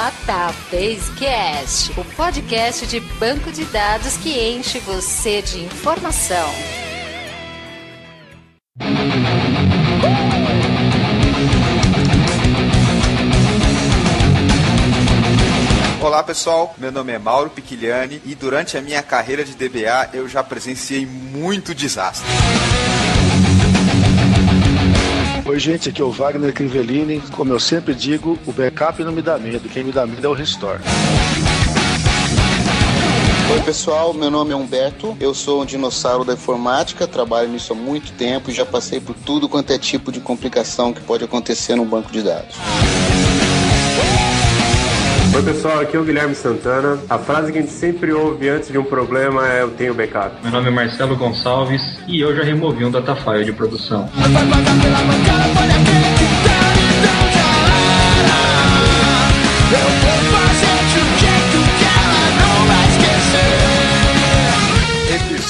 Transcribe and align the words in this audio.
Databasecast, 0.00 1.92
o 2.00 2.04
podcast 2.16 2.86
de 2.86 3.00
banco 3.00 3.52
de 3.52 3.66
dados 3.66 4.16
que 4.16 4.30
enche 4.30 4.78
você 4.78 5.42
de 5.42 5.62
informação. 5.62 6.48
Olá 16.00 16.22
pessoal, 16.22 16.74
meu 16.78 16.90
nome 16.90 17.12
é 17.12 17.18
Mauro 17.18 17.50
Piquiliani 17.50 18.22
e 18.24 18.34
durante 18.34 18.78
a 18.78 18.80
minha 18.80 19.02
carreira 19.02 19.44
de 19.44 19.54
DBA 19.54 20.08
eu 20.14 20.26
já 20.26 20.42
presenciei 20.42 21.04
muito 21.04 21.74
desastre. 21.74 22.26
Oi, 25.50 25.58
gente, 25.58 25.88
aqui 25.88 26.00
é 26.00 26.04
o 26.04 26.12
Wagner 26.12 26.54
Crivellini. 26.54 27.20
Como 27.32 27.52
eu 27.52 27.58
sempre 27.58 27.92
digo, 27.92 28.38
o 28.46 28.52
backup 28.52 29.02
não 29.02 29.10
me 29.10 29.20
dá 29.20 29.36
medo, 29.36 29.68
quem 29.68 29.82
me 29.82 29.90
dá 29.90 30.06
medo 30.06 30.24
é 30.24 30.30
o 30.30 30.32
restore. 30.32 30.80
Oi 33.52 33.60
pessoal, 33.62 34.14
meu 34.14 34.30
nome 34.30 34.52
é 34.52 34.56
Humberto, 34.56 35.16
eu 35.18 35.34
sou 35.34 35.62
um 35.62 35.64
dinossauro 35.64 36.24
da 36.24 36.34
informática, 36.34 37.04
trabalho 37.04 37.48
nisso 37.48 37.72
há 37.72 37.76
muito 37.76 38.12
tempo 38.12 38.48
e 38.48 38.54
já 38.54 38.64
passei 38.64 39.00
por 39.00 39.16
tudo 39.26 39.48
quanto 39.48 39.72
é 39.72 39.78
tipo 39.78 40.12
de 40.12 40.20
complicação 40.20 40.92
que 40.92 41.00
pode 41.00 41.24
acontecer 41.24 41.74
num 41.74 41.84
banco 41.84 42.12
de 42.12 42.22
dados. 42.22 42.54
Oi 45.32 45.42
pessoal, 45.44 45.80
aqui 45.80 45.96
é 45.96 46.00
o 46.00 46.04
Guilherme 46.04 46.34
Santana. 46.34 46.98
A 47.08 47.16
frase 47.16 47.52
que 47.52 47.58
a 47.58 47.60
gente 47.60 47.72
sempre 47.72 48.12
ouve 48.12 48.48
antes 48.48 48.70
de 48.70 48.76
um 48.78 48.84
problema 48.84 49.48
é 49.48 49.62
eu 49.62 49.70
tenho 49.70 49.94
backup. 49.94 50.34
Meu 50.42 50.50
nome 50.50 50.68
é 50.68 50.70
Marcelo 50.70 51.16
Gonçalves 51.16 51.82
e 52.08 52.20
eu 52.20 52.34
já 52.34 52.42
removi 52.42 52.84
um 52.84 52.90
datafile 52.90 53.44
de 53.44 53.52
produção. 53.52 54.08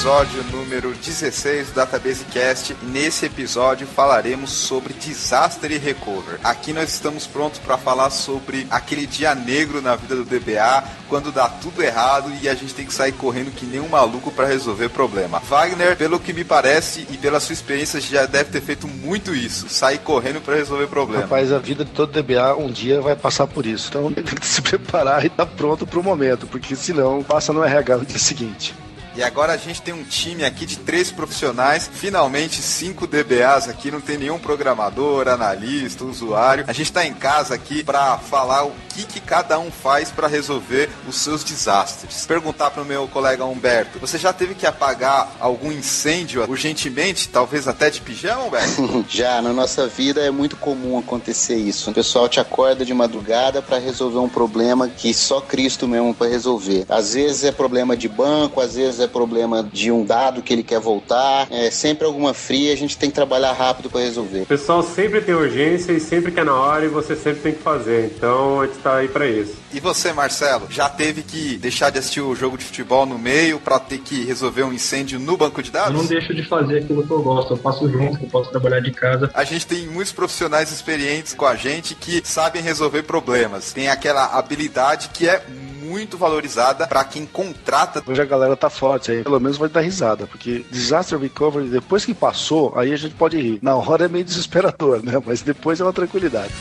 Episódio 0.01 0.43
número 0.45 0.95
16 0.95 1.67
do 1.67 1.73
Database 1.75 2.25
Cast. 2.25 2.75
E 2.81 2.85
nesse 2.87 3.27
episódio 3.27 3.85
falaremos 3.85 4.49
sobre 4.49 4.95
Disaster 4.95 5.71
e 5.71 5.77
Recover. 5.77 6.39
Aqui 6.43 6.73
nós 6.73 6.89
estamos 6.89 7.27
prontos 7.27 7.59
para 7.59 7.77
falar 7.77 8.09
sobre 8.09 8.65
aquele 8.71 9.05
dia 9.05 9.35
negro 9.35 9.79
na 9.79 9.95
vida 9.95 10.15
do 10.15 10.23
DBA, 10.23 10.83
quando 11.07 11.31
dá 11.31 11.47
tudo 11.47 11.83
errado 11.83 12.31
e 12.41 12.49
a 12.49 12.55
gente 12.55 12.73
tem 12.73 12.83
que 12.83 12.93
sair 12.95 13.11
correndo 13.11 13.51
que 13.51 13.63
nem 13.63 13.79
um 13.79 13.89
maluco 13.89 14.31
para 14.31 14.47
resolver 14.47 14.89
problema. 14.89 15.39
Wagner, 15.41 15.95
pelo 15.95 16.19
que 16.19 16.33
me 16.33 16.43
parece 16.43 17.05
e 17.11 17.15
pela 17.15 17.39
sua 17.39 17.53
experiência, 17.53 18.01
já 18.01 18.25
deve 18.25 18.49
ter 18.49 18.61
feito 18.61 18.87
muito 18.87 19.35
isso, 19.35 19.69
sair 19.69 19.99
correndo 19.99 20.41
para 20.41 20.55
resolver 20.55 20.87
problema. 20.87 21.25
Rapaz, 21.25 21.51
a 21.51 21.59
vida 21.59 21.85
de 21.85 21.91
todo 21.91 22.19
DBA 22.19 22.55
um 22.55 22.71
dia 22.71 23.01
vai 23.01 23.15
passar 23.15 23.45
por 23.45 23.67
isso. 23.67 23.89
Então 23.89 24.09
tem 24.11 24.23
que 24.23 24.47
se 24.47 24.63
preparar 24.63 25.23
e 25.23 25.27
estar 25.27 25.45
tá 25.45 25.51
pronto 25.55 25.85
para 25.85 25.99
o 25.99 26.03
momento, 26.03 26.47
porque 26.47 26.75
senão 26.75 27.21
passa 27.21 27.53
no 27.53 27.63
RH 27.63 27.97
no 27.97 28.05
dia 28.07 28.17
seguinte. 28.17 28.73
E 29.13 29.21
agora 29.21 29.51
a 29.51 29.57
gente 29.57 29.81
tem 29.81 29.93
um 29.93 30.03
time 30.03 30.45
aqui 30.45 30.65
de 30.65 30.77
três 30.77 31.11
profissionais, 31.11 31.89
finalmente 31.93 32.61
cinco 32.61 33.05
DBAs 33.05 33.67
aqui, 33.67 33.91
não 33.91 33.99
tem 33.99 34.17
nenhum 34.17 34.39
programador, 34.39 35.27
analista, 35.27 36.05
usuário. 36.05 36.63
A 36.67 36.71
gente 36.73 36.87
está 36.87 37.05
em 37.05 37.13
casa 37.13 37.53
aqui 37.53 37.83
para 37.83 38.17
falar 38.17 38.65
o 38.65 38.71
que, 38.93 39.03
que 39.03 39.19
cada 39.19 39.59
um 39.59 39.69
faz 39.69 40.09
para 40.11 40.27
resolver 40.27 40.89
os 41.07 41.17
seus 41.17 41.43
desastres. 41.43 42.25
Perguntar 42.25 42.71
para 42.71 42.83
o 42.83 42.85
meu 42.85 43.05
colega 43.07 43.43
Humberto, 43.43 43.99
você 43.99 44.17
já 44.17 44.31
teve 44.31 44.55
que 44.55 44.65
apagar 44.65 45.35
algum 45.41 45.71
incêndio 45.71 46.45
urgentemente, 46.49 47.27
talvez 47.27 47.67
até 47.67 47.89
de 47.89 47.99
pijama, 47.99 48.43
Humberto? 48.43 49.05
já, 49.09 49.41
na 49.41 49.51
nossa 49.51 49.87
vida 49.87 50.21
é 50.21 50.31
muito 50.31 50.55
comum 50.55 50.97
acontecer 50.97 51.57
isso. 51.57 51.91
O 51.91 51.93
pessoal 51.93 52.29
te 52.29 52.39
acorda 52.39 52.85
de 52.85 52.93
madrugada 52.93 53.61
para 53.61 53.77
resolver 53.77 54.19
um 54.19 54.29
problema 54.29 54.87
que 54.87 55.13
só 55.13 55.41
Cristo 55.41 55.85
mesmo 55.85 56.13
para 56.13 56.29
resolver. 56.29 56.85
Às 56.87 57.13
vezes 57.13 57.43
é 57.43 57.51
problema 57.51 57.97
de 57.97 58.07
banco, 58.07 58.61
às 58.61 58.75
vezes 58.75 59.00
é 59.03 59.07
problema 59.07 59.67
de 59.71 59.91
um 59.91 60.05
dado 60.05 60.41
que 60.41 60.53
ele 60.53 60.63
quer 60.63 60.79
voltar, 60.79 61.47
é 61.51 61.69
sempre 61.71 62.05
alguma 62.05 62.33
fria, 62.33 62.73
a 62.73 62.77
gente 62.77 62.97
tem 62.97 63.09
que 63.09 63.15
trabalhar 63.15 63.53
rápido 63.53 63.89
para 63.89 64.01
resolver. 64.01 64.41
O 64.41 64.45
pessoal 64.45 64.83
sempre 64.83 65.21
tem 65.21 65.35
urgência 65.35 65.91
e 65.91 65.99
sempre 65.99 66.31
quer 66.31 66.45
na 66.45 66.53
hora 66.53 66.85
e 66.85 66.89
você 66.89 67.15
sempre 67.15 67.41
tem 67.41 67.53
que 67.53 67.61
fazer. 67.61 68.11
Então 68.15 68.61
a 68.61 68.65
gente 68.65 68.79
tá 68.79 68.95
aí 68.97 69.07
para 69.07 69.27
isso. 69.27 69.55
E 69.73 69.79
você, 69.79 70.11
Marcelo, 70.11 70.67
já 70.69 70.89
teve 70.89 71.23
que 71.23 71.57
deixar 71.57 71.89
de 71.89 71.99
assistir 71.99 72.21
o 72.21 72.35
jogo 72.35 72.57
de 72.57 72.65
futebol 72.65 73.05
no 73.05 73.17
meio 73.17 73.59
para 73.59 73.79
ter 73.79 73.99
que 73.99 74.23
resolver 74.25 74.63
um 74.63 74.73
incêndio 74.73 75.19
no 75.19 75.37
banco 75.37 75.63
de 75.63 75.71
dados? 75.71 75.91
Eu 75.91 75.97
não 75.97 76.05
deixo 76.05 76.33
de 76.33 76.43
fazer 76.43 76.79
aquilo 76.79 77.05
que 77.05 77.11
eu 77.11 77.21
gosto, 77.21 77.53
eu 77.53 77.57
faço 77.57 77.89
junto, 77.89 78.23
eu 78.23 78.29
posso 78.29 78.49
trabalhar 78.51 78.81
de 78.81 78.91
casa. 78.91 79.29
A 79.33 79.43
gente 79.43 79.65
tem 79.65 79.87
muitos 79.87 80.11
profissionais 80.11 80.71
experientes 80.71 81.33
com 81.33 81.45
a 81.45 81.55
gente 81.55 81.95
que 81.95 82.21
sabem 82.23 82.61
resolver 82.61 83.03
problemas. 83.03 83.71
Tem 83.71 83.87
aquela 83.87 84.37
habilidade 84.37 85.09
que 85.13 85.27
é 85.27 85.41
muito 85.91 86.17
valorizada 86.17 86.87
para 86.87 87.03
quem 87.03 87.25
contrata. 87.25 88.01
Hoje 88.07 88.21
a 88.21 88.25
galera 88.25 88.55
tá 88.55 88.69
forte 88.69 89.11
aí, 89.11 89.23
pelo 89.23 89.41
menos 89.41 89.57
vai 89.57 89.67
dar 89.67 89.81
risada, 89.81 90.25
porque 90.25 90.65
disaster 90.71 91.19
recovery, 91.19 91.67
depois 91.67 92.05
que 92.05 92.13
passou, 92.13 92.73
aí 92.77 92.93
a 92.93 92.97
gente 92.97 93.13
pode 93.15 93.39
rir. 93.39 93.59
Na 93.61 93.75
hora 93.75 94.05
é 94.05 94.07
meio 94.07 94.23
desesperador, 94.23 95.03
né? 95.03 95.21
Mas 95.25 95.41
depois 95.41 95.81
é 95.81 95.83
uma 95.83 95.91
tranquilidade. 95.91 96.53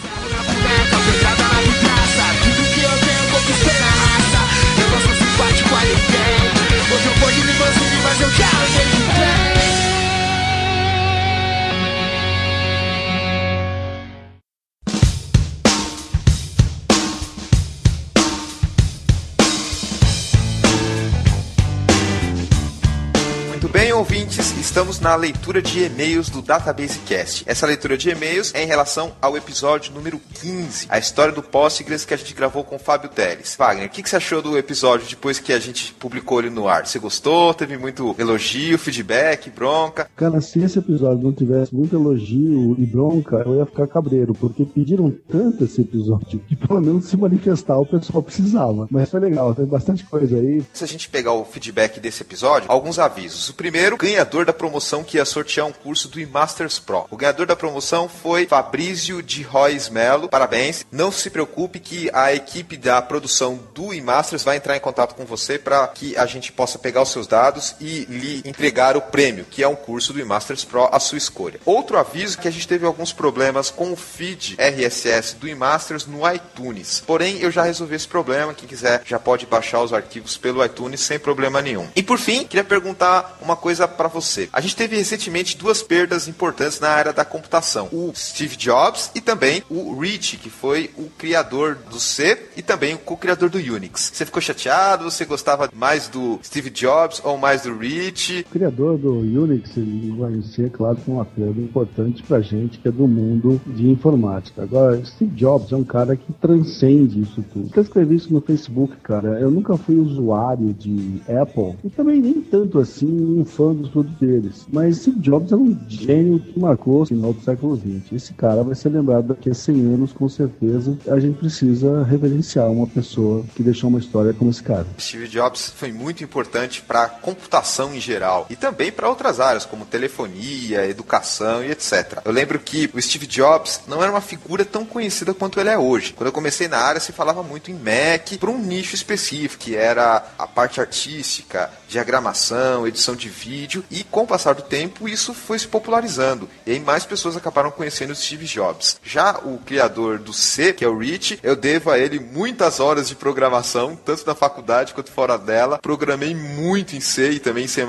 Estamos 24.70 25.00
na 25.00 25.16
leitura 25.16 25.60
de 25.60 25.82
e-mails 25.82 26.30
do 26.30 26.40
Database 26.40 27.00
Cast. 27.00 27.42
Essa 27.44 27.66
leitura 27.66 27.98
de 27.98 28.08
e-mails 28.08 28.54
é 28.54 28.62
em 28.62 28.66
relação 28.68 29.10
ao 29.20 29.36
episódio 29.36 29.92
número 29.92 30.20
15, 30.34 30.86
a 30.88 30.96
história 30.96 31.34
do 31.34 31.42
Postgres 31.42 32.04
que 32.04 32.14
a 32.14 32.16
gente 32.16 32.32
gravou 32.32 32.62
com 32.62 32.76
o 32.76 32.78
Fábio 32.78 33.10
Teles. 33.10 33.56
Wagner, 33.58 33.88
o 33.88 33.90
que, 33.90 34.00
que 34.00 34.08
você 34.08 34.14
achou 34.14 34.40
do 34.40 34.56
episódio 34.56 35.08
depois 35.08 35.40
que 35.40 35.52
a 35.52 35.58
gente 35.58 35.92
publicou 35.94 36.38
ele 36.38 36.50
no 36.50 36.68
ar? 36.68 36.86
Você 36.86 37.00
gostou? 37.00 37.52
Teve 37.52 37.76
muito 37.76 38.14
elogio, 38.16 38.78
feedback, 38.78 39.50
bronca? 39.50 40.08
Cara, 40.14 40.40
se 40.40 40.60
esse 40.60 40.78
episódio 40.78 41.24
não 41.24 41.32
tivesse 41.32 41.74
muito 41.74 41.96
elogio 41.96 42.76
e 42.78 42.86
bronca, 42.86 43.42
eu 43.44 43.56
ia 43.56 43.66
ficar 43.66 43.88
cabreiro, 43.88 44.34
porque 44.34 44.64
pediram 44.64 45.12
tanto 45.28 45.64
esse 45.64 45.80
episódio 45.80 46.38
que 46.48 46.54
pelo 46.54 46.80
menos 46.80 47.06
se 47.06 47.16
manifestar 47.16 47.76
o 47.76 47.84
pessoal 47.84 48.22
precisava. 48.22 48.86
Mas 48.88 49.10
foi 49.10 49.18
legal, 49.18 49.52
tem 49.52 49.66
bastante 49.66 50.04
coisa 50.04 50.36
aí. 50.36 50.62
Se 50.72 50.84
a 50.84 50.86
gente 50.86 51.08
pegar 51.08 51.32
o 51.32 51.44
feedback 51.44 51.98
desse 51.98 52.22
episódio, 52.22 52.70
alguns 52.70 53.00
avisos. 53.00 53.48
O 53.48 53.54
primeiro, 53.54 53.96
ganhador 53.96 54.46
da 54.46 54.59
promoção 54.60 55.02
que 55.02 55.16
ia 55.16 55.24
sortear 55.24 55.66
um 55.66 55.72
curso 55.72 56.06
do 56.06 56.20
eMasters 56.20 56.78
Pro. 56.78 57.06
O 57.10 57.16
ganhador 57.16 57.46
da 57.46 57.56
promoção 57.56 58.10
foi 58.10 58.46
Fabrício 58.46 59.22
de 59.22 59.42
Royes 59.42 59.88
Melo. 59.88 60.28
Parabéns. 60.28 60.84
Não 60.92 61.10
se 61.10 61.30
preocupe 61.30 61.80
que 61.80 62.10
a 62.12 62.34
equipe 62.34 62.76
da 62.76 63.00
produção 63.00 63.58
do 63.74 63.94
eMasters 63.94 64.44
vai 64.44 64.58
entrar 64.58 64.76
em 64.76 64.80
contato 64.80 65.14
com 65.14 65.24
você 65.24 65.58
para 65.58 65.88
que 65.88 66.14
a 66.14 66.26
gente 66.26 66.52
possa 66.52 66.78
pegar 66.78 67.00
os 67.00 67.08
seus 67.08 67.26
dados 67.26 67.74
e 67.80 68.04
lhe 68.04 68.42
entregar 68.44 68.98
o 68.98 69.00
prêmio, 69.00 69.46
que 69.50 69.62
é 69.62 69.68
um 69.68 69.74
curso 69.74 70.12
do 70.12 70.20
eMasters 70.20 70.62
Pro 70.62 70.90
à 70.92 71.00
sua 71.00 71.16
escolha. 71.16 71.58
Outro 71.64 71.96
aviso 71.96 72.36
que 72.36 72.46
a 72.46 72.50
gente 72.50 72.68
teve 72.68 72.84
alguns 72.84 73.14
problemas 73.14 73.70
com 73.70 73.90
o 73.90 73.96
feed 73.96 74.56
RSS 74.58 75.36
do 75.36 75.48
eMasters 75.48 76.04
no 76.04 76.30
iTunes. 76.30 77.02
Porém, 77.06 77.38
eu 77.40 77.50
já 77.50 77.62
resolvi 77.62 77.94
esse 77.94 78.06
problema. 78.06 78.52
Quem 78.52 78.68
quiser 78.68 79.00
já 79.06 79.18
pode 79.18 79.46
baixar 79.46 79.80
os 79.80 79.94
arquivos 79.94 80.36
pelo 80.36 80.62
iTunes 80.62 81.00
sem 81.00 81.18
problema 81.18 81.62
nenhum. 81.62 81.88
E 81.96 82.02
por 82.02 82.18
fim, 82.18 82.44
queria 82.44 82.62
perguntar 82.62 83.38
uma 83.40 83.56
coisa 83.56 83.88
para 83.88 84.06
você. 84.06 84.49
A 84.52 84.60
gente 84.60 84.74
teve 84.74 84.96
recentemente 84.96 85.56
duas 85.56 85.80
perdas 85.82 86.26
importantes 86.26 86.80
na 86.80 86.88
área 86.88 87.12
da 87.12 87.24
computação: 87.24 87.88
o 87.92 88.12
Steve 88.14 88.56
Jobs 88.56 89.10
e 89.14 89.20
também 89.20 89.62
o 89.70 89.98
Rich, 89.98 90.38
que 90.38 90.50
foi 90.50 90.90
o 90.96 91.04
criador 91.10 91.76
do 91.90 92.00
C 92.00 92.36
e 92.56 92.62
também 92.62 92.94
o 92.94 92.98
co-criador 92.98 93.48
do 93.48 93.58
Unix. 93.58 94.10
Você 94.12 94.26
ficou 94.26 94.42
chateado? 94.42 95.04
Você 95.04 95.24
gostava 95.24 95.70
mais 95.72 96.08
do 96.08 96.40
Steve 96.42 96.70
Jobs 96.70 97.20
ou 97.24 97.38
mais 97.38 97.62
do 97.62 97.76
Rich? 97.76 98.44
O 98.48 98.52
criador 98.52 98.98
do 98.98 99.18
Unix 99.18 99.70
vai 100.18 100.42
ser, 100.42 100.70
claro, 100.70 100.98
uma 101.06 101.24
perda 101.24 101.60
importante 101.60 102.22
pra 102.22 102.40
gente 102.40 102.78
que 102.78 102.88
é 102.88 102.92
do 102.92 103.06
mundo 103.06 103.60
de 103.66 103.88
informática. 103.88 104.62
Agora, 104.62 105.04
Steve 105.04 105.34
Jobs 105.34 105.70
é 105.72 105.76
um 105.76 105.84
cara 105.84 106.16
que 106.16 106.32
transcende 106.34 107.20
isso 107.20 107.44
tudo. 107.52 107.70
Eu 107.74 107.82
escrevi 107.82 108.16
isso 108.16 108.32
no 108.32 108.40
Facebook, 108.40 108.96
cara. 108.96 109.38
Eu 109.40 109.50
nunca 109.50 109.76
fui 109.76 109.96
usuário 109.96 110.72
de 110.74 111.22
Apple 111.40 111.76
e 111.84 111.90
também 111.90 112.20
nem 112.20 112.40
tanto 112.40 112.78
assim 112.78 113.06
um 113.06 113.44
fã 113.44 113.72
dos 113.72 113.90
todos 113.90 114.12
eles. 114.40 114.66
Mas 114.72 114.98
Steve 114.98 115.20
Jobs 115.20 115.52
é 115.52 115.56
um 115.56 115.78
gênio 115.88 116.40
que 116.40 116.58
marcou 116.58 117.02
o 117.02 117.06
final 117.06 117.32
do 117.32 117.42
século 117.42 117.76
XX. 117.76 118.12
Esse 118.12 118.32
cara 118.34 118.62
vai 118.62 118.74
ser 118.74 118.88
lembrado 118.88 119.28
daqui 119.28 119.50
a 119.50 119.54
100 119.54 119.94
anos, 119.94 120.12
com 120.12 120.28
certeza. 120.28 120.98
A 121.08 121.18
gente 121.20 121.38
precisa 121.38 122.02
reverenciar 122.04 122.70
uma 122.70 122.86
pessoa 122.86 123.44
que 123.54 123.62
deixou 123.62 123.88
uma 123.88 123.98
história 123.98 124.32
como 124.32 124.50
esse 124.50 124.62
cara. 124.62 124.86
Steve 124.98 125.28
Jobs 125.28 125.70
foi 125.76 125.92
muito 125.92 126.24
importante 126.24 126.82
para 126.82 127.04
a 127.04 127.08
computação 127.08 127.94
em 127.94 128.00
geral 128.00 128.46
e 128.50 128.56
também 128.56 128.90
para 128.90 129.08
outras 129.08 129.40
áreas 129.40 129.64
como 129.64 129.84
telefonia, 129.84 130.86
educação 130.86 131.64
e 131.64 131.70
etc. 131.70 132.20
Eu 132.24 132.32
lembro 132.32 132.58
que 132.58 132.90
o 132.94 133.00
Steve 133.00 133.26
Jobs 133.26 133.82
não 133.86 134.02
era 134.02 134.10
uma 134.10 134.20
figura 134.20 134.64
tão 134.64 134.84
conhecida 134.84 135.34
quanto 135.34 135.60
ele 135.60 135.68
é 135.68 135.78
hoje. 135.78 136.12
Quando 136.12 136.28
eu 136.28 136.32
comecei 136.32 136.68
na 136.68 136.78
área 136.78 137.00
se 137.00 137.12
falava 137.12 137.42
muito 137.42 137.70
em 137.70 137.74
Mac 137.74 138.38
para 138.38 138.50
um 138.50 138.58
nicho 138.58 138.94
específico, 138.94 139.64
que 139.64 139.76
era 139.76 140.24
a 140.38 140.46
parte 140.46 140.80
artística, 140.80 141.70
diagramação, 141.88 142.86
edição 142.86 143.14
de 143.14 143.28
vídeo 143.28 143.84
e 143.90 144.04
com 144.04 144.22
o 144.22 144.26
passar 144.30 144.54
do 144.54 144.62
tempo 144.62 145.08
isso 145.08 145.34
foi 145.34 145.58
se 145.58 145.66
popularizando 145.66 146.48
e 146.64 146.70
aí 146.70 146.80
mais 146.80 147.04
pessoas 147.04 147.36
acabaram 147.36 147.72
conhecendo 147.72 148.12
o 148.12 148.14
Steve 148.14 148.46
Jobs. 148.46 149.00
Já 149.02 149.38
o 149.38 149.58
criador 149.58 150.18
do 150.18 150.32
C, 150.32 150.72
que 150.72 150.84
é 150.84 150.88
o 150.88 150.96
Rich, 150.96 151.40
eu 151.42 151.56
devo 151.56 151.90
a 151.90 151.98
ele 151.98 152.20
muitas 152.20 152.78
horas 152.78 153.08
de 153.08 153.16
programação, 153.16 153.98
tanto 154.04 154.24
na 154.26 154.34
faculdade 154.34 154.94
quanto 154.94 155.10
fora 155.10 155.36
dela. 155.36 155.78
Programei 155.78 156.34
muito 156.34 156.94
em 156.94 157.00
C 157.00 157.32
e 157.32 157.40
também 157.40 157.64
em 157.64 157.68
C++. 157.68 157.84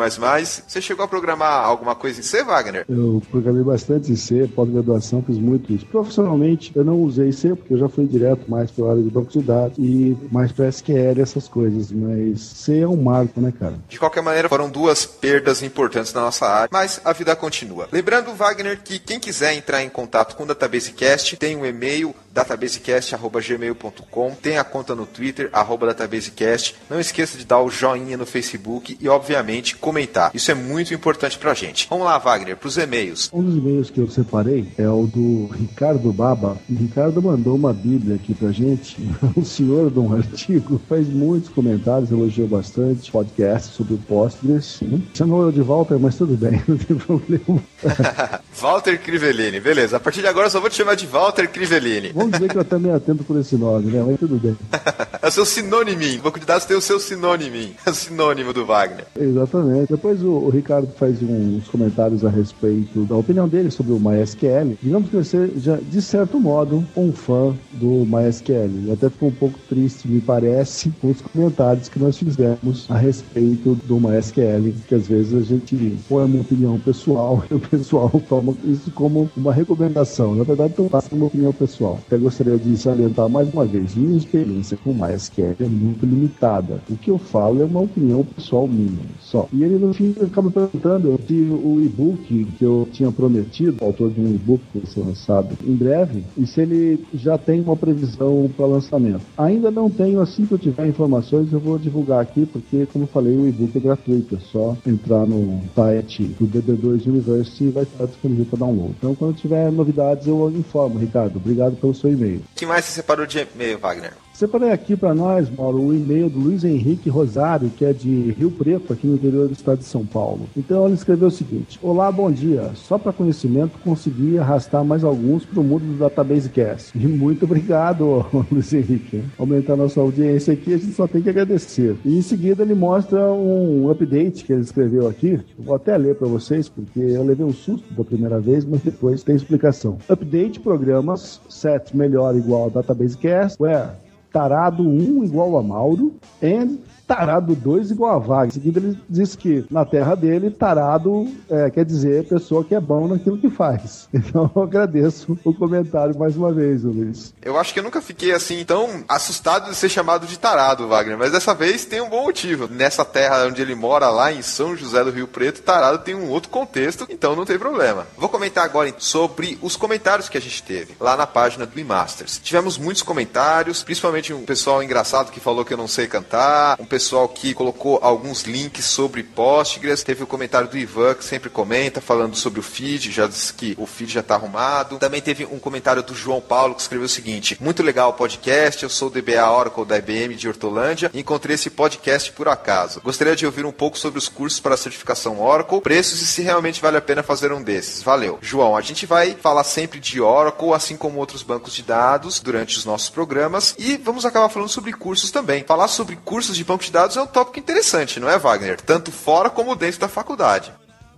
Você 0.68 0.82
chegou 0.82 1.06
a 1.06 1.08
programar 1.08 1.66
alguma 1.66 1.94
coisa 1.94 2.20
em 2.20 2.24
C, 2.24 2.44
Wagner? 2.44 2.86
Eu 2.90 3.22
programei 3.30 3.64
bastante 3.64 4.12
em 4.12 4.16
C, 4.16 4.50
pós-graduação, 4.56 5.22
fiz 5.22 5.38
muito 5.38 5.72
isso. 5.72 5.86
Profissionalmente, 5.86 6.72
eu 6.74 6.84
não 6.84 7.00
usei 7.02 7.32
C, 7.32 7.56
porque 7.56 7.74
eu 7.74 7.78
já 7.78 7.90
fui 7.90 8.06
direto 8.06 8.50
mais 8.50 8.72
para 8.72 8.86
a 8.86 8.92
área 8.92 9.04
de 9.04 9.10
banco 9.10 9.32
de 9.32 9.42
dados 9.42 9.78
e 9.78 10.18
mais 10.32 10.52
para 10.52 10.68
SQL, 10.70 11.22
essas 11.22 11.48
coisas. 11.48 11.92
Mas 11.92 12.42
C 12.42 12.80
é 12.80 12.88
um 12.88 13.02
marco, 13.02 13.40
né, 13.42 13.54
cara? 13.58 13.76
De 13.88 14.00
qualquer 14.00 14.22
maneira, 14.22 14.50
foram 14.50 14.70
duas 14.70 15.06
perdas 15.06 15.62
importantes 15.62 16.14
na 16.14 16.22
nossa 16.22 16.31
área, 16.32 16.70
mas 16.72 17.02
a 17.04 17.14
vida 17.14 17.36
continua. 17.36 17.88
Lembrando, 17.92 18.34
Wagner, 18.34 18.80
que 18.82 19.00
quem 19.00 19.20
quiser 19.20 19.54
entrar 19.54 19.84
em 19.84 19.90
contato 19.90 20.36
com 20.36 20.44
o 20.44 20.46
DatabaseCast 20.46 21.38
tem 21.38 21.56
um 21.56 21.66
e-mail 21.66 22.16
databasecast.gmail.com, 22.34 24.32
tem 24.42 24.58
a 24.58 24.64
conta 24.64 24.96
no 24.96 25.06
Twitter, 25.06 25.50
arroba 25.52 25.88
databasecast. 25.88 26.76
Não 26.90 27.00
esqueça 27.00 27.38
de 27.38 27.46
dar 27.46 27.62
o 27.62 27.70
joinha 27.70 28.18
no 28.18 28.26
Facebook 28.26 28.98
e, 29.00 29.08
obviamente, 29.08 29.76
comentar. 29.76 30.32
Isso 30.34 30.50
é 30.52 30.54
muito 30.54 30.94
importante 30.94 31.38
pra 31.38 31.54
gente. 31.54 31.88
Vamos 31.90 32.06
lá, 32.06 32.18
Wagner, 32.18 32.58
pros 32.58 32.78
e-mails. 32.78 33.30
Um 33.34 33.44
dos 33.44 33.56
e-mails 33.56 33.90
que 33.90 34.00
eu 34.00 34.10
separei 34.10 34.72
é 34.78 34.88
o 34.88 35.06
do 35.08 35.48
Ricardo 35.48 36.12
Baba. 36.14 36.58
O 36.70 36.74
Ricardo 36.74 37.22
mandou 37.22 37.56
uma 37.56 37.74
bíblia 37.74 38.16
aqui 38.16 38.34
pra 38.34 38.52
gente. 38.52 38.98
O 39.36 39.46
senhor 39.46 39.90
de 39.90 39.98
um 39.98 40.14
artigo 40.14 40.80
faz 40.90 41.08
muitos 41.08 41.50
comentários, 41.50 42.12
elogiou 42.12 42.48
bastante 42.48 43.10
podcast 43.12 43.74
sobre 43.74 43.94
o 43.94 43.98
Postgres. 43.98 44.82
Chamou 45.14 45.44
eu 45.44 45.52
de 45.52 45.62
Walter, 45.62 45.98
mas 45.98 46.16
tudo 46.16 46.36
bem, 46.36 46.62
não 46.68 46.78
tem 46.78 46.98
problema. 46.98 47.64
Walter 48.60 48.98
Crivellini, 48.98 49.60
beleza. 49.60 49.98
A 49.98 50.00
partir 50.00 50.22
de 50.22 50.28
agora 50.28 50.48
eu 50.48 50.52
só 50.52 50.60
vou 50.60 50.70
te 50.70 50.76
chamar 50.76 50.96
de 50.96 51.06
Walter 51.06 51.48
Crivellini. 51.50 52.12
Vamos 52.14 52.34
dizer 52.34 52.50
que 52.50 52.58
eu 52.58 52.62
até 52.62 52.78
meio 52.78 52.96
atento 52.96 53.24
por 53.24 53.38
esse 53.40 53.56
nome, 53.56 53.92
né? 53.92 54.04
Mas 54.06 54.20
tudo 54.20 54.38
bem. 54.38 54.56
é 55.22 55.28
o 55.28 55.32
seu 55.32 55.46
sinônimo. 55.46 56.02
O 56.20 56.22
banco 56.24 56.40
de 56.40 56.46
dados 56.46 56.66
tem 56.66 56.78
o 56.78 56.82
seu 56.82 57.00
sinônimo. 57.00 57.56
É 57.86 57.90
o 57.90 57.94
sinônimo 57.94 58.54
do 58.54 58.66
Wagner. 58.66 59.06
Exatamente. 59.20 59.92
Depois 59.92 60.22
o, 60.24 60.30
o 60.30 60.50
Ricardo 60.50 60.92
faz 60.98 61.22
uns 61.22 61.68
comentários 61.68 62.26
a 62.26 62.30
respeito 62.30 63.04
da 63.06 63.16
opinião 63.16 63.48
dele 63.48 63.72
sobre 63.72 63.94
o 63.94 64.00
MySQL. 64.00 64.78
Digamos 64.82 65.10
que 65.10 65.16
você 65.16 65.52
já, 65.58 65.78
de 65.78 66.02
certo 66.02 66.40
modo, 66.40 66.86
um 66.96 67.12
fã 67.12 67.56
do 67.74 68.06
MySQL. 68.06 68.66
Ele 68.66 68.92
até 68.92 69.10
ficou 69.10 69.30
um 69.30 69.34
pouco 69.34 69.60
triste, 69.70 70.08
me 70.08 70.22
parece, 70.22 70.92
com 71.02 71.10
os 71.10 71.22
comentários 71.22 71.90
que 71.90 72.00
nós 72.00 72.18
fizemos 72.18 72.86
a 72.90 72.98
respeito 72.98 73.76
do 73.86 74.00
MySQL, 74.00 74.74
que 74.88 74.96
às 74.96 75.08
vezes 75.08 75.34
a 75.34 75.42
gente 75.42 75.98
põe 76.08 76.26
uma 76.26 76.42
opinião 76.42 76.80
pessoal 76.80 77.44
e 77.50 77.54
o 77.54 77.60
pessoal 77.60 78.10
toma 78.42 78.56
isso 78.66 78.92
como 78.92 79.30
uma 79.38 79.54
recomendação. 79.54 80.36
Na 80.36 80.44
verdade, 80.44 80.74
eu 80.78 80.90
faço 80.90 81.16
uma 81.16 81.28
opinião 81.28 81.54
pessoal. 81.54 82.00
Até 82.08 82.18
gostaria 82.18 82.58
de 82.58 82.76
salientar 82.76 83.30
mais 83.30 83.54
uma 83.54 83.66
vez, 83.66 83.96
minha 83.96 84.18
experiência 84.18 84.78
com 84.84 84.94
MySQL 84.94 85.56
é 85.60 85.66
muito 85.66 86.06
limitada. 86.06 86.82
O 86.90 86.96
que 86.96 87.12
eu 87.12 87.18
falo 87.18 87.62
é 87.62 87.66
uma 87.66 87.82
opinião 87.82 88.24
pessoal 88.24 88.68
minha, 88.68 89.00
só. 89.20 89.48
E 89.54 89.64
ele 89.64 89.78
no 89.78 89.94
fim 89.94 90.16
acaba 90.22 90.50
perguntando 90.50 91.20
se 91.28 91.34
o 91.34 91.82
e-book 91.82 92.48
que 92.58 92.66
eu 92.66 92.88
tinha 92.92 93.12
prometido, 93.12 93.84
autor 93.84 94.10
de 94.12 94.20
um 94.20 94.34
e-book 94.34 94.62
que 94.72 94.80
vai 94.80 94.92
ser 94.92 95.00
lançado 95.02 95.58
em 95.66 95.76
breve, 95.76 96.24
e 96.38 96.48
se 96.48 96.62
ele 96.62 97.00
já 97.14 97.38
tem 97.38 97.62
uma 97.62 97.76
previsão 97.76 98.50
para 98.56 98.66
lançamento. 98.66 99.22
Ainda 99.38 99.70
não 99.70 99.90
tenho, 99.90 100.20
assim 100.20 100.46
que 100.46 100.54
eu 100.54 100.58
tiver 100.58 100.88
informações, 100.88 101.52
eu 101.52 101.60
vou 101.60 101.78
divulgar 101.78 102.22
aqui, 102.22 102.46
porque, 102.46 102.88
como 102.92 103.06
falei, 103.06 103.36
o 103.36 103.48
e-book 103.48 103.78
é 103.78 103.80
gratuito, 103.80 104.36
é 104.36 104.40
só 104.40 104.76
entrar 104.86 105.26
no 105.26 105.62
site 105.76 106.24
do 106.40 106.48
DB2 106.48 107.06
University 107.06 107.66
e 107.66 107.70
vai 107.70 107.84
estar 107.84 108.06
disponível 108.06 108.31
para 108.46 108.60
download. 108.60 108.96
Então, 108.98 109.16
quando 109.16 109.36
tiver 109.36 109.72
novidades, 109.72 110.28
eu 110.28 110.50
informo, 110.50 111.00
Ricardo. 111.00 111.38
Obrigado 111.38 111.76
pelo 111.76 111.94
seu 111.94 112.12
e-mail. 112.12 112.40
O 112.40 112.56
que 112.56 112.66
mais 112.66 112.86
você 112.86 112.92
separou 112.92 113.26
de 113.26 113.40
e-mail, 113.40 113.80
Wagner? 113.80 114.14
Separei 114.34 114.72
aqui 114.72 114.96
para 114.96 115.14
nós, 115.14 115.50
Mauro, 115.50 115.80
o 115.80 115.94
e-mail 115.94 116.30
do 116.30 116.40
Luiz 116.40 116.64
Henrique 116.64 117.10
Rosário, 117.10 117.70
que 117.70 117.86
é 117.86 117.94
de 117.94 118.32
Rio 118.32 118.50
Preto, 118.50 118.92
aqui 118.92 119.06
no 119.06 119.16
interior 119.16 119.48
do 119.48 119.54
estado 119.54 119.80
de 119.80 119.86
São 119.86 120.06
Paulo. 120.06 120.48
Então 120.58 120.86
ele 120.86 120.96
escreveu 120.96 121.28
o 121.28 121.32
seguinte: 121.32 121.78
Olá, 121.82 122.12
bom 122.12 122.32
dia. 122.32 122.72
Só 122.76 122.98
para 122.98 123.14
conhecimento, 123.14 123.78
consegui 123.84 124.40
arrastar 124.40 124.84
mais 124.84 125.04
alguns 125.04 125.46
para 125.46 125.60
o 125.60 125.64
mundo 125.64 125.84
do 125.84 125.98
Database 125.98 126.50
Cast. 126.50 126.92
E 127.02 127.08
muito 127.08 127.46
obrigado, 127.46 128.26
Luiz 128.52 128.72
Henrique. 128.74 129.24
Aumentar 129.38 129.76
nossa 129.76 130.00
audiência 130.00 130.54
aqui, 130.54 130.74
a 130.74 130.78
gente 130.78 130.94
só 130.94 131.08
tem 131.08 131.22
que 131.22 131.30
agradecer. 131.30 131.96
E 132.06 132.18
em 132.18 132.22
seguida 132.22 132.64
ele 132.64 132.76
mostra 132.76 133.32
um 133.32 133.90
update 133.90 134.46
que 134.46 134.54
ele 134.54 134.62
escreveu 134.62 135.08
aqui. 135.08 135.40
Vou 135.58 135.76
até 135.76 135.98
ler 135.98 136.16
para 136.16 136.28
vocês, 136.28 136.70
porque 136.70 137.00
eu 137.00 137.24
levei 137.24 137.46
um 137.46 137.54
susto 137.54 137.92
da 137.94 138.04
primeira 138.04 138.40
vez, 138.40 138.64
mas 138.66 138.82
depois 138.82 139.24
tem 139.24 139.36
explicação. 139.36 139.98
Update 140.08 140.60
programas 140.60 141.42
set 141.50 141.96
melhor 141.96 142.36
igual 142.36 142.70
Database 142.70 143.18
Cast, 143.18 143.62
where 143.62 143.90
tarado 144.32 144.84
1 144.84 145.26
igual 145.26 145.58
a 145.58 145.64
Mauro, 145.64 146.14
and 146.42 146.80
tarado 147.16 147.54
2 147.54 147.92
igual 147.92 148.16
a 148.16 148.20
vaga. 148.20 148.48
Em 148.48 148.52
seguida, 148.52 148.80
ele 148.80 148.98
diz 149.10 149.36
que 149.36 149.66
na 149.70 149.84
terra 149.84 150.16
dele, 150.16 150.50
tarado 150.50 151.28
é, 151.50 151.70
quer 151.70 151.84
dizer 151.84 152.26
pessoa 152.26 152.64
que 152.64 152.74
é 152.74 152.80
bom 152.80 153.08
naquilo 153.08 153.38
que 153.38 153.50
faz. 153.50 154.10
Então, 154.32 154.50
eu 154.56 154.64
agradeço 154.64 155.38
o 155.44 155.54
comentário 155.54 156.18
mais 156.18 156.38
uma 156.38 156.54
vez, 156.54 156.84
Luiz. 156.84 157.34
Eu 157.42 157.58
acho 157.58 157.74
que 157.74 157.80
eu 157.80 157.84
nunca 157.84 158.00
fiquei 158.02 158.32
assim 158.32 158.64
tão 158.64 159.04
assustado 159.10 159.70
de 159.70 159.76
ser 159.76 159.90
chamado 159.90 160.28
de 160.28 160.38
tarado, 160.38 160.88
Wagner, 160.88 161.18
mas 161.18 161.32
dessa 161.32 161.54
vez 161.56 161.84
tem 161.84 162.00
um 162.00 162.10
bom 162.10 162.24
motivo. 162.24 162.70
Nessa 162.72 163.04
terra 163.04 163.48
onde 163.48 163.62
ele 163.62 163.74
mora, 163.74 164.10
lá 164.10 164.32
em 164.32 164.42
São 164.42 164.76
José 164.76 165.04
do 165.04 165.10
Rio 165.10 165.28
Preto, 165.28 165.64
tarado 165.64 165.98
tem 165.98 166.14
um 166.14 166.30
outro 166.30 166.50
contexto, 166.50 167.08
então 167.10 167.36
não 167.36 167.46
tem 167.46 167.58
problema. 167.58 168.06
Vou 168.16 168.30
comentar 168.30 168.64
agora 168.64 168.94
sobre 169.00 169.58
os 169.62 169.76
comentários 169.76 170.30
que 170.30 170.38
a 170.38 170.42
gente 170.42 170.62
teve 170.64 170.94
lá 171.00 171.18
na 171.18 171.26
página 171.26 171.66
do 171.66 171.86
Masters. 171.86 172.40
Tivemos 172.42 172.78
muitos 172.78 173.02
comentários, 173.02 173.84
principalmente 173.84 174.34
um 174.34 174.46
pessoal 174.46 174.84
engraçado 174.84 175.32
que 175.32 175.40
falou 175.40 175.66
que 175.66 175.74
eu 175.74 175.78
não 175.78 175.88
sei 175.88 176.08
cantar, 176.08 176.78
um 176.80 176.86
pessoal 176.86 177.01
que 177.34 177.54
colocou 177.54 178.00
alguns 178.02 178.44
links 178.44 178.86
sobre 178.86 179.24
Postgres. 179.24 180.04
Teve 180.04 180.24
o 180.24 180.28
comentário 180.28 180.68
do 180.68 180.78
Ivan, 180.78 181.14
que 181.16 181.24
sempre 181.24 181.50
comenta, 181.50 182.02
falando 182.02 182.36
sobre 182.36 182.60
o 182.60 182.64
feed, 182.64 183.12
já 183.12 183.28
disse 183.28 183.54
que 183.54 183.76
o 183.78 183.86
feed 183.86 184.14
já 184.14 184.20
está 184.20 184.36
arrumado. 184.36 184.98
Também 184.98 185.22
teve 185.22 185.46
um 185.46 185.60
comentário 185.60 186.04
do 186.04 186.16
João 186.16 186.42
Paulo, 186.42 186.76
que 186.76 186.82
escreveu 186.82 187.06
o 187.06 187.10
seguinte: 187.10 187.58
Muito 187.60 187.84
legal 187.84 188.10
o 188.10 188.14
podcast, 188.14 188.84
eu 188.84 188.90
sou 188.90 189.08
o 189.08 189.12
DBA 189.12 189.50
Oracle 189.50 189.86
da 189.86 189.98
IBM 189.98 190.36
de 190.36 190.48
Hortolândia 190.48 191.10
e 191.14 191.20
encontrei 191.20 191.56
esse 191.56 191.70
podcast 191.70 192.32
por 192.32 192.48
acaso. 192.48 193.02
Gostaria 193.02 193.36
de 193.36 193.46
ouvir 193.46 193.66
um 193.66 193.72
pouco 193.72 193.98
sobre 193.98 194.18
os 194.18 194.30
cursos 194.30 194.60
para 194.60 194.78
certificação 194.78 195.42
Oracle, 195.42 195.82
preços 195.82 196.22
e 196.22 196.28
se 196.28 196.42
realmente 196.42 196.82
vale 196.82 196.98
a 196.98 197.02
pena 197.02 197.24
fazer 197.24 197.52
um 197.52 197.62
desses. 197.62 198.02
Valeu. 198.02 198.38
João, 198.42 198.76
a 198.76 198.82
gente 198.82 199.06
vai 199.06 199.34
falar 199.34 199.64
sempre 199.64 200.00
de 200.00 200.22
Oracle, 200.22 200.74
assim 200.74 200.98
como 200.98 201.20
outros 201.20 201.44
bancos 201.44 201.74
de 201.74 201.84
dados, 201.84 202.40
durante 202.40 202.78
os 202.78 202.86
nossos 202.86 203.10
programas 203.10 203.76
e 203.78 203.98
vamos 203.98 204.26
acabar 204.26 204.50
falando 204.50 204.70
sobre 204.70 204.94
cursos 204.94 205.32
também. 205.32 205.64
Falar 205.64 205.88
sobre 205.88 206.16
cursos 206.16 206.56
de 206.56 206.64
banco 206.64 206.81
de 206.88 206.92
dados 206.92 207.18
é 207.18 207.22
um 207.22 207.28
tópico 207.28 207.60
interessante, 207.60 208.20
não 208.20 208.30
é, 208.30 208.38
Wagner? 208.38 208.80
Tanto 208.82 209.12
fora 209.12 209.50
como 209.50 209.76
dentro 209.76 210.00
da 210.00 210.08
faculdade. 210.08 210.72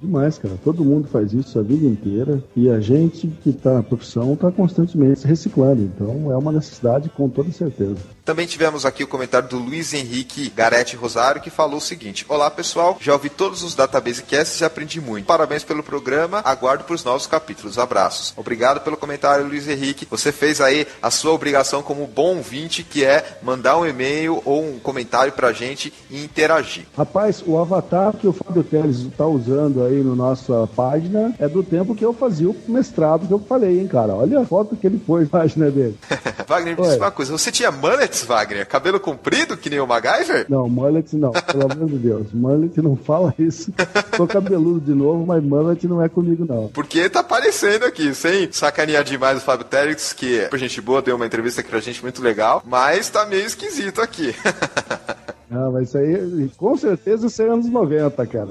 Demais, 0.04 0.38
cara. 0.38 0.56
Todo 0.62 0.84
mundo 0.84 1.08
faz 1.08 1.32
isso 1.32 1.58
a 1.58 1.62
vida 1.62 1.86
inteira 1.86 2.44
e 2.58 2.70
a 2.70 2.80
gente 2.82 3.28
que 3.42 3.52
está 3.52 3.76
na 3.76 3.84
profissão 3.84 4.34
está 4.34 4.52
constantemente 4.52 5.22
se 5.22 5.28
reciclando. 5.28 5.82
Então 5.82 6.30
é 6.30 6.36
uma 6.36 6.52
necessidade 6.52 7.08
com 7.10 7.30
toda 7.30 7.50
certeza. 7.52 7.96
Também 8.26 8.48
tivemos 8.48 8.86
aqui 8.86 9.04
o 9.04 9.08
comentário 9.08 9.50
do 9.50 9.58
Luiz 9.58 9.94
Henrique 9.94 10.50
Garete 10.50 10.96
Rosário 10.96 11.42
que 11.42 11.50
falou 11.50 11.78
o 11.78 11.82
seguinte: 11.82 12.26
Olá 12.30 12.50
pessoal, 12.50 12.98
já 13.02 13.12
ouvi 13.12 13.30
todos 13.30 13.64
os 13.64 13.76
Database 13.76 14.24
Casts 14.24 14.62
e 14.62 14.66
aprendi 14.66 15.02
muito. 15.02 15.26
Parabéns 15.26 15.66
pelo 15.66 15.84
programa, 15.84 16.42
aguardo 16.46 16.86
para 16.86 16.96
os 16.96 17.04
novos 17.04 17.28
capítulos. 17.28 17.78
Abraços. 17.78 18.34
Obrigado 18.38 18.80
pelo 18.80 18.96
comentário, 18.96 19.46
Luiz 19.46 19.68
Henrique. 19.68 20.08
Você 20.10 20.32
fez 20.32 20.62
aí 20.62 20.88
a 21.02 21.12
sua 21.12 21.34
obrigação 21.34 21.84
como 21.84 22.08
bom 22.08 22.38
ouvinte, 22.38 22.82
que 22.82 23.04
é 23.04 23.40
mandar 23.44 23.78
um 23.78 23.86
e-mail 23.86 24.42
ou 24.46 24.64
um 24.64 24.80
comentário 24.80 25.34
para 25.34 25.50
a 25.50 25.54
gente 25.54 25.94
e 26.10 26.24
interagir. 26.24 26.86
Rapaz, 26.96 27.44
o 27.46 27.58
avatar 27.58 28.14
que 28.14 28.28
o 28.28 28.32
Fábio 28.32 28.64
Teles 28.64 29.00
está 29.00 29.28
usando 29.28 29.84
aí 29.84 30.02
na 30.02 30.16
nossa 30.16 30.66
página 30.74 31.36
é 31.38 31.50
do 31.50 31.62
tempo 31.62 31.94
que 31.94 32.06
eu 32.06 32.14
fazia 32.14 32.50
o 32.50 32.56
mestrado 32.70 33.28
que 33.28 33.34
eu 33.34 33.40
falei, 33.40 33.82
hein, 33.82 33.88
cara. 33.88 34.16
Olha 34.16 34.40
a 34.40 34.46
foto 34.46 34.78
que 34.78 34.88
ele 34.88 34.98
pôs 34.98 35.30
na 35.30 35.40
página 35.40 35.70
dele. 35.70 35.98
Wagner, 36.48 36.80
me 36.80 36.88
diz 36.88 36.96
uma 36.96 37.12
coisa. 37.12 37.34
Você 37.34 37.52
tinha 37.52 37.70
mullets, 38.14 38.24
Wagner? 38.24 38.68
Cabelo 38.68 39.00
comprido, 39.00 39.58
que 39.58 39.70
nem 39.70 39.80
o 39.80 39.88
MacGyver? 39.88 40.46
Não, 40.48 40.70
mullet 40.70 41.16
não, 41.16 41.32
pelo 41.32 41.72
amor 41.72 41.90
de 41.90 41.98
Deus. 41.98 42.28
Mullet 42.32 42.82
não 42.82 42.96
fala 42.96 43.34
isso. 43.40 43.74
Tô 44.16 44.28
cabeludo 44.28 44.80
de 44.80 44.94
novo, 44.94 45.26
mas 45.26 45.44
mullet 45.44 45.88
não 45.88 46.02
é 46.02 46.08
comigo, 46.08 46.46
não. 46.48 46.68
Porque 46.68 47.10
tá 47.10 47.22
aparecendo 47.22 47.86
aqui, 47.86 48.14
sem 48.14 48.52
sacanear 48.52 49.04
demais 49.04 49.40
o 49.40 49.42
Fábio 49.42 49.66
Télix, 49.66 50.14
que 50.14 50.48
por 50.50 50.60
gente 50.60 50.80
boa, 50.80 51.02
deu 51.02 51.16
uma 51.16 51.26
entrevista 51.26 51.62
aqui 51.62 51.70
pra 51.70 51.80
gente 51.80 52.02
muito 52.02 52.22
legal, 52.22 52.62
mas 52.66 53.10
tá 53.10 53.26
meio 53.26 53.46
esquisito 53.46 54.02
aqui. 54.02 54.34
Ah, 55.56 55.70
mas 55.72 55.90
isso 55.90 55.98
aí, 56.00 56.50
com 56.58 56.76
certeza, 56.76 57.28
isso 57.28 57.40
é 57.44 57.48
anos 57.48 57.70
90, 57.70 58.26
cara. 58.26 58.50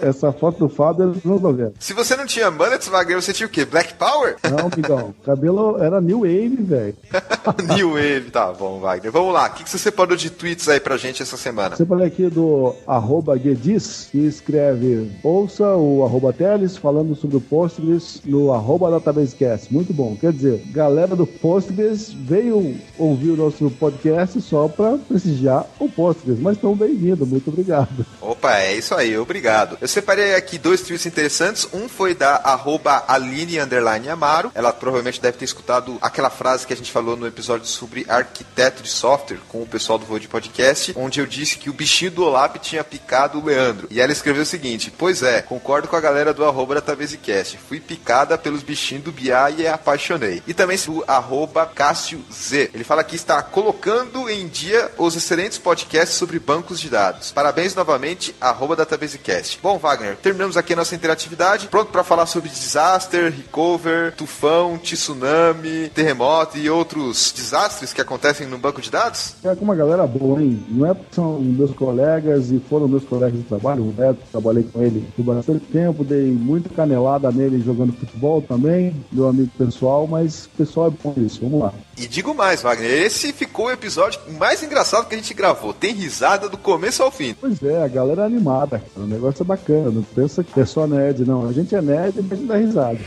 Essa 0.00 0.32
foto 0.32 0.58
do 0.58 0.68
Fábio 0.68 1.04
é 1.04 1.12
dos 1.12 1.24
anos 1.24 1.40
90. 1.40 1.74
Se 1.78 1.92
você 1.92 2.16
não 2.16 2.26
tinha 2.26 2.50
mullets, 2.50 2.88
Wagner, 2.88 3.22
você 3.22 3.32
tinha 3.32 3.46
o 3.46 3.50
quê? 3.50 3.64
Black 3.64 3.94
Power? 3.94 4.36
Não, 4.42 4.68
Migão, 4.76 5.14
cabelo 5.24 5.80
era 5.80 6.00
New 6.00 6.22
Wave, 6.22 6.56
velho. 6.60 6.96
New 7.76 7.92
Wave. 7.92 8.30
Tá 8.30 8.52
bom, 8.52 8.80
Wagner. 8.80 9.10
Vamos 9.12 9.32
lá. 9.32 9.46
O 9.46 9.50
que, 9.54 9.64
que 9.64 9.70
você 9.70 9.78
separou 9.78 10.16
de 10.16 10.30
tweets 10.30 10.68
aí 10.68 10.78
pra 10.78 10.96
gente 10.96 11.22
essa 11.22 11.36
semana? 11.36 11.76
Separei 11.76 12.06
aqui 12.06 12.28
do 12.28 12.74
arroba 12.86 13.36
Guedis, 13.36 14.08
que 14.10 14.18
escreve 14.18 15.10
ouça 15.22 15.76
o 15.76 16.04
arroba 16.04 16.32
Teles 16.32 16.76
falando 16.76 17.14
sobre 17.14 17.36
o 17.36 17.40
Postgres 17.40 18.20
no 18.24 18.52
arroba 18.52 18.90
Databasecast. 18.90 19.72
Muito 19.72 19.92
bom. 19.92 20.16
Quer 20.16 20.32
dizer, 20.32 20.62
galera 20.70 21.16
do 21.16 21.26
Postgres 21.26 22.12
veio 22.12 22.76
ouvir 22.98 23.30
o 23.30 23.36
nosso 23.36 23.70
podcast 23.72 24.40
só 24.40 24.68
para 24.68 24.98
prestigiar 24.98 25.66
o 25.78 25.88
Postgres, 25.88 26.38
mas 26.38 26.56
estão 26.56 26.74
bem-vindos. 26.74 27.28
Muito 27.28 27.50
obrigado. 27.50 28.06
Opa, 28.20 28.58
é 28.58 28.76
isso 28.76 28.94
aí, 28.94 29.16
obrigado. 29.16 29.78
Eu 29.80 29.88
separei 29.88 30.34
aqui 30.34 30.58
dois 30.58 30.82
tweets 30.82 31.06
interessantes. 31.06 31.68
Um 31.72 31.88
foi 31.88 32.14
da 32.14 32.36
arroba 32.36 33.04
Aline 33.08 33.60
underline 33.60 34.08
Amaro. 34.08 34.52
Ela 34.54 34.72
provavelmente 34.72 35.20
deve 35.20 35.38
ter 35.38 35.44
escutado 35.44 35.96
aquela 36.00 36.30
frase 36.30 36.66
que 36.66 36.72
a 36.72 36.76
gente 36.76 36.92
falou 36.92 37.16
no 37.16 37.26
episódio 37.26 37.37
sobre 37.42 38.04
arquiteto 38.08 38.82
de 38.82 38.88
software 38.88 39.38
com 39.48 39.62
o 39.62 39.66
pessoal 39.66 39.98
do 39.98 40.06
Void 40.06 40.28
Podcast, 40.28 40.92
onde 40.96 41.20
eu 41.20 41.26
disse 41.26 41.58
que 41.58 41.70
o 41.70 41.72
bichinho 41.72 42.10
do 42.10 42.24
Olap 42.24 42.56
tinha 42.56 42.82
picado 42.82 43.38
o 43.38 43.44
Leandro. 43.44 43.88
E 43.90 44.00
ela 44.00 44.12
escreveu 44.12 44.42
o 44.42 44.46
seguinte: 44.46 44.92
Pois 44.96 45.22
é, 45.22 45.42
concordo 45.42 45.88
com 45.88 45.96
a 45.96 46.00
galera 46.00 46.34
do 46.34 46.44
arroba 46.44 46.74
da 46.74 46.80
Tabesicast. 46.80 47.58
Fui 47.68 47.80
picada 47.80 48.36
pelos 48.36 48.62
bichinhos 48.62 49.04
do 49.04 49.12
BI 49.12 49.30
e 49.58 49.66
apaixonei. 49.66 50.42
E 50.46 50.54
também 50.54 50.78
do 50.88 51.04
arroba 51.06 51.66
Cássio 51.66 52.24
Z. 52.32 52.70
Ele 52.74 52.84
fala 52.84 53.04
que 53.04 53.16
está 53.16 53.42
colocando 53.42 54.28
em 54.28 54.48
dia 54.48 54.90
os 54.96 55.14
excelentes 55.16 55.58
podcasts 55.58 56.16
sobre 56.16 56.38
bancos 56.38 56.80
de 56.80 56.88
dados. 56.88 57.30
Parabéns 57.30 57.74
novamente, 57.74 58.34
arroba 58.40 58.74
Databasecast. 58.74 59.58
Bom, 59.62 59.78
Wagner, 59.78 60.16
terminamos 60.16 60.56
aqui 60.56 60.72
a 60.72 60.76
nossa 60.76 60.94
interatividade. 60.94 61.68
Pronto 61.68 61.92
para 61.92 62.02
falar 62.02 62.26
sobre 62.26 62.48
disaster, 62.48 63.32
recover, 63.32 64.12
tufão, 64.12 64.78
tsunami, 64.78 65.90
terremoto 65.90 66.58
e 66.58 66.70
outros 66.70 67.27
desastres 67.32 67.92
que 67.92 68.00
acontecem 68.00 68.46
no 68.46 68.58
banco 68.58 68.80
de 68.80 68.90
dados? 68.90 69.34
É 69.44 69.54
com 69.54 69.64
uma 69.64 69.74
galera 69.74 70.06
boa, 70.06 70.42
hein? 70.42 70.62
Não 70.68 70.86
é 70.86 70.94
porque 70.94 71.14
são 71.14 71.40
meus 71.40 71.72
colegas 71.72 72.50
e 72.50 72.60
foram 72.68 72.88
meus 72.88 73.04
colegas 73.04 73.38
de 73.38 73.44
trabalho. 73.44 73.82
O 73.82 73.92
Beto, 73.92 74.20
trabalhei 74.30 74.62
com 74.64 74.82
ele 74.82 75.06
por 75.16 75.22
bastante 75.22 75.64
tempo, 75.66 76.04
dei 76.04 76.30
muita 76.30 76.68
canelada 76.68 77.30
nele 77.30 77.60
jogando 77.60 77.92
futebol 77.92 78.42
também, 78.42 78.94
meu 79.10 79.28
amigo 79.28 79.50
pessoal, 79.56 80.06
mas 80.06 80.46
o 80.46 80.50
pessoal 80.50 80.88
é 80.88 80.90
bom 80.90 81.14
nisso. 81.16 81.40
Vamos 81.42 81.60
lá. 81.60 81.72
E 81.96 82.06
digo 82.06 82.34
mais, 82.34 82.62
Wagner, 82.62 82.90
esse 82.90 83.32
ficou 83.32 83.66
o 83.66 83.70
episódio 83.70 84.20
mais 84.38 84.62
engraçado 84.62 85.08
que 85.08 85.14
a 85.14 85.18
gente 85.18 85.34
gravou. 85.34 85.72
Tem 85.72 85.92
risada 85.92 86.48
do 86.48 86.56
começo 86.56 87.02
ao 87.02 87.10
fim. 87.10 87.34
Pois 87.34 87.62
é, 87.62 87.82
a 87.82 87.88
galera 87.88 88.22
é 88.22 88.26
animada, 88.26 88.78
cara. 88.78 89.04
O 89.04 89.08
negócio 89.08 89.42
é 89.42 89.44
bacana. 89.44 89.90
Não 89.90 90.02
pensa 90.02 90.44
que 90.44 90.60
é 90.60 90.64
só 90.64 90.86
nerd, 90.86 91.24
não. 91.24 91.48
A 91.48 91.52
gente 91.52 91.74
é 91.74 91.82
nerd 91.82 92.14
e 92.16 92.20
a 92.20 92.36
gente 92.36 92.46
dá 92.46 92.56
risada. 92.56 92.98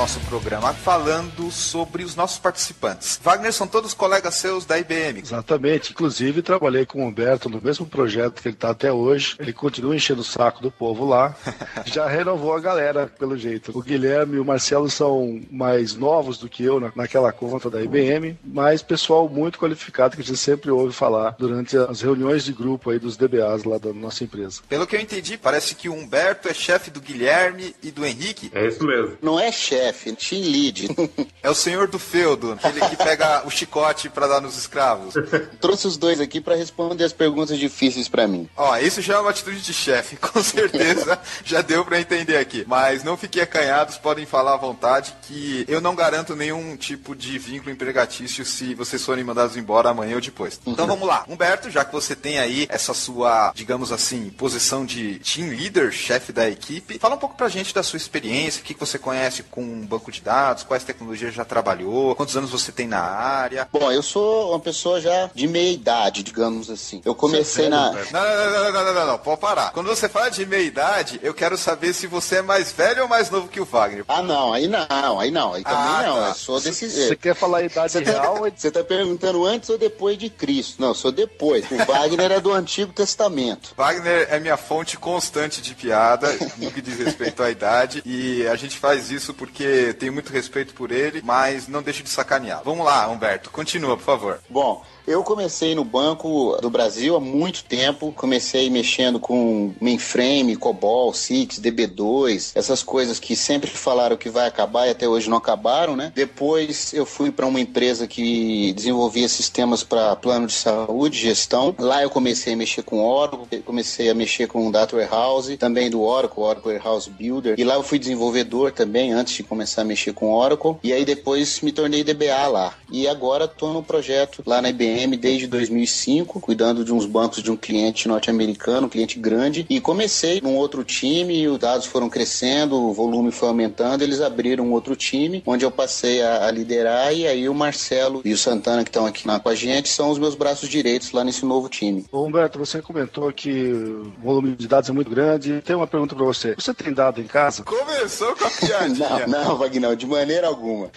Nosso 0.00 0.18
programa 0.20 0.72
falando 0.72 1.50
sobre 1.50 2.02
os 2.04 2.16
nossos 2.16 2.38
participantes. 2.38 3.20
Wagner, 3.22 3.52
são 3.52 3.66
todos 3.66 3.92
colegas 3.92 4.34
seus 4.34 4.64
da 4.64 4.78
IBM. 4.78 5.20
Exatamente. 5.20 5.92
Inclusive, 5.92 6.40
trabalhei 6.40 6.86
com 6.86 7.04
o 7.04 7.06
Humberto 7.06 7.50
no 7.50 7.60
mesmo 7.60 7.84
projeto 7.84 8.40
que 8.40 8.48
ele 8.48 8.54
está 8.54 8.70
até 8.70 8.90
hoje. 8.90 9.36
Ele 9.38 9.52
continua 9.52 9.94
enchendo 9.94 10.22
o 10.22 10.24
saco 10.24 10.62
do 10.62 10.70
povo 10.70 11.04
lá. 11.04 11.36
Já 11.84 12.06
renovou 12.08 12.54
a 12.54 12.60
galera, 12.60 13.08
pelo 13.18 13.36
jeito. 13.36 13.76
O 13.76 13.82
Guilherme 13.82 14.36
e 14.36 14.40
o 14.40 14.44
Marcelo 14.44 14.88
são 14.88 15.38
mais 15.50 15.94
novos 15.94 16.38
do 16.38 16.48
que 16.48 16.64
eu 16.64 16.80
na- 16.80 16.92
naquela 16.96 17.30
conta 17.30 17.68
da 17.68 17.82
IBM, 17.82 18.38
mas 18.42 18.80
pessoal 18.80 19.28
muito 19.28 19.58
qualificado 19.58 20.16
que 20.16 20.22
a 20.22 20.24
gente 20.24 20.38
sempre 20.38 20.70
ouve 20.70 20.94
falar 20.94 21.36
durante 21.38 21.76
as 21.76 22.00
reuniões 22.00 22.42
de 22.42 22.54
grupo 22.54 22.88
aí 22.88 22.98
dos 22.98 23.18
DBAs 23.18 23.64
lá 23.64 23.76
da 23.76 23.92
nossa 23.92 24.24
empresa. 24.24 24.62
Pelo 24.66 24.86
que 24.86 24.96
eu 24.96 25.00
entendi, 25.00 25.36
parece 25.36 25.74
que 25.74 25.90
o 25.90 25.94
Humberto 25.94 26.48
é 26.48 26.54
chefe 26.54 26.90
do 26.90 27.02
Guilherme 27.02 27.76
e 27.82 27.90
do 27.90 28.06
Henrique. 28.06 28.50
É 28.54 28.66
isso 28.66 28.82
mesmo. 28.82 29.18
Não 29.20 29.38
é 29.38 29.52
chefe, 29.52 29.89
team 29.92 30.42
lead. 30.42 30.88
É 31.42 31.48
o 31.48 31.54
senhor 31.54 31.88
do 31.88 31.98
feudo, 31.98 32.52
aquele 32.52 32.80
que 32.80 32.96
pega 32.96 33.46
o 33.46 33.50
chicote 33.50 34.10
pra 34.10 34.26
dar 34.26 34.42
nos 34.42 34.58
escravos. 34.58 35.14
Trouxe 35.58 35.86
os 35.86 35.96
dois 35.96 36.20
aqui 36.20 36.38
para 36.38 36.54
responder 36.54 37.02
as 37.02 37.14
perguntas 37.14 37.58
difíceis 37.58 38.08
para 38.08 38.28
mim. 38.28 38.46
Ó, 38.54 38.76
isso 38.76 39.00
já 39.00 39.14
é 39.14 39.18
uma 39.18 39.30
atitude 39.30 39.62
de 39.62 39.72
chefe, 39.72 40.16
com 40.20 40.42
certeza 40.42 41.18
já 41.42 41.62
deu 41.62 41.82
pra 41.84 41.98
entender 41.98 42.36
aqui. 42.36 42.64
Mas 42.68 43.02
não 43.02 43.16
fiquem 43.16 43.42
acanhados, 43.42 43.96
podem 43.96 44.26
falar 44.26 44.54
à 44.54 44.56
vontade 44.58 45.14
que 45.22 45.64
eu 45.66 45.80
não 45.80 45.94
garanto 45.94 46.36
nenhum 46.36 46.76
tipo 46.76 47.16
de 47.16 47.38
vínculo 47.38 47.70
empregatício 47.70 48.44
se 48.44 48.74
vocês 48.74 49.04
forem 49.04 49.24
mandados 49.24 49.56
embora 49.56 49.88
amanhã 49.88 50.16
ou 50.16 50.20
depois. 50.20 50.60
Então 50.66 50.86
vamos 50.86 51.08
lá. 51.08 51.24
Humberto, 51.26 51.70
já 51.70 51.84
que 51.84 51.92
você 51.92 52.14
tem 52.14 52.38
aí 52.38 52.66
essa 52.68 52.92
sua, 52.92 53.52
digamos 53.54 53.92
assim, 53.92 54.30
posição 54.30 54.84
de 54.84 55.18
team 55.20 55.48
leader, 55.48 55.90
chefe 55.90 56.32
da 56.32 56.48
equipe, 56.48 56.98
fala 56.98 57.14
um 57.14 57.18
pouco 57.18 57.36
pra 57.36 57.48
gente 57.48 57.74
da 57.74 57.82
sua 57.82 57.96
experiência, 57.96 58.60
o 58.60 58.64
que 58.64 58.74
que 58.74 58.80
você 58.80 58.98
conhece 58.98 59.42
com 59.44 59.79
um 59.80 59.86
banco 59.86 60.12
de 60.12 60.20
dados, 60.20 60.62
quais 60.62 60.84
tecnologias 60.84 61.34
já 61.34 61.44
trabalhou, 61.44 62.14
quantos 62.14 62.36
anos 62.36 62.50
você 62.50 62.70
tem 62.70 62.86
na 62.86 63.00
área. 63.00 63.68
Bom, 63.72 63.90
eu 63.90 64.02
sou 64.02 64.50
uma 64.50 64.60
pessoa 64.60 65.00
já 65.00 65.30
de 65.34 65.46
meia 65.46 65.72
idade, 65.72 66.22
digamos 66.22 66.70
assim. 66.70 67.00
Eu 67.04 67.14
comecei 67.14 67.66
é 67.66 67.68
na. 67.68 67.90
Não, 67.90 67.92
não, 67.92 68.12
não, 68.12 68.50
não, 68.50 68.72
não, 68.72 68.84
não, 68.84 68.94
não, 68.94 69.06
não, 69.06 69.18
pode 69.18 69.40
parar. 69.40 69.72
Quando 69.72 69.86
você 69.86 70.08
fala 70.08 70.30
de 70.30 70.44
meia 70.46 70.62
idade, 70.62 71.20
eu 71.22 71.32
quero 71.34 71.56
saber 71.56 71.92
se 71.92 72.06
você 72.06 72.36
é 72.36 72.42
mais 72.42 72.72
velho 72.72 73.02
ou 73.02 73.08
mais 73.08 73.30
novo 73.30 73.48
que 73.48 73.60
o 73.60 73.64
Wagner. 73.64 74.04
Ah, 74.08 74.22
não, 74.22 74.52
aí 74.52 74.66
não, 74.68 75.18
aí 75.18 75.30
não, 75.30 75.54
aí 75.54 75.62
também 75.62 75.78
Ah, 75.78 76.04
não. 76.06 76.16
tá. 76.16 76.28
Eu 76.28 76.34
sou 76.34 76.60
desse. 76.60 76.90
Você 76.90 77.16
quer 77.16 77.34
falar 77.34 77.58
a 77.58 77.62
idade 77.62 77.98
real? 78.02 78.38
Você 78.54 78.70
tá 78.70 78.84
perguntando 78.84 79.44
antes 79.44 79.70
ou 79.70 79.78
depois 79.78 80.18
de 80.18 80.28
Cristo? 80.28 80.80
Não, 80.80 80.88
eu 80.88 80.94
sou 80.94 81.12
depois. 81.12 81.64
O 81.70 81.76
Wagner 81.76 82.32
é 82.32 82.40
do 82.40 82.52
Antigo 82.52 82.92
Testamento. 82.92 83.72
Wagner 83.76 84.28
é 84.30 84.38
minha 84.38 84.56
fonte 84.56 84.96
constante 84.98 85.62
de 85.62 85.74
piada 85.74 86.28
no 86.56 86.70
que 86.70 86.80
diz 86.82 86.98
respeito 86.98 87.42
à 87.42 87.50
idade 87.50 88.02
e 88.04 88.46
a 88.46 88.56
gente 88.56 88.78
faz 88.78 89.10
isso 89.10 89.32
porque 89.34 89.64
tem 89.98 90.10
muito 90.10 90.32
respeito 90.32 90.74
por 90.74 90.90
ele, 90.90 91.22
mas 91.24 91.68
não 91.68 91.82
deixa 91.82 92.02
de 92.02 92.08
sacanear. 92.08 92.62
Vamos 92.64 92.84
lá, 92.84 93.08
Humberto, 93.08 93.50
continua, 93.50 93.96
por 93.96 94.04
favor. 94.04 94.40
Bom, 94.48 94.84
eu 95.06 95.22
comecei 95.22 95.74
no 95.74 95.84
Banco 95.84 96.56
do 96.60 96.70
Brasil 96.70 97.16
há 97.16 97.20
muito 97.20 97.64
tempo. 97.64 98.12
Comecei 98.12 98.70
mexendo 98.70 99.18
com 99.18 99.72
mainframe, 99.80 100.56
COBOL, 100.56 101.12
CIX, 101.14 101.58
DB2, 101.60 102.52
essas 102.54 102.82
coisas 102.82 103.18
que 103.18 103.34
sempre 103.34 103.70
falaram 103.70 104.16
que 104.16 104.28
vai 104.28 104.46
acabar 104.46 104.86
e 104.86 104.90
até 104.90 105.08
hoje 105.08 105.28
não 105.28 105.38
acabaram, 105.38 105.96
né? 105.96 106.12
Depois 106.14 106.92
eu 106.92 107.06
fui 107.06 107.30
para 107.30 107.46
uma 107.46 107.60
empresa 107.60 108.06
que 108.06 108.72
desenvolvia 108.72 109.28
sistemas 109.28 109.82
para 109.82 110.16
plano 110.16 110.46
de 110.46 110.52
saúde, 110.52 111.18
gestão. 111.18 111.74
Lá 111.78 112.02
eu 112.02 112.10
comecei 112.10 112.52
a 112.52 112.56
mexer 112.56 112.82
com 112.82 113.02
Oracle, 113.02 113.62
comecei 113.62 114.10
a 114.10 114.14
mexer 114.14 114.46
com 114.46 114.70
Data 114.70 114.96
Warehouse, 114.96 115.56
também 115.56 115.90
do 115.90 116.02
Oracle, 116.02 116.42
Oracle 116.42 116.72
Warehouse 116.72 117.10
Builder. 117.10 117.54
E 117.58 117.64
lá 117.64 117.74
eu 117.74 117.82
fui 117.82 117.98
desenvolvedor 117.98 118.72
também 118.72 119.12
antes 119.12 119.34
de 119.34 119.42
começar 119.42 119.82
a 119.82 119.84
mexer 119.84 120.12
com 120.12 120.32
Oracle. 120.32 120.76
E 120.82 120.92
aí 120.92 121.04
depois 121.04 121.60
me 121.60 121.72
tornei 121.72 122.04
DBA 122.04 122.46
lá. 122.46 122.74
E 122.90 123.08
agora 123.08 123.44
estou 123.46 123.72
no 123.72 123.82
projeto 123.82 124.42
lá 124.46 124.60
na 124.60 124.70
IBM 124.70 124.89
desde 125.16 125.46
2005, 125.46 126.40
cuidando 126.40 126.84
de 126.84 126.92
uns 126.92 127.06
bancos 127.06 127.42
de 127.42 127.50
um 127.50 127.56
cliente 127.56 128.08
norte-americano, 128.08 128.86
um 128.86 128.90
cliente 128.90 129.18
grande. 129.18 129.66
E 129.68 129.80
comecei 129.80 130.40
num 130.40 130.56
outro 130.56 130.84
time, 130.84 131.46
os 131.48 131.58
dados 131.58 131.86
foram 131.86 132.08
crescendo, 132.08 132.76
o 132.76 132.92
volume 132.92 133.30
foi 133.30 133.48
aumentando, 133.48 134.02
eles 134.02 134.20
abriram 134.20 134.64
um 134.64 134.72
outro 134.72 134.96
time, 134.96 135.42
onde 135.46 135.64
eu 135.64 135.70
passei 135.70 136.22
a, 136.22 136.46
a 136.46 136.50
liderar. 136.50 137.12
E 137.14 137.26
aí 137.26 137.48
o 137.48 137.54
Marcelo 137.54 138.22
e 138.24 138.32
o 138.32 138.38
Santana, 138.38 138.82
que 138.84 138.90
estão 138.90 139.06
aqui 139.06 139.26
na, 139.26 139.38
com 139.38 139.48
a 139.48 139.54
gente, 139.54 139.88
são 139.88 140.10
os 140.10 140.18
meus 140.18 140.34
braços 140.34 140.68
direitos 140.68 141.12
lá 141.12 141.24
nesse 141.24 141.44
novo 141.44 141.68
time. 141.68 142.04
Ô, 142.12 142.24
Humberto, 142.24 142.58
você 142.58 142.80
comentou 142.82 143.32
que 143.32 143.72
o 143.72 144.12
volume 144.22 144.56
de 144.56 144.66
dados 144.68 144.88
é 144.88 144.92
muito 144.92 145.10
grande. 145.10 145.60
Tem 145.62 145.76
uma 145.76 145.86
pergunta 145.86 146.14
para 146.14 146.24
você. 146.24 146.54
Você 146.54 146.72
tem 146.74 146.92
dado 146.92 147.20
em 147.20 147.26
casa? 147.26 147.62
Começou 147.62 148.34
com 148.36 148.44
a 148.44 148.50
Não, 148.60 148.68
piadinha. 148.68 149.26
não, 149.26 149.56
Vagnão, 149.56 149.94
de 149.94 150.06
maneira 150.06 150.46
alguma. 150.46 150.90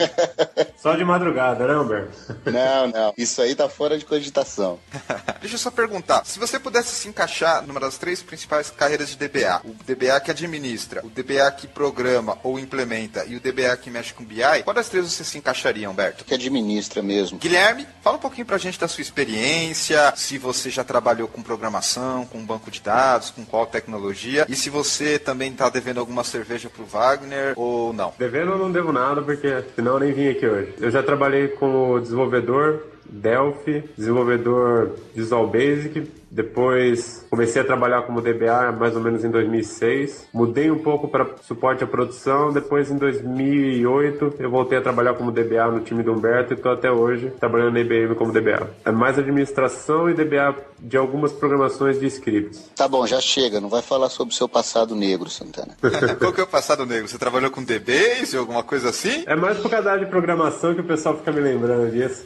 Só 0.77 0.95
de 0.95 1.03
madrugada, 1.03 1.67
né, 1.67 1.77
Humberto? 1.77 2.17
Não, 2.45 2.87
não. 2.87 3.13
Isso 3.17 3.41
aí 3.41 3.55
tá 3.55 3.69
fora 3.69 3.82
fora 3.83 3.97
de 3.97 4.05
cogitação. 4.05 4.79
Deixa 5.41 5.55
eu 5.55 5.59
só 5.59 5.69
perguntar, 5.69 6.23
se 6.23 6.39
você 6.39 6.57
pudesse 6.57 6.95
se 6.95 7.09
encaixar 7.09 7.67
numa 7.67 7.81
das 7.81 7.97
três 7.97 8.23
principais 8.23 8.69
carreiras 8.69 9.09
de 9.09 9.17
DBA, 9.17 9.61
o 9.65 9.73
DBA 9.83 10.21
que 10.21 10.31
administra, 10.31 11.05
o 11.05 11.09
DBA 11.09 11.51
que 11.51 11.67
programa 11.67 12.37
ou 12.43 12.57
implementa 12.57 13.25
e 13.25 13.35
o 13.35 13.41
DBA 13.41 13.75
que 13.75 13.91
mexe 13.91 14.13
com 14.13 14.23
BI, 14.23 14.63
qual 14.63 14.73
das 14.73 14.87
três 14.87 15.11
você 15.11 15.25
se 15.25 15.37
encaixaria, 15.37 15.89
Humberto? 15.89 16.23
Que 16.23 16.33
administra 16.33 17.03
mesmo. 17.03 17.37
Guilherme, 17.39 17.85
fala 18.01 18.15
um 18.15 18.21
pouquinho 18.21 18.45
pra 18.45 18.57
gente 18.57 18.79
da 18.79 18.87
sua 18.87 19.01
experiência, 19.01 20.13
se 20.15 20.37
você 20.37 20.69
já 20.69 20.85
trabalhou 20.85 21.27
com 21.27 21.43
programação, 21.43 22.25
com 22.25 22.39
banco 22.45 22.71
de 22.71 22.79
dados, 22.79 23.31
com 23.31 23.43
qual 23.43 23.65
tecnologia, 23.65 24.45
e 24.47 24.55
se 24.55 24.69
você 24.69 25.19
também 25.19 25.51
tá 25.51 25.67
devendo 25.67 25.99
alguma 25.99 26.23
cerveja 26.23 26.69
pro 26.69 26.85
Wagner 26.85 27.53
ou 27.57 27.91
não. 27.91 28.13
Devendo 28.17 28.51
eu 28.51 28.57
não 28.57 28.71
devo 28.71 28.93
nada, 28.93 29.21
porque 29.21 29.61
senão 29.75 29.95
eu 29.95 29.99
nem 29.99 30.13
vim 30.13 30.29
aqui 30.29 30.47
hoje. 30.47 30.73
Eu 30.79 30.89
já 30.89 31.03
trabalhei 31.03 31.49
como 31.49 31.99
desenvolvedor 31.99 32.92
Delphi, 33.05 33.83
desenvolvedor 33.95 34.97
Visual 35.13 35.47
Basic, 35.47 36.07
depois 36.33 37.23
comecei 37.29 37.61
a 37.61 37.65
trabalhar 37.65 38.01
como 38.01 38.19
DBA 38.19 38.71
mais 38.71 38.95
ou 38.95 39.01
menos 39.01 39.23
em 39.23 39.29
2006. 39.29 40.29
Mudei 40.33 40.71
um 40.71 40.79
pouco 40.79 41.07
para 41.07 41.27
suporte 41.43 41.83
à 41.83 41.87
produção. 41.87 42.51
Depois, 42.51 42.89
em 42.89 42.97
2008, 42.97 44.35
eu 44.39 44.49
voltei 44.49 44.79
a 44.79 44.81
trabalhar 44.81 45.13
como 45.13 45.31
DBA 45.31 45.67
no 45.67 45.81
time 45.81 46.01
do 46.01 46.11
Humberto 46.11 46.53
e 46.53 46.55
estou 46.55 46.71
até 46.71 46.91
hoje 46.91 47.31
trabalhando 47.39 47.73
na 47.73 47.81
IBM 47.81 48.15
como 48.15 48.33
DBA. 48.33 48.67
É 48.83 48.91
mais 48.91 49.19
administração 49.19 50.09
e 50.09 50.15
DBA 50.15 50.55
de 50.79 50.97
algumas 50.97 51.31
programações 51.31 51.99
de 51.99 52.07
scripts. 52.07 52.71
Tá 52.75 52.87
bom, 52.87 53.05
já 53.05 53.21
chega. 53.21 53.61
Não 53.61 53.69
vai 53.69 53.83
falar 53.83 54.09
sobre 54.09 54.33
o 54.33 54.37
seu 54.37 54.49
passado 54.49 54.95
negro, 54.95 55.29
Santana. 55.29 55.77
Qual 56.17 56.33
que 56.33 56.41
é 56.41 56.43
o 56.43 56.47
passado 56.47 56.83
negro? 56.83 57.07
Você 57.07 57.17
trabalhou 57.19 57.51
com 57.51 57.63
DBase 57.63 58.35
ou 58.35 58.41
alguma 58.41 58.63
coisa 58.63 58.89
assim? 58.89 59.23
É 59.27 59.35
mais 59.35 59.59
por 59.59 59.69
causa 59.69 59.97
de 59.97 60.07
programação 60.07 60.73
que 60.73 60.81
o 60.81 60.83
pessoal 60.83 61.15
fica 61.15 61.31
me 61.31 61.41
lembrando 61.41 61.91
disso. 61.91 62.23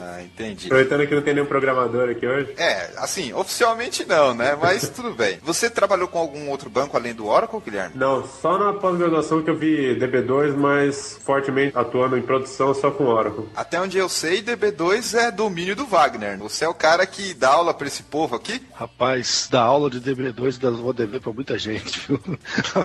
Ah, 0.00 0.22
entendi. 0.22 0.66
Aproveitando 0.66 1.06
que 1.06 1.14
não 1.14 1.22
tem 1.22 1.34
nenhum 1.34 1.46
programador 1.46 2.08
aqui 2.08 2.26
hoje. 2.26 2.54
É, 2.56 2.90
assim, 2.96 3.25
oficialmente 3.34 4.04
não, 4.04 4.34
né? 4.34 4.56
Mas 4.60 4.88
tudo 4.88 5.14
bem. 5.14 5.38
Você 5.42 5.68
trabalhou 5.68 6.08
com 6.08 6.18
algum 6.18 6.48
outro 6.50 6.70
banco 6.70 6.96
além 6.96 7.14
do 7.14 7.26
Oracle, 7.26 7.60
Guilherme? 7.60 7.94
Não, 7.96 8.26
só 8.26 8.58
na 8.58 8.72
pós-graduação 8.72 9.42
que 9.42 9.50
eu 9.50 9.56
vi 9.56 9.96
DB2, 9.98 10.54
mas 10.56 11.18
fortemente 11.22 11.76
atuando 11.76 12.16
em 12.16 12.22
produção 12.22 12.74
só 12.74 12.90
com 12.90 13.04
Oracle. 13.06 13.48
Até 13.54 13.80
onde 13.80 13.98
eu 13.98 14.08
sei, 14.08 14.42
DB2 14.42 15.14
é 15.18 15.30
domínio 15.30 15.76
do 15.76 15.86
Wagner. 15.86 16.38
Você 16.38 16.64
é 16.64 16.68
o 16.68 16.74
cara 16.74 17.06
que 17.06 17.34
dá 17.34 17.50
aula 17.50 17.74
pra 17.74 17.86
esse 17.86 18.02
povo 18.02 18.36
aqui? 18.36 18.62
Rapaz, 18.74 19.48
da 19.50 19.62
aula 19.62 19.90
de 19.90 20.00
DB2 20.00 20.58
das 20.58 20.76
vou 20.76 20.92
dever 20.92 21.20
pra 21.20 21.32
muita 21.32 21.58
gente, 21.58 22.00
viu? 22.06 22.20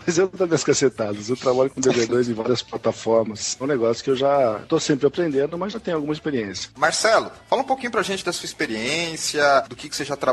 Mas 0.06 0.18
eu 0.18 0.26
não 0.26 0.38
dou 0.38 0.48
minhas 0.48 0.64
cacetadas. 0.64 1.30
Eu 1.30 1.38
trabalho 1.38 1.70
com 1.70 1.82
DB2 1.82 2.30
em 2.32 2.34
várias 2.34 2.62
plataformas. 2.62 3.58
É 3.60 3.64
um 3.64 3.68
negócio 3.68 4.04
que 4.04 4.10
eu 4.10 4.16
já 4.16 4.60
tô 4.68 4.80
sempre 4.80 5.08
aprendendo, 5.08 5.58
mas 5.58 5.74
já 5.74 5.80
tenho 5.80 5.98
alguma 5.98 6.14
experiência. 6.14 6.70
Marcelo, 6.78 7.32
fala 7.50 7.62
um 7.62 7.66
pouquinho 7.66 7.92
pra 7.92 8.02
gente 8.02 8.24
da 8.26 8.32
sua 8.32 8.46
experiência, 8.46 9.64
do 9.70 9.76
que, 9.76 9.90
que 9.90 9.96
você 9.96 10.06
já 10.06 10.16
trabalhou, 10.16 10.31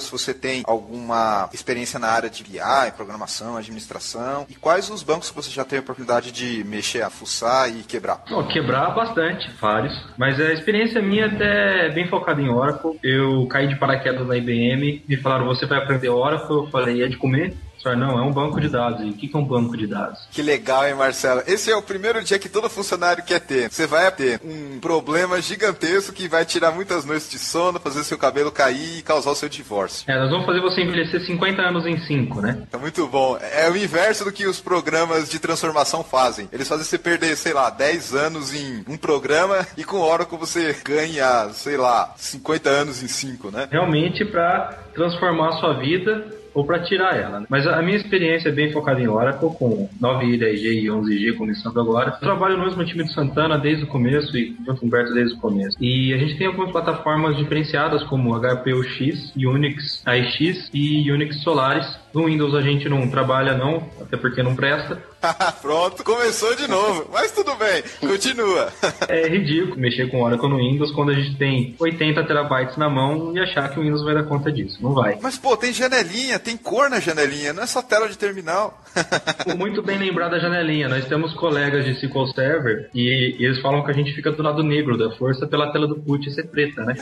se 0.00 0.10
você 0.10 0.32
tem 0.32 0.62
alguma 0.66 1.48
experiência 1.52 1.98
na 1.98 2.08
área 2.08 2.30
de 2.30 2.42
BI, 2.42 2.58
programação, 2.96 3.56
administração, 3.56 4.46
e 4.48 4.54
quais 4.54 4.90
os 4.90 5.02
bancos 5.02 5.30
que 5.30 5.36
você 5.36 5.50
já 5.50 5.64
teve 5.64 5.78
a 5.78 5.82
oportunidade 5.82 6.32
de 6.32 6.64
mexer, 6.64 7.02
a 7.02 7.10
fuçar 7.10 7.68
e 7.68 7.82
quebrar. 7.82 8.22
Bom, 8.28 8.46
quebrar 8.48 8.94
bastante, 8.94 9.50
vários. 9.60 9.94
Mas 10.16 10.40
a 10.40 10.52
experiência 10.52 11.00
minha 11.00 11.26
até 11.26 11.86
é 11.86 11.90
bem 11.90 12.08
focada 12.08 12.40
em 12.40 12.48
Oracle. 12.48 12.98
Eu 13.02 13.46
caí 13.48 13.68
de 13.68 13.76
paraquedas 13.76 14.26
na 14.26 14.36
IBM, 14.36 15.04
me 15.08 15.16
falaram, 15.16 15.46
você 15.46 15.66
vai 15.66 15.78
aprender 15.78 16.08
Oracle? 16.08 16.56
Eu 16.56 16.66
falei, 16.68 17.02
é 17.02 17.08
de 17.08 17.16
comer? 17.16 17.54
Não, 17.84 18.18
é 18.18 18.22
um 18.22 18.32
banco 18.32 18.60
de 18.60 18.68
dados. 18.68 19.00
E 19.00 19.10
o 19.10 19.12
que, 19.12 19.30
é 19.32 19.38
um 19.38 19.44
banco 19.44 19.76
de 19.76 19.86
dados? 19.86 20.26
Que 20.32 20.42
legal, 20.42 20.86
hein, 20.86 20.94
Marcelo? 20.94 21.42
Esse 21.46 21.70
é 21.70 21.76
o 21.76 21.82
primeiro 21.82 22.22
dia 22.22 22.38
que 22.38 22.48
todo 22.48 22.68
funcionário 22.68 23.24
quer 23.24 23.40
ter. 23.40 23.70
Você 23.70 23.86
vai 23.86 24.10
ter 24.10 24.40
um 24.44 24.80
problema 24.80 25.40
gigantesco 25.40 26.12
que 26.12 26.28
vai 26.28 26.44
tirar 26.44 26.72
muitas 26.72 27.04
noites 27.04 27.30
de 27.30 27.38
sono, 27.38 27.78
fazer 27.78 28.02
seu 28.04 28.18
cabelo 28.18 28.50
cair 28.50 28.98
e 28.98 29.02
causar 29.02 29.30
o 29.30 29.34
seu 29.34 29.48
divórcio. 29.48 30.10
É, 30.10 30.18
nós 30.18 30.30
vamos 30.30 30.46
fazer 30.46 30.60
você 30.60 30.82
envelhecer 30.82 31.24
50 31.24 31.62
anos 31.62 31.86
em 31.86 31.98
5, 31.98 32.40
né? 32.40 32.62
É 32.72 32.76
muito 32.76 33.06
bom. 33.06 33.38
É 33.40 33.70
o 33.70 33.76
inverso 33.76 34.24
do 34.24 34.32
que 34.32 34.46
os 34.46 34.60
programas 34.60 35.30
de 35.30 35.38
transformação 35.38 36.02
fazem. 36.02 36.48
Eles 36.52 36.68
fazem 36.68 36.84
você 36.84 36.98
perder, 36.98 37.36
sei 37.36 37.52
lá, 37.52 37.70
10 37.70 38.14
anos 38.14 38.54
em 38.54 38.84
um 38.88 38.96
programa 38.96 39.66
e 39.76 39.84
com 39.84 40.00
Oracle 40.00 40.38
você 40.38 40.76
ganha, 40.84 41.50
sei 41.52 41.76
lá, 41.76 42.14
50 42.16 42.68
anos 42.68 43.02
em 43.02 43.08
5, 43.08 43.50
né? 43.50 43.68
Realmente 43.70 44.24
para 44.24 44.78
transformar 44.94 45.50
a 45.50 45.60
sua 45.60 45.74
vida 45.74 46.45
ou 46.56 46.64
para 46.64 46.78
tirar 46.80 47.14
ela. 47.14 47.40
né? 47.40 47.46
Mas 47.50 47.66
a 47.66 47.82
minha 47.82 47.98
experiência 47.98 48.48
é 48.48 48.52
bem 48.52 48.72
focada 48.72 48.98
em 48.98 49.06
Oracle, 49.06 49.50
com 49.58 49.88
9i, 50.00 50.38
10G 50.38 50.72
e 50.72 50.86
11G 50.86 51.36
começando 51.36 51.78
agora. 51.78 52.12
Eu 52.12 52.20
trabalho 52.20 52.56
no 52.56 52.64
mesmo 52.64 52.82
time 52.82 53.04
do 53.04 53.10
Santana 53.10 53.58
desde 53.58 53.84
o 53.84 53.86
começo 53.86 54.34
e 54.34 54.56
junto 54.64 54.80
com 54.80 54.86
Humberto 54.86 55.12
desde 55.12 55.34
o 55.34 55.38
começo. 55.38 55.76
E 55.78 56.14
a 56.14 56.16
gente 56.16 56.38
tem 56.38 56.46
algumas 56.46 56.72
plataformas 56.72 57.36
diferenciadas 57.36 58.02
como 58.04 58.34
HPUX, 58.40 59.34
Unix 59.36 60.02
AIX 60.06 60.70
e 60.72 61.10
Unix 61.12 61.42
Solaris. 61.42 61.86
No 62.16 62.24
Windows 62.24 62.54
a 62.54 62.62
gente 62.62 62.88
não 62.88 63.06
trabalha 63.10 63.58
não, 63.58 63.90
até 64.00 64.16
porque 64.16 64.42
não 64.42 64.56
presta. 64.56 64.98
Pronto, 65.60 66.02
começou 66.02 66.56
de 66.56 66.66
novo. 66.66 67.10
Mas 67.12 67.30
tudo 67.30 67.54
bem, 67.56 67.82
continua. 68.00 68.72
É 69.08 69.28
ridículo 69.28 69.78
mexer 69.78 70.10
com 70.10 70.22
Oracle 70.22 70.48
no 70.48 70.56
Windows 70.56 70.90
quando 70.92 71.10
a 71.10 71.14
gente 71.14 71.36
tem 71.36 71.76
80 71.78 72.24
terabytes 72.24 72.76
na 72.76 72.88
mão 72.88 73.32
e 73.34 73.38
achar 73.38 73.68
que 73.68 73.78
o 73.78 73.82
Windows 73.82 74.02
vai 74.02 74.14
dar 74.14 74.24
conta 74.24 74.50
disso. 74.50 74.78
Não 74.82 74.94
vai. 74.94 75.18
Mas 75.22 75.38
pô, 75.38 75.56
tem 75.56 75.72
janelinha, 75.72 76.38
tem 76.38 76.56
cor 76.56 76.88
na 76.88 76.98
janelinha, 76.98 77.52
não 77.52 77.62
é 77.62 77.66
só 77.66 77.82
tela 77.82 78.08
de 78.08 78.16
terminal. 78.16 78.82
Muito 79.56 79.82
bem 79.82 79.98
lembrado 79.98 80.34
a 80.34 80.38
janelinha. 80.38 80.88
Nós 80.88 81.06
temos 81.06 81.34
colegas 81.34 81.84
de 81.84 81.92
SQL 81.92 82.26
Server 82.34 82.90
e, 82.94 83.36
e 83.38 83.44
eles 83.44 83.60
falam 83.60 83.84
que 83.84 83.90
a 83.90 83.94
gente 83.94 84.12
fica 84.14 84.32
do 84.32 84.42
lado 84.42 84.62
negro 84.62 84.96
da 84.96 85.10
força 85.16 85.46
pela 85.46 85.70
tela 85.72 85.86
do 85.86 85.96
put 85.96 86.28
ser 86.30 86.48
preta, 86.48 86.82
né? 86.82 86.94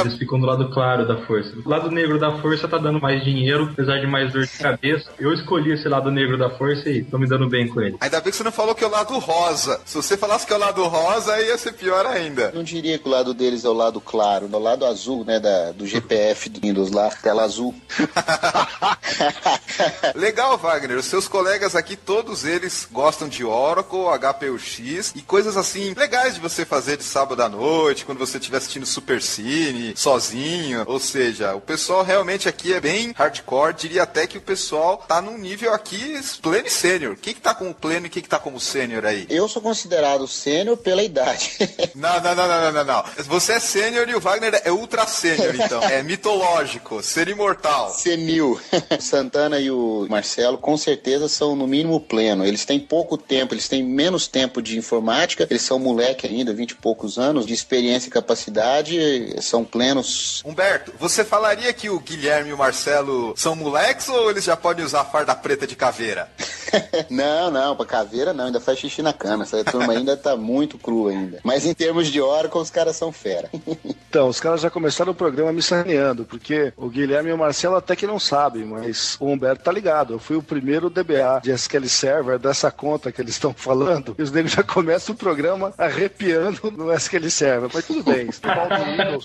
Eles 0.00 0.16
ficam 0.16 0.40
do 0.40 0.46
lado 0.46 0.70
claro 0.70 1.06
da 1.06 1.18
força. 1.26 1.52
O 1.64 1.68
lado 1.68 1.90
negro 1.90 2.18
da 2.18 2.32
força 2.38 2.68
tá 2.68 2.78
dando 2.78 3.00
mais 3.00 3.24
dinheiro, 3.24 3.70
apesar 3.72 3.98
de 3.98 4.06
mais 4.06 4.32
dor 4.32 4.43
de 4.46 4.58
cabeça. 4.58 5.10
Eu 5.18 5.32
escolhi 5.32 5.72
esse 5.72 5.88
lado 5.88 6.10
negro 6.10 6.38
da 6.38 6.50
força 6.50 6.88
e 6.88 7.04
tô 7.04 7.18
me 7.18 7.26
dando 7.26 7.48
bem 7.48 7.68
com 7.68 7.80
ele. 7.80 7.96
Ainda 8.00 8.20
bem 8.20 8.30
que 8.30 8.36
você 8.36 8.44
não 8.44 8.52
falou 8.52 8.74
que 8.74 8.84
é 8.84 8.86
o 8.86 8.90
lado 8.90 9.18
rosa. 9.18 9.80
Se 9.84 9.96
você 9.96 10.16
falasse 10.16 10.46
que 10.46 10.52
é 10.52 10.56
o 10.56 10.60
lado 10.60 10.82
rosa, 10.84 11.34
aí 11.34 11.46
ia 11.46 11.58
ser 11.58 11.72
pior 11.72 12.06
ainda. 12.06 12.52
Não 12.52 12.62
diria 12.62 12.98
que 12.98 13.06
o 13.06 13.10
lado 13.10 13.34
deles 13.34 13.64
é 13.64 13.68
o 13.68 13.72
lado 13.72 14.00
claro, 14.00 14.48
é 14.52 14.56
o 14.56 14.58
lado 14.58 14.86
azul, 14.86 15.24
né, 15.24 15.40
da, 15.40 15.72
do 15.72 15.86
GPF 15.86 16.48
do 16.48 16.60
Windows 16.60 16.90
lá, 16.90 17.10
tela 17.10 17.44
azul. 17.44 17.74
Legal, 20.14 20.56
Wagner. 20.58 20.98
Os 20.98 21.06
seus 21.06 21.28
colegas 21.28 21.74
aqui, 21.74 21.96
todos 21.96 22.44
eles 22.44 22.86
gostam 22.90 23.28
de 23.28 23.44
Oracle, 23.44 24.06
HPUX 24.18 25.12
e 25.14 25.22
coisas 25.22 25.56
assim 25.56 25.94
legais 25.96 26.34
de 26.34 26.40
você 26.40 26.64
fazer 26.64 26.96
de 26.96 27.04
sábado 27.04 27.42
à 27.42 27.48
noite, 27.48 28.04
quando 28.04 28.18
você 28.18 28.38
estiver 28.38 28.58
assistindo 28.58 28.86
Super 28.86 29.20
Cine, 29.20 29.94
sozinho. 29.96 30.84
Ou 30.86 30.98
seja, 30.98 31.54
o 31.54 31.60
pessoal 31.60 32.02
realmente 32.02 32.48
aqui 32.48 32.72
é 32.72 32.80
bem 32.80 33.12
hardcore. 33.16 33.74
Diria 33.74 34.02
até 34.02 34.26
que 34.26 34.33
o 34.38 34.42
pessoal 34.42 34.98
tá 35.08 35.20
num 35.20 35.38
nível 35.38 35.72
aqui 35.72 36.20
pleno 36.42 36.66
e 36.66 36.70
sênior. 36.70 37.16
Quem 37.20 37.34
que 37.34 37.40
tá 37.40 37.54
com 37.54 37.70
o 37.70 37.74
pleno 37.74 38.06
e 38.06 38.10
quem 38.10 38.22
que 38.22 38.28
tá 38.28 38.38
como 38.38 38.60
sênior 38.60 39.04
aí? 39.04 39.26
Eu 39.28 39.48
sou 39.48 39.62
considerado 39.62 40.26
sênior 40.26 40.76
pela 40.76 41.02
idade. 41.02 41.56
Não, 41.94 42.20
não, 42.20 42.34
não, 42.34 42.48
não, 42.48 42.60
não, 42.60 42.72
não, 42.72 42.84
não. 42.84 43.04
Você 43.24 43.52
é 43.52 43.60
sênior 43.60 44.08
e 44.08 44.14
o 44.14 44.20
Wagner 44.20 44.60
é 44.64 44.70
ultra 44.70 45.06
sênior, 45.06 45.54
então. 45.54 45.82
É 45.82 46.02
mitológico, 46.02 47.02
ser 47.02 47.28
imortal. 47.28 47.90
Senil. 47.90 48.60
O 48.98 49.00
Santana 49.00 49.60
e 49.60 49.70
o 49.70 50.06
Marcelo 50.08 50.58
com 50.58 50.76
certeza 50.76 51.28
são 51.28 51.54
no 51.54 51.66
mínimo 51.66 52.00
pleno. 52.00 52.44
Eles 52.44 52.64
têm 52.64 52.80
pouco 52.80 53.16
tempo, 53.16 53.54
eles 53.54 53.68
têm 53.68 53.82
menos 53.82 54.26
tempo 54.26 54.60
de 54.60 54.76
informática, 54.76 55.46
eles 55.48 55.62
são 55.62 55.78
moleque 55.78 56.26
ainda, 56.26 56.52
20 56.52 56.70
e 56.72 56.74
poucos 56.74 57.18
anos, 57.18 57.46
de 57.46 57.54
experiência 57.54 58.08
e 58.08 58.12
capacidade, 58.12 59.36
são 59.40 59.64
plenos. 59.64 60.42
Humberto, 60.44 60.92
você 60.98 61.24
falaria 61.24 61.72
que 61.72 61.88
o 61.88 62.00
Guilherme 62.00 62.50
e 62.50 62.52
o 62.52 62.58
Marcelo 62.58 63.34
são 63.36 63.54
moleques 63.54 64.08
ou 64.14 64.30
eles 64.30 64.44
já 64.44 64.56
podem 64.56 64.84
usar 64.84 65.04
farda 65.04 65.34
preta 65.34 65.66
de 65.66 65.76
caveira? 65.76 66.28
não, 67.10 67.50
não, 67.50 67.76
pra 67.76 67.86
caveira 67.86 68.32
não, 68.32 68.46
ainda 68.46 68.60
faz 68.60 68.78
xixi 68.78 69.02
na 69.02 69.12
cama. 69.12 69.44
Essa 69.44 69.62
turma 69.64 69.92
ainda 69.92 70.16
tá 70.16 70.36
muito 70.36 70.78
crua 70.78 71.10
ainda. 71.10 71.40
Mas 71.42 71.66
em 71.66 71.74
termos 71.74 72.08
de 72.08 72.20
Oracle, 72.20 72.60
os 72.60 72.70
caras 72.70 72.96
são 72.96 73.12
fera. 73.12 73.50
Então, 74.14 74.28
os 74.28 74.38
caras 74.38 74.60
já 74.60 74.70
começaram 74.70 75.10
o 75.10 75.14
programa 75.14 75.52
me 75.52 75.60
saneando, 75.60 76.24
porque 76.24 76.72
o 76.76 76.88
Guilherme 76.88 77.30
e 77.30 77.32
o 77.32 77.38
Marcelo 77.38 77.74
até 77.74 77.96
que 77.96 78.06
não 78.06 78.20
sabem, 78.20 78.64
mas 78.64 79.16
o 79.18 79.26
Humberto 79.26 79.64
tá 79.64 79.72
ligado. 79.72 80.14
Eu 80.14 80.20
fui 80.20 80.36
o 80.36 80.42
primeiro 80.42 80.88
DBA 80.88 81.40
de 81.42 81.50
SQL 81.50 81.88
Server 81.88 82.38
dessa 82.38 82.70
conta 82.70 83.10
que 83.10 83.20
eles 83.20 83.34
estão 83.34 83.52
falando, 83.52 84.14
e 84.16 84.22
os 84.22 84.30
negros 84.30 84.52
já 84.52 84.62
começam 84.62 85.16
o 85.16 85.18
programa 85.18 85.74
arrepiando 85.76 86.70
no 86.70 86.92
SQL 86.92 87.28
Server. 87.28 87.70
Mas 87.74 87.86
tudo 87.88 88.04
bem, 88.04 88.28
tá. 88.28 88.68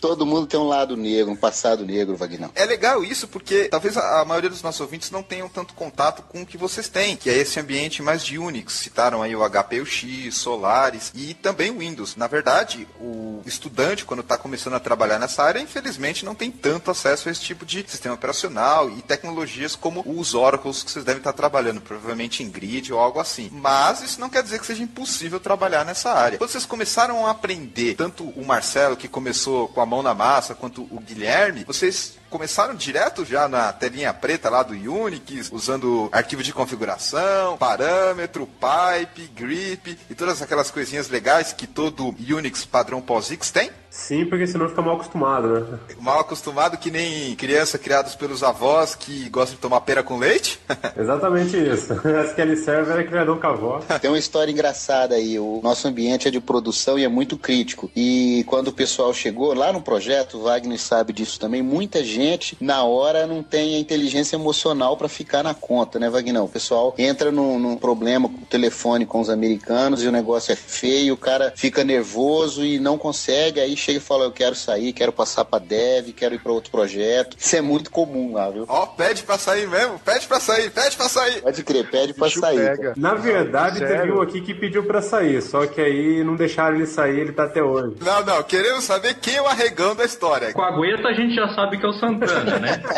Todo 0.02 0.26
mundo 0.26 0.48
tem 0.48 0.60
um 0.60 0.68
lado 0.68 0.98
negro, 0.98 1.34
um 1.34 1.36
passado 1.36 1.86
negro, 1.86 2.18
Vagnão. 2.18 2.50
É 2.56 2.66
legal 2.66 3.04
isso 3.04 3.28
porque 3.28 3.66
talvez 3.66 3.96
a 3.96 4.22
a 4.22 4.26
maioria 4.26 4.50
dos 4.50 4.64
nossos 4.64 4.79
ouvintes 4.80 5.12
não 5.12 5.24
tenham 5.24 5.50
tanto 5.50 5.74
contato 5.74 6.22
com 6.24 6.42
o 6.42 6.46
que 6.46 6.58
vocês 6.58 6.88
têm, 6.88 7.16
que 7.16 7.30
é 7.30 7.38
esse 7.38 7.60
ambiente 7.60 8.02
mais 8.02 8.24
de 8.24 8.38
Unix. 8.38 8.74
Citaram 8.74 9.22
aí 9.22 9.36
o 9.36 9.42
HPUX, 9.48 10.36
Solaris 10.36 11.12
e 11.16 11.34
também 11.34 11.72
o 11.72 11.80
Windows. 11.80 12.16
Na 12.16 12.28
verdade, 12.28 12.88
o 13.00 13.42
estudante, 13.46 14.06
quando 14.06 14.22
está 14.22 14.38
começando 14.38 14.76
a 14.76 14.80
trabalhar 14.80 15.20
nessa 15.20 15.44
área, 15.44 15.60
infelizmente 15.60 16.26
não 16.26 16.36
tem 16.36 16.52
tanto 16.52 16.92
acesso 16.92 17.30
a 17.30 17.32
esse 17.32 17.42
tipo 17.42 17.66
de 17.66 17.86
sistema 17.88 18.16
operacional 18.16 18.90
e 18.90 19.02
tecnologias 19.02 19.76
como 19.76 20.04
os 20.06 20.34
Oracles 20.34 20.84
que 20.84 20.92
vocês 20.92 21.06
devem 21.06 21.20
estar 21.20 21.34
trabalhando, 21.34 21.82
provavelmente 21.82 22.44
em 22.44 22.50
grid 22.50 22.92
ou 22.94 23.00
algo 23.00 23.20
assim. 23.20 23.50
Mas 23.52 24.02
isso 24.02 24.20
não 24.20 24.30
quer 24.30 24.44
dizer 24.44 24.60
que 24.60 24.66
seja 24.66 24.84
impossível 24.84 25.40
trabalhar 25.40 25.86
nessa 25.86 26.12
área. 26.12 26.38
Quando 26.38 26.50
vocês 26.50 26.66
começaram 26.66 27.26
a 27.26 27.32
aprender, 27.32 27.96
tanto 27.96 28.24
o 28.24 28.46
Marcelo, 28.46 28.98
que 28.98 29.08
começou 29.08 29.68
com 29.70 29.82
a 29.82 29.86
mão 29.86 30.04
na 30.04 30.14
massa, 30.14 30.56
quanto 30.56 30.84
o 30.84 31.00
Guilherme, 31.00 31.64
vocês 31.64 32.19
começaram 32.30 32.76
direto 32.76 33.26
já 33.26 33.48
na 33.48 33.74
telinha 33.74 34.14
preta 34.14 34.50
lá 34.50 34.64
do 34.64 34.74
Unix, 34.74 35.50
usando 35.52 36.10
arquivo 36.12 36.44
de 36.44 36.54
configuração, 36.54 37.58
parâmetro, 37.58 38.48
pipe, 38.48 39.28
grip 39.36 39.98
e 40.10 40.16
todas 40.16 40.42
aquelas 40.42 40.70
coisinhas 40.70 41.10
legais 41.10 41.52
que 41.52 41.68
todo 41.68 42.16
Unix 42.20 42.66
padrão 42.66 43.02
POSIX 43.02 43.52
tem? 43.52 43.72
Sim, 43.90 44.24
porque 44.26 44.46
senão 44.46 44.70
fica 44.70 44.84
mal 44.84 44.96
acostumado, 44.96 45.48
né? 45.48 45.80
Mal 46.00 46.20
acostumado 46.20 46.78
que 46.78 46.92
nem 46.92 47.36
criança 47.36 47.78
criados 47.80 48.14
pelos 48.14 48.44
avós 48.44 48.94
que 48.94 49.28
gostam 49.30 49.56
de 49.56 49.62
tomar 49.62 49.82
pera 49.82 50.04
com 50.04 50.20
leite? 50.20 50.60
Exatamente 50.96 51.58
isso. 51.58 51.94
SQL 52.30 52.56
Server 52.56 53.00
é 53.00 53.04
criador 53.04 53.40
com 53.40 53.48
a 53.48 53.50
avó. 53.50 53.80
Tem 54.00 54.12
uma 54.12 54.20
história 54.20 54.52
engraçada 54.52 55.16
aí. 55.16 55.40
O 55.40 55.60
nosso 55.64 55.88
ambiente 55.88 56.28
é 56.28 56.32
de 56.32 56.40
produção 56.40 57.00
e 57.00 57.04
é 57.04 57.08
muito 57.08 57.36
crítico. 57.36 57.90
E 57.96 58.44
quando 58.48 58.68
o 58.68 58.74
pessoal 58.74 59.12
chegou 59.12 59.56
lá 59.56 59.74
no 59.74 59.82
projeto, 59.82 60.38
o 60.38 60.44
Wagner 60.44 60.80
sabe 60.80 61.12
disso 61.12 61.40
também, 61.40 61.64
muita 61.64 62.04
gente 62.04 62.19
na 62.60 62.84
hora 62.84 63.26
não 63.28 63.42
tem 63.44 63.76
a 63.76 63.80
inteligência 63.80 64.36
emocional 64.36 64.98
para 64.98 65.08
ficar 65.08 65.44
na 65.44 65.54
conta, 65.54 66.00
né, 66.00 66.10
Wagner? 66.10 66.44
O 66.44 66.50
pessoal 66.50 66.94
entra 66.98 67.32
num, 67.32 67.58
num 67.60 67.78
problema 67.78 68.28
com 68.28 68.36
o 68.38 68.46
telefone 68.50 69.06
com 69.06 69.20
os 69.22 69.30
americanos 69.30 70.04
e 70.04 70.08
o 70.08 70.12
negócio 70.12 70.52
é 70.52 70.56
feio, 70.56 71.14
o 71.14 71.18
cara 71.18 71.54
fica 71.56 71.84
nervoso 71.84 72.64
e 72.66 72.80
não 72.80 72.98
consegue, 72.98 73.60
aí 73.60 73.76
chega 73.78 73.98
e 73.98 74.02
fala: 74.02 74.26
Eu 74.26 74.32
quero 74.32 74.56
sair, 74.56 74.94
quero 74.94 75.12
passar 75.12 75.46
pra 75.46 75.60
dev, 75.60 76.10
quero 76.14 76.36
ir 76.36 76.40
pra 76.40 76.52
outro 76.52 76.72
projeto. 76.72 77.38
Isso 77.40 77.56
é 77.56 77.62
muito 77.62 77.92
comum 77.92 78.34
lá, 78.34 78.50
viu? 78.50 78.66
Ó, 78.68 78.86
pede 78.88 79.24
pra 79.24 79.38
sair 79.38 79.68
mesmo, 79.68 80.00
pede 80.00 80.28
pra 80.28 80.40
sair, 80.40 80.70
pede 80.72 80.96
pra 80.98 81.10
sair. 81.10 81.42
Pode 81.42 81.64
crer, 81.64 81.90
pede 81.90 82.14
pra 82.14 82.28
Bicho 82.28 82.40
sair. 82.40 82.58
pega. 82.58 82.94
Na 82.98 83.14
verdade, 83.16 83.80
Sério? 83.80 83.98
teve 84.02 84.12
um 84.14 84.22
aqui 84.22 84.42
que 84.42 84.54
pediu 84.54 84.84
pra 84.84 85.02
sair, 85.02 85.42
só 85.42 85.66
que 85.66 85.80
aí 85.82 86.24
não 86.24 86.36
deixaram 86.36 86.76
ele 86.76 86.86
sair, 86.86 87.20
ele 87.20 87.32
tá 87.32 87.44
até 87.44 87.62
hoje. 87.64 87.96
Não, 88.02 88.24
não, 88.26 88.44
queremos 88.44 88.84
saber 88.84 89.16
quem 89.16 89.36
é 89.36 89.42
o 89.42 89.48
arregão 89.48 89.96
da 89.96 90.06
história. 90.06 90.54
Com 90.54 90.62
a 90.62 90.72
Gueta 90.72 91.08
a 91.08 91.14
gente 91.14 91.36
já 91.36 91.48
sabe 91.54 91.78
que 91.78 91.86
é 91.86 91.90
o 91.90 91.94
Santana, 92.10 92.60
né? 92.60 92.82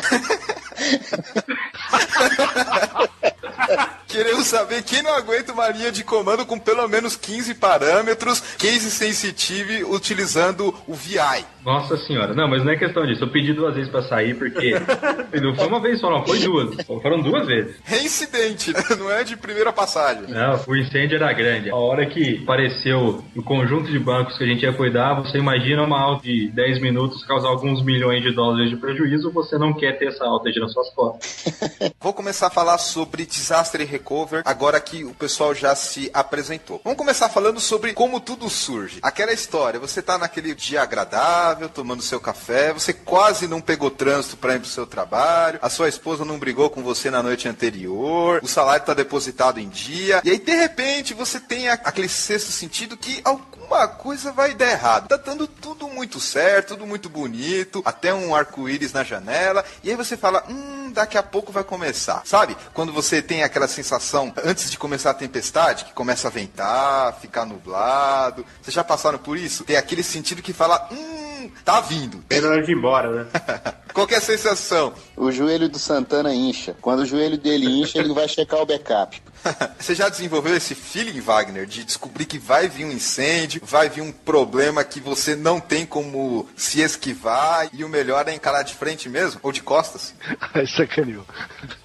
Queremos 4.08 4.48
saber 4.48 4.84
quem 4.84 5.02
não 5.02 5.14
aguenta 5.16 5.54
uma 5.54 5.70
linha 5.70 5.90
de 5.92 6.04
comando 6.04 6.46
com 6.46 6.60
pelo 6.60 6.86
menos 6.88 7.16
15 7.16 7.54
parâmetros, 7.56 8.42
case 8.58 8.92
sensitive, 8.92 9.86
utilizando 9.86 10.76
o 10.86 10.94
VI. 10.94 11.46
Nossa 11.66 11.98
senhora. 11.98 12.34
Não, 12.34 12.48
mas 12.48 12.64
não 12.64 12.72
é 12.72 12.78
questão 12.78 13.06
disso. 13.06 13.24
Eu 13.24 13.30
pedi 13.30 13.54
duas 13.54 13.76
vezes 13.76 13.90
pra 13.90 14.02
sair 14.04 14.36
porque 14.36 14.74
não 15.42 15.56
foi 15.56 15.68
uma 15.68 15.80
vez 15.80 16.00
só, 16.00 16.10
não. 16.10 16.26
Foi 16.26 16.40
duas. 16.40 16.76
Foram 16.86 17.22
duas 17.22 17.46
vezes. 17.46 17.76
Reincidente, 17.84 18.74
né? 18.74 18.84
não 18.98 19.12
é 19.12 19.24
de 19.24 19.36
primeira 19.38 19.72
passagem. 19.72 20.24
Não, 20.28 20.60
o 20.68 20.76
incêndio 20.76 21.16
era 21.16 21.32
grande. 21.34 21.70
A 21.70 21.76
hora 21.76 22.06
que 22.06 22.42
apareceu 22.44 23.24
o 23.36 23.44
conjunto 23.44 23.92
de 23.92 24.00
bancos 24.00 24.38
que 24.38 24.44
a 24.44 24.48
gente 24.48 24.64
ia 24.64 24.74
cuidar, 24.74 25.16
você 25.16 25.38
imagina 25.38 25.84
uma 25.84 26.00
alta 26.00 26.24
de 26.24 26.50
10 26.50 26.82
minutos 26.82 27.24
causar 27.26 27.50
alguns 27.50 27.84
milhões 27.84 28.22
de 28.24 28.32
dólares 28.34 28.70
de 28.70 28.76
prejuízo, 28.76 29.32
você 29.32 29.58
não 29.58 29.74
quer 29.74 29.98
ter 29.98 30.08
essa 30.08 30.26
alta 30.26 30.50
nas 30.60 30.74
suas 30.74 30.90
costas. 30.92 31.46
Vou 32.00 32.14
começar 32.14 32.48
a 32.48 32.50
falar 32.50 32.78
sobre 32.78 33.26
Disaster 33.26 33.88
Recover, 33.88 34.42
agora 34.46 34.80
que 34.80 35.04
o 35.04 35.14
pessoal 35.14 35.54
já 35.54 35.76
se 35.76 36.10
apresentou. 36.14 36.82
Vamos 36.84 36.98
começar 36.98 37.30
falando 37.30 37.60
sobre 37.60 37.94
como 37.94 38.20
tudo 38.20 38.50
surge. 38.50 39.00
Aquela 39.02 39.32
história, 39.32 39.80
você 39.80 40.02
tá 40.02 40.18
naquele 40.18 40.54
dia 40.54 40.82
agradável, 40.82 41.51
tomando 41.56 42.02
seu 42.02 42.20
café, 42.20 42.74
você 42.74 42.94
quase 42.94 43.48
não 43.48 43.62
pegou 43.62 43.92
trânsito 43.92 44.38
para 44.38 44.56
ir 44.56 44.60
pro 44.60 44.70
seu 44.70 44.86
trabalho, 44.86 45.60
a 45.62 45.70
sua 45.70 45.90
esposa 45.90 46.26
não 46.26 46.40
brigou 46.40 46.70
com 46.70 46.84
você 46.84 47.10
na 47.10 47.22
noite 47.22 47.48
anterior, 47.48 48.40
o 48.44 48.48
salário 48.48 48.86
tá 48.86 48.94
depositado 48.94 49.60
em 49.60 49.70
dia, 49.70 50.22
e 50.24 50.32
aí 50.32 50.40
de 50.40 50.56
repente 50.56 51.14
você 51.14 51.40
tem 51.40 51.70
aquele 51.70 52.10
sexto 52.10 52.52
sentido 52.52 52.98
que 52.98 53.22
alguma 53.24 53.88
coisa 53.88 54.32
vai 54.32 54.54
dar 54.54 54.72
errado. 54.72 55.08
Tá 55.08 55.18
dando 55.18 55.48
tudo 55.48 55.88
muito 55.88 56.20
certo, 56.20 56.70
tudo 56.70 56.86
muito 56.86 57.10
bonito, 57.10 57.82
até 57.86 58.14
um 58.14 58.36
arco-íris 58.36 58.94
na 58.94 59.04
janela, 59.04 59.64
e 59.84 59.90
aí 59.90 59.96
você 59.96 60.18
fala, 60.18 60.44
hum, 60.50 60.92
daqui 60.92 61.18
a 61.18 61.24
pouco 61.24 61.52
vai 61.52 61.64
começar. 61.64 62.22
Sabe? 62.26 62.56
Quando 62.74 62.94
você 62.94 63.22
tem 63.22 63.44
aquela 63.44 63.68
sensação 63.68 64.34
antes 64.44 64.70
de 64.70 64.78
começar 64.78 65.12
a 65.12 65.16
tempestade, 65.16 65.86
que 65.86 65.94
começa 65.94 66.28
a 66.28 66.32
ventar, 66.32 67.20
ficar 67.20 67.46
nublado. 67.46 68.46
Vocês 68.62 68.74
já 68.74 68.84
passaram 68.84 69.18
por 69.18 69.38
isso? 69.38 69.64
Tem 69.64 69.78
aquele 69.78 70.04
sentido 70.04 70.42
que 70.42 70.54
fala, 70.54 70.88
hum, 70.92 71.41
tá 71.64 71.82
vindo. 71.82 72.24
Era 72.30 72.50
hora 72.50 72.64
de 72.64 72.72
ir 72.72 72.76
embora, 72.78 73.24
né? 73.24 73.26
Qual 73.94 74.08
que 74.08 74.14
é 74.14 74.18
a 74.18 74.22
sensação? 74.22 74.94
O 75.16 75.32
joelho 75.32 75.70
do 75.70 75.78
Santana 75.80 76.34
incha. 76.34 76.76
Quando 76.82 77.02
o 77.02 77.06
joelho 77.06 77.38
dele 77.38 77.66
incha, 77.68 78.00
ele 78.00 78.14
vai 78.14 78.28
checar 78.28 78.62
o 78.62 78.66
backup. 78.66 79.22
Você 79.80 79.96
já 79.96 80.10
desenvolveu 80.10 80.56
esse 80.56 80.76
feeling, 80.76 81.20
Wagner, 81.20 81.66
de 81.66 81.84
descobrir 81.84 82.26
que 82.26 82.38
vai 82.38 82.68
vir 82.68 82.86
um 82.86 82.92
incêndio, 82.92 83.62
vai 83.64 83.90
vir 83.90 84.02
um 84.02 84.12
problema 84.12 84.84
que 84.84 85.00
você 85.00 85.36
não 85.36 85.60
tem 85.60 85.86
como 85.86 86.48
se 86.56 86.82
esquivar 86.82 87.70
e 87.74 87.84
o 87.84 87.90
melhor 87.90 88.28
é 88.28 88.34
encarar 88.34 88.64
de 88.64 88.74
frente 88.74 89.10
mesmo? 89.10 89.40
Ou 89.44 89.52
de 89.52 89.62
costas? 89.62 90.14
Aí 90.54 90.68
sacaneou. 90.68 91.26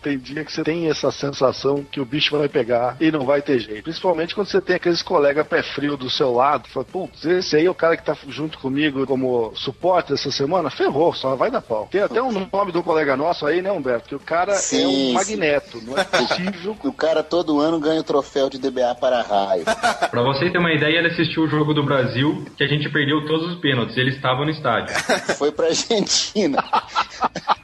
Tem 0.02 0.18
dia 0.18 0.44
que 0.44 0.52
você 0.52 0.62
tem 0.62 0.88
essa 0.88 1.10
sensação 1.10 1.84
que 1.84 2.00
o 2.00 2.04
bicho 2.04 2.36
vai 2.36 2.48
pegar 2.48 2.96
e 3.00 3.10
não 3.10 3.24
vai 3.24 3.40
ter 3.40 3.58
jeito. 3.58 3.84
Principalmente 3.84 4.34
quando 4.34 4.48
você 4.48 4.60
tem 4.60 4.76
aqueles 4.76 5.02
colegas 5.02 5.46
pé 5.46 5.62
frio 5.62 5.96
do 5.96 6.10
seu 6.10 6.32
lado. 6.32 6.68
Fala, 6.68 6.84
putz, 6.84 7.24
esse 7.24 7.56
aí 7.56 7.66
é 7.66 7.70
o 7.70 7.74
cara 7.74 7.96
que 7.96 8.04
tá 8.04 8.16
junto 8.28 8.58
comigo 8.58 9.06
como 9.06 9.52
suporte 9.54 10.12
essa 10.12 10.30
semana? 10.30 10.70
Ferrou, 10.70 11.14
só 11.14 11.34
vai 11.34 11.50
dar 11.50 11.62
pau. 11.62 11.88
Tem 11.96 12.02
até 12.02 12.22
um 12.22 12.30
nome 12.52 12.72
de 12.72 12.76
um 12.76 12.82
colega 12.82 13.16
nosso 13.16 13.46
aí, 13.46 13.62
né, 13.62 13.72
Humberto? 13.72 14.06
Que 14.06 14.14
o 14.14 14.20
cara 14.20 14.52
é 14.52 14.56
Sim, 14.56 14.84
um 14.84 14.90
sim. 14.90 15.12
magneto. 15.14 15.80
Não 15.80 15.96
é 15.96 16.04
possível. 16.04 16.76
O 16.84 16.92
cara 16.92 17.22
todo 17.22 17.58
ano 17.58 17.80
ganha 17.80 18.02
o 18.02 18.04
troféu 18.04 18.50
de 18.50 18.58
DBA 18.58 18.94
para 19.00 19.22
raio. 19.22 19.64
Pra 20.10 20.22
você 20.22 20.50
ter 20.50 20.58
uma 20.58 20.74
ideia, 20.74 20.98
ele 20.98 21.08
assistiu 21.08 21.44
o 21.44 21.48
jogo 21.48 21.72
do 21.72 21.82
Brasil, 21.82 22.44
que 22.54 22.62
a 22.62 22.66
gente 22.66 22.86
perdeu 22.90 23.24
todos 23.26 23.50
os 23.50 23.60
pênaltis. 23.60 23.96
Ele 23.96 24.10
estava 24.10 24.44
no 24.44 24.50
estádio. 24.50 24.94
Foi 25.38 25.50
pra 25.50 25.68
Argentina. 25.68 26.62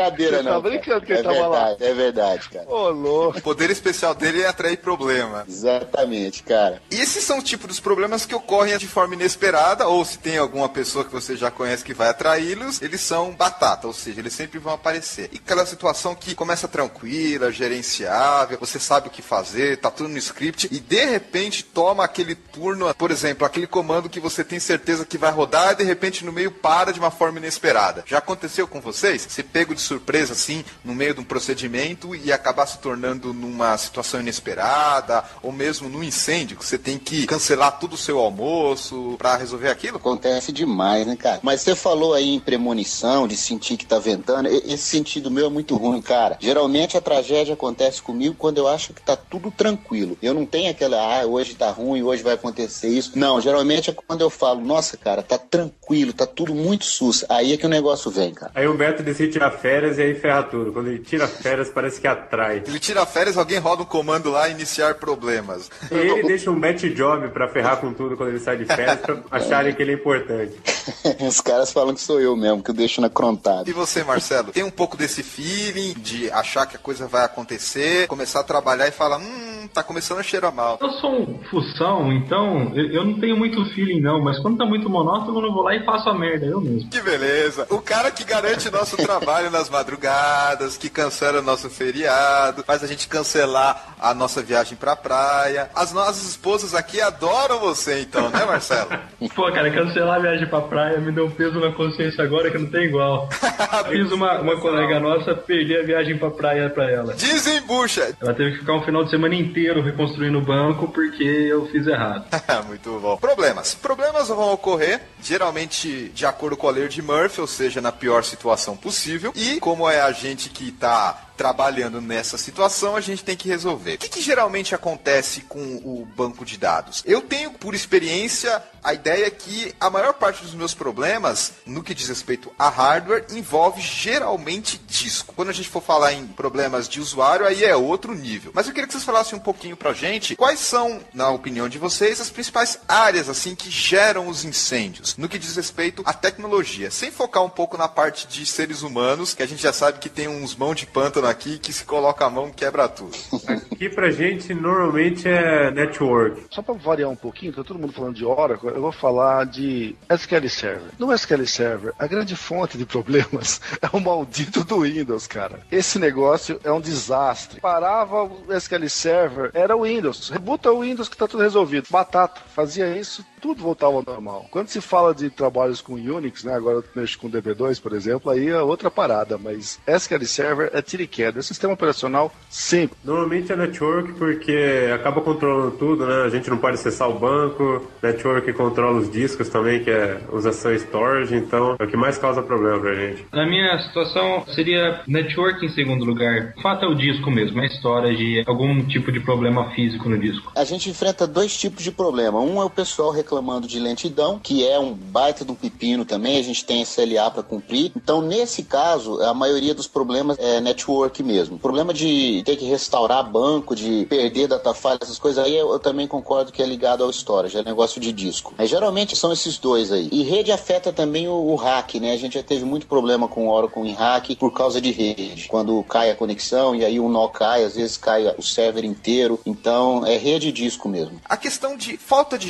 É 0.00 0.10
brincadeira, 0.10 0.36
Você 0.38 0.42
tá 0.44 0.50
não. 0.50 0.62
cara. 0.62 0.74
brincando 0.74 1.06
que 1.06 1.12
ele 1.12 1.20
é 1.20 1.22
tava 1.22 1.46
lá. 1.46 1.66
verdade, 1.68 1.84
É 1.84 1.94
verdade, 1.94 2.48
cara. 2.48 2.66
Ô, 2.68 2.88
louco. 2.90 3.38
O 3.38 3.42
poder 3.42 3.70
especial 3.70 4.14
dele 4.14 4.42
é 4.42 4.46
atrair 4.48 4.76
problema. 4.78 5.44
Exatamente, 5.48 6.42
cara. 6.42 6.82
E 6.90 7.00
esses 7.00 7.22
são 7.24 7.38
o 7.38 7.42
tipo 7.42 7.66
dos 7.66 7.80
problemas 7.80 8.26
que 8.26 8.34
ocorrem 8.34 8.76
de 8.78 8.86
forma 8.88 9.14
inesperada, 9.14 9.86
ou 9.86 10.04
se 10.04 10.18
tem 10.18 10.36
alguma 10.38 10.68
pessoa 10.68 11.04
que 11.04 11.12
você 11.12 11.36
já 11.36 11.50
conhece 11.50 11.84
que 11.84 11.94
vai 11.94 12.08
atraí-los, 12.08 12.82
eles 12.82 13.00
são 13.00 13.32
batata, 13.32 13.86
ou 13.86 13.92
seja, 13.92 14.20
eles 14.20 14.32
sempre 14.32 14.58
vão 14.58 14.72
aparecer. 14.74 15.28
E 15.32 15.36
aquela 15.36 15.64
situação 15.66 16.14
que 16.14 16.34
começa 16.34 16.66
tranquila, 16.66 17.52
gerenciável, 17.52 18.58
você 18.58 18.78
sabe 18.78 19.08
o 19.08 19.10
que 19.10 19.22
fazer, 19.22 19.78
tá 19.78 19.90
tudo 19.90 20.08
no 20.08 20.18
script, 20.18 20.68
e 20.70 20.80
de 20.80 21.04
repente 21.04 21.64
toma 21.64 22.04
aquele 22.04 22.34
turno, 22.34 22.92
por 22.94 23.10
exemplo, 23.10 23.46
aquele 23.46 23.66
comando 23.66 24.08
que 24.08 24.20
você 24.20 24.42
tem 24.42 24.58
certeza 24.58 25.04
que 25.04 25.18
vai 25.18 25.30
rodar 25.30 25.72
e 25.72 25.76
de 25.76 25.84
repente 25.84 26.24
no 26.24 26.32
meio 26.32 26.50
para 26.50 26.92
de 26.92 26.98
uma 26.98 27.10
forma 27.10 27.38
inesperada. 27.38 28.02
Já 28.06 28.18
aconteceu 28.18 28.66
com 28.66 28.80
vocês? 28.80 29.26
Você 29.28 29.42
pego 29.42 29.74
de 29.74 29.80
surpresa 29.84 30.32
assim, 30.32 30.64
no 30.84 30.94
meio 30.94 31.14
de 31.14 31.20
um 31.20 31.24
procedimento 31.24 32.14
e 32.14 32.32
acabar 32.32 32.66
se 32.66 32.78
tornando 32.78 33.32
numa 33.32 33.76
situação 33.78 34.20
inesperada, 34.20 35.24
ou 35.42 35.52
mesmo 35.52 35.88
num 35.88 36.02
incêndio, 36.02 36.56
que 36.56 36.64
você 36.64 36.78
tem 36.78 36.98
que 36.98 37.26
cancelar 37.26 37.78
todo 37.78 37.94
o 37.94 37.98
seu 37.98 38.18
almoço 38.18 39.14
pra 39.18 39.36
resolver 39.36 39.68
aquilo? 39.68 39.96
Acontece 39.96 40.52
demais, 40.52 41.06
né, 41.06 41.16
cara? 41.16 41.40
Mas 41.42 41.60
você 41.60 41.74
falou 41.74 42.14
aí 42.14 42.34
em 42.34 42.40
premonição, 42.40 43.26
de 43.26 43.36
sentir 43.36 43.76
que 43.76 43.86
tá 43.86 43.98
ventando. 43.98 44.48
Esse 44.48 44.84
sentido 44.84 45.30
meu 45.30 45.46
é 45.46 45.50
muito 45.50 45.76
ruim, 45.76 46.00
cara. 46.00 46.36
Geralmente 46.40 46.96
a 46.96 47.00
tragédia 47.00 47.54
acontece 47.54 48.02
comigo 48.02 48.34
quando 48.38 48.58
eu 48.58 48.68
acho 48.68 48.92
que 48.92 49.02
tá 49.02 49.16
tudo 49.16 49.50
tranquilo. 49.50 50.16
Eu 50.22 50.34
não 50.34 50.46
tenho 50.46 50.70
aquela, 50.70 50.96
ah, 50.96 51.26
hoje 51.26 51.54
tá 51.54 51.70
ruim, 51.70 52.02
hoje 52.02 52.22
vai 52.22 52.34
acontecer 52.34 52.88
isso. 52.88 53.12
Não, 53.14 53.40
geralmente 53.40 53.90
é 53.90 53.92
quando 53.92 54.20
eu 54.20 54.30
falo, 54.30 54.60
nossa, 54.60 54.96
cara, 54.96 55.22
tá 55.22 55.38
tranquilo, 55.38 56.12
tá 56.12 56.26
tudo 56.26 56.54
muito 56.54 56.84
sus. 56.84 57.24
Aí 57.28 57.52
é 57.52 57.56
que 57.56 57.66
o 57.66 57.68
negócio 57.68 58.10
vem, 58.10 58.32
cara. 58.32 58.52
Aí 58.54 58.66
o 58.66 58.72
Humberto 58.72 59.02
decide 59.02 59.32
tirar 59.32 59.50
férias 59.50 59.73
e 59.98 60.02
aí 60.02 60.14
ferra 60.14 60.42
tudo. 60.42 60.72
Quando 60.72 60.88
ele 60.88 60.98
tira 60.98 61.26
férias, 61.26 61.68
parece 61.68 62.00
que 62.00 62.06
atrai. 62.06 62.62
Ele 62.66 62.78
tira 62.78 63.04
férias, 63.06 63.36
alguém 63.36 63.58
roda 63.58 63.82
um 63.82 63.86
comando 63.86 64.30
lá 64.30 64.48
iniciar 64.48 64.94
problemas. 64.94 65.70
E 65.90 65.94
ele 65.94 66.22
deixa 66.24 66.50
um 66.50 66.58
bet 66.58 66.88
job 66.90 67.28
pra 67.28 67.48
ferrar 67.48 67.78
com 67.78 67.92
tudo 67.92 68.16
quando 68.16 68.30
ele 68.30 68.38
sai 68.38 68.56
de 68.56 68.64
férias 68.64 69.00
pra 69.00 69.22
acharem 69.30 69.74
que 69.74 69.82
ele 69.82 69.92
é 69.92 69.94
importante. 69.94 70.54
Os 71.26 71.40
caras 71.40 71.72
falam 71.72 71.94
que 71.94 72.00
sou 72.00 72.20
eu 72.20 72.36
mesmo, 72.36 72.62
que 72.62 72.70
eu 72.70 72.74
deixo 72.74 73.00
na 73.00 73.08
crontada. 73.08 73.68
E 73.68 73.72
você, 73.72 74.04
Marcelo, 74.04 74.52
tem 74.52 74.62
um 74.62 74.70
pouco 74.70 74.96
desse 74.96 75.22
feeling 75.22 75.94
de 75.94 76.30
achar 76.30 76.66
que 76.66 76.76
a 76.76 76.78
coisa 76.78 77.06
vai 77.06 77.24
acontecer, 77.24 78.06
começar 78.06 78.40
a 78.40 78.44
trabalhar 78.44 78.86
e 78.88 78.90
falar, 78.90 79.18
hum, 79.18 79.68
tá 79.72 79.82
começando 79.82 80.18
a 80.18 80.22
cheirar 80.22 80.54
mal. 80.54 80.78
Eu 80.80 80.90
sou 80.92 81.22
um 81.22 81.38
fução, 81.50 82.12
então 82.12 82.72
eu, 82.74 82.90
eu 82.90 83.04
não 83.04 83.18
tenho 83.18 83.36
muito 83.36 83.64
feeling 83.74 84.00
não, 84.00 84.22
mas 84.22 84.38
quando 84.40 84.58
tá 84.58 84.66
muito 84.66 84.88
monótono, 84.88 85.40
eu 85.40 85.52
vou 85.52 85.62
lá 85.62 85.74
e 85.74 85.84
faço 85.84 86.08
a 86.08 86.14
merda, 86.14 86.46
eu 86.46 86.60
mesmo. 86.60 86.88
Que 86.90 87.00
beleza. 87.00 87.66
O 87.70 87.80
cara 87.80 88.10
que 88.10 88.24
garante 88.24 88.70
nosso 88.70 88.96
trabalho 88.96 89.50
nas 89.50 89.63
madrugadas, 89.68 90.76
que 90.76 90.88
cancela 90.88 91.42
nosso 91.42 91.68
feriado, 91.70 92.62
faz 92.64 92.82
a 92.82 92.86
gente 92.86 93.08
cancelar 93.08 93.94
a 94.00 94.14
nossa 94.14 94.42
viagem 94.42 94.76
pra 94.76 94.96
praia. 94.96 95.70
As 95.74 95.92
nossas 95.92 96.24
esposas 96.28 96.74
aqui 96.74 97.00
adoram 97.00 97.60
você 97.60 98.00
então, 98.00 98.28
né, 98.30 98.44
Marcelo? 98.44 98.90
Pô, 99.34 99.50
cara, 99.52 99.70
cancelar 99.70 100.16
a 100.16 100.22
viagem 100.22 100.46
pra 100.46 100.60
praia 100.60 100.98
me 100.98 101.12
deu 101.12 101.26
um 101.26 101.30
peso 101.30 101.58
na 101.60 101.72
consciência 101.72 102.22
agora 102.22 102.50
que 102.50 102.58
não 102.58 102.66
tem 102.66 102.84
igual. 102.84 103.28
Fiz 103.88 104.12
uma, 104.12 104.40
uma 104.40 104.60
colega 104.60 105.00
nossa 105.00 105.34
perder 105.34 105.80
a 105.80 105.82
viagem 105.84 106.18
pra 106.18 106.30
praia 106.30 106.70
pra 106.70 106.90
ela. 106.90 107.14
Desembucha! 107.14 108.16
Ela 108.20 108.34
teve 108.34 108.52
que 108.52 108.58
ficar 108.58 108.74
um 108.74 108.82
final 108.82 109.04
de 109.04 109.10
semana 109.10 109.34
inteiro 109.34 109.82
reconstruindo 109.82 110.38
o 110.38 110.42
banco 110.42 110.88
porque 110.88 111.24
eu 111.24 111.66
fiz 111.66 111.86
errado. 111.86 112.26
Muito 112.66 112.98
bom. 113.00 113.16
Problemas. 113.16 113.74
Problemas 113.74 114.28
vão 114.28 114.52
ocorrer, 114.52 115.00
geralmente 115.22 116.10
de 116.14 116.26
acordo 116.26 116.56
com 116.56 116.68
a 116.68 116.70
lei 116.70 116.88
de 116.88 117.02
Murphy, 117.02 117.40
ou 117.40 117.46
seja, 117.46 117.80
na 117.80 117.92
pior 117.92 118.24
situação 118.24 118.76
possível. 118.76 119.32
E 119.34 119.53
como 119.60 119.88
é 119.88 120.00
a 120.00 120.12
gente 120.12 120.48
que 120.48 120.70
tá 120.72 121.32
trabalhando 121.36 122.00
nessa 122.00 122.38
situação, 122.38 122.96
a 122.96 123.00
gente 123.00 123.24
tem 123.24 123.36
que 123.36 123.48
resolver. 123.48 123.94
O 123.94 123.98
que, 123.98 124.08
que, 124.08 124.22
geralmente 124.22 124.74
acontece 124.74 125.42
com 125.42 125.58
o 125.58 126.06
banco 126.16 126.44
de 126.44 126.56
dados? 126.56 127.02
Eu 127.04 127.20
tenho, 127.20 127.50
por 127.52 127.74
experiência, 127.74 128.62
a 128.82 128.94
ideia 128.94 129.30
que 129.30 129.74
a 129.80 129.90
maior 129.90 130.14
parte 130.14 130.42
dos 130.42 130.54
meus 130.54 130.74
problemas, 130.74 131.52
no 131.66 131.82
que 131.82 131.94
diz 131.94 132.08
respeito 132.08 132.52
a 132.58 132.68
hardware, 132.68 133.26
envolve 133.30 133.80
geralmente 133.80 134.78
disco. 134.86 135.34
Quando 135.34 135.48
a 135.48 135.52
gente 135.52 135.68
for 135.68 135.82
falar 135.82 136.12
em 136.12 136.26
problemas 136.26 136.88
de 136.88 137.00
usuário, 137.00 137.46
aí 137.46 137.64
é 137.64 137.74
outro 137.74 138.14
nível. 138.14 138.52
Mas 138.54 138.66
eu 138.66 138.72
queria 138.72 138.86
que 138.86 138.92
vocês 138.92 139.04
falassem 139.04 139.38
um 139.38 139.42
pouquinho 139.42 139.76
pra 139.76 139.92
gente 139.92 140.36
quais 140.36 140.60
são, 140.60 141.00
na 141.12 141.30
opinião 141.30 141.68
de 141.68 141.78
vocês, 141.78 142.20
as 142.20 142.30
principais 142.30 142.78
áreas 142.88 143.28
assim 143.28 143.54
que 143.54 143.70
geram 143.70 144.28
os 144.28 144.44
incêndios, 144.44 145.16
no 145.16 145.28
que 145.28 145.38
diz 145.38 145.56
respeito 145.56 146.02
à 146.04 146.12
tecnologia, 146.12 146.90
sem 146.90 147.10
focar 147.10 147.42
um 147.42 147.50
pouco 147.50 147.76
na 147.76 147.88
parte 147.88 148.26
de 148.26 148.44
seres 148.46 148.82
humanos, 148.82 149.34
que 149.34 149.42
a 149.42 149.46
gente 149.46 149.62
já 149.62 149.72
sabe 149.72 149.98
que 149.98 150.08
tem 150.08 150.28
uns 150.28 150.54
mão 150.54 150.74
de 150.74 150.86
pântano 150.86 151.23
aqui 151.26 151.58
que 151.58 151.72
se 151.72 151.84
coloca 151.84 152.24
a 152.24 152.30
mão 152.30 152.50
quebra 152.50 152.88
tudo. 152.88 153.16
Aqui 153.46 153.88
pra 153.88 154.10
gente 154.10 154.54
normalmente 154.54 155.28
é 155.28 155.70
network. 155.70 156.46
Só 156.50 156.62
pra 156.62 156.74
variar 156.74 157.10
um 157.10 157.16
pouquinho, 157.16 157.52
tá 157.52 157.64
todo 157.64 157.78
mundo 157.78 157.92
falando 157.92 158.14
de 158.14 158.24
Oracle, 158.24 158.70
eu 158.70 158.80
vou 158.80 158.92
falar 158.92 159.46
de 159.46 159.96
SQL 160.10 160.48
Server. 160.48 160.90
No 160.98 161.12
SQL 161.12 161.46
Server, 161.46 161.92
a 161.98 162.06
grande 162.06 162.36
fonte 162.36 162.78
de 162.78 162.84
problemas 162.84 163.60
é 163.80 163.96
o 163.96 164.00
maldito 164.00 164.64
do 164.64 164.80
Windows, 164.80 165.26
cara. 165.26 165.60
Esse 165.70 165.98
negócio 165.98 166.60
é 166.64 166.72
um 166.72 166.80
desastre. 166.80 167.60
Parava 167.60 168.24
o 168.24 168.52
SQL 168.52 168.88
Server, 168.88 169.50
era 169.54 169.76
o 169.76 169.82
Windows. 169.82 170.30
Rebuta 170.30 170.70
o 170.70 170.80
Windows 170.80 171.08
que 171.08 171.16
tá 171.16 171.26
tudo 171.26 171.42
resolvido. 171.42 171.88
Batata, 171.90 172.40
fazia 172.54 172.96
isso, 172.96 173.24
tudo 173.44 173.62
voltava 173.62 173.96
ao 173.96 174.02
normal. 174.02 174.46
Quando 174.50 174.68
se 174.68 174.80
fala 174.80 175.14
de 175.14 175.28
trabalhos 175.28 175.82
com 175.82 175.96
Unix, 175.96 176.44
né, 176.44 176.54
agora 176.54 176.78
eu 176.78 176.84
mexo 176.96 177.18
com 177.18 177.30
DB2, 177.30 177.78
por 177.78 177.92
exemplo, 177.92 178.30
aí 178.30 178.48
é 178.48 178.62
outra 178.62 178.90
parada, 178.90 179.36
mas 179.36 179.78
SQL 179.86 180.24
Server 180.24 180.70
é 180.72 180.80
tiro 180.80 181.02
e 181.02 181.06
queda. 181.06 181.40
É 181.40 181.42
sistema 181.42 181.74
operacional 181.74 182.32
sempre. 182.48 182.96
Normalmente 183.04 183.52
é 183.52 183.56
network 183.56 184.14
porque 184.14 184.90
acaba 184.94 185.20
controlando 185.20 185.72
tudo, 185.72 186.06
né? 186.06 186.22
A 186.22 186.30
gente 186.30 186.48
não 186.48 186.56
pode 186.56 186.76
acessar 186.76 187.10
o 187.10 187.18
banco, 187.18 187.86
network 188.02 188.50
controla 188.54 188.98
os 188.98 189.10
discos 189.10 189.50
também, 189.50 189.84
que 189.84 189.90
é 189.90 190.22
usação 190.32 190.72
storage, 190.72 191.36
então 191.36 191.76
é 191.78 191.84
o 191.84 191.86
que 191.86 191.98
mais 191.98 192.16
causa 192.16 192.42
problema 192.42 192.80
pra 192.80 192.94
gente. 192.94 193.26
Na 193.30 193.44
minha 193.46 193.78
situação 193.80 194.46
seria 194.54 195.02
network 195.06 195.66
em 195.66 195.68
segundo 195.68 196.02
lugar. 196.02 196.54
O 196.56 196.62
fato 196.62 196.86
é 196.86 196.88
o 196.88 196.94
disco 196.94 197.30
mesmo, 197.30 197.60
é 197.60 197.64
a 197.64 197.66
história 197.66 198.16
de 198.16 198.42
algum 198.46 198.82
tipo 198.86 199.12
de 199.12 199.20
problema 199.20 199.70
físico 199.72 200.08
no 200.08 200.18
disco. 200.18 200.50
A 200.56 200.64
gente 200.64 200.88
enfrenta 200.88 201.26
dois 201.26 201.54
tipos 201.54 201.84
de 201.84 201.92
problema. 201.92 202.40
Um 202.40 202.58
é 202.58 202.64
o 202.64 202.70
pessoal 202.70 203.10
reclamando 203.10 203.33
de 203.66 203.78
lentidão, 203.78 204.38
que 204.38 204.66
é 204.66 204.78
um 204.78 204.92
baita 204.92 205.44
do 205.44 205.54
pepino 205.54 206.04
também, 206.04 206.38
a 206.38 206.42
gente 206.42 206.64
tem 206.64 206.82
SLA 206.82 207.30
para 207.30 207.42
cumprir. 207.42 207.92
Então, 207.96 208.20
nesse 208.20 208.62
caso, 208.62 209.20
a 209.22 209.34
maioria 209.34 209.74
dos 209.74 209.86
problemas 209.86 210.36
é 210.38 210.60
network 210.60 211.22
mesmo. 211.22 211.58
Problema 211.58 211.92
de 211.92 212.42
ter 212.44 212.56
que 212.56 212.64
restaurar 212.64 213.30
banco, 213.30 213.74
de 213.74 214.06
perder 214.06 214.48
data 214.48 214.74
file, 214.74 214.98
essas 215.00 215.18
coisas 215.18 215.44
aí, 215.44 215.56
eu, 215.56 215.78
também 215.78 216.06
concordo 216.06 216.52
que 216.52 216.62
é 216.62 216.66
ligado 216.66 217.02
ao 217.04 217.10
storage, 217.10 217.56
é 217.56 217.62
negócio 217.62 218.00
de 218.00 218.12
disco. 218.12 218.54
Mas 218.56 218.70
geralmente 218.70 219.16
são 219.16 219.32
esses 219.32 219.58
dois 219.58 219.92
aí. 219.92 220.08
E 220.10 220.22
rede 220.22 220.52
afeta 220.52 220.92
também 220.92 221.28
o, 221.28 221.34
o 221.34 221.54
hack, 221.56 221.94
né? 221.96 222.12
A 222.12 222.16
gente 222.16 222.34
já 222.34 222.42
teve 222.42 222.64
muito 222.64 222.86
problema 222.86 223.28
com 223.28 223.46
o 223.46 223.50
Oracle 223.50 223.88
em 223.88 223.92
hack 223.92 224.36
por 224.38 224.52
causa 224.52 224.80
de 224.80 224.90
rede. 224.90 225.48
Quando 225.48 225.82
cai 225.84 226.10
a 226.10 226.14
conexão 226.14 226.74
e 226.74 226.84
aí 226.84 226.98
o 226.98 227.08
nó 227.08 227.28
cai, 227.28 227.64
às 227.64 227.74
vezes 227.74 227.96
cai 227.96 228.26
o 228.38 228.42
server 228.42 228.84
inteiro. 228.84 229.38
Então, 229.44 230.06
é 230.06 230.16
rede 230.16 230.48
e 230.48 230.52
disco 230.52 230.88
mesmo. 230.88 231.20
A 231.24 231.36
questão 231.36 231.76
de 231.76 231.96
falta 231.96 232.38
de 232.38 232.48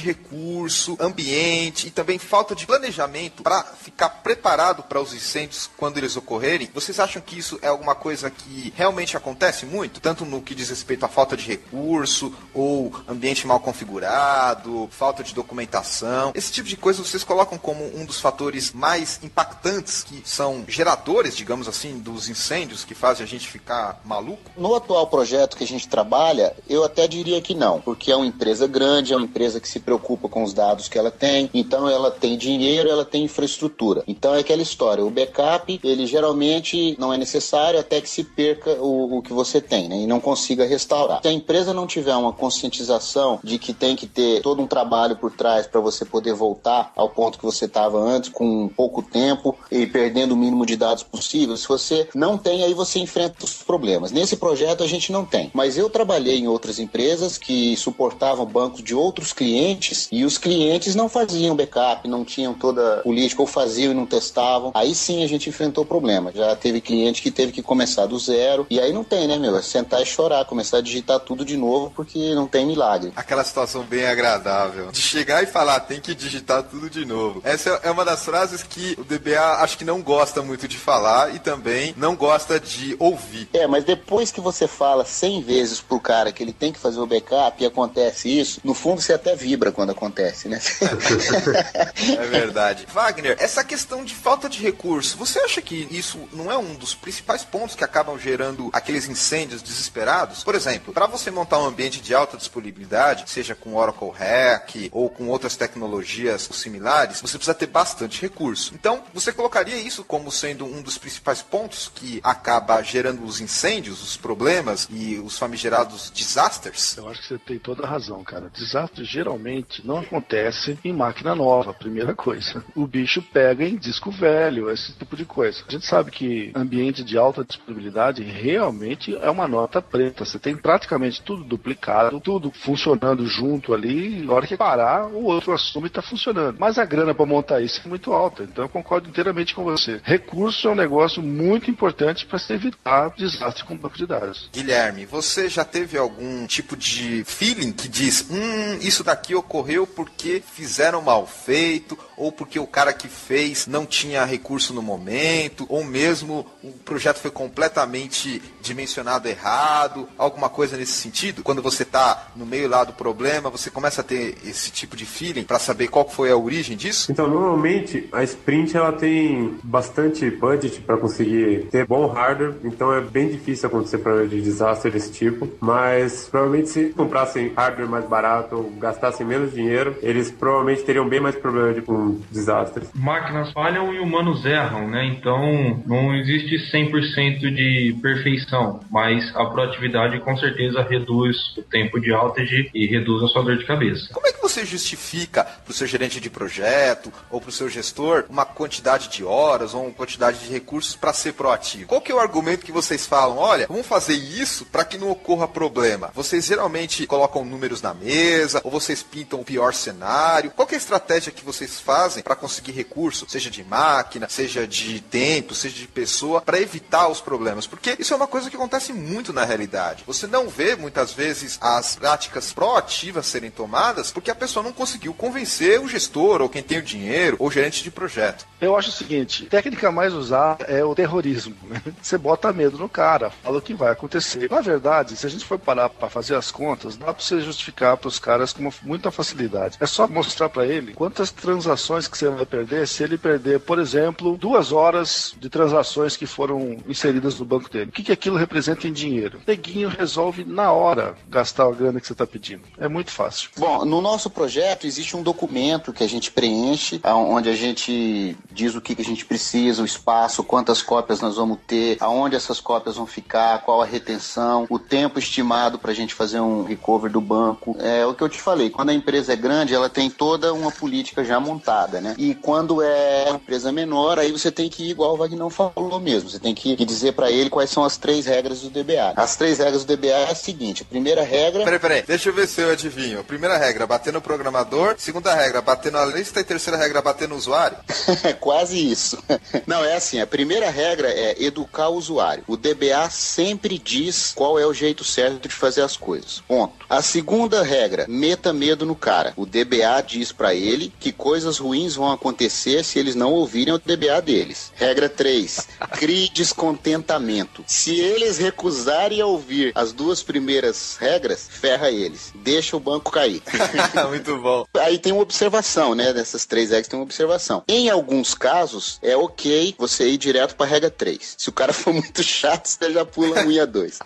recurso, 0.75 0.97
ambiente 1.01 1.87
e 1.87 1.91
também 1.91 2.19
falta 2.19 2.55
de 2.55 2.67
planejamento 2.67 3.43
para 3.43 3.63
ficar 3.63 4.09
preparado 4.09 4.83
para 4.83 5.01
os 5.01 5.15
incêndios 5.15 5.71
quando 5.77 5.99
eles 5.99 6.17
ocorrerem, 6.17 6.69
vocês 6.75 6.99
acham 6.99 7.23
que 7.23 7.39
isso 7.39 7.59
é 7.63 7.69
alguma 7.69 7.95
coisa 7.95 8.31
que 8.31 8.73
realmente 8.77 9.17
acontece 9.17 9.65
muito? 9.65 10.01
Tanto 10.01 10.25
no 10.25 10.43
que 10.43 10.55
diz 10.55 10.69
respeito 10.69 11.05
à 11.05 11.09
falta 11.09 11.37
de 11.37 11.47
recurso 11.47 12.35
ou 12.53 12.93
ambiente 13.09 13.47
mal 13.47 13.61
configurado, 13.61 14.89
falta 14.91 15.23
de 15.23 15.35
documentação. 15.35 16.33
Esse 16.35 16.51
tipo 16.51 16.69
de 16.69 16.77
coisa 16.77 17.03
vocês 17.03 17.23
colocam 17.23 17.57
como 17.57 17.85
um 17.97 18.05
dos 18.05 18.21
fatores 18.21 18.73
mais 18.73 19.21
impactantes 19.23 20.03
que 20.03 20.23
são 20.25 20.65
geradores, 20.67 21.37
digamos 21.37 21.69
assim, 21.69 21.99
dos 21.99 22.29
incêndios 22.29 22.85
que 22.85 22.95
fazem 22.95 23.25
a 23.25 23.29
gente 23.29 23.49
ficar 23.49 24.01
maluco? 24.05 24.51
No 24.57 24.75
atual 24.75 25.07
projeto 25.07 25.57
que 25.57 25.65
a 25.65 25.67
gente 25.67 25.87
trabalha, 25.87 26.55
eu 26.69 26.85
até 26.85 27.07
diria 27.07 27.41
que 27.41 27.55
não, 27.55 27.81
porque 27.81 28.11
é 28.11 28.17
uma 28.17 28.27
empresa 28.27 28.67
grande, 28.67 29.13
é 29.13 29.17
uma 29.17 29.25
empresa 29.25 29.61
que 29.61 29.69
se 29.69 29.79
preocupa 29.79 30.29
com 30.29 30.43
os 30.43 30.54
dados 30.55 30.89
que 30.89 30.99
ela 30.99 31.11
tem, 31.11 31.51
então 31.53 31.89
ela 31.89 32.11
tem 32.11 32.39
dinheiro, 32.39 32.89
ela 32.89 33.05
tem 33.05 33.25
infraestrutura. 33.25 34.03
Então 34.07 34.35
é 34.35 34.41
aquela 34.41 34.63
história, 34.63 35.05
o 35.05 35.11
backup, 35.11 35.81
ele 35.85 36.07
geralmente 36.07 36.97
não 36.99 37.13
é 37.13 37.19
necessário 37.19 37.79
até 37.79 38.01
que 38.01 38.09
se 38.09 38.25
perca 38.25 38.71
o, 38.81 39.19
o 39.19 39.23
que 39.23 39.33
você 39.33 39.61
tem, 39.61 39.89
né, 39.89 39.97
e 39.97 40.07
não 40.07 40.21
consiga 40.21 40.65
restaurar. 40.65 41.21
Se 41.23 41.29
a 41.29 41.33
empresa 41.33 41.75
não 41.75 41.87
tiver 41.87 42.15
uma 42.15 42.33
conscientização 42.33 43.39
de 43.43 43.59
que 43.59 43.73
tem 43.73 43.97
que 43.97 44.07
ter 44.07 44.41
todo 44.41 44.63
um 44.63 44.67
trabalho 44.67 45.17
por 45.17 45.33
trás 45.33 45.67
para 45.67 45.81
você 45.81 46.05
poder 46.05 46.35
voltar 46.35 46.93
ao 46.97 47.09
ponto 47.09 47.39
que 47.39 47.45
você 47.45 47.65
estava 47.65 47.99
antes, 47.99 48.31
com 48.31 48.69
pouco 48.69 49.03
tempo 49.03 49.57
e 49.71 49.87
perdendo 49.87 50.33
o 50.33 50.37
mínimo 50.37 50.65
de 50.65 50.77
dados 50.77 51.03
possível, 51.03 51.57
se 51.57 51.69
você 51.69 52.09
não 52.15 52.39
tem, 52.39 52.63
aí 52.63 52.75
você 52.75 52.99
enfrenta 52.99 53.45
os 53.45 53.63
problemas. 53.63 54.13
Nesse 54.13 54.37
projeto 54.37 54.83
a 54.83 54.87
gente 54.87 55.11
não 55.11 55.25
tem, 55.25 55.51
mas 55.53 55.77
eu 55.77 55.91
trabalhei 55.91 56.39
em 56.39 56.49
outras 56.49 56.79
empresas 56.79 57.39
que 57.39 57.77
suportavam 57.77 58.47
bancos 58.47 58.83
de 58.83 58.95
outros 58.95 59.33
clientes 59.33 60.09
e 60.13 60.25
os 60.25 60.39
clientes 60.45 60.95
não 60.95 61.09
faziam 61.09 61.57
backup, 61.57 62.07
não 62.07 62.23
tinham 62.23 62.53
toda 62.53 62.99
a 62.99 63.01
política, 63.01 63.41
ou 63.41 63.49
faziam 63.49 63.93
e 63.93 63.95
não 63.95 64.05
testavam. 64.05 64.73
Aí 64.75 64.95
sim 64.95 65.25
a 65.25 65.27
gente 65.27 65.49
enfrentou 65.49 65.87
problema. 65.87 66.31
Já 66.35 66.55
teve 66.55 66.83
cliente 66.83 67.23
que 67.23 67.31
teve 67.31 67.51
que 67.51 67.63
começar 67.63 68.05
do 68.05 68.19
zero, 68.19 68.67
e 68.69 68.79
aí 68.79 68.93
não 68.93 69.03
tem, 69.03 69.27
né, 69.27 69.39
meu? 69.39 69.57
É 69.57 69.63
sentar 69.63 70.03
e 70.03 70.07
chorar, 70.07 70.45
começar 70.45 70.79
a 70.79 70.81
digitar 70.83 71.19
tudo 71.21 71.47
de 71.47 71.57
novo, 71.57 71.91
porque 71.97 72.35
não 72.35 72.47
tem 72.47 72.67
milagre. 72.67 73.11
Aquela 73.17 73.43
situação 73.43 73.85
bem 73.85 74.05
agradável. 74.05 74.93
De 74.93 75.01
chegar 75.01 75.43
e 75.43 75.47
falar, 75.47 75.81
tem 75.81 75.99
que 75.99 76.15
digitar 76.15 76.63
tudo 76.63 76.91
de 76.91 77.07
novo. 77.07 77.41
Essa 77.43 77.81
é 77.83 77.91
uma 77.91 78.05
das 78.05 78.23
frases 78.23 78.63
que 78.63 78.99
o 78.99 79.05
DBA 79.05 79.63
acho 79.63 79.79
que 79.79 79.85
não 79.85 80.03
gosta 80.03 80.43
muito 80.43 80.69
de 80.69 80.77
falar 80.77 81.35
e 81.35 81.39
também 81.39 81.95
não 81.97 82.15
gosta 82.15 82.61
de 82.61 82.95
ouvir. 82.99 83.49
É, 83.55 83.67
mas 83.67 83.85
depois 83.85 84.31
que 84.31 84.43
você 84.43 84.69
fala 84.69 85.07
100 85.07 85.41
vezes 85.41 85.81
pro 85.81 85.99
cara 85.99 86.33
que 86.33 86.43
ele 86.43 86.53
tem 86.53 86.71
que 86.71 86.79
fazer 86.79 87.01
o 87.01 87.07
backup 87.07 87.63
e 87.63 87.67
acontece 87.67 88.29
isso, 88.29 88.61
no 88.63 88.75
fundo 88.75 89.01
você 89.01 89.15
até 89.15 89.35
vibra 89.35 89.73
quando 89.73 89.91
acontece, 89.91 90.34
né? 90.45 90.61
é 92.19 92.27
verdade. 92.27 92.87
Wagner, 92.93 93.37
essa 93.39 93.63
questão 93.63 94.05
de 94.05 94.15
falta 94.15 94.49
de 94.49 94.61
recurso, 94.61 95.17
você 95.17 95.39
acha 95.39 95.63
que 95.63 95.87
isso 95.91 96.29
não 96.33 96.51
é 96.51 96.59
um 96.59 96.75
dos 96.75 96.95
principais 96.95 97.45
pontos 97.45 97.77
que 97.77 97.85
acabam 97.85 98.19
gerando 98.19 98.71
aqueles 98.73 99.09
incêndios 99.09 99.63
desesperados? 99.63 100.43
Por 100.43 100.55
exemplo, 100.55 100.93
para 100.93 101.07
você 101.07 101.31
montar 101.31 101.59
um 101.59 101.67
ambiente 101.67 102.01
de 102.01 102.15
alta 102.15 102.37
disponibilidade, 102.37 103.31
seja 103.31 103.55
com 103.55 103.77
Oracle 103.77 104.11
Hack 104.11 104.91
ou 104.91 105.09
com 105.09 105.29
outras 105.29 105.57
tecnologias 105.57 106.49
similares, 106.53 107.21
você 107.21 107.37
precisa 107.37 107.55
ter 107.55 107.67
bastante 107.67 108.21
recurso. 108.23 108.75
Então, 108.75 109.05
você 109.13 109.33
colocaria 109.33 109.77
isso 109.77 110.05
como 110.05 110.31
sendo 110.31 110.65
um 110.65 110.83
dos 110.83 110.99
principais 110.99 111.43
pontos 111.43 111.91
que 111.95 112.21
acaba 112.23 112.83
gerando 112.83 113.25
os 113.25 113.41
incêndios, 113.41 114.03
os 114.03 114.17
problemas 114.17 114.89
e 114.91 115.19
os 115.19 115.39
famigerados 115.39 116.11
desastres? 116.11 116.97
Eu 116.97 117.09
acho 117.09 117.23
que 117.23 117.29
você 117.29 117.39
tem 117.39 117.59
toda 117.59 117.85
a 117.85 117.89
razão, 117.89 118.23
cara. 118.25 118.51
Desastres 118.51 119.09
geralmente 119.09 119.87
não 119.87 119.99
acontecem 119.99 120.24
acontece 120.25 120.79
em 120.83 120.93
máquina 120.93 121.35
nova, 121.35 121.75
primeira 121.75 122.15
coisa. 122.15 122.65
O 122.75 122.87
bicho 122.87 123.21
pega 123.21 123.65
em 123.65 123.77
disco 123.77 124.11
velho, 124.11 124.71
esse 124.71 124.93
tipo 124.93 125.17
de 125.17 125.25
coisa. 125.25 125.63
A 125.69 125.71
gente 125.71 125.87
sabe 125.87 126.11
que 126.11 126.51
ambiente 126.55 127.05
de 127.05 127.19
alta 127.19 127.45
disponibilidade 127.45 128.23
realmente 128.23 129.15
é 129.15 129.31
uma 129.31 129.47
nota 129.47 129.83
preta. 129.83 130.25
Você 130.25 130.39
tem 130.39 130.57
praticamente 130.57 131.23
tudo 131.23 131.45
duplicado, 131.45 132.21
tudo 132.21 132.51
funcionando 132.51 133.27
junto 133.27 133.75
ali. 133.75 134.25
Na 134.25 134.33
hora 134.33 134.47
que 134.47 134.57
parar, 134.57 135.07
o 135.07 135.25
outro 135.25 135.53
assume 135.53 135.87
e 135.87 135.89
está 135.89 136.01
funcionando. 136.01 136.57
Mas 136.59 136.79
a 136.79 136.85
grana 136.85 137.15
para 137.15 137.27
montar 137.27 137.61
isso 137.61 137.83
é 137.85 137.89
muito 137.89 138.13
alta. 138.13 138.45
Então 138.45 138.65
eu 138.65 138.69
concordo 138.69 139.09
inteiramente 139.09 139.55
com 139.55 139.65
você. 139.65 140.01
Recurso 140.03 140.69
é 140.69 140.71
um 140.71 140.77
negócio 140.77 141.23
muito 141.23 141.71
importante 141.71 142.25
para 142.25 142.39
se 142.39 142.53
evitar 142.53 143.11
desastre 143.17 143.65
com 143.65 143.77
banco 143.77 143.99
de 143.99 144.07
dados. 144.07 144.49
Guilherme, 144.53 145.05
você 145.05 145.49
já 145.49 145.65
teve 145.65 145.99
algum 145.99 146.47
tipo 146.47 146.77
de 146.77 147.25
feeling 147.25 147.73
que 147.73 147.89
diz: 147.89 148.27
hum, 148.31 148.79
isso 148.81 149.05
daqui 149.05 149.35
ocorreu 149.35 149.87
porque 149.87 150.14
fizeram 150.41 151.03
mal 151.03 151.27
feito, 151.27 151.99
ou 152.17 152.33
porque 152.33 152.59
o 152.59 152.67
cara 152.67 152.93
que 152.93 153.09
fez 153.09 153.67
não 153.67 153.87
tinha 153.87 154.25
recurso 154.25 154.73
no 154.73 154.83
momento, 154.83 155.67
ou 155.69 155.85
mesmo 155.85 156.47
o 156.63 156.73
projeto 156.73 157.19
foi 157.19 157.31
completamente 157.31 158.43
dimensionado 158.61 159.29
errado, 159.29 160.09
alguma 160.17 160.49
coisa 160.49 160.77
nesse 160.77 160.93
sentido? 160.93 161.43
Quando 161.43 161.63
você 161.63 161.83
está 161.83 162.29
no 162.37 162.47
meio 162.47 162.69
lá 162.69 162.85
do 162.85 162.93
problema, 162.93 163.51
você 163.51 163.71
começa 163.71 164.01
a 164.01 164.05
ter 164.05 164.37
esse 164.45 164.71
tipo 164.71 164.97
de 164.97 165.05
feeling 165.05 165.45
para 165.45 165.59
saber 165.59 165.89
qual 165.89 166.09
foi 166.09 166.31
a 166.31 166.37
origem 166.37 166.77
disso? 166.77 167.11
Então, 167.11 167.29
normalmente 167.29 168.09
a 168.13 168.23
sprint 168.23 168.77
ela 168.77 168.93
tem 168.93 169.59
bastante 169.63 170.31
budget 170.31 170.81
para 170.81 170.97
conseguir 170.97 171.67
ter 171.71 171.87
bom 171.87 172.07
hardware, 172.07 172.55
então 172.65 172.93
é 172.93 173.01
bem 173.01 173.29
difícil 173.29 173.69
acontecer 173.69 173.99
problema 173.99 174.29
de 174.29 174.41
desastre 174.41 174.91
desse 174.91 175.13
tipo, 175.13 175.49
mas 175.61 176.29
provavelmente 176.31 176.69
se 176.69 176.85
comprassem 176.91 177.53
hardware 177.55 177.89
mais 177.89 178.07
barato 178.07 178.57
ou 178.57 178.71
gastassem 178.71 179.27
menos 179.27 179.53
dinheiro, 179.53 179.97
eles 180.03 180.31
provavelmente 180.31 180.83
teriam 180.83 181.09
bem 181.09 181.21
mais 181.21 181.37
problema 181.37 181.73
de 181.73 181.83
desastres. 182.31 182.89
Máquinas 182.95 183.53
falham 183.53 183.93
e 183.95 183.99
humanos 183.99 184.45
erram, 184.45 184.89
né? 184.89 185.07
Então 185.07 185.83
não 185.87 186.15
existe 186.15 186.57
100% 186.73 187.41
de 187.55 187.97
perfeição, 188.01 188.81
mas 188.91 189.35
a 189.35 189.45
proatividade 189.47 190.21
com 190.21 190.37
certeza 190.37 190.83
reduz 190.83 191.37
o 191.57 191.63
tempo 191.63 192.01
de 192.01 192.13
outage 192.13 192.71
e 192.75 192.87
reduz 192.87 193.23
a 193.23 193.29
sua 193.29 193.43
dor 193.43 193.57
de 193.57 193.65
cabeça. 193.65 194.13
Como 194.13 194.27
é 194.27 194.33
que 194.33 194.43
você 194.43 194.65
justifica 194.65 195.45
para 195.45 195.71
o 195.71 195.75
seu 195.75 195.87
gerente 195.87 196.21
de 196.21 196.31
projeto 196.31 197.13
ou 197.31 197.41
para 197.41 197.51
o 197.51 197.53
seu 197.53 197.69
gestor 197.69 198.25
uma 198.29 198.45
quantidade 198.45 199.09
de 199.09 199.25
horas 199.25 199.75
ou 199.75 199.85
uma 199.85 199.93
quantidade 199.93 200.39
de 200.41 200.53
recursos 200.53 200.97
para 200.97 201.13
ser 201.13 201.33
proativo? 201.33 201.89
Qual 201.89 202.01
que 202.01 202.13
é 202.13 202.15
o 202.15 202.21
argumento 202.21 202.65
que 202.65 202.73
vocês 202.73 203.07
falam? 203.07 203.39
Olha, 203.39 203.67
vamos 203.67 203.87
fazer 203.87 204.15
isso 204.15 204.65
para 204.67 204.85
que 204.85 204.99
não 204.99 205.11
ocorra 205.11 205.49
problema. 205.49 206.11
Vocês 206.15 206.45
geralmente 206.45 207.07
colocam 207.07 207.45
números 207.45 207.83
na 207.83 207.95
mesa 207.95 208.61
ou 208.65 208.71
vocês 208.71 209.03
pintam 209.03 209.41
o 209.41 209.45
pior 209.45 209.73
cenário? 209.75 210.51
Qual 210.51 210.69
é 210.71 210.75
a 210.75 210.79
estratégia 210.79 211.33
que 211.33 211.45
vocês 211.45 211.81
fazem 211.81 211.94
para 212.23 212.37
conseguir 212.37 212.73
recurso, 212.73 213.27
seja 213.29 213.51
de 213.51 213.63
máquina, 213.65 214.29
seja 214.29 214.67
de 214.67 215.01
tempo, 215.01 215.55
seja 215.55 215.77
de 215.77 215.87
pessoa, 215.87 216.41
para 216.41 216.61
evitar 216.61 217.09
os 217.09 217.21
problemas? 217.21 217.67
Porque 217.67 217.97
isso 217.99 218.13
é 218.13 218.17
uma 218.17 218.27
coisa 218.27 218.51
que 218.51 218.57
acontece 218.57 218.93
muito 218.93 219.33
na 219.33 219.45
realidade. 219.45 220.05
Você 220.07 220.27
não 220.27 220.49
vê 220.49 220.77
muitas 220.77 221.13
vezes 221.13 221.59
as 221.61 221.97
práticas 221.97 222.53
proativas 222.53 223.27
serem 223.27 223.51
tomadas 223.51 224.11
porque 224.11 224.31
a 224.31 224.35
pessoa 224.35 224.63
não 224.63 224.73
conseguiu 224.73 225.15
convencer 225.15 225.81
o 225.81 225.89
gestor 225.89 226.43
ou 226.43 226.49
quem 226.49 226.63
tem 226.63 226.79
o 226.79 226.83
dinheiro 226.83 227.37
ou 227.39 227.49
o 227.49 227.51
gerente 227.51 227.83
de 227.83 227.91
projeto. 227.91 228.47
Eu 228.61 228.77
acho 228.77 228.89
o 228.89 228.93
seguinte: 228.93 229.47
a 229.47 229.51
técnica 229.51 229.93
mais 229.93 230.13
usada 230.13 230.65
é 230.65 230.85
o 230.85 230.95
terrorismo. 230.95 231.55
Né? 231.65 231.83
Você 232.01 232.19
bota 232.19 232.53
medo 232.53 232.79
no 232.79 232.89
cara, 232.89 233.31
fala 233.31 233.59
o 233.59 233.63
que 233.63 233.75
vai 233.75 233.93
acontecer. 233.93 234.51
Na 234.51 234.61
verdade, 234.61 235.17
se 235.17 235.27
a 235.27 235.31
gente 235.31 235.45
for 235.45 235.59
parar 235.59 235.89
para 235.89 236.09
fazer 236.09 236.35
as 236.35 236.51
contas, 236.51 236.97
dá 236.97 237.13
para 237.13 237.23
você 237.23 237.41
justificar 237.41 237.97
para 237.97 238.09
os 238.09 238.19
caras 238.19 238.53
com 238.53 238.71
muita 238.83 239.11
facilidade. 239.11 239.77
É 239.81 239.87
só 239.87 240.07
mostrar 240.07 240.49
para 240.49 240.67
ele 240.67 240.95
quantas 240.95 241.31
transações 241.31 241.84
que 242.11 242.19
você 242.19 242.29
vai 242.29 242.47
perder 242.47 242.87
se 242.87 243.03
ele 243.03 243.19
perder, 243.19 243.61
por 243.61 243.79
exemplo, 243.79 244.37
duas 244.37 244.73
horas 244.73 245.35
de 245.39 245.49
transações 245.49 246.17
que 246.17 246.27
foram 246.27 246.79
inseridas 246.89 247.39
no 247.39 247.45
banco 247.45 247.71
dele. 247.71 247.91
O 247.91 247.93
que, 247.93 248.03
que 248.03 248.13
aquilo 248.13 248.37
representa 248.37 248.89
em 248.89 248.93
dinheiro? 248.93 249.39
O 249.39 249.51
neguinho 249.51 249.89
resolve 249.89 250.45
na 250.45 250.73
hora 250.73 251.15
gastar 251.29 251.67
a 251.67 251.73
grana 251.73 252.01
que 252.01 252.07
você 252.07 252.13
está 252.13 252.27
pedindo. 252.27 252.63
É 252.79 252.89
muito 252.89 253.11
fácil. 253.11 253.51
Bom, 253.57 253.85
no 253.85 254.01
nosso 254.01 254.31
projeto 254.31 254.87
existe 254.87 255.17
um 255.17 255.23
documento 255.23 255.93
que 255.93 256.03
a 256.03 256.09
gente 256.09 256.31
preenche, 256.31 257.01
onde 257.05 257.49
a 257.49 257.55
gente 257.55 258.37
diz 258.51 258.75
o 258.75 258.81
que, 258.81 258.95
que 258.95 259.03
a 259.03 259.05
gente 259.05 259.25
precisa, 259.25 259.83
o 259.83 259.85
espaço, 259.87 260.43
quantas 260.43 260.83
cópias 260.83 261.21
nós 261.21 261.37
vamos 261.37 261.59
ter, 261.67 261.97
aonde 262.01 262.37
essas 262.37 262.61
cópias 262.61 262.97
vão 262.97 263.07
ficar, 263.07 263.63
qual 263.63 263.83
a 263.83 263.87
retenção, 263.87 264.67
o 264.69 264.79
tempo 264.79 265.19
estimado 265.19 265.79
para 265.79 265.91
a 265.91 265.95
gente 265.95 266.15
fazer 266.15 266.41
um 266.41 266.65
recover 266.65 267.11
do 267.11 267.21
banco. 267.21 267.77
É 267.81 268.05
o 268.07 268.15
que 268.15 268.23
eu 268.23 268.29
te 268.29 268.41
falei, 268.41 268.71
quando 268.71 268.91
a 268.91 268.95
empresa 268.95 269.33
é 269.33 269.37
grande, 269.37 269.75
ela 269.75 269.89
tem 269.89 270.11
toda 270.11 270.53
uma 270.53 270.71
política 270.71 271.25
já 271.25 271.39
montada, 271.41 271.74
né? 272.01 272.15
E 272.19 272.35
quando 272.35 272.83
é 272.83 273.25
uma 273.29 273.37
empresa 273.37 273.73
menor, 273.73 274.19
aí 274.19 274.33
você 274.33 274.51
tem 274.51 274.69
que 274.69 274.85
ir 274.85 274.91
igual 274.91 275.15
o 275.15 275.17
Wagner 275.17 275.51
falou 275.51 276.01
mesmo, 276.01 276.31
você 276.31 276.39
tem 276.39 276.55
que 276.55 276.77
dizer 276.85 277.13
para 277.13 277.31
ele 277.31 277.51
quais 277.51 277.71
são 277.71 277.85
as 277.85 277.97
três 277.97 278.27
regras 278.27 278.61
do 278.61 278.71
DBA. 278.71 279.13
As 279.17 279.37
três 279.37 279.59
regras 279.59 279.85
do 279.85 279.97
DBA 279.97 280.09
é 280.09 280.31
a 280.31 280.35
seguinte, 280.35 280.83
a 280.83 280.87
primeira 280.87 281.23
regra... 281.23 281.65
Peraí, 281.65 281.79
peraí, 281.79 282.03
deixa 282.03 282.29
eu 282.29 282.35
ver 282.35 282.47
se 282.47 282.61
eu 282.61 282.71
adivinho. 282.71 283.25
Primeira 283.25 283.57
regra, 283.57 283.87
bater 283.87 284.13
no 284.13 284.21
programador. 284.21 284.95
Segunda 284.99 285.35
regra, 285.35 285.61
bater 285.61 285.93
na 285.93 286.05
lista. 286.05 286.41
E 286.41 286.45
terceira 286.45 286.79
regra, 286.79 287.03
bater 287.03 287.29
no 287.29 287.37
usuário. 287.37 287.77
Quase 288.41 288.79
isso. 288.91 289.19
Não, 289.67 289.85
é 289.85 289.97
assim, 289.97 290.21
a 290.21 290.27
primeira 290.27 290.71
regra 290.71 291.09
é 291.09 291.43
educar 291.43 291.89
o 291.89 291.97
usuário. 291.97 292.45
O 292.47 292.57
DBA 292.57 293.09
sempre 293.11 293.79
diz 293.79 294.33
qual 294.35 294.59
é 294.59 294.67
o 294.67 294.75
jeito 294.75 295.05
certo 295.05 295.49
de 295.49 295.55
fazer 295.55 295.83
as 295.83 295.97
coisas. 295.97 296.43
Ponto. 296.47 296.75
A 296.89 297.03
segunda 297.03 297.63
regra, 297.63 298.07
meta 298.09 298.53
medo 298.53 298.85
no 298.85 298.95
cara. 298.95 299.33
O 299.37 299.47
DBA 299.47 300.03
diz 300.07 300.33
para 300.33 300.55
ele 300.55 300.93
que 301.01 301.13
coisas 301.13 301.59
ruins 301.65 301.95
vão 301.97 302.13
acontecer 302.13 302.85
se 302.85 302.99
eles 302.99 303.15
não 303.15 303.33
ouvirem 303.33 303.75
o 303.75 303.79
DBA 303.79 304.21
deles. 304.23 304.71
Regra 304.75 305.09
3, 305.09 305.67
crie 305.93 306.29
descontentamento. 306.35 307.65
Se 307.67 307.99
eles 307.99 308.37
recusarem 308.39 309.21
a 309.21 309.27
ouvir 309.27 309.73
as 309.75 309.93
duas 309.93 310.23
primeiras 310.23 310.97
regras, 310.99 311.49
ferra 311.51 311.91
eles. 311.91 312.33
Deixa 312.35 312.77
o 312.77 312.81
banco 312.81 313.11
cair. 313.11 313.43
Muito 314.09 314.37
bom. 314.39 314.67
Aí 314.79 314.99
tem 314.99 315.13
uma 315.13 315.23
observação, 315.23 315.95
né? 315.95 316.13
Dessas 316.13 316.45
três 316.45 316.71
regras 316.71 316.89
tem 316.89 316.99
uma 316.99 317.05
observação. 317.05 317.63
Em 317.67 317.89
alguns 317.89 318.35
casos, 318.35 318.99
é 319.03 319.17
ok 319.17 319.75
você 319.79 320.09
ir 320.09 320.19
direto 320.19 320.55
pra 320.57 320.67
regra 320.67 320.91
3. 320.91 321.35
Se 321.39 321.49
o 321.49 321.53
cara 321.53 321.73
for 321.73 321.93
muito 321.95 322.23
chato, 322.23 322.67
você 322.67 322.93
já 322.93 323.05
pula 323.05 323.41
a 323.41 323.47
unha 323.47 323.67
2. 323.67 323.99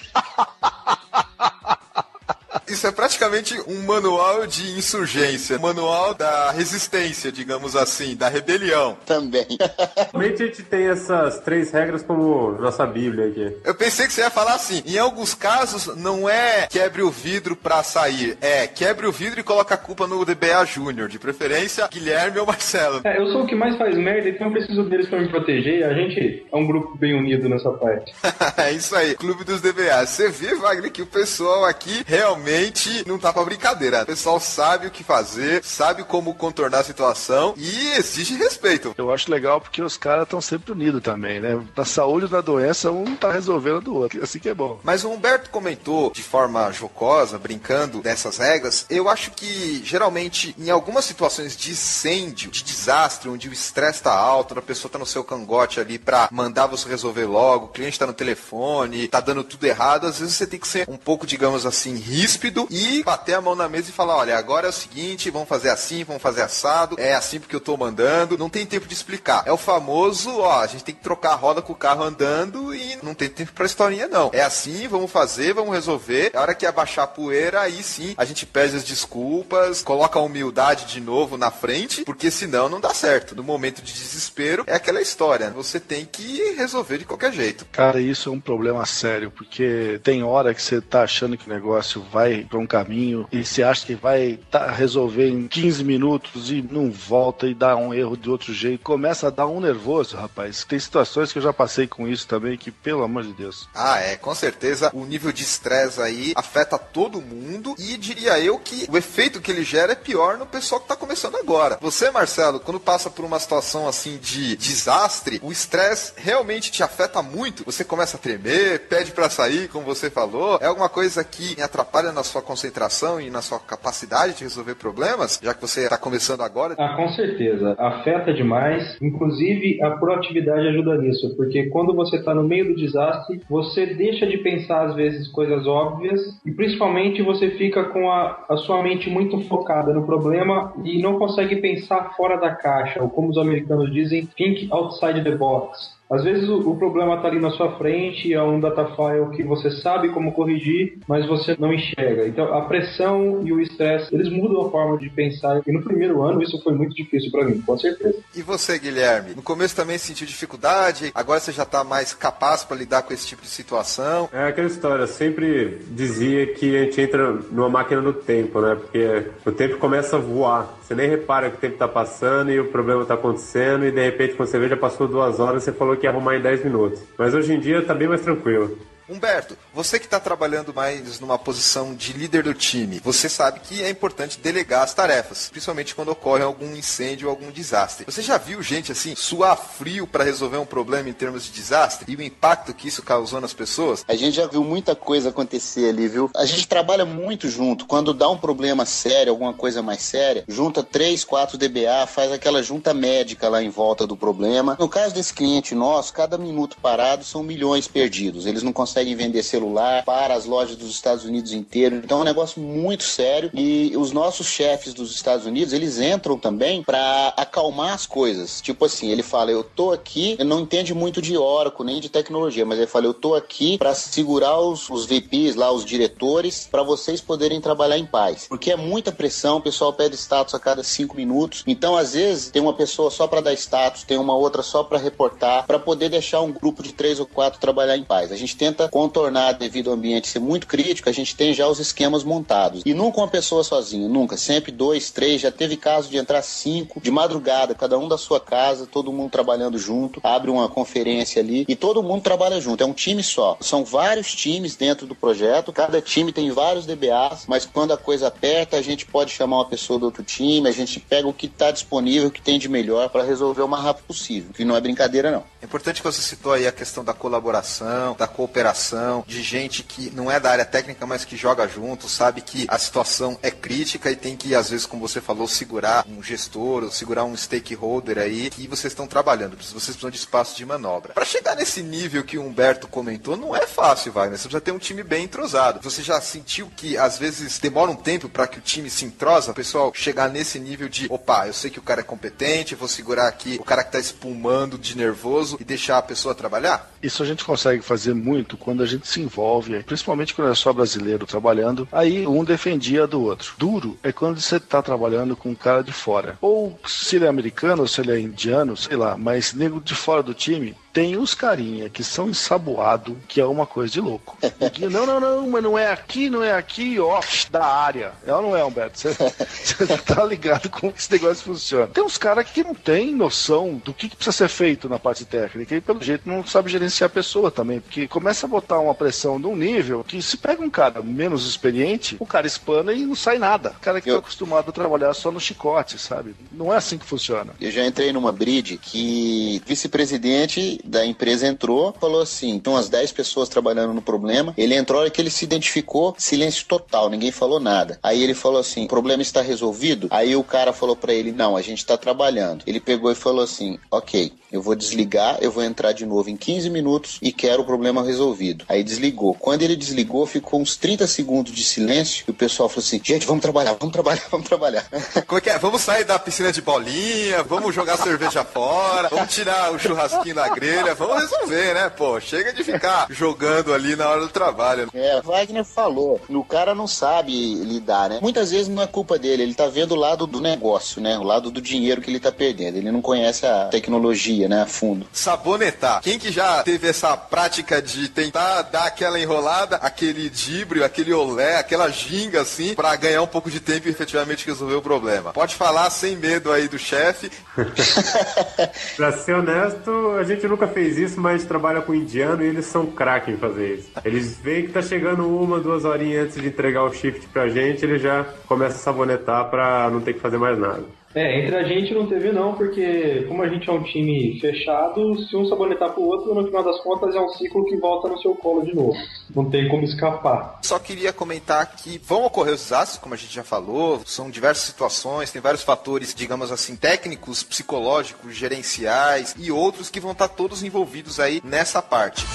Isso 2.70 2.86
é 2.86 2.92
praticamente 2.92 3.58
um 3.66 3.86
manual 3.86 4.46
de 4.46 4.78
insurgência, 4.78 5.58
manual 5.58 6.12
da 6.12 6.50
resistência, 6.50 7.32
digamos 7.32 7.74
assim, 7.74 8.14
da 8.14 8.28
rebelião. 8.28 8.96
Também. 9.06 9.46
Realmente 10.12 10.42
a 10.42 10.46
gente 10.46 10.62
tem 10.64 10.86
essas 10.88 11.40
três 11.40 11.70
regras 11.70 12.02
como 12.02 12.52
nossa 12.52 12.86
Bíblia 12.86 13.28
aqui. 13.28 13.56
Eu 13.64 13.74
pensei 13.74 14.06
que 14.06 14.12
você 14.12 14.20
ia 14.20 14.30
falar 14.30 14.54
assim, 14.54 14.82
em 14.86 14.98
alguns 14.98 15.34
casos 15.34 15.96
não 15.96 16.28
é 16.28 16.66
quebre 16.66 17.02
o 17.02 17.10
vidro 17.10 17.56
pra 17.56 17.82
sair, 17.82 18.36
é 18.40 18.66
quebre 18.66 19.06
o 19.06 19.12
vidro 19.12 19.40
e 19.40 19.42
coloca 19.42 19.74
a 19.74 19.78
culpa 19.78 20.06
no 20.06 20.24
DBA 20.24 20.64
Júnior, 20.66 21.08
de 21.08 21.18
preferência 21.18 21.88
Guilherme 21.88 22.38
ou 22.38 22.46
Marcelo. 22.46 23.00
É, 23.04 23.18
eu 23.18 23.30
sou 23.32 23.44
o 23.44 23.46
que 23.46 23.54
mais 23.54 23.76
faz 23.76 23.96
merda, 23.96 24.28
então 24.28 24.48
eu 24.48 24.52
preciso 24.52 24.84
deles 24.84 25.08
pra 25.08 25.20
me 25.20 25.28
proteger. 25.28 25.84
A 25.84 25.94
gente 25.94 26.46
é 26.50 26.56
um 26.56 26.66
grupo 26.66 26.96
bem 26.96 27.14
unido 27.14 27.48
nessa 27.48 27.70
parte. 27.70 28.12
é 28.58 28.72
isso 28.72 28.94
aí, 28.94 29.14
Clube 29.14 29.44
dos 29.44 29.60
DBA. 29.60 30.06
Você 30.06 30.28
vê, 30.28 30.54
Wagner, 30.54 30.92
que 30.92 31.02
o 31.02 31.06
pessoal 31.06 31.64
aqui 31.64 32.02
realmente 32.06 32.57
não 33.06 33.18
tá 33.18 33.32
pra 33.32 33.44
brincadeira. 33.44 34.02
O 34.02 34.06
pessoal 34.06 34.40
sabe 34.40 34.86
o 34.86 34.90
que 34.90 35.04
fazer, 35.04 35.62
sabe 35.64 36.04
como 36.04 36.34
contornar 36.34 36.80
a 36.80 36.84
situação 36.84 37.54
e 37.56 37.92
exige 37.96 38.36
respeito. 38.36 38.94
Eu 38.96 39.12
acho 39.12 39.30
legal 39.30 39.60
porque 39.60 39.82
os 39.82 39.96
caras 39.96 40.24
estão 40.24 40.40
sempre 40.40 40.72
unidos 40.72 41.02
também, 41.02 41.40
né? 41.40 41.60
Na 41.76 41.84
saúde 41.84 42.26
ou 42.26 42.30
na 42.30 42.40
doença, 42.40 42.90
um 42.90 43.16
tá 43.16 43.32
resolvendo 43.32 43.80
do 43.80 43.94
outro. 43.94 44.22
Assim 44.22 44.38
que 44.38 44.48
é 44.48 44.54
bom. 44.54 44.80
Mas 44.82 45.04
o 45.04 45.10
Humberto 45.10 45.50
comentou 45.50 46.10
de 46.10 46.22
forma 46.22 46.70
jocosa, 46.72 47.38
brincando 47.38 48.00
dessas 48.00 48.38
regras. 48.38 48.86
Eu 48.90 49.08
acho 49.08 49.30
que 49.32 49.82
geralmente 49.84 50.54
em 50.58 50.70
algumas 50.70 51.04
situações 51.04 51.56
de 51.56 51.70
incêndio, 51.70 52.50
de 52.50 52.62
desastre, 52.62 53.28
onde 53.28 53.48
o 53.48 53.52
estresse 53.52 54.02
tá 54.02 54.12
alto, 54.12 54.58
a 54.58 54.62
pessoa 54.62 54.90
tá 54.90 54.98
no 54.98 55.06
seu 55.06 55.24
cangote 55.24 55.80
ali 55.80 55.98
pra 55.98 56.28
mandar 56.30 56.66
você 56.66 56.88
resolver 56.88 57.24
logo, 57.24 57.66
o 57.66 57.68
cliente 57.68 57.98
tá 57.98 58.06
no 58.06 58.12
telefone, 58.12 59.08
tá 59.08 59.20
dando 59.20 59.44
tudo 59.44 59.64
errado, 59.64 60.06
às 60.06 60.18
vezes 60.18 60.34
você 60.34 60.46
tem 60.46 60.58
que 60.58 60.68
ser 60.68 60.88
um 60.88 60.96
pouco, 60.96 61.26
digamos 61.26 61.66
assim, 61.66 61.96
ríspido 61.96 62.47
e 62.70 63.02
bater 63.02 63.34
a 63.34 63.40
mão 63.40 63.54
na 63.54 63.68
mesa 63.68 63.90
e 63.90 63.92
falar: 63.92 64.16
olha, 64.16 64.36
agora 64.36 64.66
é 64.66 64.70
o 64.70 64.72
seguinte, 64.72 65.30
vamos 65.30 65.48
fazer 65.48 65.70
assim, 65.70 66.04
vamos 66.04 66.22
fazer 66.22 66.42
assado, 66.42 66.96
é 66.98 67.14
assim 67.14 67.40
porque 67.40 67.56
eu 67.56 67.60
tô 67.60 67.76
mandando. 67.76 68.38
Não 68.38 68.48
tem 68.48 68.66
tempo 68.66 68.86
de 68.86 68.94
explicar. 68.94 69.42
É 69.46 69.52
o 69.52 69.56
famoso, 69.56 70.38
ó, 70.38 70.60
a 70.60 70.66
gente 70.66 70.84
tem 70.84 70.94
que 70.94 71.02
trocar 71.02 71.32
a 71.32 71.36
roda 71.36 71.62
com 71.62 71.72
o 71.72 71.76
carro 71.76 72.02
andando 72.02 72.74
e 72.74 72.98
não 73.02 73.14
tem 73.14 73.28
tempo 73.28 73.52
pra 73.52 73.66
historinha, 73.66 74.08
não. 74.08 74.30
É 74.32 74.42
assim, 74.42 74.86
vamos 74.88 75.10
fazer, 75.10 75.54
vamos 75.54 75.74
resolver. 75.74 76.30
A 76.34 76.40
hora 76.40 76.54
que 76.54 76.66
abaixar 76.66 77.04
a 77.04 77.08
poeira, 77.08 77.60
aí 77.60 77.82
sim 77.82 78.14
a 78.16 78.24
gente 78.24 78.46
pede 78.46 78.76
as 78.76 78.84
desculpas, 78.84 79.82
coloca 79.82 80.18
a 80.18 80.22
humildade 80.22 80.86
de 80.86 81.00
novo 81.00 81.36
na 81.36 81.50
frente, 81.50 82.04
porque 82.04 82.30
senão 82.30 82.68
não 82.68 82.80
dá 82.80 82.94
certo. 82.94 83.34
No 83.34 83.42
momento 83.42 83.82
de 83.82 83.92
desespero, 83.92 84.64
é 84.66 84.74
aquela 84.74 85.00
história. 85.00 85.50
Você 85.50 85.80
tem 85.80 86.04
que 86.04 86.54
resolver 86.54 86.98
de 86.98 87.04
qualquer 87.04 87.32
jeito. 87.32 87.64
Cara, 87.72 88.00
isso 88.00 88.28
é 88.28 88.32
um 88.32 88.40
problema 88.40 88.84
sério, 88.86 89.30
porque 89.30 90.00
tem 90.02 90.22
hora 90.22 90.54
que 90.54 90.62
você 90.62 90.80
tá 90.80 91.02
achando 91.02 91.36
que 91.36 91.46
o 91.48 91.52
negócio 91.52 92.04
vai 92.12 92.37
para 92.44 92.58
um 92.58 92.66
caminho 92.66 93.26
e 93.32 93.44
você 93.44 93.62
acha 93.62 93.86
que 93.86 93.94
vai 93.94 94.38
tá, 94.50 94.70
resolver 94.70 95.28
em 95.28 95.46
15 95.48 95.84
minutos 95.84 96.50
e 96.50 96.62
não 96.62 96.90
volta 96.90 97.46
e 97.46 97.54
dá 97.54 97.76
um 97.76 97.92
erro 97.92 98.16
de 98.16 98.30
outro 98.30 98.52
jeito. 98.52 98.82
Começa 98.82 99.28
a 99.28 99.30
dar 99.30 99.46
um 99.46 99.60
nervoso, 99.60 100.16
rapaz. 100.16 100.64
Tem 100.64 100.78
situações 100.78 101.32
que 101.32 101.38
eu 101.38 101.42
já 101.42 101.52
passei 101.52 101.86
com 101.86 102.06
isso 102.06 102.26
também, 102.26 102.56
que 102.56 102.70
pelo 102.70 103.02
amor 103.02 103.24
de 103.24 103.32
Deus. 103.32 103.68
Ah, 103.74 104.00
é, 104.00 104.16
com 104.16 104.34
certeza 104.34 104.90
o 104.94 105.04
nível 105.04 105.32
de 105.32 105.42
estresse 105.42 106.00
aí 106.00 106.32
afeta 106.34 106.78
todo 106.78 107.20
mundo 107.20 107.74
e 107.78 107.96
diria 107.96 108.38
eu 108.38 108.58
que 108.58 108.86
o 108.90 108.96
efeito 108.96 109.40
que 109.40 109.50
ele 109.50 109.64
gera 109.64 109.92
é 109.92 109.96
pior 109.96 110.36
no 110.36 110.46
pessoal 110.46 110.80
que 110.80 110.88
tá 110.88 110.96
começando 110.96 111.36
agora. 111.36 111.78
Você, 111.80 112.10
Marcelo, 112.10 112.60
quando 112.60 112.80
passa 112.80 113.10
por 113.10 113.24
uma 113.24 113.38
situação 113.38 113.88
assim 113.88 114.18
de 114.18 114.56
desastre, 114.56 115.40
o 115.42 115.52
estresse 115.52 116.12
realmente 116.16 116.70
te 116.70 116.82
afeta 116.82 117.22
muito. 117.22 117.64
Você 117.64 117.84
começa 117.84 118.16
a 118.16 118.20
tremer, 118.20 118.88
pede 118.88 119.12
para 119.12 119.30
sair, 119.30 119.68
como 119.68 119.84
você 119.84 120.10
falou. 120.10 120.58
É 120.60 120.66
alguma 120.66 120.88
coisa 120.88 121.22
que 121.24 121.60
atrapalha 121.60 122.12
na 122.12 122.22
sua 122.28 122.42
concentração 122.42 123.20
e 123.20 123.30
na 123.30 123.42
sua 123.42 123.58
capacidade 123.58 124.36
de 124.36 124.44
resolver 124.44 124.76
problemas, 124.76 125.40
já 125.42 125.52
que 125.54 125.60
você 125.60 125.84
está 125.84 125.98
começando 125.98 126.42
agora? 126.42 126.74
Ah, 126.78 126.94
com 126.96 127.08
certeza. 127.08 127.74
Afeta 127.78 128.32
demais. 128.32 128.96
Inclusive, 129.02 129.82
a 129.82 129.90
proatividade 129.90 130.68
ajuda 130.68 130.96
nisso, 130.98 131.34
porque 131.36 131.64
quando 131.70 131.94
você 131.94 132.16
está 132.16 132.34
no 132.34 132.44
meio 132.44 132.66
do 132.66 132.76
desastre, 132.76 133.40
você 133.48 133.86
deixa 133.86 134.26
de 134.26 134.38
pensar 134.38 134.86
às 134.86 134.94
vezes 134.94 135.28
coisas 135.28 135.66
óbvias 135.66 136.20
e 136.44 136.52
principalmente 136.52 137.22
você 137.22 137.50
fica 137.52 137.84
com 137.84 138.10
a, 138.10 138.44
a 138.48 138.56
sua 138.58 138.82
mente 138.82 139.10
muito 139.10 139.40
focada 139.48 139.92
no 139.92 140.06
problema 140.06 140.72
e 140.84 141.00
não 141.02 141.18
consegue 141.18 141.56
pensar 141.56 142.14
fora 142.16 142.36
da 142.36 142.54
caixa, 142.54 143.02
ou 143.02 143.08
como 143.08 143.30
os 143.30 143.38
americanos 143.38 143.92
dizem, 143.92 144.26
think 144.36 144.68
outside 144.70 145.22
the 145.24 145.34
box. 145.34 145.97
Às 146.10 146.24
vezes 146.24 146.48
o, 146.48 146.70
o 146.70 146.76
problema 146.76 147.16
está 147.16 147.28
ali 147.28 147.38
na 147.38 147.50
sua 147.50 147.76
frente, 147.76 148.32
é 148.32 148.42
um 148.42 148.58
data 148.58 148.86
file 148.96 149.36
que 149.36 149.42
você 149.42 149.70
sabe 149.70 150.08
como 150.08 150.32
corrigir, 150.32 150.98
mas 151.06 151.26
você 151.26 151.56
não 151.58 151.72
enxerga. 151.72 152.26
Então 152.26 152.54
a 152.54 152.62
pressão 152.62 153.42
e 153.44 153.52
o 153.52 153.60
estresse, 153.60 154.14
eles 154.14 154.30
mudam 154.30 154.66
a 154.66 154.70
forma 154.70 154.96
de 154.98 155.10
pensar. 155.10 155.60
E 155.66 155.72
no 155.72 155.82
primeiro 155.82 156.22
ano 156.22 156.42
isso 156.42 156.60
foi 156.62 156.74
muito 156.74 156.94
difícil 156.94 157.30
para 157.30 157.44
mim, 157.44 157.60
com 157.60 157.76
certeza. 157.76 158.18
E 158.34 158.42
você, 158.42 158.78
Guilherme? 158.78 159.34
No 159.34 159.42
começo 159.42 159.76
também 159.76 159.98
sentiu 159.98 160.26
dificuldade, 160.26 161.12
agora 161.14 161.40
você 161.40 161.52
já 161.52 161.64
está 161.64 161.84
mais 161.84 162.14
capaz 162.14 162.64
para 162.64 162.76
lidar 162.76 163.02
com 163.02 163.12
esse 163.12 163.26
tipo 163.26 163.42
de 163.42 163.48
situação? 163.48 164.28
É 164.32 164.48
aquela 164.48 164.66
história, 164.66 165.02
eu 165.02 165.08
sempre 165.08 165.78
dizia 165.90 166.46
que 166.54 166.76
a 166.76 166.84
gente 166.84 167.00
entra 167.00 167.32
numa 167.50 167.68
máquina 167.68 168.00
do 168.00 168.12
tempo, 168.12 168.60
né? 168.60 168.76
Porque 168.76 169.24
o 169.44 169.52
tempo 169.52 169.76
começa 169.76 170.16
a 170.16 170.18
voar. 170.18 170.78
Você 170.82 170.94
nem 170.94 171.08
repara 171.08 171.50
que 171.50 171.56
o 171.56 171.60
tempo 171.60 171.74
está 171.74 171.86
passando 171.86 172.50
e 172.50 172.58
o 172.58 172.68
problema 172.68 173.02
está 173.02 173.14
acontecendo, 173.14 173.84
e 173.84 173.90
de 173.90 174.02
repente, 174.02 174.34
quando 174.34 174.48
você 174.48 174.58
vê, 174.58 174.68
já 174.68 174.76
passou 174.76 175.06
duas 175.06 175.38
horas, 175.38 175.62
você 175.62 175.72
falou 175.72 175.97
que 175.98 176.06
arrumar 176.06 176.36
em 176.36 176.40
10 176.40 176.64
minutos. 176.64 177.02
Mas 177.18 177.34
hoje 177.34 177.52
em 177.52 177.60
dia 177.60 177.78
está 177.78 177.94
bem 177.94 178.08
mais 178.08 178.22
tranquilo. 178.22 178.78
Humberto, 179.08 179.56
você 179.72 179.98
que 179.98 180.04
está 180.04 180.20
trabalhando 180.20 180.74
mais 180.74 181.18
numa 181.18 181.38
posição 181.38 181.94
de 181.94 182.12
líder 182.12 182.42
do 182.42 182.52
time, 182.52 183.00
você 183.02 183.26
sabe 183.26 183.60
que 183.60 183.82
é 183.82 183.88
importante 183.88 184.38
delegar 184.38 184.82
as 184.82 184.92
tarefas, 184.92 185.48
principalmente 185.48 185.94
quando 185.94 186.10
ocorre 186.10 186.42
algum 186.42 186.76
incêndio 186.76 187.28
ou 187.28 187.30
algum 187.30 187.50
desastre. 187.50 188.04
Você 188.04 188.20
já 188.20 188.36
viu 188.36 188.62
gente 188.62 188.92
assim 188.92 189.14
suar 189.16 189.56
frio 189.56 190.06
para 190.06 190.24
resolver 190.24 190.58
um 190.58 190.66
problema 190.66 191.08
em 191.08 191.14
termos 191.14 191.44
de 191.44 191.52
desastre 191.52 192.12
e 192.12 192.16
o 192.16 192.22
impacto 192.22 192.74
que 192.74 192.86
isso 192.86 193.02
causou 193.02 193.40
nas 193.40 193.54
pessoas? 193.54 194.04
A 194.06 194.14
gente 194.14 194.36
já 194.36 194.46
viu 194.46 194.62
muita 194.62 194.94
coisa 194.94 195.30
acontecer 195.30 195.88
ali, 195.88 196.06
viu? 196.06 196.30
A 196.36 196.44
gente 196.44 196.68
trabalha 196.68 197.06
muito 197.06 197.48
junto. 197.48 197.86
Quando 197.86 198.12
dá 198.12 198.28
um 198.28 198.36
problema 198.36 198.84
sério, 198.84 199.32
alguma 199.32 199.54
coisa 199.54 199.80
mais 199.80 200.02
séria, 200.02 200.44
junta 200.46 200.82
três, 200.82 201.24
quatro 201.24 201.56
DBA, 201.56 202.06
faz 202.06 202.30
aquela 202.30 202.62
junta 202.62 202.92
médica 202.92 203.48
lá 203.48 203.62
em 203.62 203.70
volta 203.70 204.06
do 204.06 204.16
problema. 204.18 204.76
No 204.78 204.88
caso 204.88 205.14
desse 205.14 205.32
cliente 205.32 205.74
nosso, 205.74 206.12
cada 206.12 206.36
minuto 206.36 206.76
parado 206.82 207.24
são 207.24 207.42
milhões 207.42 207.88
perdidos. 207.88 208.44
Eles 208.44 208.62
não 208.62 208.72
conseguem 208.72 208.97
conseguem 208.98 209.14
vender 209.14 209.42
celular 209.42 210.04
para 210.04 210.34
as 210.34 210.44
lojas 210.44 210.76
dos 210.76 210.90
Estados 210.90 211.24
Unidos 211.24 211.52
inteiro. 211.52 211.96
Então 211.96 212.18
é 212.18 212.20
um 212.22 212.24
negócio 212.24 212.60
muito 212.60 213.04
sério 213.04 213.50
e 213.54 213.96
os 213.96 214.12
nossos 214.12 214.46
chefes 214.46 214.92
dos 214.92 215.14
Estados 215.14 215.46
Unidos, 215.46 215.72
eles 215.72 216.00
entram 216.00 216.36
também 216.36 216.82
para 216.82 217.32
acalmar 217.36 217.94
as 217.94 218.06
coisas. 218.06 218.60
Tipo 218.60 218.86
assim, 218.86 219.10
ele 219.10 219.22
fala, 219.22 219.50
eu 219.50 219.62
tô 219.62 219.92
aqui, 219.92 220.36
eu 220.38 220.44
não 220.44 220.60
entende 220.60 220.92
muito 220.92 221.22
de 221.22 221.36
Oracle 221.36 221.86
nem 221.86 222.00
de 222.00 222.08
tecnologia, 222.08 222.66
mas 222.66 222.78
ele 222.78 222.86
fala, 222.86 223.06
eu 223.06 223.14
tô 223.14 223.34
aqui 223.34 223.78
para 223.78 223.94
segurar 223.94 224.58
os, 224.58 224.90
os 224.90 225.06
VPs 225.06 225.54
lá, 225.54 225.70
os 225.70 225.84
diretores, 225.84 226.66
para 226.68 226.82
vocês 226.82 227.20
poderem 227.20 227.60
trabalhar 227.60 227.98
em 227.98 228.06
paz. 228.06 228.46
Porque 228.48 228.72
é 228.72 228.76
muita 228.76 229.12
pressão, 229.12 229.58
o 229.58 229.62
pessoal 229.62 229.92
pede 229.92 230.16
status 230.16 230.54
a 230.54 230.58
cada 230.58 230.82
cinco 230.82 231.16
minutos. 231.16 231.62
Então, 231.66 231.96
às 231.96 232.14
vezes, 232.14 232.50
tem 232.50 232.60
uma 232.60 232.74
pessoa 232.74 233.10
só 233.10 233.26
para 233.26 233.40
dar 233.40 233.52
status, 233.52 234.02
tem 234.02 234.18
uma 234.18 234.34
outra 234.34 234.62
só 234.62 234.82
para 234.82 234.98
reportar, 234.98 235.66
para 235.66 235.78
poder 235.78 236.08
deixar 236.08 236.40
um 236.40 236.52
grupo 236.52 236.82
de 236.82 236.92
três 236.92 237.20
ou 237.20 237.26
quatro 237.26 237.60
trabalhar 237.60 237.96
em 237.96 238.04
paz. 238.04 238.32
A 238.32 238.36
gente 238.36 238.56
tenta 238.56 238.87
contornar 238.88 239.52
devido 239.52 239.90
ao 239.90 239.96
ambiente 239.96 240.28
ser 240.28 240.38
muito 240.38 240.66
crítico, 240.66 241.08
a 241.08 241.12
gente 241.12 241.34
tem 241.36 241.54
já 241.54 241.66
os 241.68 241.78
esquemas 241.78 242.24
montados. 242.24 242.82
E 242.84 242.94
nunca 242.94 243.18
uma 243.18 243.28
pessoa 243.28 243.62
sozinha, 243.62 244.08
nunca. 244.08 244.36
Sempre 244.36 244.72
dois, 244.72 245.10
três, 245.10 245.40
já 245.40 245.50
teve 245.50 245.76
caso 245.76 246.08
de 246.08 246.16
entrar 246.16 246.42
cinco 246.42 247.00
de 247.00 247.10
madrugada, 247.10 247.74
cada 247.74 247.98
um 247.98 248.08
da 248.08 248.18
sua 248.18 248.40
casa, 248.40 248.86
todo 248.86 249.12
mundo 249.12 249.30
trabalhando 249.30 249.78
junto, 249.78 250.20
abre 250.22 250.50
uma 250.50 250.68
conferência 250.68 251.42
ali 251.42 251.64
e 251.68 251.76
todo 251.76 252.02
mundo 252.02 252.22
trabalha 252.22 252.60
junto. 252.60 252.82
É 252.82 252.86
um 252.86 252.92
time 252.92 253.22
só. 253.22 253.56
São 253.60 253.84
vários 253.84 254.34
times 254.34 254.76
dentro 254.76 255.06
do 255.06 255.14
projeto, 255.14 255.72
cada 255.72 256.00
time 256.00 256.32
tem 256.32 256.50
vários 256.50 256.86
DBAs, 256.86 257.44
mas 257.46 257.66
quando 257.66 257.92
a 257.92 257.96
coisa 257.96 258.28
aperta, 258.28 258.76
a 258.76 258.82
gente 258.82 259.06
pode 259.06 259.30
chamar 259.30 259.58
uma 259.58 259.68
pessoa 259.68 259.98
do 259.98 260.06
outro 260.06 260.22
time, 260.22 260.68
a 260.68 260.72
gente 260.72 260.98
pega 261.00 261.28
o 261.28 261.32
que 261.32 261.46
está 261.46 261.70
disponível, 261.70 262.28
o 262.28 262.30
que 262.30 262.40
tem 262.40 262.58
de 262.58 262.68
melhor 262.68 263.08
para 263.08 263.22
resolver 263.22 263.62
o 263.62 263.68
mais 263.68 263.84
rápido 263.84 264.06
possível, 264.06 264.52
que 264.52 264.64
não 264.64 264.76
é 264.76 264.80
brincadeira 264.80 265.30
não. 265.30 265.44
É 265.60 265.64
importante 265.64 266.00
que 266.00 266.06
você 266.06 266.20
citou 266.22 266.52
aí 266.52 266.66
a 266.66 266.72
questão 266.72 267.04
da 267.04 267.12
colaboração, 267.12 268.14
da 268.16 268.26
cooperação 268.26 268.77
de 269.26 269.42
gente 269.42 269.82
que 269.82 270.10
não 270.10 270.30
é 270.30 270.40
da 270.40 270.50
área 270.50 270.64
técnica, 270.64 271.06
mas 271.06 271.24
que 271.24 271.36
joga 271.36 271.66
junto, 271.68 272.08
sabe 272.08 272.40
que 272.40 272.66
a 272.68 272.78
situação 272.78 273.38
é 273.42 273.50
crítica 273.50 274.10
e 274.10 274.16
tem 274.16 274.36
que, 274.36 274.54
às 274.54 274.70
vezes, 274.70 274.86
como 274.86 275.06
você 275.06 275.20
falou, 275.20 275.46
segurar 275.46 276.06
um 276.08 276.22
gestor 276.22 276.84
ou 276.84 276.90
segurar 276.90 277.24
um 277.24 277.36
stakeholder 277.36 278.18
aí 278.18 278.50
que 278.50 278.66
vocês 278.66 278.92
estão 278.92 279.06
trabalhando. 279.06 279.56
Vocês 279.56 279.72
precisam 279.84 280.10
de 280.10 280.16
espaço 280.16 280.56
de 280.56 280.64
manobra. 280.64 281.12
Para 281.12 281.24
chegar 281.24 281.56
nesse 281.56 281.82
nível 281.82 282.24
que 282.24 282.38
o 282.38 282.42
Humberto 282.42 282.88
comentou, 282.88 283.36
não 283.36 283.54
é 283.54 283.66
fácil, 283.66 284.12
vai, 284.12 284.28
Você 284.28 284.42
precisa 284.44 284.60
ter 284.60 284.72
um 284.72 284.78
time 284.78 285.02
bem 285.02 285.24
entrosado. 285.24 285.80
Você 285.82 286.02
já 286.02 286.20
sentiu 286.20 286.70
que, 286.76 286.96
às 286.96 287.18
vezes, 287.18 287.58
demora 287.58 287.90
um 287.90 287.96
tempo 287.96 288.28
para 288.28 288.46
que 288.46 288.58
o 288.58 288.62
time 288.62 288.88
se 288.88 289.04
entrosa, 289.04 289.52
pessoal 289.52 289.92
chegar 289.94 290.28
nesse 290.28 290.58
nível 290.58 290.88
de, 290.88 291.06
opa, 291.10 291.46
eu 291.46 291.52
sei 291.52 291.70
que 291.70 291.78
o 291.78 291.82
cara 291.82 292.00
é 292.00 292.04
competente, 292.04 292.74
vou 292.74 292.88
segurar 292.88 293.26
aqui 293.28 293.56
o 293.60 293.64
cara 293.64 293.82
que 293.82 293.92
tá 293.92 293.98
espumando 293.98 294.78
de 294.78 294.96
nervoso 294.96 295.56
e 295.60 295.64
deixar 295.64 295.98
a 295.98 296.02
pessoa 296.02 296.34
trabalhar? 296.34 296.90
Isso 297.02 297.22
a 297.22 297.26
gente 297.26 297.44
consegue 297.44 297.82
fazer 297.82 298.14
muito 298.14 298.56
quando 298.58 298.82
a 298.82 298.86
gente 298.86 299.06
se 299.06 299.20
envolve, 299.20 299.82
principalmente 299.82 300.34
quando 300.34 300.50
é 300.50 300.54
só 300.54 300.72
brasileiro 300.72 301.26
trabalhando, 301.26 301.88
aí 301.92 302.26
um 302.26 302.44
defendia 302.44 303.06
do 303.06 303.22
outro. 303.22 303.54
Duro 303.58 303.98
é 304.02 304.12
quando 304.12 304.40
você 304.40 304.56
está 304.56 304.82
trabalhando 304.82 305.36
com 305.36 305.50
um 305.50 305.54
cara 305.54 305.82
de 305.82 305.92
fora. 305.92 306.36
Ou 306.40 306.78
se 306.86 307.16
ele 307.16 307.24
é 307.24 307.28
americano, 307.28 307.82
ou 307.82 307.88
se 307.88 308.00
ele 308.00 308.12
é 308.12 308.20
indiano, 308.20 308.76
sei 308.76 308.96
lá, 308.96 309.16
mas 309.16 309.52
nego 309.52 309.80
de 309.80 309.94
fora 309.94 310.22
do 310.22 310.34
time, 310.34 310.74
tem 310.98 311.16
os 311.16 311.32
carinha 311.32 311.88
que 311.88 312.02
são 312.02 312.28
ensaboados, 312.28 313.16
que 313.28 313.40
é 313.40 313.44
uma 313.44 313.64
coisa 313.64 313.92
de 313.92 314.00
louco. 314.00 314.36
Que, 314.72 314.88
não, 314.88 315.06
não, 315.06 315.20
não, 315.20 315.48
mas 315.48 315.62
não 315.62 315.78
é 315.78 315.92
aqui, 315.92 316.28
não 316.28 316.42
é 316.42 316.50
aqui, 316.50 316.98
ó, 316.98 317.20
da 317.52 317.64
área. 317.64 318.12
Ela 318.26 318.42
não 318.42 318.56
é, 318.56 318.64
Humberto. 318.64 318.98
Você, 318.98 319.14
você 319.14 319.96
tá 319.98 320.24
ligado 320.24 320.68
como 320.68 320.92
esse 320.96 321.08
negócio 321.12 321.44
funciona. 321.44 321.86
Tem 321.86 322.02
uns 322.02 322.18
caras 322.18 322.50
que 322.50 322.64
não 322.64 322.74
tem 322.74 323.14
noção 323.14 323.80
do 323.84 323.94
que, 323.94 324.08
que, 324.08 324.16
precisa 324.16 324.36
ser 324.36 324.48
feito 324.48 324.88
na 324.88 324.98
parte 324.98 325.24
técnica 325.24 325.76
e, 325.76 325.80
pelo 325.80 326.02
jeito, 326.02 326.28
não 326.28 326.44
sabe 326.44 326.68
gerenciar 326.68 327.08
a 327.08 327.12
pessoa 327.12 327.48
também, 327.48 327.78
porque 327.78 328.08
começa 328.08 328.46
a 328.46 328.48
botar 328.48 328.80
uma 328.80 328.94
pressão 328.94 329.38
num 329.38 329.54
nível 329.54 330.02
que 330.02 330.20
se 330.20 330.36
pega 330.36 330.64
um 330.64 330.70
cara 330.70 331.00
menos 331.00 331.48
experiente, 331.48 332.16
o 332.18 332.26
cara 332.26 332.48
espana 332.48 332.92
e 332.92 333.06
não 333.06 333.14
sai 333.14 333.38
nada. 333.38 333.70
O 333.70 333.80
cara 333.80 334.00
que 334.00 334.06
tá 334.06 334.14
Eu... 334.14 334.16
tá 334.16 334.26
acostumado 334.26 334.70
a 334.70 334.72
trabalhar 334.72 335.14
só 335.14 335.30
no 335.30 335.38
chicote, 335.38 335.96
sabe? 335.96 336.34
Não 336.50 336.74
é 336.74 336.76
assim 336.76 336.98
que 336.98 337.06
funciona. 337.06 337.52
Eu 337.60 337.70
já 337.70 337.86
entrei 337.86 338.12
numa 338.12 338.32
bridge 338.32 338.78
que 338.78 339.62
vice-presidente 339.64 340.80
da 340.88 341.04
empresa 341.04 341.46
entrou, 341.46 341.94
falou 342.00 342.20
assim: 342.20 342.50
então 342.50 342.72
umas 342.72 342.88
10 342.88 343.12
pessoas 343.12 343.48
trabalhando 343.48 343.92
no 343.92 344.02
problema. 344.02 344.54
Ele 344.56 344.74
entrou, 344.74 345.06
e 345.06 345.10
que 345.10 345.20
ele 345.20 345.30
se 345.30 345.44
identificou, 345.44 346.14
silêncio 346.18 346.66
total, 346.66 347.08
ninguém 347.10 347.30
falou 347.30 347.60
nada. 347.60 347.98
Aí 348.02 348.22
ele 348.22 348.34
falou 348.34 348.60
assim: 348.60 348.84
o 348.84 348.88
problema 348.88 349.22
está 349.22 349.42
resolvido? 349.42 350.08
Aí 350.10 350.34
o 350.34 350.42
cara 350.42 350.72
falou 350.72 350.96
para 350.96 351.12
ele: 351.12 351.32
não, 351.32 351.56
a 351.56 351.62
gente 351.62 351.78
está 351.78 351.96
trabalhando. 351.96 352.64
Ele 352.66 352.80
pegou 352.80 353.12
e 353.12 353.14
falou 353.14 353.44
assim: 353.44 353.78
ok, 353.90 354.32
eu 354.50 354.62
vou 354.62 354.74
desligar, 354.74 355.38
eu 355.40 355.50
vou 355.50 355.62
entrar 355.62 355.92
de 355.92 356.06
novo 356.06 356.30
em 356.30 356.36
15 356.36 356.70
minutos 356.70 357.18
e 357.20 357.32
quero 357.32 357.62
o 357.62 357.66
problema 357.66 358.02
resolvido. 358.02 358.64
Aí 358.68 358.82
desligou. 358.82 359.34
Quando 359.34 359.62
ele 359.62 359.76
desligou, 359.76 360.26
ficou 360.26 360.60
uns 360.60 360.76
30 360.76 361.06
segundos 361.06 361.52
de 361.52 361.62
silêncio 361.62 362.24
e 362.26 362.30
o 362.30 362.34
pessoal 362.34 362.68
falou 362.68 362.84
assim: 362.84 363.00
gente, 363.02 363.26
vamos 363.26 363.42
trabalhar, 363.42 363.74
vamos 363.74 363.92
trabalhar, 363.92 364.22
vamos 364.30 364.48
trabalhar. 364.48 364.86
Como 365.26 365.38
é 365.38 365.40
que 365.40 365.50
é? 365.50 365.58
Vamos 365.58 365.82
sair 365.82 366.04
da 366.04 366.18
piscina 366.18 366.50
de 366.50 366.62
bolinha, 366.62 367.42
vamos 367.42 367.74
jogar 367.74 367.98
cerveja 367.98 368.44
fora, 368.44 369.08
vamos 369.08 369.34
tirar 369.34 369.72
o 369.72 369.78
churrasquinho 369.78 370.34
da 370.34 370.48
grelha 370.48 370.67
orelha, 370.68 370.94
vamos 370.94 371.22
resolver, 371.22 371.74
né? 371.74 371.88
Pô, 371.88 372.20
chega 372.20 372.52
de 372.52 372.62
ficar 372.62 373.06
jogando 373.10 373.72
ali 373.72 373.96
na 373.96 374.08
hora 374.08 374.20
do 374.20 374.28
trabalho. 374.28 374.88
É, 374.92 375.20
Wagner 375.20 375.64
falou, 375.64 376.20
o 376.28 376.44
cara 376.44 376.74
não 376.74 376.86
sabe 376.86 377.32
lidar, 377.54 378.08
né? 378.08 378.18
Muitas 378.20 378.50
vezes 378.50 378.68
não 378.68 378.82
é 378.82 378.86
culpa 378.86 379.18
dele, 379.18 379.42
ele 379.42 379.54
tá 379.54 379.66
vendo 379.66 379.92
o 379.92 379.96
lado 379.96 380.26
do 380.26 380.40
negócio, 380.40 381.00
né? 381.00 381.18
O 381.18 381.22
lado 381.22 381.50
do 381.50 381.60
dinheiro 381.60 382.00
que 382.00 382.10
ele 382.10 382.20
tá 382.20 382.30
perdendo. 382.30 382.76
Ele 382.76 382.92
não 382.92 383.00
conhece 383.00 383.46
a 383.46 383.66
tecnologia, 383.66 384.48
né, 384.48 384.62
a 384.62 384.66
fundo. 384.66 385.06
Sabonetar. 385.12 386.00
Quem 386.02 386.18
que 386.18 386.30
já 386.30 386.62
teve 386.62 386.88
essa 386.88 387.16
prática 387.16 387.80
de 387.80 388.08
tentar 388.08 388.62
dar 388.62 388.84
aquela 388.84 389.18
enrolada, 389.18 389.76
aquele 389.76 390.28
díbrio, 390.28 390.84
aquele 390.84 391.12
olé, 391.12 391.56
aquela 391.56 391.88
ginga 391.88 392.42
assim, 392.42 392.74
para 392.74 392.94
ganhar 392.96 393.22
um 393.22 393.26
pouco 393.26 393.50
de 393.50 393.60
tempo 393.60 393.88
e 393.88 393.90
efetivamente 393.90 394.46
resolver 394.46 394.74
o 394.74 394.82
problema? 394.82 395.32
Pode 395.32 395.54
falar 395.54 395.90
sem 395.90 396.16
medo 396.16 396.52
aí 396.52 396.68
do 396.68 396.78
chefe. 396.78 397.30
pra 398.96 399.12
ser 399.12 399.34
honesto, 399.34 400.16
a 400.18 400.24
gente 400.24 400.46
nunca 400.58 400.66
fez 400.66 400.98
isso, 400.98 401.20
mas 401.20 401.44
trabalha 401.44 401.80
com 401.80 401.94
indiano 401.94 402.42
e 402.42 402.48
eles 402.48 402.66
são 402.66 402.84
craque 402.86 403.30
em 403.30 403.36
fazer 403.36 403.74
isso. 403.74 403.90
Eles 404.04 404.36
veem 404.38 404.66
que 404.66 404.72
tá 404.72 404.82
chegando 404.82 405.24
uma, 405.28 405.60
duas 405.60 405.84
horinhas 405.84 406.24
antes 406.24 406.42
de 406.42 406.48
entregar 406.48 406.82
o 406.82 406.92
shift 406.92 407.28
pra 407.28 407.48
gente, 407.48 407.84
ele 407.84 407.98
já 407.98 408.26
começa 408.46 408.74
a 408.74 408.80
sabonetar 408.80 409.48
pra 409.48 409.88
não 409.88 410.00
ter 410.00 410.14
que 410.14 410.20
fazer 410.20 410.36
mais 410.36 410.58
nada. 410.58 410.97
É, 411.14 411.40
entre 411.40 411.56
a 411.56 411.64
gente 411.64 411.94
não 411.94 412.06
teve 412.06 412.30
não, 412.32 412.54
porque 412.54 413.24
como 413.28 413.42
a 413.42 413.48
gente 413.48 413.68
é 413.68 413.72
um 413.72 413.82
time 413.82 414.38
fechado, 414.40 415.18
se 415.24 415.34
um 415.36 415.46
sabonetar 415.46 415.92
pro 415.92 416.02
outro, 416.02 416.34
no 416.34 416.46
final 416.46 416.62
das 416.62 416.80
contas 416.80 417.14
é 417.14 417.20
um 417.20 417.28
ciclo 417.30 417.64
que 417.64 417.76
volta 417.78 418.08
no 418.08 418.20
seu 418.20 418.34
colo 418.34 418.64
de 418.64 418.74
novo. 418.74 418.96
Não 419.34 419.48
tem 419.48 419.68
como 419.68 419.84
escapar. 419.84 420.58
Só 420.62 420.78
queria 420.78 421.12
comentar 421.12 421.74
que 421.76 421.98
vão 421.98 422.24
ocorrer 422.24 422.54
os 422.54 422.60
desastres, 422.60 422.98
como 422.98 423.14
a 423.14 423.16
gente 423.16 423.34
já 423.34 423.42
falou, 423.42 424.00
são 424.04 424.30
diversas 424.30 424.64
situações, 424.64 425.32
tem 425.32 425.40
vários 425.40 425.62
fatores, 425.62 426.14
digamos 426.14 426.52
assim, 426.52 426.76
técnicos, 426.76 427.42
psicológicos, 427.42 428.34
gerenciais 428.34 429.34
e 429.38 429.50
outros 429.50 429.90
que 429.90 430.00
vão 430.00 430.12
estar 430.12 430.28
todos 430.28 430.62
envolvidos 430.62 431.18
aí 431.18 431.40
nessa 431.42 431.80
parte. 431.80 432.26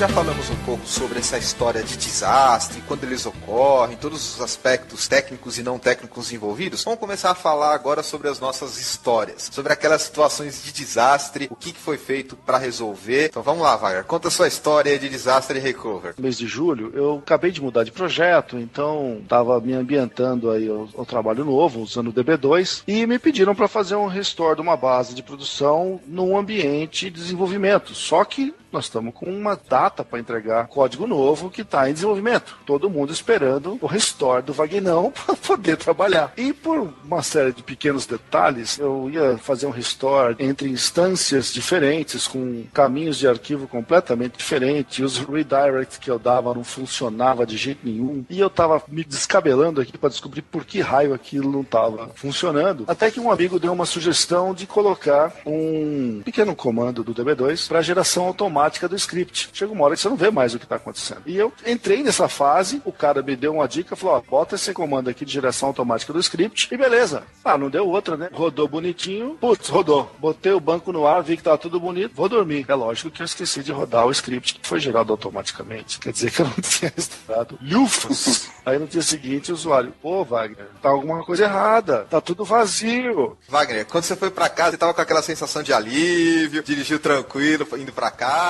já 0.00 0.08
falamos 0.08 0.48
um 0.48 0.56
pouco 0.64 0.86
sobre 0.86 1.18
essa 1.18 1.36
história 1.36 1.82
de 1.82 1.94
desastre, 1.94 2.82
quando 2.88 3.04
eles 3.04 3.26
ocorrem, 3.26 3.98
todos 3.98 4.34
os 4.34 4.40
aspectos 4.40 5.06
técnicos 5.06 5.58
e 5.58 5.62
não 5.62 5.78
técnicos 5.78 6.32
envolvidos, 6.32 6.82
vamos 6.82 6.98
começar 6.98 7.32
a 7.32 7.34
falar 7.34 7.74
agora 7.74 8.02
sobre 8.02 8.26
as 8.26 8.40
nossas 8.40 8.80
histórias, 8.80 9.50
sobre 9.52 9.74
aquelas 9.74 10.00
situações 10.00 10.64
de 10.64 10.72
desastre, 10.72 11.48
o 11.50 11.54
que, 11.54 11.74
foi 11.74 11.98
feito 11.98 12.34
para 12.34 12.56
resolver. 12.56 13.26
Então 13.26 13.42
vamos 13.42 13.62
lá, 13.62 13.76
Wagner, 13.76 14.04
conta 14.04 14.28
a 14.28 14.30
sua 14.30 14.48
história 14.48 14.98
de 14.98 15.06
desastre 15.06 15.58
e 15.58 15.60
recover. 15.60 16.14
No 16.16 16.22
mês 16.22 16.38
de 16.38 16.46
julho, 16.46 16.90
eu 16.94 17.18
acabei 17.18 17.50
de 17.50 17.60
mudar 17.60 17.84
de 17.84 17.92
projeto, 17.92 18.58
então 18.58 19.18
estava 19.22 19.60
me 19.60 19.74
ambientando 19.74 20.50
aí 20.50 20.66
ao, 20.66 20.88
ao, 20.96 21.04
trabalho 21.04 21.44
novo, 21.44 21.78
usando 21.78 22.08
o 22.08 22.12
DB2, 22.14 22.84
e 22.88 23.06
me 23.06 23.18
pediram 23.18 23.54
para 23.54 23.68
fazer 23.68 23.96
um 23.96 24.06
restore 24.06 24.56
de 24.56 24.62
uma 24.62 24.78
base 24.78 25.14
de 25.14 25.22
produção 25.22 26.00
num 26.06 26.38
ambiente 26.38 27.10
de 27.10 27.20
desenvolvimento. 27.20 27.94
Só 27.94 28.24
que 28.24 28.54
nós 28.72 28.84
estamos 28.84 29.14
com 29.14 29.26
uma 29.26 29.56
data 29.56 30.04
para 30.04 30.18
entregar 30.18 30.66
código 30.68 31.06
novo 31.06 31.50
que 31.50 31.62
está 31.62 31.88
em 31.90 31.92
desenvolvimento. 31.92 32.56
Todo 32.64 32.90
mundo 32.90 33.12
esperando 33.12 33.78
o 33.80 33.86
restore 33.86 34.42
do 34.42 34.52
Vagnão 34.52 35.12
para 35.26 35.34
poder 35.34 35.76
trabalhar. 35.76 36.32
E 36.36 36.52
por 36.52 36.92
uma 37.04 37.22
série 37.22 37.52
de 37.52 37.62
pequenos 37.62 38.06
detalhes, 38.06 38.78
eu 38.78 39.10
ia 39.10 39.38
fazer 39.38 39.66
um 39.66 39.70
restore 39.70 40.36
entre 40.38 40.68
instâncias 40.68 41.52
diferentes, 41.52 42.26
com 42.26 42.64
caminhos 42.72 43.18
de 43.18 43.26
arquivo 43.26 43.66
completamente 43.66 44.38
diferentes. 44.38 45.00
Os 45.00 45.18
redirects 45.18 45.98
que 45.98 46.10
eu 46.10 46.18
dava 46.18 46.54
não 46.54 46.64
funcionava 46.64 47.44
de 47.44 47.56
jeito 47.56 47.80
nenhum. 47.84 48.24
E 48.30 48.38
eu 48.38 48.46
estava 48.46 48.82
me 48.88 49.04
descabelando 49.04 49.80
aqui 49.80 49.98
para 49.98 50.10
descobrir 50.10 50.42
por 50.42 50.64
que 50.64 50.80
raio 50.80 51.12
aquilo 51.14 51.50
não 51.50 51.62
estava 51.62 52.10
funcionando. 52.14 52.84
Até 52.86 53.10
que 53.10 53.20
um 53.20 53.30
amigo 53.30 53.58
deu 53.58 53.72
uma 53.72 53.86
sugestão 53.86 54.54
de 54.54 54.66
colocar 54.66 55.32
um 55.44 56.22
pequeno 56.24 56.54
comando 56.54 57.02
do 57.02 57.14
DB2 57.14 57.68
para 57.68 57.82
geração 57.82 58.26
automática 58.26 58.59
automática 58.60 58.88
do 58.88 58.96
script. 58.96 59.50
Chega 59.52 59.72
uma 59.72 59.84
hora 59.84 59.94
que 59.94 60.00
você 60.00 60.08
não 60.08 60.16
vê 60.16 60.30
mais 60.30 60.54
o 60.54 60.58
que 60.58 60.64
está 60.64 60.76
acontecendo. 60.76 61.22
E 61.26 61.36
eu 61.36 61.52
entrei 61.66 62.02
nessa 62.02 62.28
fase, 62.28 62.82
o 62.84 62.92
cara 62.92 63.22
me 63.22 63.34
deu 63.34 63.54
uma 63.54 63.66
dica, 63.66 63.96
falou: 63.96 64.16
ó, 64.16 64.20
bota 64.20 64.54
esse 64.54 64.72
comando 64.72 65.08
aqui 65.08 65.24
de 65.24 65.32
geração 65.32 65.68
automática 65.68 66.12
do 66.12 66.20
script 66.20 66.68
e 66.70 66.76
beleza. 66.76 67.22
Ah, 67.44 67.56
não 67.56 67.70
deu 67.70 67.88
outra, 67.88 68.16
né? 68.16 68.28
Rodou 68.32 68.68
bonitinho, 68.68 69.36
putz, 69.40 69.68
rodou. 69.68 70.10
Botei 70.18 70.52
o 70.52 70.60
banco 70.60 70.92
no 70.92 71.06
ar, 71.06 71.22
vi 71.22 71.36
que 71.36 71.42
tava 71.42 71.58
tudo 71.58 71.80
bonito, 71.80 72.14
vou 72.14 72.28
dormir. 72.28 72.64
É 72.68 72.74
lógico 72.74 73.10
que 73.10 73.22
eu 73.22 73.26
esqueci 73.26 73.62
de 73.62 73.72
rodar 73.72 74.06
o 74.06 74.10
script 74.10 74.54
que 74.54 74.68
foi 74.68 74.80
gerado 74.80 75.12
automaticamente. 75.12 75.98
Quer 75.98 76.12
dizer 76.12 76.30
que 76.30 76.40
eu 76.42 76.46
não 76.46 76.54
tinha 76.60 76.92
estado 76.96 77.58
lufas. 77.62 78.50
Aí 78.64 78.78
no 78.78 78.86
dia 78.86 79.02
seguinte 79.02 79.50
o 79.50 79.54
usuário, 79.54 79.92
pô, 80.02 80.24
Wagner, 80.24 80.66
tá 80.82 80.90
alguma 80.90 81.24
coisa 81.24 81.44
errada, 81.44 82.06
tá 82.10 82.20
tudo 82.20 82.44
vazio. 82.44 83.36
Wagner, 83.48 83.86
quando 83.86 84.04
você 84.04 84.14
foi 84.14 84.30
para 84.30 84.48
casa, 84.48 84.72
você 84.72 84.76
tava 84.76 84.94
com 84.94 85.00
aquela 85.00 85.22
sensação 85.22 85.62
de 85.62 85.72
alívio, 85.72 86.62
dirigiu 86.62 86.98
tranquilo, 86.98 87.66
indo 87.78 87.92
para 87.92 88.10
casa, 88.10 88.49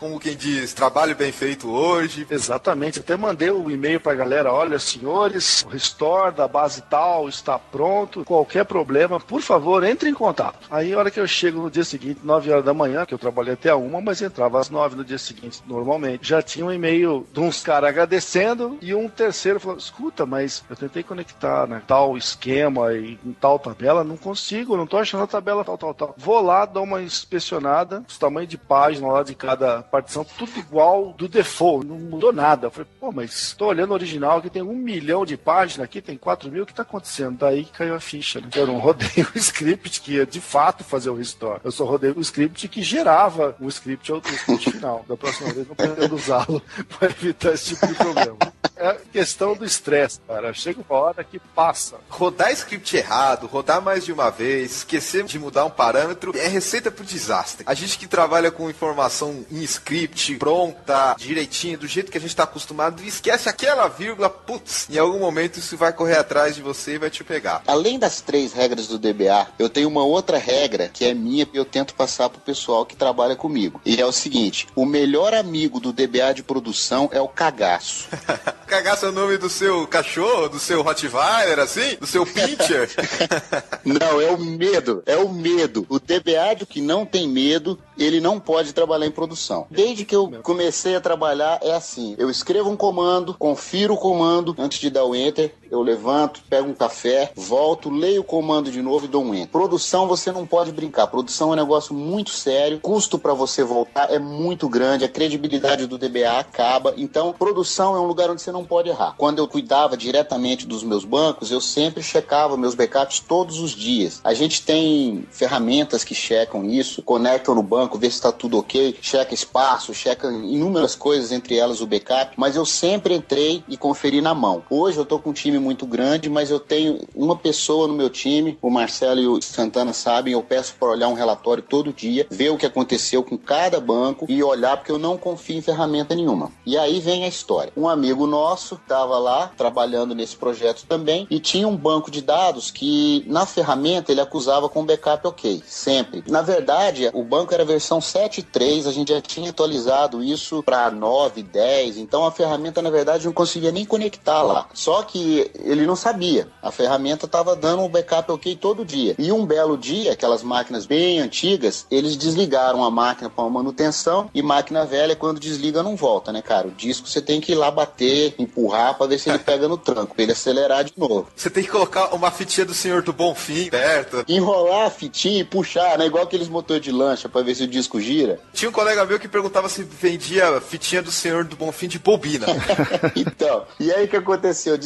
como 0.00 0.20
quem 0.20 0.36
diz, 0.36 0.72
trabalho 0.72 1.14
bem 1.14 1.32
feito 1.32 1.70
hoje. 1.70 2.26
Exatamente, 2.30 3.00
até 3.00 3.16
mandei 3.16 3.50
o 3.50 3.64
um 3.64 3.70
e-mail 3.70 4.00
pra 4.00 4.14
galera, 4.14 4.52
olha, 4.52 4.78
senhores, 4.78 5.62
o 5.64 5.68
restore 5.68 6.34
da 6.34 6.48
base 6.48 6.82
tal 6.82 7.28
está 7.28 7.58
pronto, 7.58 8.24
qualquer 8.24 8.64
problema, 8.64 9.18
por 9.20 9.40
favor, 9.40 9.84
entre 9.84 10.08
em 10.08 10.14
contato. 10.14 10.66
Aí 10.70 10.92
a 10.92 10.98
hora 10.98 11.10
que 11.10 11.20
eu 11.20 11.26
chego 11.26 11.62
no 11.62 11.70
dia 11.70 11.84
seguinte, 11.84 12.20
9 12.22 12.50
horas 12.50 12.64
da 12.64 12.74
manhã, 12.74 13.04
que 13.06 13.14
eu 13.14 13.18
trabalhei 13.18 13.54
até 13.54 13.70
a 13.70 13.76
uma, 13.76 14.00
mas 14.00 14.22
entrava 14.22 14.60
às 14.60 14.70
9 14.70 14.96
no 14.96 15.04
dia 15.04 15.18
seguinte, 15.18 15.62
normalmente, 15.66 16.28
já 16.28 16.42
tinha 16.42 16.64
um 16.64 16.72
e-mail 16.72 17.26
de 17.32 17.40
uns 17.40 17.62
caras 17.62 17.90
agradecendo 17.90 18.78
e 18.80 18.94
um 18.94 19.08
terceiro 19.08 19.60
falou: 19.60 19.78
escuta, 19.78 20.26
mas 20.26 20.64
eu 20.68 20.76
tentei 20.76 21.02
conectar 21.02 21.66
né, 21.66 21.82
tal 21.86 22.16
esquema 22.16 22.92
e 22.94 23.18
tal 23.40 23.58
tabela, 23.58 24.04
não 24.04 24.16
consigo, 24.16 24.76
não 24.76 24.86
tô 24.86 24.98
achando 24.98 25.24
a 25.24 25.26
tabela 25.26 25.64
tal, 25.64 25.78
tal, 25.78 25.94
tal. 25.94 26.14
Vou 26.16 26.40
lá, 26.40 26.64
dou 26.64 26.84
uma 26.84 27.02
inspecionada, 27.02 28.04
os 28.08 28.18
tamanhos 28.18 28.50
de 28.50 28.58
página 28.58 29.08
lá 29.08 29.22
de 29.22 29.33
cada 29.34 29.82
partição, 29.82 30.24
tudo 30.24 30.58
igual 30.58 31.12
do 31.12 31.28
default, 31.28 31.86
não 31.86 31.96
mudou 31.96 32.32
nada. 32.32 32.66
Eu 32.66 32.70
falei, 32.70 32.88
pô, 32.98 33.12
mas 33.12 33.54
tô 33.54 33.66
olhando 33.66 33.90
o 33.90 33.94
original 33.94 34.38
aqui, 34.38 34.50
tem 34.50 34.62
um 34.62 34.74
milhão 34.74 35.24
de 35.24 35.36
páginas, 35.36 35.84
aqui 35.84 36.00
tem 36.00 36.16
quatro 36.16 36.50
mil, 36.50 36.62
o 36.62 36.66
que 36.66 36.74
tá 36.74 36.82
acontecendo? 36.82 37.38
Daí 37.38 37.64
caiu 37.64 37.94
a 37.94 38.00
ficha, 38.00 38.40
né? 38.40 38.48
Eu 38.54 38.66
não 38.66 38.78
rodei 38.78 39.08
o 39.34 39.38
script 39.38 40.00
que 40.00 40.14
ia 40.14 40.26
de 40.26 40.40
fato 40.40 40.84
fazer 40.84 41.10
o 41.10 41.14
restore. 41.14 41.60
Eu 41.64 41.72
só 41.72 41.84
rodei 41.84 42.10
o 42.10 42.20
script 42.20 42.68
que 42.68 42.82
gerava 42.82 43.56
o 43.60 43.68
script, 43.68 44.12
o 44.12 44.22
script 44.24 44.70
final. 44.70 45.04
Da 45.08 45.16
próxima 45.16 45.52
vez 45.52 45.66
não 45.66 45.74
pretendo 45.74 46.14
usá-lo 46.14 46.62
para 46.98 47.08
evitar 47.10 47.54
esse 47.54 47.74
tipo 47.74 47.86
de 47.86 47.94
problema. 47.94 48.36
É 48.76 48.96
questão 49.12 49.54
do 49.54 49.64
estresse, 49.64 50.20
cara. 50.26 50.52
Chega 50.52 50.80
uma 50.88 50.98
hora 50.98 51.22
que 51.22 51.38
passa. 51.38 51.96
Rodar 52.08 52.52
script 52.52 52.96
errado, 52.96 53.46
rodar 53.46 53.80
mais 53.80 54.04
de 54.04 54.12
uma 54.12 54.30
vez, 54.30 54.78
esquecer 54.78 55.24
de 55.24 55.38
mudar 55.38 55.64
um 55.64 55.70
parâmetro, 55.70 56.36
é 56.36 56.48
receita 56.48 56.90
pro 56.90 57.04
desastre. 57.04 57.64
A 57.66 57.74
gente 57.74 57.98
que 57.98 58.06
trabalha 58.06 58.50
com 58.50 58.68
informação 58.68 59.23
em 59.50 59.62
script, 59.62 60.36
pronta, 60.36 61.14
direitinho, 61.18 61.78
do 61.78 61.86
jeito 61.86 62.10
que 62.10 62.18
a 62.18 62.20
gente 62.20 62.34
tá 62.34 62.44
acostumado, 62.44 63.02
esquece 63.02 63.48
aquela 63.48 63.88
vírgula, 63.88 64.28
putz, 64.28 64.88
em 64.90 64.98
algum 64.98 65.18
momento 65.18 65.58
isso 65.58 65.76
vai 65.76 65.92
correr 65.92 66.18
atrás 66.18 66.54
de 66.56 66.62
você 66.62 66.94
e 66.94 66.98
vai 66.98 67.10
te 67.10 67.22
pegar. 67.22 67.62
Além 67.66 67.98
das 67.98 68.20
três 68.20 68.52
regras 68.52 68.86
do 68.88 68.98
DBA, 68.98 69.48
eu 69.58 69.68
tenho 69.68 69.88
uma 69.88 70.04
outra 70.04 70.38
regra 70.38 70.88
que 70.88 71.04
é 71.04 71.14
minha 71.14 71.48
e 71.52 71.56
eu 71.56 71.64
tento 71.64 71.94
passar 71.94 72.28
pro 72.28 72.40
pessoal 72.40 72.86
que 72.86 72.96
trabalha 72.96 73.36
comigo. 73.36 73.80
E 73.84 74.00
é 74.00 74.06
o 74.06 74.12
seguinte: 74.12 74.66
o 74.74 74.84
melhor 74.84 75.34
amigo 75.34 75.80
do 75.80 75.92
DBA 75.92 76.34
de 76.34 76.42
produção 76.42 77.08
é 77.12 77.20
o 77.20 77.28
cagaço. 77.28 78.08
Cagaço 78.66 79.06
é 79.06 79.08
o 79.10 79.12
nome 79.12 79.36
do 79.36 79.48
seu 79.48 79.86
cachorro, 79.86 80.48
do 80.48 80.58
seu 80.58 80.82
Rottweiler, 80.82 81.60
assim? 81.60 81.96
Do 82.00 82.06
seu 82.06 82.26
pincher? 82.26 82.90
não, 83.84 84.20
é 84.20 84.30
o 84.32 84.38
medo. 84.38 85.02
É 85.06 85.16
o 85.16 85.28
medo. 85.28 85.86
O 85.88 86.00
DBA 86.00 86.44
que 86.68 86.80
não 86.80 87.04
tem 87.04 87.28
medo, 87.28 87.78
ele 87.98 88.20
não 88.20 88.38
pode 88.38 88.72
trabalhar 88.72 89.06
em 89.06 89.10
produção. 89.14 89.66
Desde 89.70 90.04
que 90.04 90.14
eu 90.14 90.30
comecei 90.42 90.94
a 90.94 91.00
trabalhar, 91.00 91.58
é 91.62 91.72
assim: 91.72 92.14
eu 92.18 92.28
escrevo 92.28 92.70
um 92.70 92.76
comando, 92.76 93.34
confiro 93.34 93.94
o 93.94 93.98
comando 93.98 94.54
antes 94.58 94.78
de 94.78 94.90
dar 94.90 95.04
o 95.04 95.14
enter, 95.14 95.54
eu 95.74 95.82
levanto, 95.82 96.40
pego 96.48 96.68
um 96.68 96.74
café, 96.74 97.32
volto, 97.34 97.90
leio 97.90 98.20
o 98.20 98.24
comando 98.24 98.70
de 98.70 98.80
novo 98.80 99.04
e 99.04 99.08
dou 99.08 99.24
um 99.24 99.34
enter. 99.34 99.48
Produção 99.48 100.06
você 100.06 100.30
não 100.30 100.46
pode 100.46 100.70
brincar. 100.72 101.08
Produção 101.08 101.50
é 101.50 101.52
um 101.52 101.56
negócio 101.56 101.94
muito 101.94 102.30
sério, 102.30 102.78
custo 102.80 103.18
para 103.18 103.34
você 103.34 103.64
voltar 103.64 104.10
é 104.10 104.18
muito 104.18 104.68
grande, 104.68 105.04
a 105.04 105.08
credibilidade 105.08 105.86
do 105.86 105.98
DBA 105.98 106.38
acaba. 106.38 106.94
Então, 106.96 107.32
produção 107.32 107.96
é 107.96 108.00
um 108.00 108.06
lugar 108.06 108.30
onde 108.30 108.40
você 108.40 108.52
não 108.52 108.64
pode 108.64 108.88
errar. 108.88 109.14
Quando 109.18 109.38
eu 109.38 109.48
cuidava 109.48 109.96
diretamente 109.96 110.66
dos 110.66 110.84
meus 110.84 111.04
bancos, 111.04 111.50
eu 111.50 111.60
sempre 111.60 112.02
checava 112.02 112.56
meus 112.56 112.74
backups 112.74 113.20
todos 113.20 113.58
os 113.58 113.72
dias. 113.72 114.20
A 114.22 114.32
gente 114.32 114.62
tem 114.62 115.26
ferramentas 115.30 116.04
que 116.04 116.14
checam 116.14 116.64
isso, 116.64 117.02
conectam 117.02 117.54
no 117.54 117.62
banco, 117.62 117.98
vê 117.98 118.08
se 118.08 118.16
está 118.16 118.30
tudo 118.30 118.58
ok, 118.58 118.96
checa 119.00 119.34
espaço, 119.34 119.92
checa 119.92 120.28
inúmeras 120.28 120.94
coisas, 120.94 121.32
entre 121.32 121.56
elas 121.56 121.80
o 121.80 121.86
backup, 121.86 122.34
mas 122.36 122.54
eu 122.54 122.64
sempre 122.64 123.14
entrei 123.14 123.64
e 123.68 123.76
conferi 123.76 124.20
na 124.20 124.34
mão. 124.34 124.62
Hoje 124.70 124.98
eu 124.98 125.04
tô 125.04 125.18
com 125.18 125.30
um 125.30 125.32
time 125.32 125.58
muito 125.64 125.86
grande, 125.86 126.28
mas 126.28 126.50
eu 126.50 126.60
tenho 126.60 127.00
uma 127.14 127.34
pessoa 127.34 127.88
no 127.88 127.94
meu 127.94 128.10
time, 128.10 128.58
o 128.60 128.70
Marcelo 128.70 129.20
e 129.20 129.26
o 129.26 129.40
Santana 129.42 129.92
sabem, 129.92 130.34
eu 130.34 130.42
peço 130.42 130.74
para 130.78 130.88
olhar 130.88 131.08
um 131.08 131.14
relatório 131.14 131.62
todo 131.62 131.92
dia, 131.92 132.26
ver 132.30 132.50
o 132.50 132.58
que 132.58 132.66
aconteceu 132.66 133.22
com 133.22 133.38
cada 133.38 133.80
banco 133.80 134.26
e 134.28 134.42
olhar 134.42 134.76
porque 134.76 134.92
eu 134.92 134.98
não 134.98 135.16
confio 135.16 135.56
em 135.56 135.62
ferramenta 135.62 136.14
nenhuma. 136.14 136.52
E 136.66 136.76
aí 136.76 137.00
vem 137.00 137.24
a 137.24 137.28
história. 137.28 137.72
Um 137.76 137.88
amigo 137.88 138.26
nosso 138.26 138.74
estava 138.74 139.18
lá 139.18 139.50
trabalhando 139.56 140.14
nesse 140.14 140.36
projeto 140.36 140.84
também 140.86 141.26
e 141.30 141.40
tinha 141.40 141.66
um 141.66 141.76
banco 141.76 142.10
de 142.10 142.20
dados 142.20 142.70
que 142.70 143.24
na 143.26 143.46
ferramenta 143.46 144.12
ele 144.12 144.20
acusava 144.20 144.68
com 144.68 144.84
backup 144.84 145.26
ok, 145.26 145.62
sempre. 145.66 146.22
Na 146.28 146.42
verdade, 146.42 147.10
o 147.14 147.22
banco 147.22 147.54
era 147.54 147.64
versão 147.64 147.98
7.3, 147.98 148.86
a 148.86 148.92
gente 148.92 149.12
já 149.12 149.20
tinha 149.20 149.50
atualizado 149.50 150.22
isso 150.22 150.62
para 150.62 150.90
9, 150.90 151.42
10, 151.42 151.96
então 151.98 152.26
a 152.26 152.30
ferramenta 152.30 152.82
na 152.82 152.90
verdade 152.90 153.26
não 153.26 153.32
conseguia 153.32 153.72
nem 153.72 153.84
conectar 153.84 154.42
lá. 154.42 154.66
Só 154.74 155.02
que 155.02 155.50
ele 155.62 155.86
não 155.86 155.96
sabia. 155.96 156.48
A 156.62 156.70
ferramenta 156.70 157.26
estava 157.26 157.54
dando 157.54 157.82
um 157.82 157.88
backup 157.88 158.30
ok 158.32 158.56
todo 158.56 158.84
dia. 158.84 159.14
E 159.18 159.30
um 159.30 159.46
belo 159.46 159.76
dia, 159.76 160.12
aquelas 160.12 160.42
máquinas 160.42 160.86
bem 160.86 161.20
antigas, 161.20 161.86
eles 161.90 162.16
desligaram 162.16 162.84
a 162.84 162.90
máquina 162.90 163.30
para 163.30 163.44
uma 163.44 163.50
manutenção 163.50 164.30
e 164.34 164.42
máquina 164.42 164.84
velha 164.84 165.16
quando 165.16 165.40
desliga 165.40 165.82
não 165.82 165.96
volta, 165.96 166.32
né, 166.32 166.42
cara? 166.42 166.68
O 166.68 166.70
disco 166.70 167.08
você 167.08 167.20
tem 167.20 167.40
que 167.40 167.52
ir 167.52 167.54
lá 167.54 167.70
bater, 167.70 168.34
empurrar 168.38 168.96
para 168.96 169.06
ver 169.06 169.18
se 169.18 169.28
ele 169.28 169.38
pega 169.38 169.68
no 169.68 169.76
tranco, 169.76 170.14
para 170.14 170.22
ele 170.22 170.32
acelerar 170.32 170.84
de 170.84 170.92
novo. 170.96 171.28
Você 171.34 171.50
tem 171.50 171.62
que 171.62 171.70
colocar 171.70 172.14
uma 172.14 172.30
fitinha 172.30 172.66
do 172.66 172.74
Senhor 172.74 173.02
do 173.02 173.12
Bonfim 173.12 173.70
perto. 173.70 174.24
Enrolar 174.28 174.86
a 174.86 174.90
fitinha 174.90 175.40
e 175.40 175.44
puxar, 175.44 175.98
né? 175.98 176.06
Igual 176.06 176.24
aqueles 176.24 176.48
motores 176.48 176.82
de 176.82 176.90
lancha 176.90 177.28
para 177.28 177.42
ver 177.42 177.54
se 177.54 177.64
o 177.64 177.68
disco 177.68 178.00
gira. 178.00 178.40
Tinha 178.52 178.68
um 178.68 178.72
colega 178.72 179.04
meu 179.04 179.18
que 179.18 179.28
perguntava 179.28 179.68
se 179.68 179.82
vendia 179.82 180.60
fitinha 180.60 181.02
do 181.02 181.10
Senhor 181.10 181.44
do 181.44 181.56
Bonfim 181.56 181.88
de 181.88 181.98
bobina. 181.98 182.46
então, 183.14 183.64
e 183.78 183.92
aí 183.92 184.04
o 184.04 184.08
que 184.08 184.16
aconteceu? 184.16 184.76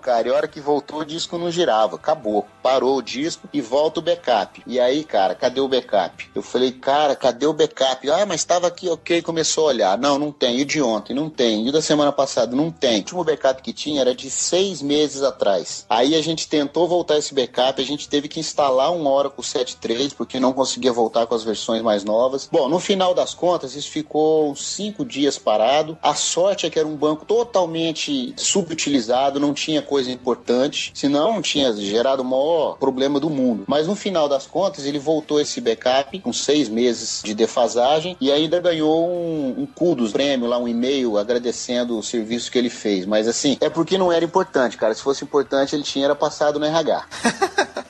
Cara, 0.00 0.28
e 0.28 0.30
a 0.30 0.34
hora 0.34 0.48
que 0.48 0.60
voltou 0.60 1.00
o 1.00 1.04
disco 1.04 1.38
não 1.38 1.50
girava. 1.50 1.96
Acabou. 1.96 2.46
Parou 2.62 2.98
o 2.98 3.02
disco 3.02 3.48
e 3.52 3.60
volta 3.60 4.00
o 4.00 4.02
backup. 4.02 4.62
E 4.66 4.78
aí, 4.78 5.04
cara, 5.04 5.34
cadê 5.34 5.60
o 5.60 5.68
backup? 5.68 6.30
Eu 6.34 6.42
falei, 6.42 6.72
cara, 6.72 7.16
cadê 7.16 7.46
o 7.46 7.52
backup? 7.52 8.10
Ah, 8.10 8.26
mas 8.26 8.40
estava 8.40 8.66
aqui, 8.66 8.88
ok. 8.88 9.22
Começou 9.22 9.64
a 9.64 9.68
olhar. 9.68 9.98
Não, 9.98 10.18
não 10.18 10.30
tem. 10.30 10.58
E 10.58 10.64
de 10.64 10.82
ontem? 10.82 11.14
Não 11.14 11.30
tem. 11.30 11.66
E 11.66 11.72
da 11.72 11.80
semana 11.80 12.12
passada? 12.12 12.54
Não 12.54 12.70
tem. 12.70 12.96
O 12.96 12.98
último 12.98 13.24
backup 13.24 13.62
que 13.62 13.72
tinha 13.72 14.00
era 14.00 14.14
de 14.14 14.30
seis 14.30 14.82
meses 14.82 15.22
atrás. 15.22 15.86
Aí 15.88 16.14
a 16.14 16.22
gente 16.22 16.46
tentou 16.46 16.86
voltar 16.86 17.16
esse 17.16 17.34
backup, 17.34 17.80
a 17.80 17.84
gente 17.84 18.08
teve 18.08 18.28
que 18.28 18.40
instalar 18.40 18.92
um 18.92 19.06
Oracle 19.06 19.42
7.3, 19.42 20.14
porque 20.14 20.38
não 20.38 20.52
conseguia 20.52 20.92
voltar 20.92 21.26
com 21.26 21.34
as 21.34 21.42
versões 21.42 21.82
mais 21.82 22.04
novas. 22.04 22.48
Bom, 22.50 22.68
no 22.68 22.78
final 22.78 23.14
das 23.14 23.32
contas, 23.34 23.74
isso 23.74 23.90
ficou 23.90 24.54
cinco 24.56 25.04
dias 25.04 25.38
parado. 25.38 25.96
A 26.02 26.14
sorte 26.14 26.66
é 26.66 26.70
que 26.70 26.78
era 26.78 26.86
um 26.86 26.96
banco 26.96 27.24
totalmente 27.24 28.34
subutilizado, 28.36 29.40
não 29.40 29.54
tinha 29.54 29.69
coisa 29.78 30.10
importante, 30.10 30.90
senão 30.94 31.40
tinha 31.42 31.72
gerado 31.72 32.22
o 32.22 32.24
maior 32.24 32.76
problema 32.78 33.20
do 33.20 33.30
mundo. 33.30 33.64
Mas 33.66 33.86
no 33.86 33.94
final 33.94 34.28
das 34.28 34.46
contas, 34.46 34.84
ele 34.84 34.98
voltou 34.98 35.40
esse 35.40 35.60
backup 35.60 36.18
com 36.20 36.32
seis 36.32 36.68
meses 36.68 37.20
de 37.24 37.34
defasagem 37.34 38.16
e 38.20 38.32
ainda 38.32 38.60
ganhou 38.60 39.08
um, 39.08 39.62
um 39.62 39.66
kudos, 39.66 40.12
prêmio 40.12 40.48
lá, 40.48 40.58
um 40.58 40.66
e-mail 40.66 41.18
agradecendo 41.18 41.98
o 41.98 42.02
serviço 42.02 42.50
que 42.50 42.58
ele 42.58 42.70
fez. 42.70 43.06
Mas 43.06 43.28
assim, 43.28 43.56
é 43.60 43.68
porque 43.68 43.96
não 43.96 44.10
era 44.10 44.24
importante, 44.24 44.76
cara. 44.76 44.94
Se 44.94 45.02
fosse 45.02 45.24
importante, 45.24 45.76
ele 45.76 45.82
tinha 45.82 46.06
era 46.06 46.14
passado 46.14 46.58
no 46.58 46.66
RH. 46.66 47.06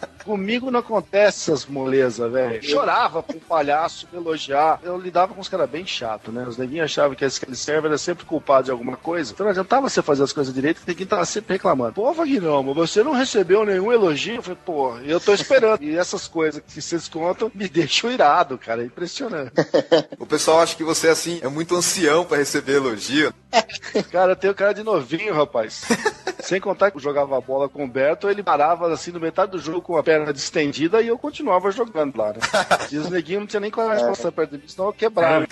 Comigo 0.24 0.70
não 0.70 0.80
acontece 0.80 1.50
essas 1.50 1.66
molezas, 1.66 2.30
velho. 2.30 2.62
Chorava 2.62 3.22
pro 3.22 3.40
palhaço 3.40 4.06
me 4.12 4.18
elogiar. 4.18 4.78
Eu 4.82 4.98
lidava 4.98 5.34
com 5.34 5.40
os 5.40 5.48
caras 5.48 5.68
bem 5.68 5.86
chato, 5.86 6.30
né? 6.30 6.44
Os 6.46 6.56
neguinhos 6.56 6.84
achavam 6.84 7.16
que 7.16 7.24
aquele 7.24 7.56
server 7.56 7.88
era 7.88 7.98
sempre 7.98 8.24
culpado 8.24 8.64
de 8.64 8.70
alguma 8.70 8.96
coisa. 8.96 9.32
Então 9.32 9.44
não 9.44 9.50
adiantava 9.50 9.88
você 9.88 10.02
fazer 10.02 10.22
as 10.22 10.32
coisas 10.32 10.52
direito, 10.52 10.80
que 10.80 10.90
ninguém 10.90 11.06
tava 11.06 11.24
sempre 11.24 11.54
reclamando. 11.54 11.94
Pô, 11.94 12.12
Vagnão, 12.12 12.62
você 12.74 13.02
não 13.02 13.12
recebeu 13.12 13.64
nenhum 13.64 13.92
elogio? 13.92 14.36
Eu 14.36 14.42
falei, 14.42 14.58
pô, 14.64 14.98
eu 14.98 15.20
tô 15.20 15.32
esperando. 15.32 15.82
e 15.82 15.96
essas 15.96 16.28
coisas 16.28 16.62
que 16.62 16.80
vocês 16.80 17.08
contam 17.08 17.50
me 17.54 17.68
deixam 17.68 18.10
irado, 18.10 18.58
cara. 18.58 18.82
É 18.82 18.86
impressionante. 18.86 19.52
o 20.18 20.26
pessoal 20.26 20.60
acha 20.60 20.76
que 20.76 20.84
você, 20.84 21.08
assim, 21.08 21.40
é 21.42 21.48
muito 21.48 21.74
ancião 21.74 22.24
para 22.24 22.38
receber 22.38 22.76
elogio. 22.76 23.32
cara, 24.10 24.32
eu 24.32 24.36
tenho 24.36 24.54
cara 24.54 24.72
de 24.72 24.82
novinho, 24.82 25.34
rapaz. 25.34 25.82
Sem 26.40 26.60
contar 26.60 26.90
que 26.90 26.96
eu 26.96 27.02
jogava 27.02 27.40
bola 27.40 27.68
com 27.68 27.84
o 27.84 27.88
Beto, 27.88 28.28
ele 28.28 28.42
parava 28.42 28.92
assim 28.92 29.10
no 29.10 29.20
metade 29.20 29.52
do 29.52 29.58
jogo 29.58 29.82
com 29.82 29.96
a 29.96 30.02
perna 30.10 30.32
distendida 30.32 31.00
e 31.00 31.06
eu 31.06 31.16
continuava 31.16 31.70
jogando 31.70 32.16
lá, 32.16 32.32
né? 32.32 32.40
E 32.90 32.98
os 32.98 33.08
neguinhos 33.08 33.42
não 33.42 33.46
tinha 33.46 33.60
nem 33.60 33.70
coragem 33.70 34.02
de 34.02 34.10
passar 34.10 34.32
perto 34.32 34.50
de 34.50 34.58
mim, 34.58 34.64
senão 34.66 34.88
eu 34.88 34.92
quebrava. 34.92 35.46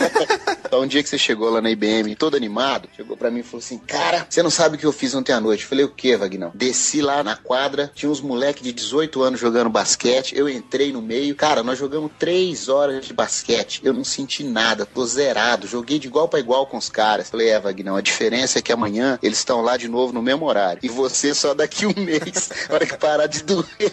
Então, 0.67 0.83
um 0.83 0.87
dia 0.87 1.03
que 1.03 1.09
você 1.09 1.17
chegou 1.17 1.49
lá 1.49 1.61
na 1.61 1.71
IBM, 1.71 2.17
todo 2.17 2.37
animado, 2.37 2.89
chegou 2.97 3.17
pra 3.17 3.31
mim 3.31 3.41
e 3.41 3.43
falou 3.45 3.61
assim: 3.61 3.79
Cara, 3.79 4.27
você 4.29 4.43
não 4.43 4.51
sabe 4.51 4.75
o 4.75 4.79
que 4.79 4.85
eu 4.85 4.93
fiz 4.93 5.15
ontem 5.15 5.33
à 5.33 5.41
noite? 5.41 5.63
Eu 5.63 5.69
falei: 5.69 5.85
O 5.85 5.89
que, 5.89 6.17
Vagnão? 6.17 6.51
Desci 6.55 7.01
lá 7.01 7.23
na 7.23 7.37
quadra, 7.37 7.91
tinha 7.95 8.11
uns 8.11 8.21
moleques 8.21 8.63
de 8.63 8.73
18 8.73 9.23
anos 9.23 9.41
jogando 9.41 9.71
basquete, 9.71 10.37
eu 10.37 10.49
entrei 10.49 10.93
no 10.93 11.01
meio. 11.01 11.37
Cara, 11.37 11.63
nós 11.63 11.79
jogamos 11.79 12.11
3 12.19 12.69
horas 12.69 13.07
de 13.07 13.15
basquete. 13.15 13.81
Eu 13.85 13.95
não 13.95 14.05
senti 14.05 14.43
nada, 14.43 14.85
tô 14.85 15.07
zerado. 15.07 15.69
Joguei 15.69 15.99
de 15.99 16.09
igual 16.09 16.29
para 16.29 16.41
igual 16.41 16.67
com 16.67 16.77
os 16.77 16.89
caras. 16.89 17.31
Falei: 17.31 17.49
É, 17.49 17.61
Vagnão, 17.61 17.97
a 17.97 18.03
diferença 18.03 18.59
é 18.59 18.63
que 18.63 18.73
amanhã 18.73 19.19
eles 19.23 19.39
estão 19.39 19.63
lá 19.63 19.77
de 19.77 19.89
novo 19.89 20.13
no 20.13 20.21
mesmo 20.21 20.45
horário. 20.45 20.81
E 20.83 20.89
você 20.89 21.33
só 21.35 21.55
daqui 21.55 21.87
um 21.87 21.95
mês, 22.03 22.51
na 22.69 22.75
hora 22.75 22.87
que 22.87 22.97
parar 22.97 23.27
de 23.27 23.43
doer. 23.45 23.93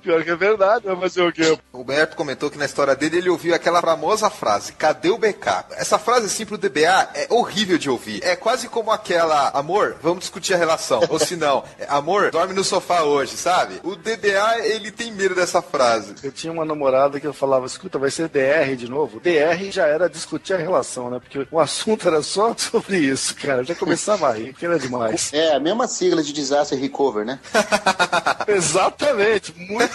pior 0.00 0.24
que 0.24 0.30
é 0.30 0.36
verdade, 0.36 0.86
vai 0.86 0.96
fazer 0.96 1.22
o 1.22 1.32
quê? 1.32 1.58
O 1.72 1.78
Roberto 1.78 2.16
comentou 2.16 2.50
que 2.50 2.58
na 2.58 2.64
história 2.64 2.96
dele 2.96 3.18
ele 3.18 3.30
ouviu 3.30 3.54
aquela 3.54 3.80
famosa 3.80 4.30
frase: 4.30 4.72
cadê 4.72 5.10
o 5.10 5.18
backup? 5.18 5.72
Essa 5.74 5.98
frase 5.98 6.26
assim 6.26 6.46
pro 6.46 6.58
DBA 6.58 7.10
é 7.14 7.26
horrível 7.30 7.78
de 7.78 7.88
ouvir. 7.90 8.22
É 8.24 8.34
quase 8.34 8.68
como 8.68 8.90
aquela: 8.90 9.50
amor, 9.50 9.96
vamos 10.02 10.20
discutir 10.20 10.54
a 10.54 10.56
relação. 10.56 11.00
Ou 11.08 11.18
se 11.18 11.36
não, 11.36 11.62
é, 11.78 11.86
amor, 11.88 12.30
dorme 12.30 12.54
no 12.54 12.64
sofá 12.64 13.02
hoje, 13.02 13.36
sabe? 13.36 13.80
O 13.84 13.94
DBA 13.94 14.64
ele 14.64 14.90
tem 14.90 15.12
medo 15.12 15.34
dessa 15.34 15.62
frase. 15.62 16.14
Eu 16.22 16.32
tinha 16.32 16.52
uma 16.52 16.64
namorada 16.64 17.20
que 17.20 17.26
eu 17.26 17.32
falava: 17.32 17.66
escuta, 17.66 17.98
vai 17.98 18.10
ser 18.10 18.28
DR 18.28 18.74
de 18.76 18.88
novo. 18.88 19.20
DR 19.20 19.70
já 19.70 19.86
era 19.86 20.08
discutir 20.08 20.54
a 20.54 20.58
relação, 20.58 21.10
né? 21.10 21.20
Porque 21.20 21.46
o 21.50 21.60
assunto 21.60 22.08
era 22.08 22.22
só 22.22 22.54
sobre 22.58 22.98
isso, 22.98 23.34
cara. 23.36 23.60
Eu 23.60 23.64
já 23.64 23.74
começava 23.74 24.28
a 24.28 24.32
rir, 24.32 24.54
que 24.54 24.64
era 24.64 24.78
demais. 24.78 25.32
É, 25.32 25.54
a 25.54 25.60
mesma 25.60 25.86
sigla 25.86 26.22
de 26.22 26.32
disaster 26.32 26.78
recover, 26.78 27.24
né? 27.24 27.38
Exatamente. 28.48 29.54
Muito 29.56 29.89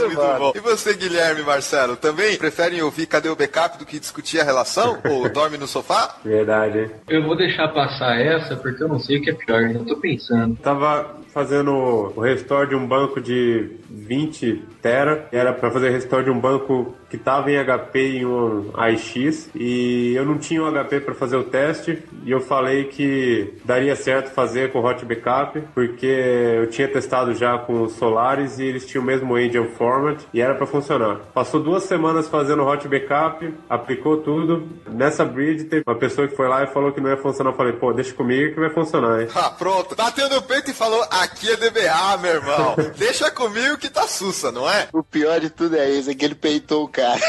muito 0.00 0.38
bom. 0.38 0.52
E 0.54 0.60
você, 0.60 0.94
Guilherme 0.94 1.42
Marcelo, 1.42 1.96
também 1.96 2.36
preferem 2.36 2.82
ouvir 2.82 3.06
Cadê 3.06 3.28
o 3.28 3.36
Backup 3.36 3.78
do 3.78 3.86
que 3.86 3.98
discutir 3.98 4.40
a 4.40 4.44
relação? 4.44 4.98
ou 5.08 5.28
dorme 5.28 5.56
no 5.56 5.66
sofá? 5.66 6.16
Verdade. 6.24 6.90
Eu 7.08 7.22
vou 7.22 7.36
deixar 7.36 7.68
passar 7.68 8.20
essa 8.20 8.56
porque 8.56 8.82
eu 8.82 8.88
não 8.88 8.98
sei 8.98 9.18
o 9.18 9.22
que 9.22 9.30
é 9.30 9.34
pior, 9.34 9.64
ainda 9.64 9.84
tô 9.84 9.96
pensando. 9.96 10.56
Tava 10.56 11.16
fazendo 11.38 11.70
o 12.16 12.20
restore 12.20 12.70
de 12.70 12.74
um 12.74 12.84
banco 12.84 13.20
de 13.20 13.70
20 13.88 14.64
tera, 14.82 15.28
era 15.30 15.52
para 15.52 15.70
fazer 15.70 15.90
restore 15.90 16.24
de 16.24 16.30
um 16.30 16.40
banco 16.40 16.96
que 17.08 17.16
estava 17.16 17.50
em 17.50 17.56
HP 17.64 18.18
em 18.18 18.26
um 18.26 18.70
AIX 18.74 19.50
e 19.54 20.14
eu 20.14 20.24
não 20.26 20.36
tinha 20.36 20.62
um 20.62 20.70
HP 20.70 21.00
para 21.00 21.14
fazer 21.14 21.36
o 21.36 21.44
teste 21.44 22.02
e 22.24 22.30
eu 22.30 22.40
falei 22.40 22.84
que 22.84 23.54
daria 23.64 23.96
certo 23.96 24.30
fazer 24.30 24.72
com 24.72 24.80
o 24.80 24.84
Hot 24.84 25.04
Backup 25.04 25.60
porque 25.74 26.06
eu 26.06 26.68
tinha 26.68 26.86
testado 26.86 27.34
já 27.34 27.56
com 27.56 27.82
os 27.82 27.92
Solaris 27.92 28.58
e 28.58 28.64
eles 28.64 28.84
tinham 28.84 29.02
o 29.02 29.06
mesmo 29.06 29.38
engine 29.38 29.68
format 29.68 30.20
e 30.34 30.40
era 30.40 30.54
para 30.54 30.66
funcionar. 30.66 31.20
Passou 31.32 31.60
duas 31.60 31.84
semanas 31.84 32.28
fazendo 32.28 32.66
Hot 32.66 32.86
Backup, 32.88 33.54
aplicou 33.70 34.18
tudo. 34.18 34.68
Nessa 34.86 35.24
bridge 35.24 35.64
teve 35.64 35.84
uma 35.86 35.96
pessoa 35.96 36.28
que 36.28 36.36
foi 36.36 36.48
lá 36.48 36.64
e 36.64 36.66
falou 36.66 36.92
que 36.92 37.00
não 37.00 37.08
ia 37.08 37.16
funcionar. 37.16 37.52
Eu 37.52 37.56
falei, 37.56 37.72
pô, 37.72 37.92
deixa 37.92 38.12
comigo 38.12 38.54
que 38.54 38.60
vai 38.60 38.70
funcionar, 38.70 39.22
hein? 39.22 39.28
Ah, 39.34 39.50
pronto. 39.50 39.96
Bateu 39.96 40.28
no 40.28 40.42
peito 40.42 40.70
e 40.70 40.74
falou, 40.74 41.02
aqui 41.28 41.50
é 41.52 41.56
DBA, 41.56 42.18
meu 42.20 42.30
irmão. 42.32 42.76
deixa 42.96 43.30
comigo 43.30 43.76
que 43.76 43.88
tá 43.88 44.02
sussa, 44.02 44.50
não 44.50 44.68
é? 44.68 44.88
O 44.92 45.02
pior 45.02 45.38
de 45.38 45.50
tudo 45.50 45.76
é 45.76 45.88
isso, 45.90 46.10
é 46.10 46.14
que 46.14 46.24
ele 46.24 46.34
peitou 46.34 46.84
o 46.84 46.88
cara. 46.88 47.20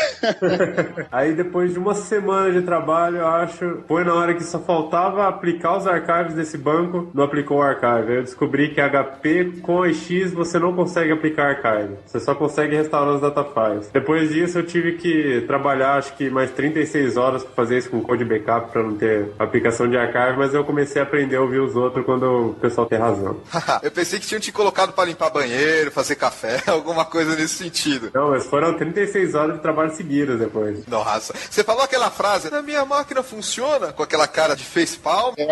Aí 1.12 1.34
depois 1.34 1.74
de 1.74 1.80
uma 1.80 1.94
semana 1.94 2.52
de 2.52 2.62
trabalho, 2.62 3.18
eu 3.18 3.28
acho, 3.28 3.84
foi 3.88 4.04
na 4.04 4.14
hora 4.14 4.34
que 4.34 4.44
só 4.44 4.60
faltava 4.60 5.28
aplicar 5.28 5.78
os 5.78 5.86
archives 5.86 6.34
desse 6.34 6.58
banco, 6.58 7.10
não 7.14 7.24
aplicou 7.24 7.58
o 7.58 7.62
archive. 7.62 8.12
Aí 8.12 8.18
eu 8.18 8.24
descobri 8.24 8.74
que 8.74 8.82
HP 8.82 9.60
com 9.62 9.86
X 9.86 10.34
você 10.34 10.58
não 10.58 10.74
consegue 10.74 11.12
aplicar 11.12 11.50
archive. 11.50 11.96
Você 12.06 12.20
só 12.20 12.34
consegue 12.34 12.76
restaurar 12.76 13.16
os 13.16 13.22
data 13.22 13.44
files. 13.44 13.90
Depois 13.92 14.30
disso 14.30 14.60
eu 14.60 14.66
tive 14.66 14.94
que 14.94 15.44
trabalhar 15.46 15.96
acho 15.96 16.16
que 16.16 16.30
mais 16.30 16.52
36 16.52 17.18
horas 17.18 17.44
para 17.44 17.54
fazer 17.54 17.78
isso 17.78 17.90
com 17.90 18.02
code 18.02 18.24
backup 18.24 18.72
para 18.72 18.84
não 18.84 18.96
ter 18.96 19.32
aplicação 19.38 19.88
de 19.90 19.98
archive, 19.98 20.38
mas 20.38 20.54
eu 20.54 20.64
comecei 20.64 21.02
a 21.02 21.06
aprender 21.06 21.36
a 21.36 21.42
ouvir 21.42 21.60
os 21.60 21.76
outros 21.76 22.06
quando 22.06 22.50
o 22.50 22.54
pessoal 22.56 22.88
tem 22.88 22.98
razão. 22.98 23.38
Eu 23.82 23.92
pensei 23.92 24.20
que 24.20 24.28
tinham 24.28 24.40
te 24.40 24.52
colocado 24.52 24.94
para 24.94 25.06
limpar 25.06 25.30
banheiro, 25.30 25.92
fazer 25.92 26.16
café, 26.16 26.62
alguma 26.68 27.06
coisa 27.06 27.36
nesse 27.36 27.56
sentido. 27.56 28.12
Não, 28.14 28.32
mas 28.32 28.46
foram 28.46 28.74
36 28.74 29.36
horas 29.36 29.56
de 29.56 29.62
trabalho 29.62 29.96
seguidas 29.96 30.40
depois. 30.40 30.86
Nossa, 30.88 31.34
você 31.50 31.64
falou 31.64 31.84
aquela 31.84 32.10
frase, 32.10 32.50
na 32.50 32.62
minha 32.62 32.86
máquina 32.86 33.24
funciona, 33.24 33.94
com 33.94 34.04
aquela 34.04 34.28
cara 34.28 34.56
de 34.56 34.64
facepalm. 34.64 35.36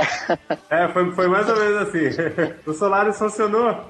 É, 0.69 0.87
foi, 0.89 1.11
foi 1.13 1.27
mais 1.27 1.47
ou 1.47 1.55
menos 1.55 1.87
assim. 1.87 2.07
O 2.65 2.73
Solaris 2.73 3.17
funcionou. 3.17 3.85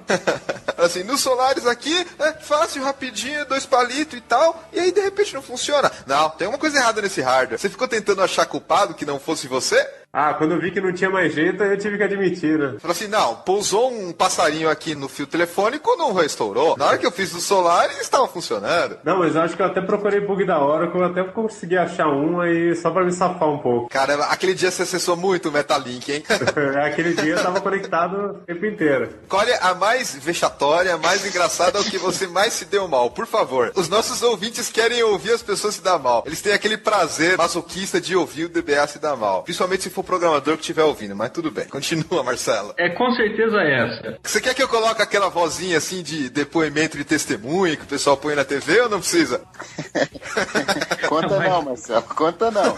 assim, 0.78 1.04
no 1.04 1.18
Solaris 1.18 1.66
aqui, 1.66 2.06
é 2.20 2.34
fácil, 2.34 2.84
rapidinho, 2.84 3.46
dois 3.46 3.66
palitos 3.66 4.18
e 4.18 4.22
tal, 4.22 4.64
e 4.72 4.80
aí 4.80 4.92
de 4.92 5.02
repente 5.02 5.34
não 5.34 5.42
funciona. 5.42 5.92
Não, 6.06 6.30
tem 6.30 6.48
uma 6.48 6.58
coisa 6.58 6.78
errada 6.78 7.02
nesse 7.02 7.22
hardware. 7.22 7.60
Você 7.60 7.70
ficou 7.70 7.88
tentando 7.88 8.22
achar 8.22 8.46
culpado 8.46 8.94
que 8.94 9.06
não 9.06 9.20
fosse 9.20 9.48
você? 9.48 9.88
Ah, 10.20 10.34
quando 10.34 10.54
eu 10.54 10.60
vi 10.60 10.72
que 10.72 10.82
não 10.82 10.92
tinha 10.92 11.12
mais 11.12 11.32
jeito, 11.32 11.64
eu 11.64 11.78
tive 11.78 11.96
que 11.96 12.04
admitir, 12.04 12.58
né? 12.58 12.78
Falou 12.80 12.92
assim, 12.92 13.08
não, 13.08 13.36
pousou 13.36 13.92
um 13.92 14.12
passarinho 14.12 14.68
aqui 14.68 14.96
no 14.96 15.08
fio 15.08 15.28
telefônico, 15.28 15.96
não 15.96 16.12
restaurou. 16.12 16.76
Na 16.76 16.88
hora 16.88 16.98
que 16.98 17.06
eu 17.06 17.12
fiz 17.12 17.32
o 17.36 17.40
solar, 17.40 17.88
estava 18.02 18.28
funcionando. 18.28 18.98
Não, 19.04 19.20
mas 19.20 19.36
eu 19.36 19.42
acho 19.44 19.56
que 19.56 19.62
eu 19.62 19.68
até 19.68 19.80
procurei 19.80 20.20
bug 20.20 20.44
da 20.44 20.60
Oracle, 20.60 21.02
eu 21.02 21.06
até 21.06 21.24
consegui 21.24 21.78
achar 21.78 22.08
um 22.08 22.42
aí 22.42 22.76
só 22.76 22.90
pra 22.90 23.06
me 23.06 23.12
safar 23.12 23.48
um 23.48 23.60
pouco. 23.60 23.90
Cara, 23.90 24.16
aquele 24.26 24.56
dia 24.56 24.72
você 24.72 24.82
acessou 24.82 25.16
muito 25.16 25.50
o 25.50 25.52
Metalink, 25.52 26.12
hein? 26.12 26.24
Aquele 26.84 27.14
dia 27.14 27.36
eu 27.36 27.44
tava 27.44 27.62
conectado 27.62 28.18
o 28.18 28.34
tempo 28.40 28.66
inteiro. 28.66 29.10
Qual 29.30 29.44
é 29.44 29.60
a 29.62 29.76
mais 29.76 30.16
vexatória, 30.16 30.96
a 30.96 30.98
mais 30.98 31.28
engraçada, 31.28 31.80
o 31.80 31.84
que 31.84 32.00
você 32.00 32.26
mais 32.26 32.54
se 32.54 32.66
deu 32.66 32.88
mal? 32.88 33.12
Por 33.12 33.28
favor. 33.28 33.72
Os 33.76 33.88
nossos 33.88 34.24
ouvintes 34.24 34.72
querem 34.72 35.04
ouvir 35.04 35.34
as 35.34 35.44
pessoas 35.44 35.76
se 35.76 35.82
dar 35.82 36.00
mal. 36.00 36.24
Eles 36.26 36.42
têm 36.42 36.54
aquele 36.54 36.76
prazer 36.76 37.38
masoquista 37.38 38.02
de 38.02 38.16
ouvir 38.16 38.46
o 38.46 38.50
DBA 38.50 38.88
se 38.88 38.98
dar 38.98 39.16
mal. 39.16 39.44
Principalmente 39.44 39.84
se 39.84 39.92
for 39.92 40.07
programador 40.08 40.56
que 40.56 40.62
estiver 40.62 40.84
ouvindo, 40.84 41.16
mas 41.16 41.30
tudo 41.30 41.52
bem. 41.52 41.68
Continua, 41.70 42.24
Marcelo. 42.24 42.74
É 42.78 42.90
com 42.90 43.12
certeza 43.12 43.62
essa. 43.62 44.18
Você 44.24 44.42
quer 44.42 44.56
que 44.56 44.64
eu 44.64 44.68
coloque 44.70 45.02
aquela 45.02 45.30
vozinha 45.30 45.78
assim 45.78 46.02
de 46.02 46.30
depoimento 46.30 46.98
de 46.98 47.04
testemunho 47.04 47.78
que 47.78 47.84
o 47.84 47.88
pessoal 47.88 48.18
põe 48.18 48.34
na 48.34 48.46
TV 48.46 48.82
ou 48.82 48.90
não 48.90 49.00
precisa? 49.00 49.42
Conta 51.08 51.40
não, 51.40 51.62
Marcelo, 51.62 52.04
conta 52.16 52.52
não. 52.52 52.76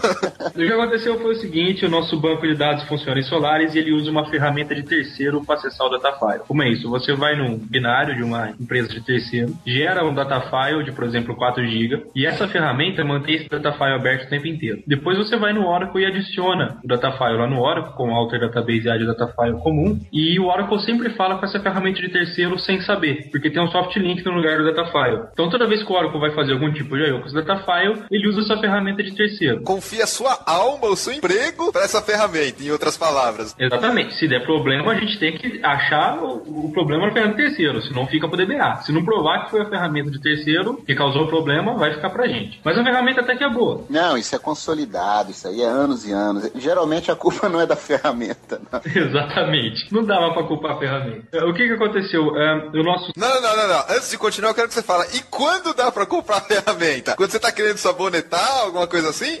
O 0.50 0.52
que 0.52 0.72
aconteceu 0.72 1.18
foi 1.20 1.32
o 1.32 1.40
seguinte: 1.40 1.84
o 1.84 1.90
nosso 1.90 2.18
banco 2.20 2.46
de 2.46 2.54
dados 2.54 2.84
funciona 2.84 3.18
em 3.18 3.24
Solaris 3.24 3.74
e 3.74 3.78
ele 3.78 3.92
usa 3.92 4.10
uma 4.10 4.28
ferramenta 4.28 4.74
de 4.74 4.82
terceiro 4.82 5.44
para 5.44 5.56
acessar 5.56 5.86
o 5.86 5.90
datafile. 5.90 6.44
Como 6.46 6.62
é 6.62 6.68
isso? 6.68 6.88
Você 6.90 7.14
vai 7.14 7.36
num 7.36 7.58
binário 7.58 8.14
de 8.14 8.22
uma 8.22 8.50
empresa 8.50 8.88
de 8.88 9.00
terceiro, 9.00 9.54
gera 9.66 10.04
um 10.04 10.14
datafile 10.14 10.84
de, 10.84 10.92
por 10.92 11.04
exemplo, 11.04 11.34
4 11.34 11.66
GB, 11.66 12.06
e 12.14 12.26
essa 12.26 12.46
ferramenta 12.48 13.04
mantém 13.04 13.36
esse 13.36 13.48
datafile 13.48 13.94
aberto 13.94 14.26
o 14.26 14.30
tempo 14.30 14.46
inteiro. 14.46 14.82
Depois 14.86 15.18
você 15.18 15.36
vai 15.36 15.52
no 15.52 15.66
Oracle 15.66 16.02
e 16.02 16.06
adiciona 16.06 16.78
o 16.84 16.86
datafile 16.86 17.19
lá 17.28 17.46
no 17.46 17.60
Oracle, 17.60 17.94
com 17.94 18.08
o 18.08 18.14
Alter 18.14 18.40
Database 18.40 18.86
e 18.86 18.90
Add 18.90 19.06
Datafile 19.06 19.60
comum, 19.62 20.00
e 20.12 20.38
o 20.38 20.46
Oracle 20.46 20.80
sempre 20.80 21.10
fala 21.10 21.38
com 21.38 21.44
essa 21.44 21.60
ferramenta 21.60 22.00
de 22.00 22.08
terceiro 22.08 22.58
sem 22.58 22.80
saber, 22.80 23.28
porque 23.30 23.50
tem 23.50 23.62
um 23.62 23.70
soft 23.70 23.96
link 23.96 24.24
no 24.24 24.32
lugar 24.32 24.58
do 24.58 24.64
datafile. 24.64 25.22
Então 25.32 25.48
toda 25.50 25.66
vez 25.66 25.82
que 25.82 25.92
o 25.92 25.96
Oracle 25.96 26.20
vai 26.20 26.30
fazer 26.32 26.52
algum 26.52 26.72
tipo 26.72 26.96
de 26.96 27.04
I/O 27.04 27.20
com 27.20 27.26
esse 27.26 27.34
datafile, 27.34 28.02
ele 28.10 28.28
usa 28.28 28.40
essa 28.40 28.60
ferramenta 28.60 29.02
de 29.02 29.14
terceiro. 29.14 29.62
Confia 29.62 30.06
sua 30.06 30.38
alma, 30.46 30.88
o 30.88 30.96
seu 30.96 31.12
emprego 31.12 31.72
para 31.72 31.84
essa 31.84 32.02
ferramenta, 32.02 32.62
em 32.62 32.70
outras 32.70 32.96
palavras. 32.96 33.54
Exatamente. 33.58 34.14
Se 34.14 34.28
der 34.28 34.44
problema, 34.44 34.92
a 34.92 34.94
gente 34.94 35.18
tem 35.18 35.36
que 35.36 35.60
achar 35.64 36.18
o, 36.18 36.66
o 36.66 36.72
problema 36.72 37.06
na 37.06 37.12
ferramenta 37.12 37.36
de 37.36 37.48
terceiro, 37.48 37.82
senão 37.82 38.06
fica 38.06 38.28
pro 38.28 38.36
DBA. 38.36 38.76
Se 38.82 38.92
não 38.92 39.04
provar 39.04 39.44
que 39.44 39.50
foi 39.50 39.62
a 39.62 39.68
ferramenta 39.68 40.10
de 40.10 40.20
terceiro 40.20 40.82
que 40.84 40.94
causou 40.94 41.24
o 41.24 41.28
problema, 41.28 41.74
vai 41.74 41.94
ficar 41.94 42.10
pra 42.10 42.26
gente. 42.26 42.60
Mas 42.64 42.76
a 42.76 42.84
ferramenta 42.84 43.20
até 43.20 43.36
que 43.36 43.44
é 43.44 43.50
boa. 43.50 43.84
Não, 43.88 44.16
isso 44.16 44.34
é 44.34 44.38
consolidado, 44.38 45.30
isso 45.30 45.46
aí 45.48 45.62
é 45.62 45.66
anos 45.66 46.06
e 46.06 46.12
anos. 46.12 46.50
Geralmente 46.56 46.99
a 47.08 47.14
culpa 47.14 47.48
não 47.48 47.60
é 47.60 47.66
da 47.66 47.76
ferramenta, 47.76 48.60
não. 48.72 48.80
Exatamente. 48.92 49.86
Não 49.94 50.04
dava 50.04 50.34
pra 50.34 50.42
culpar 50.42 50.72
a 50.72 50.78
ferramenta. 50.78 51.46
O 51.46 51.54
que 51.54 51.68
que 51.68 51.74
aconteceu? 51.74 52.36
É, 52.36 52.68
o 52.74 52.82
nosso 52.82 53.12
Não, 53.16 53.40
não, 53.40 53.56
não, 53.56 53.68
não. 53.68 53.84
Antes 53.88 54.10
de 54.10 54.18
continuar, 54.18 54.50
eu 54.50 54.54
quero 54.54 54.66
que 54.68 54.74
você 54.74 54.82
fale. 54.82 55.08
E 55.14 55.20
quando 55.30 55.72
dá 55.72 55.92
pra 55.92 56.04
comprar 56.04 56.38
a 56.38 56.40
ferramenta? 56.40 57.14
Quando 57.14 57.30
você 57.30 57.38
tá 57.38 57.52
querendo 57.52 57.78
sabonetar, 57.78 58.62
alguma 58.62 58.88
coisa 58.88 59.10
assim? 59.10 59.40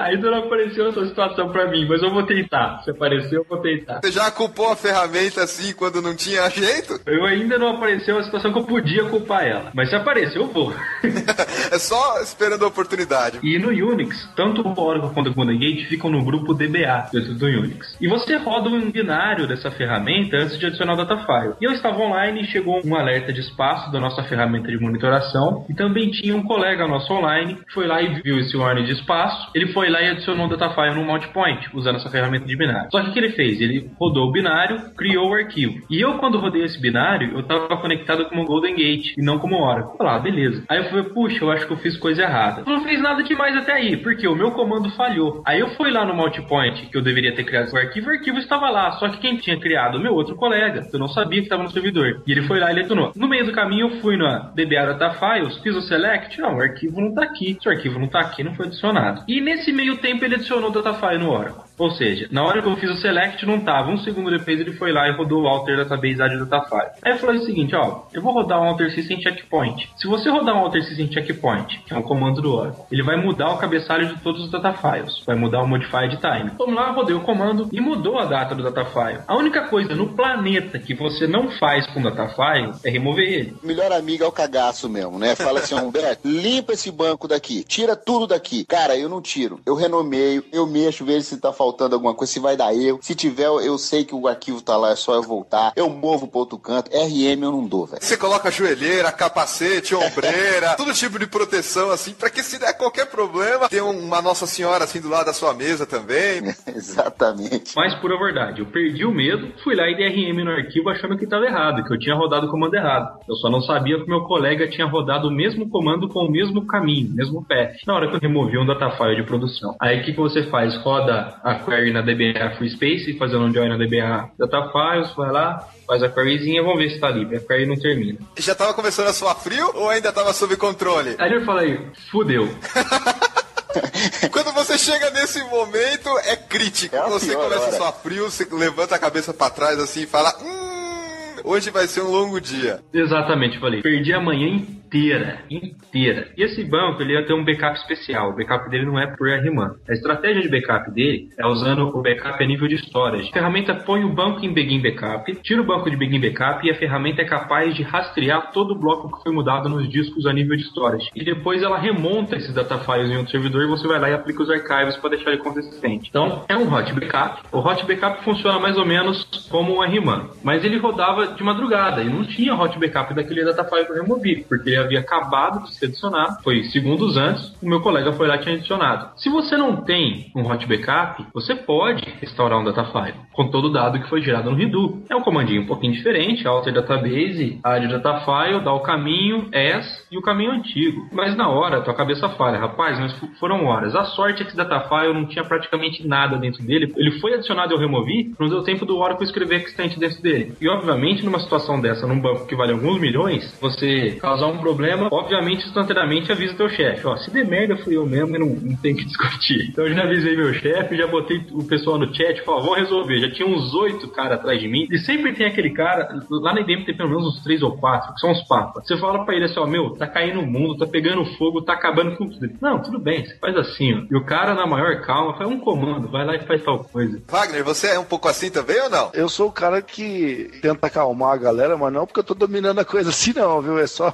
Ainda 0.00 0.30
não 0.30 0.38
apareceu 0.38 0.88
essa 0.88 1.06
situação 1.06 1.50
pra 1.50 1.68
mim, 1.68 1.86
mas 1.88 2.02
eu 2.02 2.10
vou 2.10 2.24
tentar. 2.24 2.82
Se 2.84 2.90
apareceu, 2.90 3.40
eu 3.40 3.46
vou 3.48 3.60
tentar. 3.60 4.00
Você 4.02 4.12
já 4.12 4.30
culpou 4.30 4.70
a 4.70 4.76
ferramenta 4.76 5.42
assim 5.42 5.72
quando 5.72 6.00
não 6.00 6.14
tinha 6.14 6.48
jeito? 6.50 7.00
Eu 7.06 7.24
ainda 7.24 7.58
não 7.58 7.76
apareceu 7.76 8.18
a 8.18 8.22
situação 8.22 8.52
que 8.52 8.58
eu 8.58 8.64
podia 8.64 9.04
culpar 9.04 9.46
ela. 9.46 9.70
Mas 9.74 9.90
se 9.90 9.96
aparecer, 9.96 10.38
eu 10.38 10.46
vou. 10.46 10.72
é 11.70 11.78
só 11.78 12.20
esperando 12.20 12.64
a 12.64 12.68
oportunidade. 12.68 13.38
E 13.42 13.58
no 13.58 13.68
Unix, 13.68 14.28
tanto 14.36 14.62
o 14.62 14.80
Oracle 14.80 15.10
quanto 15.10 15.25
o 15.28 15.34
Golden 15.34 15.58
Gate 15.58 15.86
ficam 15.86 16.10
no 16.10 16.24
grupo 16.24 16.54
DBA 16.54 17.08
dentro 17.12 17.34
do 17.34 17.46
Unix. 17.46 17.96
E 18.00 18.08
você 18.08 18.36
roda 18.36 18.68
um 18.68 18.90
binário 18.90 19.46
dessa 19.46 19.70
ferramenta 19.70 20.36
antes 20.36 20.58
de 20.58 20.66
adicionar 20.66 20.94
o 20.94 20.96
datafile. 20.96 21.54
E 21.60 21.64
eu 21.64 21.72
estava 21.72 21.98
online 21.98 22.42
e 22.42 22.46
chegou 22.46 22.80
um 22.84 22.94
alerta 22.94 23.32
de 23.32 23.40
espaço 23.40 23.90
da 23.90 24.00
nossa 24.00 24.22
ferramenta 24.24 24.68
de 24.68 24.78
monitoração. 24.78 25.64
E 25.68 25.74
também 25.74 26.10
tinha 26.10 26.36
um 26.36 26.42
colega 26.42 26.86
nosso 26.86 27.12
online 27.12 27.56
que 27.56 27.72
foi 27.72 27.86
lá 27.86 28.02
e 28.02 28.20
viu 28.22 28.38
esse 28.38 28.56
warning 28.56 28.84
de 28.84 28.92
espaço. 28.92 29.50
Ele 29.54 29.72
foi 29.72 29.88
lá 29.88 30.02
e 30.02 30.10
adicionou 30.10 30.46
o 30.46 30.48
datafile 30.48 30.94
no 30.94 31.04
mount 31.04 31.26
point, 31.28 31.68
usando 31.74 31.96
essa 31.96 32.10
ferramenta 32.10 32.46
de 32.46 32.56
binário. 32.56 32.90
Só 32.90 33.02
que 33.02 33.10
o 33.10 33.12
que 33.12 33.18
ele 33.18 33.32
fez? 33.32 33.60
Ele 33.60 33.90
rodou 33.98 34.28
o 34.28 34.32
binário, 34.32 34.90
criou 34.96 35.30
o 35.30 35.34
arquivo. 35.34 35.82
E 35.90 36.00
eu, 36.00 36.18
quando 36.18 36.38
rodei 36.38 36.64
esse 36.64 36.80
binário, 36.80 37.32
eu 37.32 37.40
estava 37.40 37.76
conectado 37.76 38.26
como 38.26 38.44
Golden 38.44 38.74
Gate 38.74 39.14
e 39.16 39.22
não 39.22 39.38
como 39.38 39.56
Oracle. 39.56 39.96
Falei, 39.96 40.12
ah, 40.12 40.18
beleza. 40.18 40.64
Aí 40.68 40.78
eu 40.78 40.84
falei, 40.84 41.04
puxa, 41.04 41.44
eu 41.44 41.50
acho 41.50 41.66
que 41.66 41.72
eu 41.72 41.78
fiz 41.78 41.96
coisa 41.96 42.22
errada. 42.22 42.62
Eu 42.66 42.72
não 42.72 42.84
fiz 42.84 43.00
nada 43.00 43.22
demais 43.22 43.56
até 43.56 43.72
aí, 43.72 43.96
porque 43.96 44.26
o 44.26 44.34
meu 44.34 44.52
comando 44.52 44.90
falhou. 44.90 45.15
Aí 45.44 45.60
eu 45.60 45.68
fui 45.70 45.90
lá 45.90 46.04
no 46.04 46.14
mount 46.14 46.38
point, 46.48 46.86
que 46.86 46.96
eu 46.96 47.02
deveria 47.02 47.34
ter 47.34 47.44
criado 47.44 47.72
o 47.72 47.76
arquivo, 47.76 48.08
o 48.08 48.12
arquivo 48.12 48.38
estava 48.38 48.70
lá. 48.70 48.92
Só 48.92 49.08
que 49.08 49.18
quem 49.18 49.36
tinha 49.36 49.58
criado? 49.58 50.00
Meu 50.00 50.14
outro 50.14 50.36
colega. 50.36 50.86
Eu 50.92 50.98
não 50.98 51.08
sabia 51.08 51.40
que 51.40 51.46
estava 51.46 51.62
no 51.62 51.70
servidor. 51.70 52.22
E 52.26 52.32
ele 52.32 52.42
foi 52.42 52.60
lá 52.60 52.72
e 52.72 52.78
adicionou. 52.78 53.12
No 53.14 53.28
meio 53.28 53.44
do 53.44 53.52
caminho, 53.52 53.88
eu 53.88 54.00
fui 54.00 54.16
na 54.16 54.50
DBA 54.54 54.94
Data 54.94 55.10
Files, 55.10 55.58
fiz 55.58 55.74
o 55.74 55.82
select. 55.82 56.40
Não, 56.40 56.56
o 56.56 56.60
arquivo 56.60 57.00
não 57.00 57.14
tá 57.14 57.24
aqui. 57.24 57.56
Se 57.60 57.68
o 57.68 57.72
arquivo 57.72 57.98
não 57.98 58.08
tá 58.08 58.20
aqui, 58.20 58.42
não 58.42 58.54
foi 58.54 58.66
adicionado. 58.66 59.24
E 59.28 59.40
nesse 59.40 59.72
meio 59.72 59.96
tempo, 59.98 60.24
ele 60.24 60.36
adicionou 60.36 60.70
o 60.70 60.72
Datafile 60.72 61.18
no 61.18 61.30
Oracle. 61.30 61.65
Ou 61.78 61.90
seja, 61.90 62.26
na 62.30 62.42
hora 62.42 62.62
que 62.62 62.68
eu 62.68 62.76
fiz 62.76 62.90
o 62.90 62.96
select 62.96 63.44
não 63.44 63.60
tava. 63.60 63.90
Um 63.90 63.98
segundo 63.98 64.30
depois 64.30 64.58
ele 64.60 64.72
foi 64.72 64.92
lá 64.92 65.08
e 65.08 65.16
rodou 65.16 65.42
o 65.42 65.46
alter 65.46 65.76
database 65.76 66.22
add 66.22 66.38
datafile. 66.38 66.90
Aí 67.04 67.12
eu 67.12 67.18
falei 67.18 67.40
o 67.40 67.44
seguinte, 67.44 67.74
ó, 67.76 68.02
eu 68.12 68.22
vou 68.22 68.32
rodar 68.32 68.60
um 68.60 68.64
alter 68.64 68.90
system 68.92 69.20
checkpoint. 69.20 69.90
Se 69.96 70.06
você 70.06 70.30
rodar 70.30 70.54
um 70.54 70.60
alter 70.60 70.82
system 70.84 71.10
checkpoint, 71.12 71.82
que 71.86 71.92
é 71.92 71.96
um 71.96 72.02
comando 72.02 72.40
do 72.40 72.54
Oracle, 72.54 72.84
ele 72.90 73.02
vai 73.02 73.16
mudar 73.16 73.52
o 73.52 73.58
cabeçalho 73.58 74.08
de 74.08 74.20
todos 74.20 74.44
os 74.44 74.50
datafiles. 74.50 75.22
Vai 75.26 75.36
mudar 75.36 75.62
o 75.62 75.68
modified 75.68 76.16
time. 76.16 76.50
Vamos 76.58 76.74
lá, 76.74 76.90
rodei 76.92 77.14
o 77.14 77.20
comando 77.20 77.68
e 77.70 77.80
mudou 77.80 78.18
a 78.18 78.24
data 78.24 78.54
do 78.54 78.62
datafile. 78.62 79.20
A 79.26 79.36
única 79.36 79.68
coisa 79.68 79.94
no 79.94 80.14
planeta 80.14 80.78
que 80.78 80.94
você 80.94 81.26
não 81.26 81.50
faz 81.58 81.86
com 81.92 82.00
o 82.00 82.02
datafile 82.02 82.72
é 82.84 82.90
remover 82.90 83.28
ele. 83.28 83.56
Melhor 83.62 83.92
amigo 83.92 84.24
é 84.24 84.26
o 84.26 84.32
cagaço 84.32 84.88
mesmo, 84.88 85.18
né? 85.18 85.34
Fala 85.36 85.60
assim, 85.60 85.74
Humberto, 85.76 86.26
limpa 86.26 86.72
esse 86.72 86.90
banco 86.90 87.28
daqui, 87.28 87.62
tira 87.64 87.94
tudo 87.94 88.26
daqui. 88.26 88.64
Cara, 88.64 88.96
eu 88.96 89.08
não 89.08 89.20
tiro. 89.20 89.60
Eu 89.66 89.74
renomeio, 89.74 90.42
eu 90.52 90.66
mexo, 90.66 91.04
vejo 91.04 91.22
se 91.22 91.38
tá 91.38 91.52
faltando 91.52 91.65
alguma 91.94 92.14
coisa, 92.14 92.32
se 92.32 92.40
vai 92.40 92.56
dar 92.56 92.74
erro. 92.74 92.98
Se 93.02 93.14
tiver, 93.14 93.46
eu 93.46 93.78
sei 93.78 94.04
que 94.04 94.14
o 94.14 94.26
arquivo 94.26 94.60
tá 94.60 94.76
lá, 94.76 94.90
é 94.90 94.96
só 94.96 95.14
eu 95.14 95.22
voltar. 95.22 95.72
Eu 95.76 95.88
movo 95.88 96.26
pro 96.26 96.40
outro 96.40 96.58
canto. 96.58 96.90
RM 96.90 97.42
eu 97.42 97.52
não 97.52 97.66
dou, 97.66 97.86
velho. 97.86 98.02
Você 98.02 98.16
coloca 98.16 98.50
joelheira, 98.50 99.10
capacete, 99.12 99.94
ombreira, 99.94 100.74
todo 100.76 100.92
tipo 100.92 101.18
de 101.18 101.26
proteção, 101.26 101.90
assim, 101.90 102.12
pra 102.12 102.30
que 102.30 102.42
se 102.42 102.58
der 102.58 102.76
qualquer 102.76 103.06
problema, 103.06 103.68
tem 103.68 103.80
uma 103.80 104.22
Nossa 104.22 104.46
Senhora 104.46 104.84
assim 104.84 105.00
do 105.00 105.08
lado 105.08 105.26
da 105.26 105.32
sua 105.32 105.54
mesa 105.54 105.86
também. 105.86 106.42
Exatamente. 106.66 107.72
Mas 107.74 107.94
pura 107.96 108.18
verdade, 108.18 108.60
eu 108.60 108.66
perdi 108.66 109.04
o 109.04 109.12
medo, 109.12 109.52
fui 109.62 109.74
lá 109.74 109.88
e 109.88 109.96
dei 109.96 110.08
RM 110.08 110.44
no 110.44 110.50
arquivo 110.50 110.88
achando 110.88 111.16
que 111.16 111.24
estava 111.24 111.44
errado, 111.44 111.84
que 111.84 111.92
eu 111.92 111.98
tinha 111.98 112.14
rodado 112.14 112.46
o 112.46 112.50
comando 112.50 112.74
errado. 112.74 113.20
Eu 113.28 113.36
só 113.36 113.50
não 113.50 113.60
sabia 113.62 113.96
que 113.96 114.04
o 114.04 114.08
meu 114.08 114.22
colega 114.22 114.68
tinha 114.68 114.86
rodado 114.86 115.28
o 115.28 115.30
mesmo 115.30 115.68
comando 115.68 116.08
com 116.08 116.20
o 116.20 116.30
mesmo 116.30 116.66
caminho, 116.66 117.14
mesmo 117.14 117.44
path, 117.44 117.76
na 117.86 117.94
hora 117.94 118.08
que 118.08 118.16
eu 118.16 118.20
removi 118.20 118.58
um 118.58 118.66
datafile 118.66 119.16
de 119.16 119.22
produção. 119.22 119.76
Aí 119.80 120.00
o 120.00 120.04
que, 120.04 120.12
que 120.12 120.18
você 120.18 120.44
faz? 120.44 120.76
Roda 120.76 121.38
a 121.42 121.55
query 121.64 121.92
na 121.92 122.02
DBA 122.02 122.56
Free 122.56 122.70
Space, 122.70 123.18
fazendo 123.18 123.44
um 123.44 123.52
join 123.52 123.68
na 123.68 123.76
DBA 123.76 124.30
Datafiles, 124.38 125.14
vai 125.14 125.30
lá, 125.30 125.68
faz 125.86 126.02
a 126.02 126.08
queryzinha, 126.08 126.62
vamos 126.62 126.78
ver 126.78 126.90
se 126.90 127.00
tá 127.00 127.10
livre. 127.10 127.36
A 127.36 127.40
query 127.40 127.66
não 127.66 127.76
termina. 127.76 128.18
Já 128.38 128.54
tava 128.54 128.74
começando 128.74 129.08
a 129.08 129.12
suar 129.12 129.36
frio 129.36 129.70
ou 129.74 129.88
ainda 129.88 130.12
tava 130.12 130.32
sob 130.32 130.56
controle? 130.56 131.14
Aí 131.18 131.32
eu 131.32 131.44
falei, 131.44 131.80
fudeu. 132.10 132.48
Quando 134.30 134.52
você 134.52 134.78
chega 134.78 135.10
nesse 135.10 135.42
momento, 135.44 136.08
é 136.24 136.36
crítico. 136.36 136.96
É 136.96 137.08
você 137.08 137.30
pior 137.30 137.44
começa 137.44 137.68
a 137.68 137.72
suar 137.72 137.92
frio, 137.92 138.30
você 138.30 138.46
levanta 138.50 138.94
a 138.94 138.98
cabeça 138.98 139.34
pra 139.34 139.50
trás 139.50 139.78
assim 139.78 140.02
e 140.02 140.06
fala: 140.06 140.34
Hum, 140.42 141.40
hoje 141.44 141.70
vai 141.70 141.86
ser 141.86 142.02
um 142.02 142.10
longo 142.10 142.40
dia. 142.40 142.80
Exatamente, 142.92 143.58
falei. 143.58 143.82
Perdi 143.82 144.12
a 144.12 144.20
manhã 144.20 144.62
inteira, 144.86 145.40
inteira. 145.50 146.28
E 146.36 146.42
esse 146.42 146.64
banco, 146.64 147.02
ele 147.02 147.12
ia 147.12 147.26
ter 147.26 147.34
um 147.34 147.44
backup 147.44 147.76
especial. 147.78 148.30
O 148.30 148.36
backup 148.36 148.70
dele 148.70 148.86
não 148.86 148.98
é 148.98 149.06
por 149.06 149.28
RMAN. 149.28 149.74
A 149.88 149.92
estratégia 149.92 150.42
de 150.42 150.48
backup 150.48 150.90
dele 150.92 151.28
é 151.38 151.46
usando 151.46 151.88
o 151.88 152.02
backup 152.02 152.42
a 152.42 152.46
nível 152.46 152.68
de 152.68 152.76
storage. 152.76 153.28
A 153.30 153.32
ferramenta 153.32 153.74
põe 153.74 154.04
o 154.04 154.08
banco 154.08 154.44
em 154.44 154.52
Begin 154.52 154.80
Backup, 154.80 155.34
tira 155.42 155.60
o 155.60 155.64
banco 155.64 155.90
de 155.90 155.96
Begin 155.96 156.20
Backup 156.20 156.66
e 156.66 156.70
a 156.70 156.74
ferramenta 156.74 157.22
é 157.22 157.24
capaz 157.24 157.74
de 157.74 157.82
rastrear 157.82 158.52
todo 158.52 158.72
o 158.72 158.78
bloco 158.78 159.16
que 159.16 159.22
foi 159.22 159.32
mudado 159.32 159.68
nos 159.68 159.88
discos 159.88 160.26
a 160.26 160.32
nível 160.32 160.56
de 160.56 160.64
storage. 160.64 161.10
E 161.14 161.24
depois 161.24 161.62
ela 161.62 161.78
remonta 161.78 162.36
esses 162.36 162.54
datafiles 162.54 163.10
em 163.10 163.16
outro 163.16 163.32
servidor 163.32 163.64
e 163.64 163.66
você 163.66 163.86
vai 163.86 163.98
lá 163.98 164.10
e 164.10 164.14
aplica 164.14 164.42
os 164.42 164.50
arquivos 164.50 164.96
para 164.96 165.10
deixar 165.10 165.30
ele 165.30 165.42
consistente. 165.42 166.08
Então, 166.08 166.44
é 166.48 166.56
um 166.56 166.72
hot 166.72 166.92
backup. 166.92 167.42
O 167.52 167.58
hot 167.58 167.84
backup 167.84 168.22
funciona 168.24 168.58
mais 168.58 168.76
ou 168.76 168.84
menos 168.84 169.24
como 169.50 169.76
um 169.76 169.84
RMAN, 169.84 170.30
mas 170.42 170.64
ele 170.64 170.78
rodava 170.78 171.28
de 171.28 171.42
madrugada 171.42 172.02
e 172.02 172.08
não 172.08 172.24
tinha 172.24 172.54
hot 172.54 172.78
backup 172.78 173.14
daquele 173.14 173.44
datafile 173.44 173.84
que 173.84 173.92
eu 173.92 174.02
removi, 174.02 174.44
porque 174.48 174.75
havia 174.78 175.00
acabado 175.00 175.64
de 175.64 175.74
ser 175.74 175.86
adicionado, 175.86 176.42
foi 176.42 176.64
segundos 176.64 177.16
antes, 177.16 177.54
o 177.62 177.68
meu 177.68 177.80
colega 177.80 178.12
foi 178.12 178.26
lá 178.26 178.36
e 178.36 178.40
tinha 178.40 178.54
adicionado. 178.54 179.10
Se 179.16 179.28
você 179.28 179.56
não 179.56 179.76
tem 179.76 180.30
um 180.34 180.46
hot 180.46 180.66
backup, 180.66 181.26
você 181.32 181.54
pode 181.54 182.02
restaurar 182.20 182.58
um 182.58 182.64
data 182.64 182.84
file 182.84 183.26
com 183.36 183.48
todo 183.48 183.66
o 183.66 183.72
dado 183.72 184.00
que 184.00 184.08
foi 184.08 184.22
gerado 184.22 184.50
no 184.50 184.56
Redo. 184.56 185.02
É 185.10 185.14
um 185.14 185.20
comandinho 185.20 185.62
um 185.62 185.66
pouquinho 185.66 185.92
diferente, 185.92 186.48
alter 186.48 186.72
database, 186.72 187.60
add 187.62 187.86
data 187.86 188.20
file, 188.20 188.64
dá 188.64 188.72
o 188.72 188.80
caminho 188.80 189.48
as 189.52 190.06
e 190.10 190.16
o 190.16 190.22
caminho 190.22 190.52
antigo. 190.52 191.08
Mas 191.12 191.36
na 191.36 191.48
hora, 191.48 191.82
tua 191.82 191.94
cabeça 191.94 192.28
falha, 192.30 192.58
rapaz, 192.58 192.98
mas 192.98 193.12
foram 193.38 193.66
horas. 193.66 193.94
A 193.94 194.04
sorte 194.04 194.42
é 194.42 194.44
que 194.44 194.50
esse 194.50 194.56
data 194.56 194.80
file 194.88 195.12
não 195.12 195.26
tinha 195.26 195.44
praticamente 195.44 196.06
nada 196.06 196.38
dentro 196.38 196.64
dele. 196.64 196.92
Ele 196.96 197.20
foi 197.20 197.34
adicionado 197.34 197.72
e 197.72 197.74
eu 197.74 197.78
removi, 197.78 198.34
não 198.38 198.48
deu 198.48 198.62
tempo 198.62 198.86
do 198.86 198.96
Oracle 198.96 199.24
escrever 199.24 199.62
extent 199.62 199.98
dentro 199.98 200.22
dele. 200.22 200.54
E 200.60 200.68
obviamente, 200.68 201.24
numa 201.24 201.38
situação 201.38 201.80
dessa, 201.80 202.06
num 202.06 202.20
banco 202.20 202.46
que 202.46 202.56
vale 202.56 202.72
alguns 202.72 202.98
milhões, 202.98 203.56
você 203.60 204.16
causar 204.20 204.46
um 204.46 204.58
problema, 204.66 205.08
obviamente, 205.12 205.64
instantaneamente 205.64 206.32
avisa 206.32 206.54
teu 206.54 206.68
chefe. 206.68 207.06
Ó, 207.06 207.16
se 207.16 207.30
der 207.30 207.46
merda, 207.46 207.76
fui 207.76 207.96
eu 207.96 208.04
mesmo 208.04 208.34
e 208.34 208.38
não, 208.38 208.48
não 208.48 208.76
tem 208.76 208.96
que 208.96 209.04
discutir. 209.06 209.68
Então 209.70 209.86
eu 209.86 209.94
já 209.94 210.02
avisei 210.02 210.36
meu 210.36 210.52
chefe, 210.54 210.96
já 210.96 211.06
botei 211.06 211.46
o 211.52 211.62
pessoal 211.62 211.98
no 211.98 212.12
chat, 212.12 212.42
falou, 212.42 212.64
vou 212.64 212.74
resolver. 212.74 213.20
Já 213.20 213.30
tinha 213.30 213.48
uns 213.48 213.72
oito 213.74 214.08
caras 214.08 214.38
atrás 214.40 214.60
de 214.60 214.66
mim. 214.66 214.88
E 214.90 214.98
sempre 214.98 215.32
tem 215.34 215.46
aquele 215.46 215.70
cara, 215.70 216.08
lá 216.28 216.52
na 216.52 216.60
IBM 216.60 216.84
tem 216.84 216.96
pelo 216.96 217.10
menos 217.10 217.26
uns 217.26 217.44
três 217.44 217.62
ou 217.62 217.76
quatro, 217.78 218.12
que 218.12 218.20
são 218.20 218.32
os 218.32 218.42
papas. 218.42 218.84
Você 218.84 218.96
fala 218.96 219.24
pra 219.24 219.36
ele 219.36 219.44
assim, 219.44 219.60
ó, 219.60 219.66
meu, 219.66 219.90
tá 219.90 220.06
caindo 220.06 220.40
o 220.40 220.46
mundo, 220.46 220.78
tá 220.78 220.86
pegando 220.86 221.24
fogo, 221.36 221.62
tá 221.62 221.74
acabando 221.74 222.16
com 222.16 222.28
tudo. 222.28 222.50
Não, 222.60 222.82
tudo 222.82 222.98
bem, 222.98 223.24
você 223.24 223.36
faz 223.38 223.56
assim, 223.56 223.94
ó. 223.94 224.02
E 224.10 224.16
o 224.16 224.24
cara, 224.24 224.54
na 224.54 224.66
maior 224.66 225.00
calma, 225.02 225.36
faz 225.36 225.48
um 225.48 225.60
comando, 225.60 226.08
vai 226.08 226.24
lá 226.24 226.34
e 226.34 226.44
faz 226.44 226.62
tal 226.64 226.80
coisa. 226.80 227.22
Wagner, 227.28 227.62
você 227.62 227.88
é 227.88 227.98
um 227.98 228.04
pouco 228.04 228.28
assim 228.28 228.50
também 228.50 228.80
ou 228.80 228.90
não? 228.90 229.10
Eu 229.14 229.28
sou 229.28 229.48
o 229.48 229.52
cara 229.52 229.80
que 229.80 230.50
tenta 230.60 230.88
acalmar 230.88 231.34
a 231.34 231.36
galera, 231.36 231.76
mas 231.76 231.92
não 231.92 232.04
porque 232.04 232.18
eu 232.18 232.24
tô 232.24 232.34
dominando 232.34 232.80
a 232.80 232.84
coisa 232.84 233.10
assim, 233.10 233.32
não, 233.32 233.60
viu? 233.60 233.78
É 233.78 233.86
só 233.86 234.12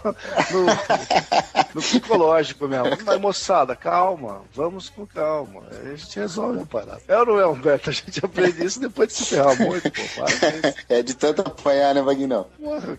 no, 0.50 0.66
no 1.74 1.80
psicológico 1.80 2.68
mesmo. 2.68 2.86
Mas, 3.04 3.20
moçada, 3.20 3.76
calma, 3.76 4.42
vamos 4.54 4.88
com 4.88 5.06
calma. 5.06 5.62
A 5.70 5.96
gente 5.96 6.18
resolve 6.18 6.62
a 6.62 6.66
parada. 6.66 7.00
É 7.08 7.18
ou 7.18 7.26
não 7.26 7.40
é, 7.40 7.46
Humberto? 7.46 7.90
A 7.90 7.92
gente 7.92 8.24
aprende 8.24 8.64
isso 8.64 8.80
depois 8.80 9.08
de 9.08 9.14
se 9.14 9.26
ferrar 9.26 9.56
muito, 9.58 9.90
pô. 9.90 10.02
Para 10.16 10.74
É 10.88 11.02
de 11.02 11.14
tanto 11.14 11.42
apanhar, 11.42 11.94
né, 11.94 12.02
Vagnão? 12.02 12.46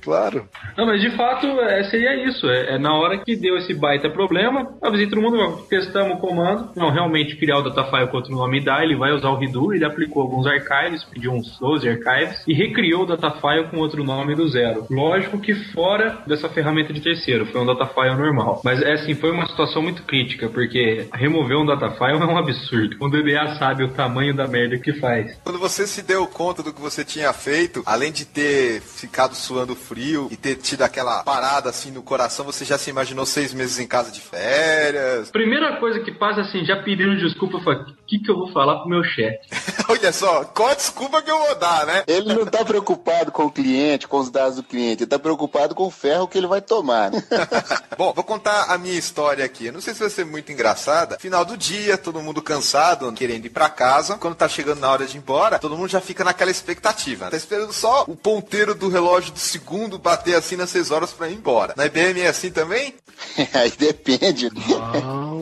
Claro. 0.02 0.48
Não, 0.78 0.86
mas 0.86 1.02
de 1.02 1.16
fato 1.16 1.46
é, 1.62 1.84
seria 1.90 2.28
isso. 2.28 2.48
É, 2.48 2.76
é 2.76 2.78
na 2.78 2.94
hora 2.94 3.18
que 3.20 3.36
deu 3.36 3.58
esse 3.58 3.74
baita 3.74 4.10
problema, 4.10 4.74
avisei 4.82 5.08
todo 5.08 5.22
mundo, 5.22 5.66
testamos 5.70 6.18
o 6.18 6.20
comando. 6.20 6.72
Não, 6.76 6.92
realmente 6.92 7.36
criar 7.38 7.60
o 7.60 7.64
datafile 7.64 8.08
com 8.08 8.18
outro 8.18 8.34
nome 8.34 8.64
dá, 8.64 8.84
ele 8.84 8.96
vai 8.96 9.12
usar 9.12 9.30
o 9.30 9.38
Redo, 9.38 9.74
ele 9.74 9.86
aplicou 9.86 10.24
alguns 10.24 10.46
archives, 10.46 11.04
pediu 11.04 11.32
uns 11.32 11.58
12 11.60 11.88
archives 11.90 12.44
e 12.48 12.54
recriou 12.54 13.04
o 13.04 13.06
datafile 13.06 13.68
com 13.70 13.78
outro 13.78 14.04
nome 14.04 14.36
do 14.36 14.48
zero. 14.48 14.86
Lógico 14.90 15.40
que 15.40 15.54
fora 15.72 16.20
dessa 16.28 16.50
ferramenta 16.50 16.94
de 16.94 17.02
terceiro, 17.02 17.33
foi 17.46 17.62
um 17.62 17.66
datafile 17.66 18.16
normal. 18.16 18.62
Mas 18.64 18.82
é 18.82 18.94
assim, 18.94 19.16
foi 19.16 19.32
uma 19.32 19.48
situação 19.48 19.82
muito 19.82 20.04
crítica, 20.04 20.50
porque 20.50 21.08
remover 21.14 21.58
um 21.58 21.66
datafile 21.66 22.22
é 22.22 22.26
um 22.26 22.38
absurdo. 22.38 22.98
O 23.00 23.10
DBA 23.10 23.56
sabe 23.58 23.84
o 23.84 23.90
tamanho 23.90 24.36
da 24.36 24.48
merda 24.48 24.78
que 24.78 24.94
faz. 24.94 25.38
Quando 25.44 25.60
você 25.60 25.88
se 25.88 26.02
deu 26.02 26.26
conta 26.28 26.64
do 26.64 26.74
que 26.74 26.82
você 26.82 27.04
tinha 27.04 27.32
feito, 27.34 27.84
além 27.86 28.12
de 28.12 28.26
ter 28.26 28.82
ficado 28.82 29.36
suando 29.36 29.76
frio 29.76 30.28
e 30.32 30.38
ter 30.38 30.56
tido 30.56 30.84
aquela 30.84 31.24
parada 31.24 31.70
assim 31.70 31.92
no 31.92 32.02
coração, 32.02 32.46
você 32.46 32.66
já 32.66 32.78
se 32.78 32.90
imaginou 32.90 33.26
seis 33.26 33.54
meses 33.54 33.80
em 33.80 33.88
casa 33.88 34.12
de 34.12 34.22
férias? 34.22 35.32
Primeira 35.32 35.78
coisa 35.78 36.00
que 36.00 36.12
passa 36.12 36.42
assim, 36.42 36.66
já 36.66 36.78
pedindo 36.78 37.18
desculpa, 37.18 37.58
eu 37.58 37.62
falei, 37.62 37.94
que, 38.20 38.26
que 38.26 38.32
eu 38.32 38.38
vou 38.38 38.52
falar 38.52 38.80
pro 38.80 38.90
meu 38.90 39.04
chefe? 39.04 39.40
Olha 39.90 40.12
só, 40.12 40.44
qual 40.46 40.70
a 40.70 40.74
desculpa 40.74 41.22
que 41.22 41.30
eu 41.32 41.38
vou 41.38 41.56
dar, 41.56 41.86
né? 41.86 42.04
Ele 42.08 42.34
não 42.34 42.46
tá 42.46 42.64
preocupado 42.64 43.32
com 43.32 43.46
o 43.46 43.52
cliente, 43.52 44.08
com 44.08 44.20
os 44.20 44.30
dados 44.30 44.56
do 44.58 44.64
cliente, 44.64 45.04
ele 45.04 45.10
tá 45.10 45.20
preocupado 45.20 45.76
com 45.76 45.86
o 45.86 45.92
ferro 45.92 46.28
que 46.28 46.38
ele 46.38 46.48
vai 46.48 46.62
tomar. 46.62 47.12
né? 47.12 47.24
Bom, 47.98 48.14
vou 48.14 48.24
contar 48.24 48.66
a 48.70 48.78
minha 48.78 48.98
história 48.98 49.44
aqui. 49.44 49.68
Eu 49.68 49.74
não 49.74 49.82
sei 49.82 49.94
se 49.94 50.00
vai 50.00 50.10
ser 50.10 50.26
muito 50.26 50.52
engraçada. 50.52 51.18
Final 51.20 51.46
do 51.46 51.58
dia, 51.58 51.98
todo 51.98 52.22
mundo 52.22 52.42
cansado, 52.42 53.12
querendo 53.14 53.46
ir 53.46 53.50
pra 53.50 53.70
casa. 53.70 54.18
Quando 54.18 54.36
tá 54.36 54.48
chegando 54.48 54.80
na 54.80 54.92
hora 54.92 55.06
de 55.06 55.18
ir 55.18 55.20
embora, 55.20 55.60
todo 55.60 55.76
mundo 55.78 55.90
já 55.90 56.02
fica 56.02 56.24
naquela 56.24 56.52
expectativa. 56.52 57.30
Tá 57.30 57.38
esperando 57.38 57.74
só 57.74 58.04
o 58.08 58.16
ponteiro 58.16 58.74
do 58.76 58.90
relógio 58.90 59.32
do 59.32 59.40
segundo 59.40 59.98
bater 60.00 60.36
assim 60.36 60.56
nas 60.56 60.70
6 60.70 60.92
horas 60.92 61.12
pra 61.12 61.30
ir 61.30 61.36
embora. 61.36 61.74
Na 61.76 61.86
IBM 61.86 62.22
é 62.22 62.28
assim 62.28 62.52
também? 62.52 62.96
Aí 63.54 63.72
depende. 63.78 64.50
né? 64.54 64.62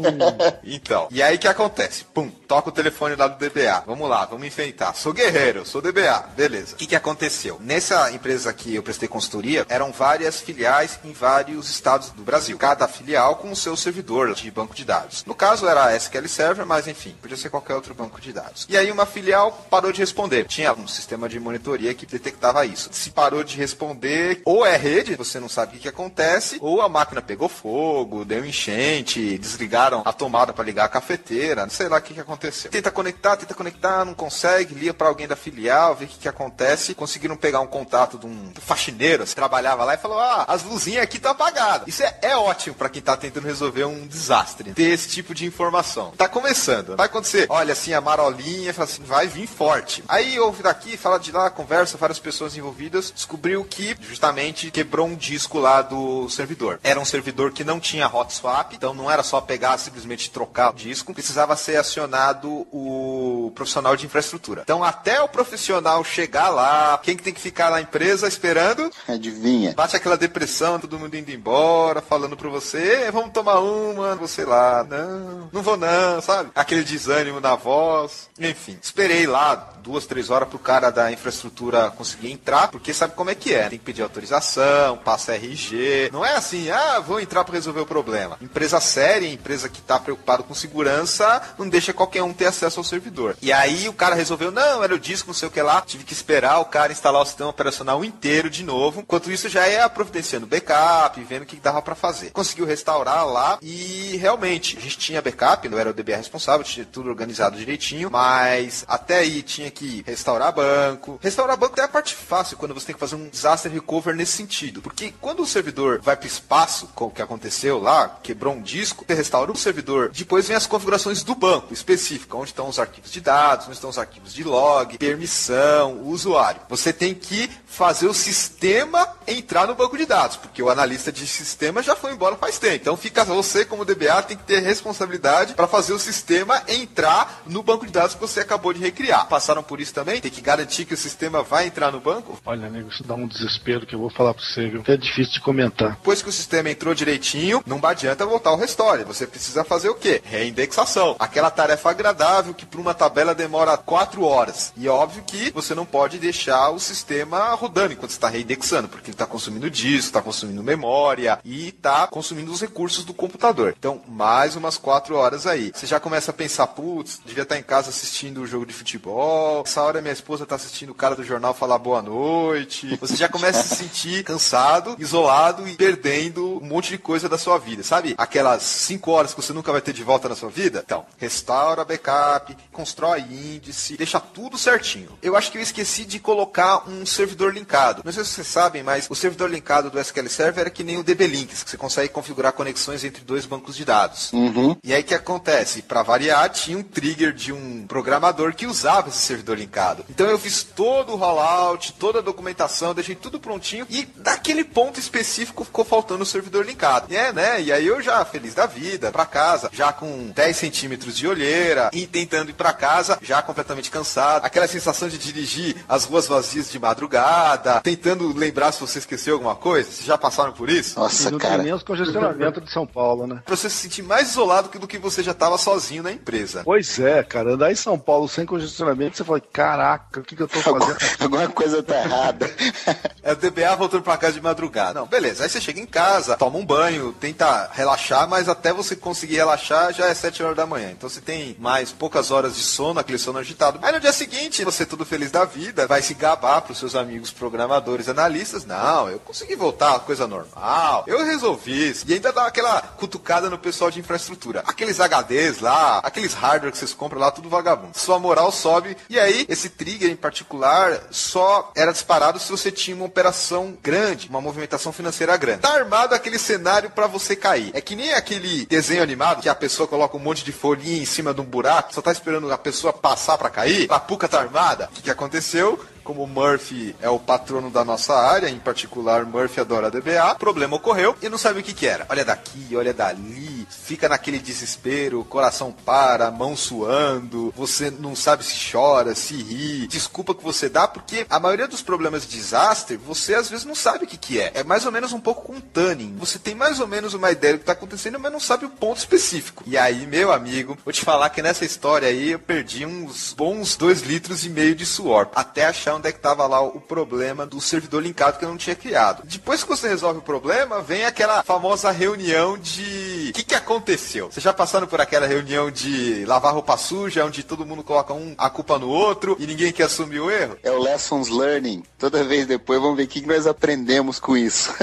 Então, 0.64 1.08
e 1.12 1.22
aí 1.22 1.38
que 1.38 1.47
acontece? 1.47 2.04
Pum, 2.14 2.30
toca 2.30 2.70
o 2.70 2.72
telefone 2.72 3.16
lá 3.16 3.28
do 3.28 3.38
DBA. 3.38 3.84
Vamos 3.86 4.10
lá, 4.10 4.26
vamos 4.26 4.45
enfrentar. 4.45 4.93
Sou 4.93 5.14
guerreiro, 5.14 5.66
sou 5.66 5.82
DBA. 5.82 6.30
Beleza. 6.36 6.76
O 6.76 6.78
que, 6.78 6.88
que 6.88 6.95
aconteceu? 6.95 7.58
Nessa 7.60 8.12
empresa 8.12 8.54
que 8.54 8.76
eu 8.76 8.84
prestei 8.84 9.08
consultoria, 9.08 9.66
eram 9.70 9.91
várias 9.91 10.39
filiais 10.39 10.99
em 11.04 11.12
vários 11.12 11.70
estados 11.70 12.10
do 12.12 12.24
Brasil. 12.24 12.58
Cada 12.58 12.88
filial 12.88 13.38
com 13.38 13.52
o 13.52 13.56
seu 13.56 13.76
servidor 13.76 14.34
de 14.34 14.49
banco 14.52 14.76
de 14.76 14.86
dados. 14.86 15.24
No 15.26 15.36
caso 15.36 15.68
era 15.68 15.86
a 15.86 15.95
SQL 15.95 16.28
Server, 16.28 16.66
mas 16.66 16.88
enfim, 16.88 17.16
podia 17.22 17.38
ser 17.38 17.49
qualquer 17.49 17.76
outro 17.76 17.93
banco 17.93 18.22
de 18.22 18.32
dados. 18.32 18.66
E 18.70 18.78
aí 18.78 18.91
uma 18.91 19.06
filial 19.06 19.66
parou 19.70 19.91
de 19.91 19.99
responder. 19.99 20.45
Tinha 20.45 20.74
um 20.74 20.88
sistema 20.88 21.28
de 21.28 21.39
monitoria 21.39 21.93
que 21.93 22.06
detectava 22.06 22.66
isso. 22.66 22.89
Se 22.91 23.10
parou 23.10 23.43
de 23.43 23.58
responder, 23.58 24.41
ou 24.45 24.66
é 24.66 24.78
rede, 24.78 25.16
você 25.16 25.39
não 25.39 25.49
sabe 25.49 25.72
o 25.72 25.74
que, 25.76 25.82
que 25.82 25.88
acontece, 25.88 26.58
ou 26.62 26.82
a 26.82 26.89
máquina 26.89 27.22
pegou 27.22 27.49
fogo, 27.49 28.26
deu 28.26 28.45
enchente, 28.45 29.38
desligaram 29.38 29.91
a 30.06 30.14
tomada 30.14 30.54
para 30.54 30.64
ligar 30.64 30.86
a 30.86 30.89
cafeteira, 30.89 31.64
não 31.64 31.70
sei 31.70 31.89
lá 31.89 31.98
o 31.98 32.02
que, 32.02 32.14
que 32.14 32.20
aconteceu. 32.20 32.72
Tenta 32.72 32.92
conectar, 32.92 33.38
tenta 33.38 33.54
conectar, 33.54 34.06
não 34.06 34.14
consegue, 34.14 34.74
liga 34.74 34.94
para 34.94 35.08
alguém 35.08 35.28
da 35.28 35.36
filial, 35.36 35.96
vê 35.96 36.06
o 36.06 36.08
que, 36.08 36.20
que 36.20 36.28
acontece. 36.28 36.94
Conseguiram 36.94 37.36
pegar 37.36 37.60
um 37.60 37.68
contato 37.68 38.18
de 38.18 38.26
um 38.26 38.52
faxineiro 38.60 39.26
que 39.26 39.36
trabalhava 39.36 39.84
lá 39.84 39.94
e 39.94 39.98
falou: 39.98 40.20
Ah, 40.20 40.46
as 40.48 40.64
luzinhas 40.64 41.04
aqui 41.04 41.18
estão 41.18 41.32
apagadas. 41.32 41.88
Isso 41.88 42.04
é, 42.04 42.18
é 42.22 42.38
ótimo 42.38 42.76
para 42.76 42.89
quem 42.89 43.02
tá 43.02 43.16
tentando 43.18 43.46
resolver 43.46 43.86
um 43.86 44.08
desastre, 44.08 44.74
ter 44.74 44.92
esse 44.92 45.10
tipo 45.10 45.34
de 45.34 45.46
informação. 45.46 46.12
Tá 46.12 46.28
começando. 46.28 46.96
Vai 46.96 47.08
acontecer, 47.08 47.46
olha 47.50 47.74
assim, 47.74 47.94
a 47.94 48.02
marolinha, 48.02 48.74
fala 48.74 48.89
assim, 48.89 49.04
vai 49.04 49.28
vir 49.28 49.48
forte. 49.48 50.04
Aí 50.08 50.39
ouve 50.39 50.64
daqui, 50.64 50.98
fala 50.98 51.20
de 51.20 51.32
lá, 51.32 51.50
conversa, 51.50 51.98
várias 51.98 52.20
pessoas 52.20 52.56
envolvidas, 52.56 53.12
descobriu 53.14 53.64
que 53.64 53.96
justamente 54.02 54.72
quebrou 54.72 55.08
um 55.08 55.16
disco 55.16 55.60
lá 55.60 55.82
do 55.82 56.30
servidor. 56.30 56.80
Era 56.84 57.00
um 57.00 57.06
servidor 57.06 57.52
que 57.52 57.64
não 57.64 57.80
tinha 57.80 58.08
hot 58.08 58.34
swap, 58.34 58.74
então 58.74 58.94
não 58.94 59.10
era 59.10 59.24
só 59.24 59.42
pegar 59.42 59.74
simplesmente 59.82 60.32
trocar 60.32 60.69
o 60.71 60.73
disco, 60.73 61.13
precisava 61.13 61.55
ser 61.55 61.75
acionado 61.77 62.67
o 62.71 63.51
profissional 63.55 63.95
de 63.95 64.05
infraestrutura. 64.05 64.61
Então 64.63 64.84
até 64.84 65.21
o 65.21 65.27
profissional 65.27 66.03
chegar 66.03 66.49
lá, 66.49 66.99
quem 67.03 67.17
que 67.17 67.23
tem 67.23 67.34
que 67.34 67.41
ficar 67.41 67.69
na 67.71 67.82
empresa 67.82 68.27
esperando? 68.27 68.89
Adivinha? 69.07 69.73
Bate 69.73 69.95
aquela 69.95 70.17
depressão, 70.17 70.79
todo 70.79 70.99
mundo 70.99 71.15
indo 71.15 71.32
embora, 71.32 72.01
falando 72.01 72.38
pra 72.38 72.49
você, 72.49 73.05
"Ê, 73.07 73.11
vamos 73.11 73.32
tomar 73.32 73.59
uma, 73.59 74.15
você 74.15 74.45
lá, 74.45 74.84
não, 74.84 75.49
não 75.51 75.61
vou 75.61 75.77
não, 75.77 76.21
sabe? 76.21 76.51
Aquele 76.55 76.84
desânimo 76.84 77.39
na 77.39 77.55
voz, 77.55 78.29
enfim. 78.39 78.77
Esperei 78.82 79.25
lá 79.27 79.55
duas, 79.82 80.05
três 80.05 80.29
horas 80.29 80.47
pro 80.47 80.59
cara 80.59 80.89
da 80.89 81.11
infraestrutura 81.11 81.91
conseguir 81.91 82.32
entrar, 82.32 82.69
porque 82.69 82.93
sabe 82.93 83.13
como 83.15 83.29
é 83.29 83.36
que 83.36 83.53
é. 83.53 83.69
Tem 83.69 83.79
que 83.79 83.86
pedir 83.86 84.01
autorização, 84.01 84.97
passa 84.97 85.36
RG. 85.36 86.09
Não 86.11 86.25
é 86.25 86.36
assim, 86.36 86.69
ah, 86.69 86.99
vou 86.99 87.19
entrar 87.19 87.43
para 87.43 87.55
resolver 87.55 87.82
o 87.82 87.86
problema. 87.86 88.38
Empresa 88.41 88.79
séria, 88.79 89.27
empresa 89.27 89.69
que 89.69 89.82
tá 89.82 89.99
preocupado 89.99 90.43
com 90.43 90.53
segurança, 90.53 91.41
não 91.57 91.67
deixa 91.67 91.93
qualquer 91.93 92.23
um 92.23 92.34
ter 92.34 92.45
acesso 92.45 92.79
ao 92.79 92.84
servidor. 92.84 93.36
E 93.41 93.51
aí 93.51 93.89
o 93.89 93.93
cara 93.93 94.15
resolveu, 94.15 94.51
não, 94.51 94.84
era 94.84 94.93
o 94.93 94.99
disco, 94.99 95.27
não 95.27 95.34
sei 95.34 95.47
o 95.47 95.51
que 95.51 95.61
lá. 95.61 95.82
Tive 95.82 96.03
que 96.03 96.13
esperar 96.13 96.59
o 96.59 96.65
cara 96.65 96.91
instalar 96.91 97.21
o 97.21 97.25
sistema 97.25 97.49
operacional 97.49 98.03
inteiro 98.05 98.49
de 98.49 98.63
novo. 98.63 99.01
Enquanto 99.01 99.32
isso, 99.32 99.49
já 99.49 99.67
ia 99.67 99.89
providenciando 99.89 100.47
backup, 100.47 101.21
vendo 101.23 101.43
o 101.43 101.45
que 101.45 101.55
dava 101.55 101.82
para 101.82 101.95
fazer. 101.95 102.32
Conseguiu 102.32 102.65
restaurar 102.65 103.25
lá 103.25 103.57
e 103.61 104.17
realmente, 104.17 104.77
a 104.77 104.82
gente 104.82 104.97
tinha 104.97 105.21
backup, 105.21 105.67
não 105.67 105.77
era 105.77 105.89
o 105.89 105.93
DBA 105.93 106.17
responsável, 106.17 106.63
tinha 106.63 106.86
tudo 106.86 107.09
organizado 107.09 107.57
direitinho, 107.57 108.09
mas 108.11 108.86
até 108.88 109.19
aí 109.19 109.41
tinha 109.41 109.70
que 109.72 110.03
restaurar 110.05 110.53
banco. 110.53 111.19
Restaurar 111.22 111.57
banco 111.57 111.80
é 111.80 111.84
a 111.84 111.88
parte 111.88 112.13
fácil 112.15 112.57
quando 112.57 112.74
você 112.74 112.88
tem 112.88 112.95
que 112.95 112.99
fazer 112.99 113.15
um 113.15 113.30
disaster 113.30 113.72
recover 113.72 114.15
nesse 114.15 114.34
sentido. 114.34 114.82
Porque 114.82 115.13
quando 115.19 115.41
o 115.41 115.47
servidor 115.47 115.99
vai 116.01 116.15
para 116.15 116.26
o 116.26 116.28
espaço, 116.28 116.88
com 116.93 117.05
o 117.05 117.11
que 117.11 117.22
aconteceu 117.22 117.80
lá, 117.80 118.19
quebrou 118.22 118.53
um 118.53 118.61
disco, 118.61 119.05
você 119.07 119.13
restaura 119.13 119.51
o 119.51 119.57
servidor, 119.57 120.11
depois 120.13 120.47
vem 120.47 120.57
as 120.57 120.67
configurações 120.67 121.24
do 121.24 121.36
banco 121.36 121.74
específica, 121.74 122.38
onde 122.38 122.49
estão 122.49 122.67
os 122.67 122.80
arquivos 122.80 123.11
de 123.11 123.22
dados, 123.22 123.67
onde 123.67 123.76
estão 123.76 123.89
os 123.89 123.97
arquivos 123.97 124.34
de 124.34 124.43
log, 124.43 124.97
permissão, 124.97 126.01
usuário. 126.03 126.61
Você 126.69 126.91
tem 126.91 127.13
que 127.13 127.49
fazer 127.72 128.07
o 128.07 128.13
sistema 128.13 129.07
entrar 129.26 129.65
no 129.65 129.74
banco 129.74 129.97
de 129.97 130.05
dados, 130.05 130.36
porque 130.36 130.61
o 130.61 130.69
analista 130.69 131.11
de 131.11 131.26
sistema 131.26 131.82
já 131.82 131.95
foi 131.95 132.11
embora 132.11 132.36
faz 132.36 132.59
tempo. 132.59 132.76
Então 132.76 132.97
fica 132.97 133.24
você 133.24 133.63
como 133.63 133.86
DBA 133.86 134.22
tem 134.24 134.38
que 134.38 134.43
ter 134.43 134.61
responsabilidade 134.61 135.53
para 135.53 135.67
fazer 135.67 135.93
o 135.93 135.99
sistema 135.99 136.61
entrar 136.67 137.41
no 137.45 137.63
banco 137.63 137.86
de 137.86 137.91
dados 137.91 138.13
que 138.13 138.22
você 138.22 138.41
acabou 138.41 138.74
de 138.74 138.82
recriar. 138.82 139.28
Passaram 139.28 139.63
por 139.63 139.80
isso 139.80 139.93
também? 139.93 140.19
Tem 140.19 140.30
que 140.30 140.41
garantir 140.41 140.84
que 140.84 140.93
o 140.93 140.97
sistema 140.97 141.41
vai 141.41 141.65
entrar 141.65 141.91
no 141.91 142.01
banco? 142.01 142.38
Olha, 142.45 142.69
nego, 142.69 142.89
isso 142.89 143.03
dá 143.03 143.15
um 143.15 143.28
desespero 143.28 143.86
que 143.86 143.95
eu 143.95 143.99
vou 143.99 144.09
falar 144.11 144.34
pra 144.34 144.43
você, 144.43 144.67
viu? 144.67 144.84
É 144.86 144.97
difícil 144.97 145.34
de 145.34 145.39
comentar. 145.39 145.91
Depois 145.91 146.22
que 146.22 146.30
o 146.30 146.34
sistema 146.34 146.69
entrou 146.69 146.93
direitinho, 146.93 147.63
não 147.65 147.80
adianta 147.84 148.26
voltar 148.26 148.49
ao 148.49 148.57
restore. 148.57 149.05
Você 149.05 149.26
precisa 149.26 149.63
fazer 149.63 149.88
o 149.89 149.95
quê? 149.95 150.22
Reindexação. 150.26 151.15
Aquela 151.17 151.49
tarefa 151.49 151.89
agradável 151.89 152.53
que 152.53 152.65
para 152.65 152.82
uma 152.82 152.93
tabela 152.93 153.34
demora 153.34 153.78
quatro 153.78 154.24
horas. 154.24 154.74
E 154.76 154.88
é 154.88 154.91
óbvio 154.91 155.24
que 155.24 155.51
você 155.51 155.74
não 155.74 155.86
pode 155.86 156.19
deixar 156.19 156.69
o 156.72 156.80
sistema 156.80 157.61
rodando 157.62 157.93
enquanto 157.93 158.09
está 158.09 158.28
reindexando, 158.28 158.88
porque 158.88 159.12
ele 159.12 159.14
está 159.14 159.28
consumindo 159.28 159.70
disco, 159.70 160.07
está 160.07 160.22
consumindo 160.22 160.64
memória 160.64 161.39
e 161.45 161.68
está 161.68 162.07
consumindo 162.07 162.51
os 162.51 162.59
recursos 162.59 163.05
do 163.05 163.14
computador. 163.14 163.76
Então, 163.78 164.01
mais 164.07 164.55
umas 164.55 164.78
quatro 164.78 165.16
horas 165.16 165.45
aí. 165.45 165.72
Você 165.74 165.86
já 165.86 165.99
começa 165.99 166.32
a 166.32 166.34
pensar, 166.34 166.66
putz, 166.68 167.22
devia 167.24 167.43
estar 167.43 167.59
em 167.59 167.64
casa 167.64 167.89
assistindo 167.89 168.41
o 168.41 168.47
jogo 168.47 168.66
de 168.66 168.74
futebol. 168.74 169.62
Essa 169.64 169.84
hora 169.84 170.01
minha 170.01 170.12
esposa 170.12 170.43
está 170.43 170.55
assistindo 170.55 170.89
o 170.89 170.95
cara 170.95 171.16
do 171.16 171.24
jornal 171.24 171.53
falar 171.53 171.78
boa 171.78 172.01
noite. 172.01 172.97
Você 172.99 173.16
já 173.16 173.30
começa 173.30 173.59
a 173.59 173.64
se 173.64 173.76
sentir 173.76 174.24
cansado, 174.26 174.95
isolado 174.97 175.68
e 175.68 175.76
perdendo 175.76 176.57
um 176.57 176.66
monte 176.66 176.89
de 176.89 176.97
coisa 176.97 177.30
da 177.30 177.38
sua 177.38 177.59
vida, 177.59 177.84
sabe? 177.84 178.16
Aquelas 178.18 178.64
cinco 178.64 179.12
horas 179.12 179.36
que 179.36 179.41
você 179.41 179.53
nunca 179.53 179.72
vai 179.72 179.82
ter 179.82 179.93
de 179.93 180.03
volta 180.03 180.28
na 180.28 180.36
sua 180.36 180.49
vida. 180.49 180.82
Então, 180.84 181.05
restaura 181.20 181.86
backup, 181.86 182.57
constrói 182.72 183.22
índice, 183.22 183.97
deixa 183.97 184.20
tudo 184.20 184.57
certinho. 184.57 185.12
Eu 185.22 185.36
acho 185.36 185.51
que 185.51 185.59
eu 185.59 185.62
esqueci 185.62 186.05
de 186.05 186.20
colocar 186.20 186.89
um 186.89 187.05
servidor 187.05 187.51
linkado. 187.52 188.02
Não 188.04 188.12
sei 188.12 188.24
se 188.24 188.32
vocês 188.32 188.47
sabem, 188.47 188.84
mas 188.84 189.08
o 189.10 189.16
servidor 189.16 189.49
linkado 189.49 189.89
do 189.89 189.99
SQL 189.99 190.30
Server 190.30 190.68
é 190.68 190.70
que 190.70 190.84
nem 190.84 190.97
o 190.97 191.04
DB 191.04 191.28
Links, 191.28 191.64
que 191.64 191.70
você 191.70 191.78
consegue 191.78 192.10
configurar 192.10 192.54
conexões 192.54 193.04
entre 193.04 193.24
dois 193.24 193.45
bancos 193.45 193.76
de 193.76 193.86
dados. 193.86 194.32
Uhum. 194.34 194.76
E 194.84 194.93
aí 194.93 195.02
o 195.02 195.06
que 195.06 195.14
acontece? 195.14 195.82
Para 195.82 196.04
variar, 196.04 196.49
tinha 196.49 196.78
um 196.78 196.84
trigger 196.84 197.34
de 197.34 197.52
um 197.52 197.86
programador 197.88 198.54
que 198.54 198.66
usava 198.66 199.10
esse 199.10 199.20
servidor 199.20 199.58
linkado. 199.58 200.06
Então 200.10 200.28
eu 200.28 200.39
fiz 200.39 200.64
todo 200.64 201.14
o 201.14 201.16
rollout, 201.16 201.93
toda 201.93 202.20
a 202.20 202.22
documentação, 202.22 202.93
deixei 202.93 203.16
tudo 203.16 203.39
prontinho 203.39 203.86
e 203.89 204.06
daquele 204.16 204.64
ponto 204.64 204.99
específico 204.99 205.64
ficou 205.64 205.86
faltando 205.86 206.24
o 206.24 206.26
servidor 206.26 206.66
linkado. 206.66 207.08
E 207.10 207.16
é, 207.16 207.32
né? 207.32 207.62
E 207.62 207.72
aí 207.72 207.86
eu 207.86 208.02
já 208.02 208.24
feliz 208.26 208.54
da 208.54 208.66
vida, 208.66 209.12
para 209.12 209.26
casa, 209.26 209.70
já 209.72 209.91
com 209.91 210.30
10 210.30 210.58
centímetros 210.58 211.16
de 211.18 211.28
olheira 211.28 211.89
e 211.93 212.08
tentando 212.08 212.49
ir 212.49 212.54
para 212.54 212.74
casa, 212.74 213.18
já 213.22 213.41
completamente 213.41 213.91
cansado. 213.91 214.45
Aquela 214.45 214.68
sensação 214.68 215.10
de 215.10 215.18
dirigir 215.18 215.76
as 215.88 216.06
ruas 216.06 216.28
vazias 216.28 216.72
de 216.72 216.80
madrugada, 216.80 217.41
tentando 217.84 218.34
lembrar 218.34 218.72
se 218.72 218.80
você 218.80 219.00
esqueceu 219.00 219.36
alguma 219.36 219.56
coisa. 219.56 219.92
Vocês 219.92 220.06
já 220.06 220.18
passaram 220.18 220.52
por 220.52 220.70
isso? 220.70 221.00
Nossa, 221.00 221.30
e 221.30 221.32
não 221.32 221.39
cara. 221.39 221.56
tem 221.56 221.66
nem 221.66 221.74
os 221.74 221.84
congestionamentos 221.84 222.64
de 222.64 222.72
São 222.72 222.86
Paulo, 222.86 223.28
né? 223.28 223.42
Pra 223.46 223.56
você 223.56 223.70
se 223.70 223.78
sentir 223.78 224.02
mais 224.02 224.30
isolado 224.30 224.70
do 224.80 224.88
que 224.88 224.98
você 224.98 225.24
já 225.24 225.32
estava 225.32 225.58
sozinho 225.58 226.04
na 226.04 226.12
empresa. 226.12 226.62
Pois 226.64 227.00
é, 227.00 227.24
cara. 227.24 227.54
Andar 227.54 227.72
em 227.72 227.76
São 227.76 227.98
Paulo 227.98 228.28
sem 228.28 228.46
congestionamento, 228.46 229.18
você 229.18 229.24
fala, 229.24 229.42
caraca, 229.42 230.20
o 230.20 230.24
que, 230.24 230.36
que 230.36 230.44
eu 230.44 230.48
tô 230.48 230.60
fazendo? 230.60 230.98
Alguma 231.20 231.48
coisa 231.50 231.84
tá 231.84 231.96
errada. 231.96 232.50
É 233.24 233.34
o 233.34 233.36
DBA 233.36 233.76
voltando 233.76 234.02
pra 234.02 234.18
casa 234.18 234.34
de 234.34 234.42
madrugada. 234.42 235.00
Não, 235.00 235.06
beleza. 235.06 235.44
Aí 235.44 235.50
você 235.50 235.62
chega 235.62 235.80
em 235.80 235.86
casa, 235.86 236.36
toma 236.36 236.58
um 236.58 236.66
banho, 236.66 237.14
tenta 237.14 237.70
relaxar, 237.72 238.28
mas 238.28 238.50
até 238.50 238.74
você 238.74 238.96
conseguir 238.96 239.36
relaxar 239.36 239.94
já 239.94 240.08
é 240.08 240.14
7 240.14 240.42
horas 240.42 240.58
da 240.58 240.66
manhã. 240.66 240.89
Então 240.92 241.08
você 241.08 241.22
tem 241.22 241.56
mais 241.60 241.92
poucas 241.92 242.32
horas 242.32 242.56
de 242.56 242.64
sono, 242.64 243.00
aquele 243.00 243.20
sono 243.20 243.38
agitado. 243.38 243.80
Aí 243.84 243.92
no 243.92 244.00
dia 244.00 244.12
seguinte, 244.12 244.66
você 244.66 244.88
tudo 244.88 245.06
feliz 245.06 245.30
da 245.30 245.46
vida, 245.46 245.86
vai 245.86 246.02
se 246.02 246.16
gabar 246.16 246.62
pros 246.62 246.80
seus 246.80 246.96
amigos 246.96 247.30
programadores, 247.32 248.09
analistas. 248.09 248.65
Não, 248.65 249.09
eu 249.09 249.19
consegui 249.19 249.55
voltar, 249.55 249.99
coisa 249.99 250.27
normal. 250.27 251.03
Eu 251.07 251.25
resolvi 251.25 251.89
isso. 251.89 252.05
E 252.07 252.13
ainda 252.13 252.32
dá 252.32 252.45
aquela 252.45 252.82
cutucada 252.82 253.49
no 253.49 253.57
pessoal 253.57 253.91
de 253.91 253.99
infraestrutura. 253.99 254.63
Aqueles 254.65 254.99
HDs 254.99 255.59
lá, 255.59 255.99
aqueles 255.99 256.34
hardware 256.34 256.71
que 256.71 256.77
vocês 256.77 256.93
compram 256.93 257.19
lá, 257.19 257.32
tudo 257.32 257.49
vagabundo. 257.49 257.97
Sua 257.97 258.19
moral 258.19 258.51
sobe. 258.51 258.95
E 259.09 259.19
aí, 259.19 259.45
esse 259.49 259.69
trigger 259.69 260.09
em 260.09 260.15
particular 260.15 261.01
só 261.11 261.71
era 261.75 261.91
disparado 261.91 262.39
se 262.39 262.51
você 262.51 262.71
tinha 262.71 262.95
uma 262.95 263.05
operação 263.05 263.77
grande, 263.82 264.29
uma 264.29 264.41
movimentação 264.41 264.91
financeira 264.91 265.36
grande. 265.38 265.61
Tá 265.61 265.73
armado 265.73 266.15
aquele 266.15 266.39
cenário 266.39 266.89
para 266.89 267.07
você 267.07 267.36
cair. 267.36 267.71
É 267.73 267.82
que 267.82 267.95
nem 267.95 268.13
aquele 268.13 268.65
desenho 268.65 269.03
animado 269.03 269.41
que 269.41 269.49
a 269.49 269.55
pessoa 269.55 269.88
coloca 269.88 270.17
um 270.17 270.19
monte 270.19 270.43
de 270.43 270.51
folhinha 270.51 271.01
em 271.01 271.05
cima 271.05 271.34
de 271.34 271.41
um 271.41 271.45
buraco, 271.45 271.93
só 271.93 272.01
tá 272.01 272.11
esperando 272.11 272.51
a 272.51 272.57
pessoa 272.57 272.93
passar 272.93 273.38
para 273.38 273.49
cair. 273.49 273.88
A 273.91 273.99
puca 273.99 274.27
tá 274.27 274.39
armada. 274.39 274.89
O 274.91 274.95
que, 274.95 275.03
que 275.03 275.11
aconteceu? 275.11 275.79
Como 276.12 276.28
Murphy 276.28 276.93
é 277.01 277.09
o 277.09 277.18
patrono 277.18 277.70
da 277.70 277.86
nossa 277.86 278.14
área, 278.14 278.49
em 278.49 278.59
particular 278.59 279.26
Murphy 279.26 279.62
adora 279.62 279.89
DBA, 279.89 280.36
problema 280.36 280.76
ocorreu 280.76 281.16
e 281.22 281.30
não 281.30 281.38
sabe 281.38 281.62
o 281.62 281.64
que, 281.64 281.74
que 281.74 281.88
era. 281.88 282.05
Olha 282.09 282.26
daqui, 282.26 282.76
olha 282.76 282.93
dali, 282.93 283.66
fica 283.70 284.09
naquele 284.09 284.38
desespero, 284.38 285.24
coração 285.24 285.72
para, 285.72 286.30
mão 286.30 286.53
suando, 286.53 287.53
você 287.55 287.89
não 287.89 288.14
sabe 288.14 288.43
se 288.43 288.72
chora, 288.74 289.16
se 289.16 289.36
ri, 289.36 289.88
desculpa 289.88 290.36
que 290.36 290.43
você 290.43 290.68
dá, 290.68 290.86
porque 290.86 291.26
a 291.30 291.39
maioria 291.39 291.66
dos 291.66 291.82
problemas 291.82 292.28
de 292.28 292.38
desastre, 292.38 292.97
você 292.97 293.34
às 293.34 293.49
vezes 293.49 293.64
não 293.64 293.74
sabe 293.74 294.03
o 294.03 294.07
que, 294.07 294.18
que 294.18 294.38
é. 294.38 294.51
É 294.53 294.64
mais 294.66 294.86
ou 294.86 294.91
menos 294.91 295.14
um 295.14 295.20
pouco 295.20 295.43
com 295.43 295.62
tanning. 295.62 296.18
Você 296.18 296.38
tem 296.38 296.53
mais 296.53 296.82
ou 296.82 296.88
menos 296.88 297.14
uma 297.14 297.32
ideia 297.32 297.53
do 297.53 297.59
que 297.59 297.64
está 297.64 297.72
acontecendo, 297.72 298.20
mas 298.20 298.34
não 298.34 298.39
sabe 298.41 298.66
o 298.66 298.70
ponto 298.70 298.97
específico. 298.97 299.64
E 299.66 299.78
aí, 299.78 300.05
meu 300.05 300.34
amigo, 300.34 300.78
vou 300.84 300.91
te 300.91 301.05
falar 301.05 301.30
que 301.30 301.41
nessa 301.41 301.64
história 301.64 302.09
aí 302.09 302.32
eu 302.32 302.39
perdi 302.39 302.86
uns 302.86 303.32
bons 303.32 303.78
dois 303.78 304.01
litros 304.01 304.45
e 304.45 304.49
meio 304.49 304.76
de 304.76 304.86
suor, 304.86 305.30
até 305.34 305.68
achar 305.68 306.01
onde 306.02 306.10
é 306.10 306.12
que 306.12 306.20
tava 306.20 306.47
lá 306.47 306.60
o 306.60 306.82
problema 306.82 307.45
do 307.45 307.62
servidor 307.62 308.02
linkado 308.02 308.39
que 308.39 308.43
eu 308.43 308.49
não 308.49 308.58
tinha 308.58 308.76
criado. 308.76 309.22
Depois 309.24 309.62
que 309.62 309.70
você 309.70 309.88
resolve 309.88 310.20
o 310.20 310.24
problema, 310.24 310.82
vem 310.82 311.06
aquela 311.06 311.43
famosa 311.43 311.91
reunião 311.91 312.58
de 312.58 313.30
o 313.30 313.34
que, 313.34 313.43
que 313.43 313.56
aconteceu. 313.56 314.32
Vocês 314.32 314.43
já 314.43 314.52
passaram 314.52 314.88
por 314.88 314.99
aquela 314.99 315.28
reunião 315.28 315.70
de 315.70 316.26
lavar 316.26 316.54
roupa 316.54 316.76
suja, 316.76 317.24
onde 317.24 317.43
todo 317.43 317.66
mundo 317.66 317.84
coloca 317.84 318.14
um 318.14 318.34
a 318.38 318.49
culpa 318.49 318.80
no 318.80 318.89
outro 318.89 319.38
e 319.39 319.45
ninguém 319.45 319.72
quer 319.72 319.84
assumir 319.84 320.20
o 320.20 320.32
erro? 320.32 320.58
É 320.64 320.72
o 320.72 320.82
lessons 320.82 321.30
learning. 321.30 321.84
Toda 321.99 322.24
vez 322.24 322.47
depois 322.47 322.82
vamos 322.82 322.97
ver 322.97 323.04
o 323.04 323.08
que 323.08 323.26
nós 323.26 323.45
aprendemos 323.45 324.20
com 324.20 324.36
isso. 324.36 324.74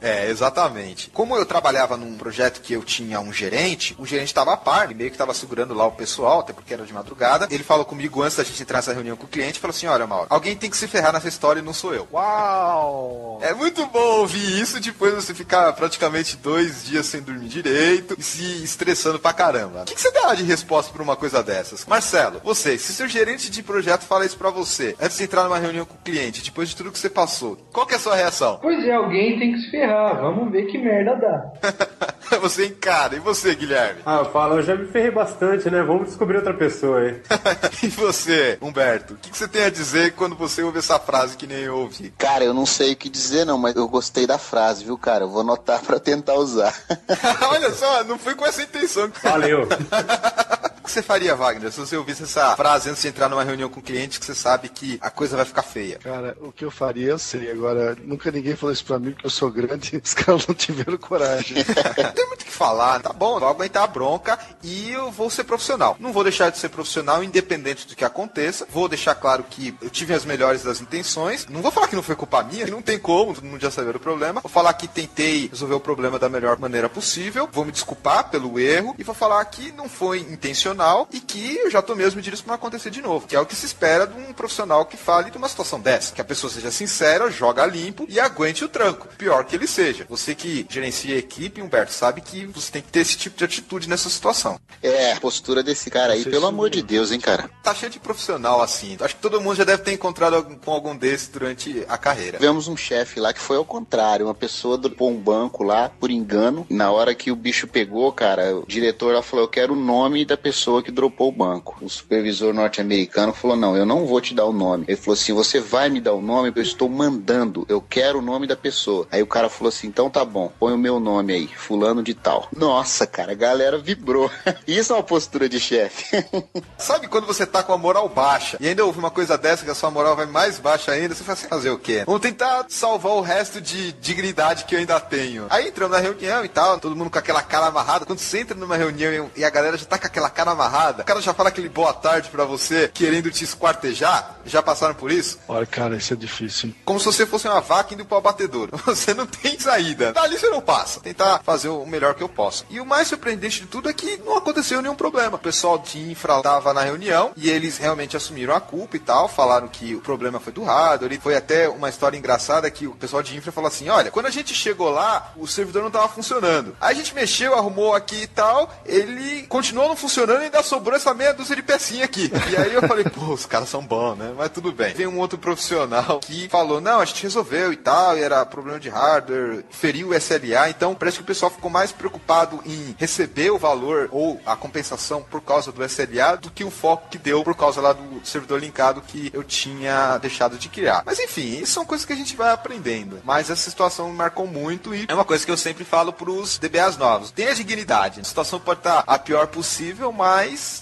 É, 0.00 0.28
exatamente. 0.30 1.10
Como 1.10 1.34
eu 1.36 1.44
trabalhava 1.44 1.96
num 1.96 2.16
projeto 2.16 2.60
que 2.60 2.72
eu 2.72 2.84
tinha 2.84 3.18
um 3.18 3.32
gerente, 3.32 3.96
o 3.98 4.06
gerente 4.06 4.28
estava 4.28 4.52
a 4.52 4.56
par, 4.56 4.88
meio 4.94 5.10
que 5.10 5.14
estava 5.14 5.34
segurando 5.34 5.74
lá 5.74 5.86
o 5.86 5.92
pessoal, 5.92 6.40
até 6.40 6.52
porque 6.52 6.72
era 6.72 6.84
de 6.84 6.92
madrugada. 6.92 7.48
Ele 7.50 7.64
falou 7.64 7.84
comigo 7.84 8.22
antes 8.22 8.36
da 8.36 8.44
gente 8.44 8.62
entrar 8.62 8.78
nessa 8.78 8.92
reunião 8.92 9.16
com 9.16 9.24
o 9.24 9.28
cliente, 9.28 9.58
falou 9.58 9.74
assim: 9.74 9.86
olha, 9.86 10.06
Mauro, 10.06 10.26
alguém 10.36 10.54
tem 10.54 10.70
que 10.70 10.76
se 10.76 10.86
ferrar 10.86 11.12
nessa 11.12 11.28
história 11.28 11.60
e 11.60 11.62
não 11.62 11.72
sou 11.72 11.94
eu. 11.94 12.06
Uau! 12.12 13.38
É 13.42 13.54
muito 13.54 13.84
bom 13.86 14.20
ouvir 14.20 14.60
isso 14.60 14.78
depois 14.80 15.14
você 15.14 15.34
ficar 15.34 15.72
praticamente 15.72 16.36
dois 16.36 16.84
dias 16.84 17.06
sem 17.06 17.22
dormir 17.22 17.48
direito 17.48 18.14
e 18.18 18.22
se 18.22 18.62
estressando 18.62 19.18
pra 19.18 19.32
caramba. 19.32 19.82
O 19.82 19.84
que, 19.84 19.94
que 19.94 20.00
você 20.00 20.10
dá 20.10 20.34
de 20.34 20.44
resposta 20.44 20.92
pra 20.92 21.02
uma 21.02 21.16
coisa 21.16 21.42
dessas? 21.42 21.84
Marcelo, 21.86 22.40
você, 22.44 22.78
se 22.78 22.92
seu 22.92 23.08
gerente 23.08 23.50
de 23.50 23.62
projeto 23.62 24.02
fala 24.02 24.26
isso 24.26 24.36
pra 24.36 24.50
você, 24.50 24.94
antes 25.00 25.16
de 25.16 25.24
entrar 25.24 25.44
numa 25.44 25.58
reunião 25.58 25.86
com 25.86 25.94
o 25.94 26.02
cliente, 26.04 26.42
depois 26.42 26.68
de 26.68 26.76
tudo 26.76 26.92
que 26.92 26.98
você 26.98 27.10
passou, 27.10 27.56
qual 27.72 27.86
que 27.86 27.94
é 27.94 27.96
a 27.96 28.00
sua 28.00 28.14
reação? 28.14 28.58
Pois 28.60 28.84
é, 28.84 28.92
alguém 28.92 29.38
tem 29.38 29.52
que 29.52 29.60
se 29.60 29.70
ferrar. 29.70 30.20
Vamos 30.20 30.50
ver 30.52 30.66
que 30.66 30.78
merda 30.78 31.16
dá. 31.16 32.38
você 32.40 32.66
encara. 32.66 33.16
E 33.16 33.20
você, 33.20 33.54
Guilherme? 33.54 34.00
Ah, 34.04 34.18
eu 34.18 34.32
falo, 34.32 34.56
eu 34.56 34.62
já 34.62 34.74
me 34.74 34.86
ferrei 34.86 35.10
bastante, 35.10 35.70
né? 35.70 35.82
Vamos 35.82 36.08
descobrir 36.08 36.36
outra 36.36 36.54
pessoa 36.54 37.00
aí. 37.00 37.20
e 37.82 37.88
você, 37.88 38.58
Humberto? 38.60 39.14
O 39.14 39.16
que, 39.16 39.30
que 39.30 39.36
você 39.36 39.46
tem 39.46 39.64
a 39.64 39.70
dizer 39.70 40.12
quando 40.14 40.25
você 40.34 40.62
ouve 40.62 40.78
essa 40.78 40.98
frase 40.98 41.36
que 41.36 41.46
nem 41.46 41.58
eu 41.58 41.76
ouvi? 41.76 42.12
Cara, 42.18 42.44
eu 42.44 42.54
não 42.54 42.66
sei 42.66 42.92
o 42.92 42.96
que 42.96 43.08
dizer 43.08 43.44
não, 43.44 43.58
mas 43.58 43.76
eu 43.76 43.86
gostei 43.86 44.26
da 44.26 44.38
frase, 44.38 44.84
viu, 44.84 44.98
cara? 44.98 45.24
Eu 45.24 45.28
vou 45.28 45.42
anotar 45.42 45.82
pra 45.82 46.00
tentar 46.00 46.34
usar. 46.34 46.74
Olha 47.50 47.72
só, 47.72 48.02
não 48.04 48.18
foi 48.18 48.34
com 48.34 48.44
essa 48.44 48.62
intenção. 48.62 49.10
Valeu. 49.22 49.68
O 50.86 50.88
que 50.88 50.92
você 50.92 51.02
faria, 51.02 51.34
Wagner, 51.34 51.72
se 51.72 51.80
você 51.80 51.96
ouvisse 51.96 52.22
essa 52.22 52.54
frase 52.54 52.88
antes 52.88 53.02
de 53.02 53.08
entrar 53.08 53.28
numa 53.28 53.42
reunião 53.42 53.68
com 53.68 53.80
o 53.80 53.82
cliente 53.82 54.20
que 54.20 54.24
você 54.24 54.36
sabe 54.36 54.68
que 54.68 54.96
a 55.00 55.10
coisa 55.10 55.34
vai 55.34 55.44
ficar 55.44 55.64
feia? 55.64 55.98
Cara, 55.98 56.36
o 56.40 56.52
que 56.52 56.64
eu 56.64 56.70
faria, 56.70 57.08
eu 57.08 57.18
sei. 57.18 57.50
Agora, 57.50 57.96
nunca 58.04 58.30
ninguém 58.30 58.54
falou 58.54 58.72
isso 58.72 58.84
pra 58.84 58.96
mim, 58.96 59.10
porque 59.10 59.26
eu 59.26 59.30
sou 59.30 59.50
grande 59.50 59.96
e 59.96 59.98
os 59.98 60.14
caras 60.14 60.46
não 60.46 60.54
tiveram 60.54 60.96
coragem. 60.96 61.56
Não 61.96 62.12
tem 62.12 62.26
muito 62.28 62.42
o 62.42 62.44
que 62.44 62.52
falar, 62.52 63.00
tá 63.00 63.12
bom? 63.12 63.40
Vou 63.40 63.48
aguentar 63.48 63.82
a 63.82 63.86
bronca 63.86 64.38
e 64.62 64.92
eu 64.92 65.10
vou 65.10 65.28
ser 65.28 65.42
profissional. 65.42 65.96
Não 65.98 66.12
vou 66.12 66.22
deixar 66.22 66.50
de 66.50 66.58
ser 66.58 66.68
profissional, 66.68 67.24
independente 67.24 67.86
do 67.86 67.96
que 67.96 68.04
aconteça. 68.04 68.66
Vou 68.70 68.88
deixar 68.88 69.14
claro 69.16 69.44
que 69.48 69.74
eu 69.82 69.90
tive 69.90 70.14
as 70.14 70.24
melhores 70.24 70.62
das 70.62 70.80
intenções. 70.80 71.46
Não 71.46 71.62
vou 71.62 71.72
falar 71.72 71.88
que 71.88 71.96
não 71.96 72.02
foi 72.02 72.14
culpa 72.14 72.44
minha, 72.44 72.64
que 72.64 72.70
não 72.70 72.82
tem 72.82 72.98
como, 72.98 73.34
todo 73.34 73.44
mundo 73.44 73.60
já 73.60 73.70
sabia 73.70 73.90
o 73.90 74.00
problema. 74.00 74.40
Vou 74.40 74.50
falar 74.50 74.72
que 74.74 74.86
tentei 74.86 75.48
resolver 75.48 75.74
o 75.74 75.80
problema 75.80 76.18
da 76.18 76.28
melhor 76.28 76.58
maneira 76.58 76.88
possível. 76.88 77.48
Vou 77.50 77.64
me 77.64 77.72
desculpar 77.72 78.30
pelo 78.30 78.60
erro 78.60 78.94
e 78.98 79.02
vou 79.02 79.14
falar 79.14 79.44
que 79.46 79.72
não 79.72 79.88
foi 79.88 80.20
intencional 80.20 80.75
e 81.12 81.20
que 81.20 81.56
eu 81.56 81.70
já 81.70 81.80
tô 81.82 81.94
mesmo 81.94 82.20
disso 82.20 82.42
para 82.42 82.52
não 82.52 82.56
acontecer 82.56 82.90
de 82.90 83.02
novo. 83.02 83.26
Que 83.26 83.36
é 83.36 83.40
o 83.40 83.46
que 83.46 83.56
se 83.56 83.66
espera 83.66 84.06
de 84.06 84.18
um 84.18 84.32
profissional 84.32 84.84
que 84.86 84.96
fale 84.96 85.30
de 85.30 85.36
uma 85.36 85.48
situação 85.48 85.80
dessa. 85.80 86.14
Que 86.14 86.20
a 86.20 86.24
pessoa 86.24 86.52
seja 86.52 86.70
sincera, 86.70 87.30
joga 87.30 87.66
limpo 87.66 88.06
e 88.08 88.18
aguente 88.18 88.64
o 88.64 88.68
tranco. 88.68 89.08
Pior 89.18 89.44
que 89.44 89.56
ele 89.56 89.66
seja. 89.66 90.06
Você 90.08 90.34
que 90.34 90.66
gerencia 90.68 91.14
a 91.14 91.18
equipe, 91.18 91.62
Humberto, 91.62 91.92
sabe 91.92 92.20
que 92.20 92.46
você 92.46 92.72
tem 92.72 92.82
que 92.82 92.88
ter 92.88 93.00
esse 93.00 93.16
tipo 93.16 93.36
de 93.36 93.44
atitude 93.44 93.88
nessa 93.88 94.08
situação. 94.08 94.58
É, 94.82 95.12
a 95.12 95.20
postura 95.20 95.62
desse 95.62 95.90
cara 95.90 96.12
aí, 96.12 96.24
pelo 96.24 96.36
isso 96.36 96.46
amor 96.46 96.70
de. 96.70 96.82
Deus, 96.82 97.10
hein, 97.10 97.20
cara. 97.20 97.50
Tá 97.62 97.74
cheio 97.74 97.90
de 97.90 97.98
profissional 97.98 98.60
assim. 98.62 98.96
Acho 99.00 99.16
que 99.16 99.20
todo 99.20 99.40
mundo 99.40 99.56
já 99.56 99.64
deve 99.64 99.82
ter 99.82 99.92
encontrado 99.92 100.42
com 100.64 100.72
algum 100.72 100.96
desses 100.96 101.28
durante 101.28 101.84
a 101.88 101.98
carreira. 101.98 102.38
Tivemos 102.38 102.68
um 102.68 102.76
chefe 102.76 103.18
lá 103.18 103.32
que 103.32 103.40
foi 103.40 103.56
ao 103.56 103.64
contrário, 103.64 104.26
uma 104.26 104.34
pessoa 104.34 104.78
dropou 104.78 105.10
um 105.10 105.18
banco 105.18 105.62
lá 105.62 105.88
por 105.88 106.10
engano. 106.10 106.66
E 106.70 106.74
na 106.74 106.90
hora 106.90 107.14
que 107.14 107.30
o 107.30 107.36
bicho 107.36 107.66
pegou, 107.66 108.12
cara, 108.12 108.56
o 108.56 108.66
diretor 108.66 109.14
lá 109.14 109.22
falou: 109.22 109.44
Eu 109.44 109.48
quero 109.48 109.72
o 109.72 109.76
nome 109.76 110.24
da 110.24 110.36
pessoa 110.36 110.65
pessoa 110.66 110.82
que 110.82 110.90
dropou 110.90 111.28
o 111.28 111.32
banco. 111.32 111.76
O 111.80 111.88
supervisor 111.88 112.52
norte-americano 112.52 113.32
falou: 113.32 113.56
Não, 113.56 113.76
eu 113.76 113.86
não 113.86 114.04
vou 114.04 114.20
te 114.20 114.34
dar 114.34 114.46
o 114.46 114.52
nome. 114.52 114.84
Ele 114.88 114.96
falou 114.96 115.14
assim: 115.14 115.32
Você 115.32 115.60
vai 115.60 115.88
me 115.88 116.00
dar 116.00 116.12
o 116.12 116.20
nome, 116.20 116.52
eu 116.54 116.62
estou 116.62 116.88
mandando. 116.88 117.64
Eu 117.68 117.80
quero 117.80 118.18
o 118.18 118.22
nome 118.22 118.48
da 118.48 118.56
pessoa. 118.56 119.06
Aí 119.12 119.22
o 119.22 119.26
cara 119.26 119.48
falou 119.48 119.68
assim: 119.68 119.86
Então 119.86 120.10
tá 120.10 120.24
bom, 120.24 120.52
põe 120.58 120.72
o 120.72 120.78
meu 120.78 120.98
nome 120.98 121.32
aí, 121.32 121.46
Fulano 121.46 122.02
de 122.02 122.14
Tal. 122.14 122.48
Nossa, 122.54 123.06
cara, 123.06 123.30
a 123.30 123.36
galera 123.36 123.78
vibrou. 123.78 124.28
Isso 124.66 124.92
é 124.92 124.96
uma 124.96 125.02
postura 125.04 125.48
de 125.48 125.60
chefe. 125.60 126.24
Sabe 126.76 127.06
quando 127.06 127.26
você 127.26 127.46
tá 127.46 127.62
com 127.62 127.72
a 127.72 127.78
moral 127.78 128.08
baixa 128.08 128.56
e 128.58 128.66
ainda 128.66 128.84
houve 128.84 128.98
uma 128.98 129.10
coisa 129.10 129.38
dessa 129.38 129.64
que 129.64 129.70
a 129.70 129.74
sua 129.74 129.90
moral 129.90 130.16
vai 130.16 130.26
mais 130.26 130.58
baixa 130.58 130.90
ainda? 130.90 131.14
Você 131.14 131.22
fala 131.22 131.38
assim: 131.38 131.48
Fazer 131.48 131.70
o 131.70 131.78
quê? 131.78 132.02
Vamos 132.04 132.22
tentar 132.22 132.66
salvar 132.68 133.12
o 133.12 133.20
resto 133.20 133.60
de 133.60 133.92
dignidade 133.92 134.64
que 134.64 134.74
eu 134.74 134.80
ainda 134.80 134.98
tenho. 134.98 135.46
Aí 135.48 135.68
entramos 135.68 135.96
na 135.96 136.02
reunião 136.02 136.44
e 136.44 136.48
tal, 136.48 136.80
todo 136.80 136.96
mundo 136.96 137.10
com 137.10 137.18
aquela 137.18 137.42
cara 137.42 137.66
amarrada. 137.66 138.04
Quando 138.04 138.18
você 138.18 138.40
entra 138.40 138.56
numa 138.56 138.76
reunião 138.76 139.30
e 139.36 139.44
a 139.44 139.50
galera 139.50 139.76
já 139.76 139.84
tá 139.84 139.96
com 139.96 140.06
aquela 140.06 140.28
cara 140.28 140.55
amarrada, 140.56 141.02
o 141.02 141.06
cara 141.06 141.20
já 141.20 141.32
fala 141.32 141.50
aquele 141.50 141.68
boa 141.68 141.92
tarde 141.92 142.28
para 142.30 142.44
você, 142.44 142.90
querendo 142.92 143.30
te 143.30 143.44
esquartejar. 143.44 144.36
Já 144.44 144.62
passaram 144.62 144.94
por 144.94 145.10
isso? 145.10 145.38
Olha, 145.46 145.66
cara, 145.66 145.96
isso 145.96 146.12
é 146.12 146.16
difícil. 146.16 146.74
Como 146.84 146.98
se 146.98 147.06
você 147.06 147.26
fosse 147.26 147.46
uma 147.46 147.60
vaca 147.60 147.94
indo 147.94 148.04
pro 148.04 148.16
abatedor. 148.16 148.68
Você 148.86 149.12
não 149.12 149.26
tem 149.26 149.58
saída. 149.58 150.12
Dali 150.12 150.38
você 150.38 150.48
não 150.48 150.60
passa. 150.60 151.00
Tentar 151.00 151.40
fazer 151.42 151.68
o 151.68 151.84
melhor 151.84 152.14
que 152.14 152.22
eu 152.22 152.28
posso. 152.28 152.64
E 152.70 152.80
o 152.80 152.86
mais 152.86 153.08
surpreendente 153.08 153.60
de 153.60 153.66
tudo 153.66 153.88
é 153.88 153.92
que 153.92 154.16
não 154.18 154.36
aconteceu 154.36 154.80
nenhum 154.80 154.94
problema. 154.94 155.36
O 155.36 155.40
pessoal 155.40 155.78
de 155.78 155.98
infra 155.98 156.40
tava 156.40 156.72
na 156.72 156.82
reunião 156.82 157.32
e 157.36 157.50
eles 157.50 157.78
realmente 157.78 158.16
assumiram 158.16 158.54
a 158.54 158.60
culpa 158.60 158.96
e 158.96 159.00
tal. 159.00 159.28
Falaram 159.28 159.68
que 159.68 159.94
o 159.94 160.00
problema 160.00 160.38
foi 160.38 160.52
do 160.52 160.62
hardware. 160.62 161.20
Foi 161.20 161.36
até 161.36 161.68
uma 161.68 161.88
história 161.88 162.16
engraçada 162.16 162.70
que 162.70 162.86
o 162.86 162.94
pessoal 162.94 163.22
de 163.22 163.36
infra 163.36 163.52
falou 163.52 163.68
assim: 163.68 163.88
olha, 163.88 164.10
quando 164.10 164.26
a 164.26 164.30
gente 164.30 164.54
chegou 164.54 164.90
lá, 164.90 165.32
o 165.36 165.46
servidor 165.46 165.82
não 165.82 165.90
tava 165.90 166.08
funcionando. 166.08 166.76
Aí 166.80 166.94
a 166.94 166.96
gente 166.96 167.14
mexeu, 167.14 167.54
arrumou 167.54 167.94
aqui 167.94 168.22
e 168.22 168.26
tal. 168.26 168.72
Ele 168.84 169.42
continuou 169.48 169.88
não 169.88 169.96
funcionando 169.96 170.35
ainda 170.40 170.62
sobrou 170.62 170.96
essa 170.96 171.14
meia 171.14 171.34
dúzia 171.34 171.56
de 171.56 171.62
pecinha 171.62 172.04
aqui. 172.04 172.30
E 172.50 172.56
aí 172.56 172.74
eu 172.74 172.82
falei, 172.82 173.04
pô, 173.04 173.32
os 173.32 173.46
caras 173.46 173.68
são 173.68 173.84
bons, 173.84 174.16
né? 174.16 174.34
Mas 174.36 174.50
tudo 174.50 174.72
bem. 174.72 174.94
Vem 174.94 175.06
um 175.06 175.18
outro 175.18 175.38
profissional 175.38 176.20
que 176.20 176.48
falou, 176.48 176.80
não, 176.80 177.00
a 177.00 177.04
gente 177.04 177.22
resolveu 177.22 177.72
e 177.72 177.76
tal, 177.76 178.16
e 178.16 178.22
era 178.22 178.44
problema 178.46 178.78
de 178.78 178.88
hardware, 178.88 179.64
feriu 179.70 180.08
o 180.08 180.14
SLA, 180.14 180.70
então 180.70 180.94
parece 180.94 181.18
que 181.18 181.22
o 181.22 181.26
pessoal 181.26 181.50
ficou 181.50 181.70
mais 181.70 181.92
preocupado 181.92 182.60
em 182.64 182.94
receber 182.98 183.50
o 183.50 183.58
valor 183.58 184.08
ou 184.12 184.40
a 184.46 184.56
compensação 184.56 185.22
por 185.22 185.40
causa 185.40 185.72
do 185.72 185.84
SLA 185.84 186.36
do 186.36 186.50
que 186.50 186.64
o 186.64 186.70
foco 186.70 187.08
que 187.10 187.18
deu 187.18 187.42
por 187.42 187.54
causa 187.54 187.80
lá 187.80 187.92
do 187.92 188.24
servidor 188.24 188.60
linkado 188.60 189.00
que 189.00 189.30
eu 189.32 189.42
tinha 189.42 190.18
deixado 190.18 190.58
de 190.58 190.68
criar. 190.68 191.02
Mas 191.04 191.18
enfim, 191.18 191.58
isso 191.58 191.72
são 191.72 191.84
coisas 191.84 192.06
que 192.06 192.12
a 192.12 192.16
gente 192.16 192.36
vai 192.36 192.52
aprendendo. 192.52 193.20
Mas 193.24 193.50
essa 193.50 193.68
situação 193.68 194.10
me 194.10 194.16
marcou 194.16 194.46
muito 194.46 194.94
e 194.94 195.06
é 195.08 195.14
uma 195.14 195.24
coisa 195.24 195.44
que 195.44 195.50
eu 195.50 195.56
sempre 195.56 195.84
falo 195.84 196.12
pros 196.12 196.58
DBAs 196.58 196.96
novos. 196.96 197.30
Tenha 197.30 197.54
dignidade. 197.54 198.20
A 198.20 198.24
situação 198.24 198.58
pode 198.58 198.80
estar 198.80 199.04
a 199.06 199.18
pior 199.18 199.46
possível, 199.46 200.12
mas 200.12 200.25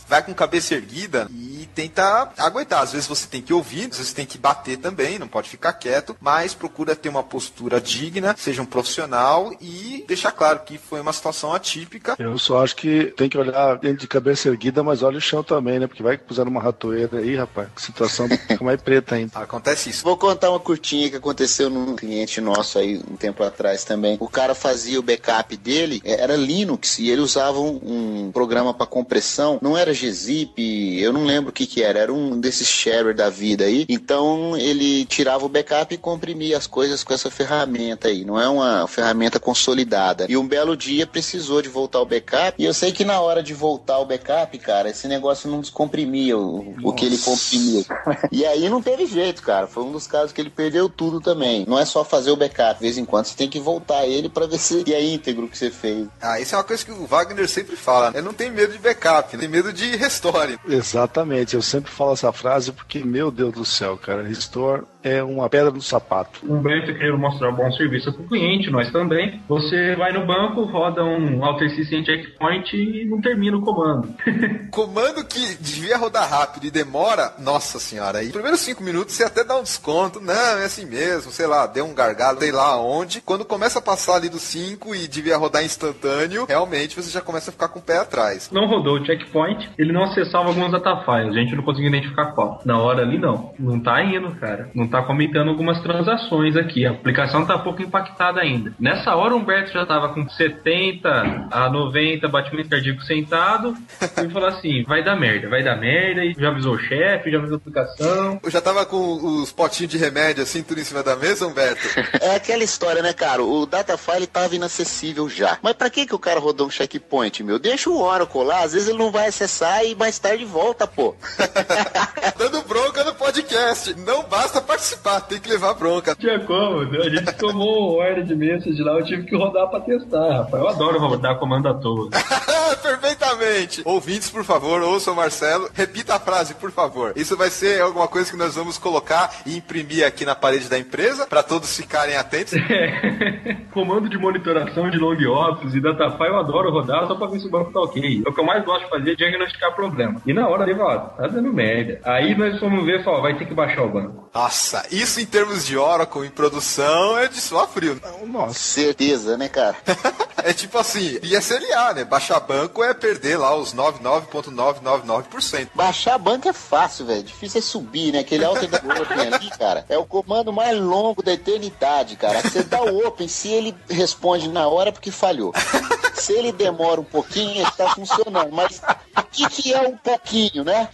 vai 0.09 0.23
com 0.23 0.33
cabeça 0.33 0.75
erguida 0.75 1.29
e 1.31 1.69
tenta 1.75 2.31
aguentar. 2.39 2.83
Às 2.83 2.93
vezes 2.93 3.07
você 3.07 3.27
tem 3.27 3.43
que 3.43 3.53
ouvir, 3.53 3.89
às 3.91 3.99
vezes 3.99 4.13
tem 4.13 4.25
que 4.25 4.39
bater 4.39 4.79
também, 4.79 5.19
não 5.19 5.29
pode 5.29 5.49
ficar 5.49 5.73
quieto, 5.73 6.17
mas 6.21 6.55
procura 6.55 6.97
ter 6.97 7.09
uma 7.09 7.23
postura 7.23 7.81
digna, 7.81 8.35
seja 8.39 8.63
um 8.63 8.67
profissional 8.67 9.53
e 9.61 10.05
deixar 10.07 10.33
claro 10.33 10.61
que 10.61 10.79
foi 10.79 11.01
uma 11.01 11.13
situação 11.13 11.53
atípica. 11.53 12.17
Eu 12.19 12.39
só 12.39 12.63
acho 12.63 12.77
que 12.77 13.13
tem 13.17 13.29
que 13.29 13.39
olhar 13.39 13.77
dentro 13.79 13.99
de 13.99 14.09
cabeça 14.09 14.49
erguida, 14.49 14.83
mas 14.83 15.03
olha 15.03 15.19
o 15.19 15.21
chão 15.21 15.43
também, 15.43 15.79
né? 15.79 15.87
Porque 15.87 16.03
vai 16.03 16.17
que 16.17 16.25
puseram 16.25 16.51
uma 16.51 16.63
ratoeira 16.63 17.19
aí, 17.19 17.37
rapaz, 17.37 17.69
que 17.75 17.83
situação 17.83 18.29
fica 18.49 18.65
mais 18.65 18.81
preta 18.81 19.15
ainda. 19.17 19.39
Acontece 19.39 19.91
isso. 19.91 20.05
Vou 20.05 20.17
contar 20.17 20.51
uma 20.51 20.61
curtinha 20.61 21.11
que 21.11 21.17
aconteceu 21.17 21.69
num 21.69 21.97
cliente 21.97 22.41
nosso 22.41 22.79
aí 22.79 23.01
um 23.11 23.17
tempo 23.17 23.43
atrás 23.43 23.85
também. 23.85 24.17
O 24.21 24.29
cara 24.29 24.55
fazia 24.55 24.99
o 24.99 25.03
backup 25.03 25.57
dele, 25.57 26.01
é, 26.05 26.21
era 26.21 26.37
Linux, 26.37 26.99
e 26.99 27.11
ele 27.11 27.21
usava 27.21 27.59
um, 27.59 27.81
um 27.83 28.33
programa 28.33 28.73
para 28.73 28.87
compressão, 28.87 29.34
não 29.61 29.77
era 29.77 29.93
gzip, 29.93 31.01
eu 31.01 31.13
não 31.13 31.25
lembro 31.25 31.51
o 31.51 31.53
que 31.53 31.67
que 31.67 31.83
era, 31.83 31.99
era 31.99 32.13
um 32.13 32.39
desses 32.41 32.69
share 32.69 33.15
da 33.15 33.31
vida 33.31 33.65
aí. 33.65 33.87
Então 33.89 34.57
ele 34.57 35.05
tirava 35.05 35.45
o 35.45 35.49
backup 35.49 35.95
e 35.95 35.99
comprimia 35.99 36.57
as 36.57 36.67
coisas 36.67 37.03
com 37.03 37.15
essa 37.15 37.31
ferramenta 37.31 38.09
aí. 38.09 38.25
Não 38.25 38.41
é 38.41 38.49
uma 38.49 38.87
ferramenta 38.87 39.39
consolidada. 39.41 40.27
E 40.29 40.37
um 40.37 40.47
belo 40.47 40.77
dia 40.77 41.07
precisou 41.07 41.63
de 41.63 41.69
voltar 41.69 42.01
o 42.01 42.07
backup. 42.07 42.55
E 42.61 42.65
eu 42.65 42.75
sei 42.75 42.93
que 42.93 43.05
na 43.05 43.21
hora 43.21 43.43
de 43.43 43.55
voltar 43.55 43.99
o 43.99 44.07
backup, 44.07 44.57
cara, 44.59 44.91
esse 44.91 45.09
negócio 45.09 45.51
não 45.51 45.61
descomprimia 45.61 46.37
o, 46.37 46.75
o 46.83 46.93
que 46.93 47.07
ele 47.07 47.19
comprimia. 47.19 47.85
e 48.31 48.45
aí 48.45 48.69
não 48.69 48.83
teve 48.83 49.07
jeito, 49.07 49.43
cara. 49.43 49.67
Foi 49.67 49.83
um 49.83 49.93
dos 49.93 50.07
casos 50.07 50.33
que 50.33 50.41
ele 50.41 50.51
perdeu 50.51 50.89
tudo 50.89 51.21
também. 51.21 51.65
Não 51.67 51.79
é 51.79 51.85
só 51.85 52.05
fazer 52.05 52.31
o 52.31 52.37
backup. 52.37 52.75
De 52.75 52.81
vez 52.81 52.99
em 52.99 53.05
quando 53.05 53.27
você 53.27 53.37
tem 53.37 53.49
que 53.49 53.61
voltar 53.61 54.07
ele 54.07 54.29
para 54.29 54.47
ver 54.47 54.59
se 54.59 54.85
é 54.93 55.03
íntegro 55.03 55.47
o 55.47 55.49
que 55.49 55.57
você 55.57 55.71
fez. 55.71 56.07
Ah, 56.21 56.41
isso 56.41 56.55
é 56.55 56.59
uma 56.59 56.65
coisa 56.65 56.85
que 56.85 56.93
o 56.93 57.07
Wagner 57.07 57.49
sempre 57.49 57.77
fala. 57.77 58.11
Ele 58.15 58.23
não 58.23 58.33
tem 58.33 58.51
medo 58.51 58.73
de 58.73 58.79
backup, 58.79 59.24
tem 59.25 59.49
medo 59.49 59.73
de 59.73 59.97
restore. 59.97 60.59
Exatamente, 60.67 61.55
eu 61.55 61.63
sempre 61.63 61.91
falo 61.91 62.13
essa 62.13 62.33
frase 62.33 62.73
porque, 62.73 63.05
meu 63.05 63.31
Deus 63.31 63.53
do 63.53 63.65
céu, 63.65 63.97
cara, 63.97 64.23
restore 64.23 64.83
é 65.05 65.23
uma 65.23 65.51
pedra 65.51 65.71
no 65.71 65.83
sapato. 65.83 66.41
O 66.43 66.55
Humberto 66.55 66.95
querendo 66.95 67.19
mostrar 67.19 67.51
um 67.51 67.55
bom 67.55 67.71
serviço 67.73 68.11
para 68.11 68.23
o 68.23 68.29
cliente, 68.29 68.71
nós 68.71 68.91
também. 68.91 69.41
Você 69.47 69.95
vai 69.95 70.13
no 70.13 70.27
banco, 70.27 70.65
roda 70.65 71.05
um 71.05 71.45
Alter 71.45 71.71
System 71.75 72.05
Checkpoint 72.05 72.75
e 72.75 73.05
não 73.05 73.21
termina 73.21 73.57
o 73.59 73.61
comando. 73.61 74.09
comando 74.73 75.25
que 75.25 75.57
devia 75.61 75.99
rodar 75.99 76.29
rápido 76.29 76.65
e 76.65 76.71
demora, 76.71 77.35
nossa 77.39 77.79
senhora, 77.79 78.19
aí 78.19 78.31
primeiros 78.31 78.61
cinco 78.61 78.83
minutos 78.83 79.15
você 79.15 79.25
até 79.25 79.45
dá 79.45 79.57
um 79.57 79.63
desconto, 79.63 80.21
não, 80.21 80.59
é 80.59 80.65
assim 80.65 80.87
mesmo, 80.87 81.31
sei 81.31 81.47
lá, 81.47 81.67
deu 81.67 81.85
um 81.85 81.95
gargalo, 81.95 82.41
sei 82.41 82.51
lá 82.51 82.81
onde. 82.81 83.21
Quando 83.21 83.45
começa 83.45 83.79
a 83.79 83.83
passar 83.83 84.17
ali 84.17 84.31
dos 84.31 84.43
cinco 84.43 84.95
e 84.95 85.07
devia 85.07 85.37
rodar 85.37 85.65
instantâneo, 85.65 86.47
realmente 86.47 86.97
você 86.97 87.11
já 87.11 87.21
começa 87.21 87.51
a 87.51 87.53
ficar 87.53 87.69
com 87.69 87.79
o 87.79 87.83
pé 87.83 87.99
atrás. 87.99 88.51
Não 88.51 88.67
rodou 88.67 88.99
o 88.99 89.05
checkpoint, 89.05 89.71
ele 89.77 89.93
não 89.93 90.05
acessava 90.05 90.49
alguns 90.49 90.73
datafiles, 90.73 91.37
a 91.37 91.41
gente 91.41 91.55
não 91.55 91.63
conseguia 91.63 91.89
identificar 91.89 92.33
qual. 92.33 92.63
Na 92.65 92.79
hora 92.79 93.03
ali 93.03 93.19
não, 93.19 93.53
não 93.59 93.79
tá 93.79 94.03
indo, 94.03 94.31
cara, 94.37 94.71
não 94.75 94.89
tá 94.89 94.94
comentando 95.03 95.49
algumas 95.49 95.81
transações 95.81 96.57
aqui. 96.57 96.87
A 96.87 96.91
aplicação 96.91 97.45
tá 97.45 97.59
pouco 97.59 97.83
impactada 97.83 98.41
ainda. 98.41 98.73
Nessa 98.79 99.15
hora 99.15 99.35
o 99.35 99.39
Humberto 99.39 99.73
já 99.73 99.85
tava 99.87 100.11
com 100.11 100.29
70 100.29 101.49
a 101.51 101.69
90 101.71 102.29
batimento 102.29 102.69
cardíaco 102.69 103.03
sentado 103.03 103.75
e 104.01 104.31
falou 104.31 104.49
assim: 104.49 104.85
vai 104.85 105.03
dar 105.03 105.17
merda, 105.17 105.49
vai 105.49 105.63
dar 105.63 105.77
merda. 105.77 106.25
E 106.25 106.35
já 106.35 106.49
avisou 106.49 106.75
o 106.75 106.79
chefe, 106.79 107.31
já 107.31 107.39
avisou 107.39 107.57
a 107.57 107.59
aplicação. 107.59 108.41
Eu 108.43 108.51
já 108.51 108.61
tava 108.61 108.85
com 108.87 109.43
os 109.43 109.53
potinhos 109.53 109.91
de 109.91 109.99
remédio 109.99 110.43
assim, 110.43 110.63
tudo 110.63 110.81
em 110.81 110.85
cima 110.85 111.03
da 111.03 111.17
mesa, 111.17 111.47
Humberto. 111.47 111.83
é 112.21 112.35
aquela 112.35 112.63
história, 112.65 113.03
né, 113.03 113.13
cara? 113.13 113.43
O 113.43 113.67
datafile 113.67 114.27
tava 114.27 114.55
inacessível 114.55 115.29
já. 115.29 115.59
Mas 115.63 115.75
pra 115.75 115.91
que 115.91 116.07
que 116.07 116.15
o 116.15 116.19
cara 116.19 116.41
rodou 116.41 116.67
um 116.67 116.71
checkpoint, 116.71 117.43
meu? 117.43 117.59
Deixa 117.59 117.91
o 117.91 118.01
Oracle 118.01 118.45
lá, 118.45 118.63
às 118.63 118.73
vezes 118.73 118.89
ele 118.89 118.99
não 118.99 119.11
vai 119.11 119.29
acessar 119.29 119.85
e 119.85 119.95
mais 119.95 120.19
tarde 120.19 120.45
volta, 120.45 120.87
pô. 120.87 121.15
Dando 122.37 122.63
bronca 122.63 123.05
no 123.05 123.15
podcast. 123.15 123.95
Não 124.01 124.25
basta 124.25 124.61
participar, 124.61 124.84
tem 125.29 125.41
que 125.41 125.49
levar 125.49 125.75
bronca. 125.75 126.15
Tinha 126.15 126.39
como, 126.41 126.81
a 126.81 127.09
gente 127.09 127.33
tomou 127.37 127.99
ordem 127.99 128.25
de 128.25 128.35
message 128.35 128.83
lá, 128.83 128.93
eu 128.93 129.05
tive 129.05 129.25
que 129.25 129.37
rodar 129.37 129.69
pra 129.69 129.81
testar, 129.81 130.39
rapaz. 130.39 130.63
Eu 130.63 130.69
adoro 130.69 130.99
rodar 130.99 131.39
comando 131.39 131.69
à 131.69 131.75
toa. 131.75 132.11
Perfeitamente. 132.83 133.83
Ouvintes, 133.85 134.31
por 134.31 134.45
favor, 134.45 134.83
ouçam 134.83 135.15
o 135.15 135.17
Marcelo. 135.17 135.69
Repita 135.75 136.15
a 136.17 136.21
frase, 136.21 136.55
por 136.55 136.71
favor. 136.71 137.13
Isso 137.17 137.37
vai 137.37 137.51
ser 137.51 137.81
alguma 137.81 138.09
coisa 138.09 138.31
que 138.31 138.37
nós 138.37 138.55
vamos 138.55 138.79
colocar 138.79 139.31
e 139.47 139.57
imprimir 139.57 140.07
aqui 140.07 140.25
na 140.25 140.35
parede 140.35 140.69
da 140.69 140.79
empresa, 140.79 141.27
para 141.27 141.43
todos 141.43 141.77
ficarem 141.77 142.17
atentos. 142.17 142.55
É. 142.55 143.55
Comando 143.73 144.09
de 144.09 144.19
monitoração 144.19 144.91
de 144.91 144.99
long 144.99 145.17
office 145.29 145.75
e 145.75 145.81
datafile 145.81 146.35
eu 146.35 146.39
adoro 146.39 146.71
rodar 146.71 147.07
só 147.07 147.15
pra 147.15 147.27
ver 147.27 147.41
se 147.41 147.47
o 147.47 147.51
banco 147.51 147.73
tá 147.73 147.81
ok. 147.81 148.23
É 148.25 148.29
o 148.29 148.33
que 148.33 148.41
eu 148.41 148.45
mais 148.45 148.65
gosto 148.65 148.85
de 148.85 148.91
fazer 148.91 149.13
é 149.13 149.15
diagnosticar 149.15 149.75
problema. 149.75 150.21
E 150.27 150.33
na 150.33 150.49
hora, 150.49 150.69
ele 150.69 150.81
ó, 150.81 150.99
tá 150.99 151.27
dando 151.27 151.53
merda. 151.53 152.01
Aí 152.05 152.35
nós 152.35 152.59
fomos 152.59 152.85
ver 152.85 153.01
e 153.01 153.05
falou, 153.05 153.23
vai 153.23 153.37
ter 153.37 153.47
que 153.47 153.55
baixar 153.55 153.83
o 153.83 153.89
banco. 153.89 154.29
Nossa, 154.35 154.74
isso 154.91 155.21
em 155.21 155.27
termos 155.27 155.65
de 155.65 155.77
Oracle 155.77 156.27
em 156.27 156.31
produção 156.31 157.19
é 157.19 157.29
de 157.29 157.41
suar 157.41 157.69
frio. 157.69 158.01
Nossa. 158.27 158.55
Certeza, 158.55 159.37
né, 159.37 159.49
cara? 159.49 159.77
é 160.43 160.53
tipo 160.53 160.79
assim, 160.79 161.19
ISLA, 161.23 161.95
né? 161.95 162.05
Baixar 162.05 162.41
banco 162.41 162.83
é 162.83 162.93
perder 162.95 163.37
lá 163.37 163.55
os 163.55 163.75
99,999%. 163.75 165.69
Baixar 165.75 166.19
banco 166.19 166.49
é 166.49 166.53
fácil, 166.53 167.07
velho. 167.07 167.23
Difícil 167.23 167.59
é 167.59 167.63
subir, 167.63 168.13
né? 168.13 168.21
Aquele 168.21 168.45
alter 168.45 168.69
da 168.69 168.79
open 169.01 169.21
ali, 169.33 169.51
cara, 169.51 169.85
é 169.89 169.97
o 169.99 170.05
comando 170.05 170.53
mais 170.53 170.79
longo 170.79 171.23
da 171.23 171.33
eternidade, 171.33 172.17
cara. 172.17 172.41
Você 172.41 172.63
dá 172.63 172.83
o 172.83 173.07
open, 173.07 173.29
se 173.29 173.49
ele 173.49 173.75
responde 173.89 174.49
na 174.49 174.67
hora 174.69 174.93
porque 174.93 175.11
falhou. 175.11 175.53
Se 176.25 176.33
ele 176.33 176.53
demora 176.53 176.99
um 176.99 177.05
pouquinho, 177.05 177.61
ele 177.61 177.71
tá 177.77 177.95
funcionando. 177.95 178.51
Mas 178.51 178.81
o 179.15 179.23
que, 179.31 179.47
que 179.51 179.75
é 179.75 179.83
um 179.83 179.95
pouquinho, 179.95 180.65
né? 180.65 180.89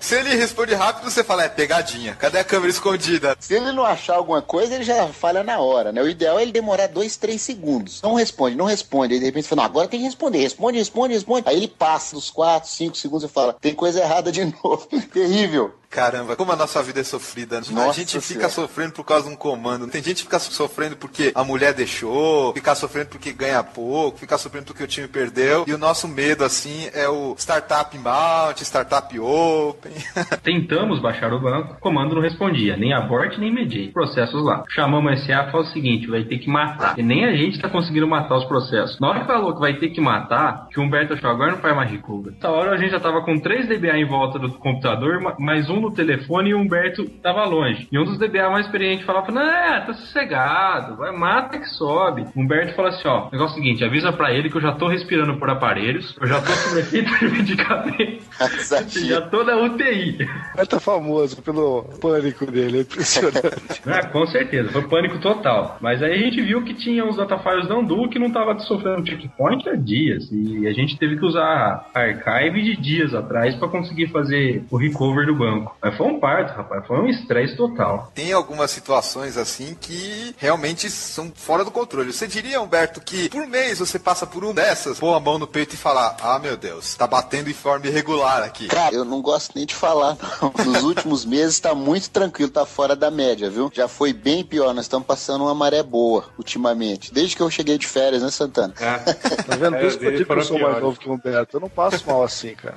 Se 0.00 0.16
ele 0.16 0.34
responde 0.34 0.74
rápido, 0.74 1.08
você 1.08 1.22
fala, 1.22 1.44
é 1.44 1.48
pegadinha. 1.48 2.16
Cadê 2.16 2.40
a 2.40 2.44
câmera 2.44 2.70
escondida? 2.70 3.36
Se 3.38 3.54
ele 3.54 3.70
não 3.70 3.84
achar 3.84 4.16
alguma 4.16 4.42
coisa, 4.42 4.74
ele 4.74 4.82
já 4.82 5.06
falha 5.08 5.44
na 5.44 5.60
hora, 5.60 5.92
né? 5.92 6.02
O 6.02 6.08
ideal 6.08 6.40
é 6.40 6.42
ele 6.42 6.50
demorar 6.50 6.88
dois, 6.88 7.16
três 7.16 7.40
segundos. 7.40 8.02
Não 8.02 8.14
responde, 8.14 8.56
não 8.56 8.64
responde. 8.64 9.14
Aí 9.14 9.20
de 9.20 9.26
repente 9.26 9.44
você 9.44 9.50
fala, 9.50 9.62
não, 9.62 9.66
agora 9.66 9.86
tem 9.86 10.00
que 10.00 10.06
responder. 10.06 10.38
Responde, 10.38 10.78
responde, 10.78 11.14
responde. 11.14 11.48
Aí 11.48 11.56
ele 11.56 11.68
passa 11.68 12.16
dos 12.16 12.28
quatro, 12.28 12.68
cinco 12.68 12.96
segundos 12.96 13.30
e 13.30 13.32
fala, 13.32 13.52
tem 13.52 13.74
coisa 13.76 14.00
errada 14.00 14.32
de 14.32 14.44
novo. 14.64 14.88
Terrível. 15.12 15.72
Caramba, 15.94 16.34
como 16.34 16.50
a 16.50 16.56
nossa 16.56 16.82
vida 16.82 17.00
é 17.00 17.04
sofrida. 17.04 17.60
né? 17.60 17.66
a 17.70 17.72
Nossa 17.72 17.92
gente 18.00 18.12
fica 18.20 18.48
Senhora. 18.48 18.48
sofrendo 18.50 18.92
por 18.92 19.04
causa 19.04 19.28
de 19.28 19.32
um 19.32 19.36
comando. 19.36 19.86
Tem 19.86 20.02
gente 20.02 20.16
que 20.16 20.22
fica 20.24 20.38
sofrendo 20.40 20.96
porque 20.96 21.30
a 21.34 21.44
mulher 21.44 21.72
deixou, 21.72 22.52
fica 22.52 22.74
sofrendo 22.74 23.10
porque 23.10 23.32
ganha 23.32 23.62
pouco, 23.62 24.18
fica 24.18 24.36
sofrendo 24.36 24.66
porque 24.66 24.82
o 24.82 24.86
time 24.88 25.06
perdeu. 25.06 25.64
E 25.68 25.72
o 25.72 25.78
nosso 25.78 26.08
medo, 26.08 26.44
assim, 26.44 26.88
é 26.92 27.08
o 27.08 27.34
Startup 27.38 27.96
Mount, 27.96 28.60
Startup 28.62 29.18
Open. 29.20 29.92
Tentamos 30.42 31.00
baixar 31.00 31.32
o 31.32 31.40
banco, 31.40 31.74
o 31.74 31.80
comando 31.80 32.14
não 32.14 32.22
respondia, 32.22 32.76
nem 32.76 32.92
abort 32.92 33.38
nem 33.38 33.52
mediate. 33.54 33.92
Processos 33.92 34.42
lá. 34.44 34.64
Chamamos 34.70 35.12
o 35.20 35.24
SA 35.24 35.32
e 35.48 35.50
falou 35.52 35.62
o 35.66 35.70
seguinte: 35.70 36.06
vai 36.08 36.24
ter 36.24 36.38
que 36.38 36.48
matar. 36.50 36.98
E 36.98 37.02
nem 37.02 37.24
a 37.24 37.36
gente 37.36 37.60
tá 37.60 37.68
conseguindo 37.68 38.06
matar 38.08 38.36
os 38.36 38.44
processos. 38.46 38.98
Na 38.98 39.08
hora 39.10 39.20
que 39.20 39.26
falou 39.26 39.54
que 39.54 39.60
vai 39.60 39.74
ter 39.74 39.90
que 39.90 40.00
matar, 40.00 40.66
que 40.70 40.80
o 40.80 40.82
Humberto 40.82 41.14
achou 41.14 41.30
agora 41.30 41.52
não 41.52 41.58
faz 41.58 41.76
mais 41.76 41.90
recover. 41.90 42.34
Essa 42.38 42.50
hora 42.50 42.72
a 42.72 42.76
gente 42.76 42.90
já 42.90 43.00
tava 43.00 43.22
com 43.22 43.38
três 43.38 43.68
DBA 43.68 43.96
em 43.98 44.06
volta 44.08 44.38
do 44.38 44.52
computador, 44.54 45.20
ma- 45.20 45.36
mais 45.38 45.68
um 45.70 45.83
no 45.84 45.94
telefone 45.94 46.50
e 46.50 46.54
o 46.54 46.58
Humberto 46.58 47.04
tava 47.22 47.44
longe. 47.44 47.86
E 47.90 47.98
um 47.98 48.04
dos 48.04 48.18
DBA 48.18 48.50
mais 48.50 48.66
experientes 48.66 49.04
falava: 49.04 49.30
Não, 49.30 49.86
tá 49.86 49.94
sossegado, 49.94 50.96
vai, 50.96 51.12
mata 51.12 51.58
que 51.58 51.68
sobe. 51.68 52.26
O 52.34 52.40
Humberto 52.40 52.74
falou 52.74 52.90
assim: 52.90 53.08
Ó, 53.08 53.28
negócio 53.30 53.56
é 53.56 53.60
o 53.60 53.62
seguinte, 53.62 53.84
avisa 53.84 54.12
pra 54.12 54.32
ele 54.32 54.50
que 54.50 54.56
eu 54.56 54.60
já 54.60 54.72
tô 54.72 54.88
respirando 54.88 55.36
por 55.38 55.48
aparelhos, 55.48 56.16
eu 56.20 56.26
já 56.26 56.40
tô 56.40 56.52
submetido 56.52 57.18
de 57.18 57.28
medicamento, 57.28 58.24
já 59.06 59.20
tô 59.22 59.44
na 59.44 59.56
UTI. 59.56 60.18
Ele 60.56 60.66
tá 60.66 60.80
famoso 60.80 61.42
pelo 61.42 61.84
pânico 62.00 62.46
dele, 62.46 62.78
é 62.78 62.80
impressionante. 62.82 63.82
Ah, 63.86 64.06
com 64.08 64.26
certeza, 64.26 64.70
foi 64.70 64.82
pânico 64.82 65.18
total. 65.18 65.78
Mas 65.80 66.02
aí 66.02 66.12
a 66.12 66.18
gente 66.18 66.40
viu 66.40 66.62
que 66.62 66.74
tinha 66.74 67.04
uns 67.04 67.16
datafiles 67.16 67.68
da 67.68 67.74
Andu 67.74 68.08
que 68.08 68.18
não 68.18 68.30
tava 68.30 68.58
sofrendo 68.60 69.06
checkpoint 69.06 69.68
há 69.68 69.74
dias. 69.74 70.30
E 70.32 70.66
a 70.66 70.72
gente 70.72 70.98
teve 70.98 71.16
que 71.16 71.24
usar 71.24 71.86
archive 71.94 72.62
de 72.62 72.76
dias 72.76 73.14
atrás 73.14 73.54
para 73.56 73.68
conseguir 73.68 74.08
fazer 74.08 74.64
o 74.70 74.76
recover 74.76 75.26
do 75.26 75.34
banco. 75.34 75.73
Mas 75.82 75.96
foi 75.96 76.06
um 76.06 76.18
parto, 76.18 76.56
rapaz, 76.56 76.86
foi 76.86 76.98
um 76.98 77.08
estresse 77.08 77.56
total. 77.56 78.10
Tem 78.14 78.32
algumas 78.32 78.70
situações 78.70 79.36
assim 79.36 79.76
que 79.78 80.34
realmente 80.38 80.88
são 80.90 81.30
fora 81.34 81.64
do 81.64 81.70
controle. 81.70 82.12
Você 82.12 82.26
diria, 82.26 82.60
Humberto, 82.60 83.00
que 83.00 83.28
por 83.28 83.46
mês 83.46 83.78
você 83.78 83.98
passa 83.98 84.26
por 84.26 84.44
um 84.44 84.54
dessas, 84.54 84.98
pôr 84.98 85.14
a 85.14 85.20
mão 85.20 85.38
no 85.38 85.46
peito 85.46 85.74
e 85.74 85.78
falar: 85.78 86.16
Ah, 86.22 86.38
meu 86.38 86.56
Deus, 86.56 86.94
tá 86.94 87.06
batendo 87.06 87.50
em 87.50 87.54
forma 87.54 87.86
irregular 87.86 88.42
aqui. 88.42 88.68
Cara, 88.68 88.94
eu 88.94 89.04
não 89.04 89.20
gosto 89.20 89.52
nem 89.54 89.66
de 89.66 89.74
falar, 89.74 90.16
não. 90.40 90.52
Nos 90.64 90.82
últimos 90.82 91.24
meses 91.24 91.60
tá 91.60 91.74
muito 91.74 92.10
tranquilo, 92.10 92.50
tá 92.50 92.64
fora 92.64 92.96
da 92.96 93.10
média, 93.10 93.50
viu? 93.50 93.70
Já 93.72 93.88
foi 93.88 94.12
bem 94.12 94.44
pior, 94.44 94.72
nós 94.74 94.86
estamos 94.86 95.06
passando 95.06 95.44
uma 95.44 95.54
maré 95.54 95.82
boa 95.82 96.24
ultimamente. 96.38 97.12
Desde 97.12 97.36
que 97.36 97.42
eu 97.42 97.50
cheguei 97.50 97.76
de 97.76 97.86
férias, 97.86 98.22
né, 98.22 98.30
Santana? 98.30 98.72
Tá 98.74 99.56
vendo? 99.56 99.76
Por 99.76 99.84
isso 99.84 99.98
que 99.98 100.06
eu 100.06 100.12
digo 100.12 100.32
que 100.32 100.40
eu 100.40 100.44
sou 100.44 100.58
mais 100.58 100.80
novo 100.80 100.98
que 100.98 101.08
o 101.08 101.12
Humberto. 101.12 101.56
Eu 101.56 101.60
não 101.60 101.68
passo 101.68 102.04
mal 102.06 102.22
assim, 102.22 102.54
cara. 102.54 102.76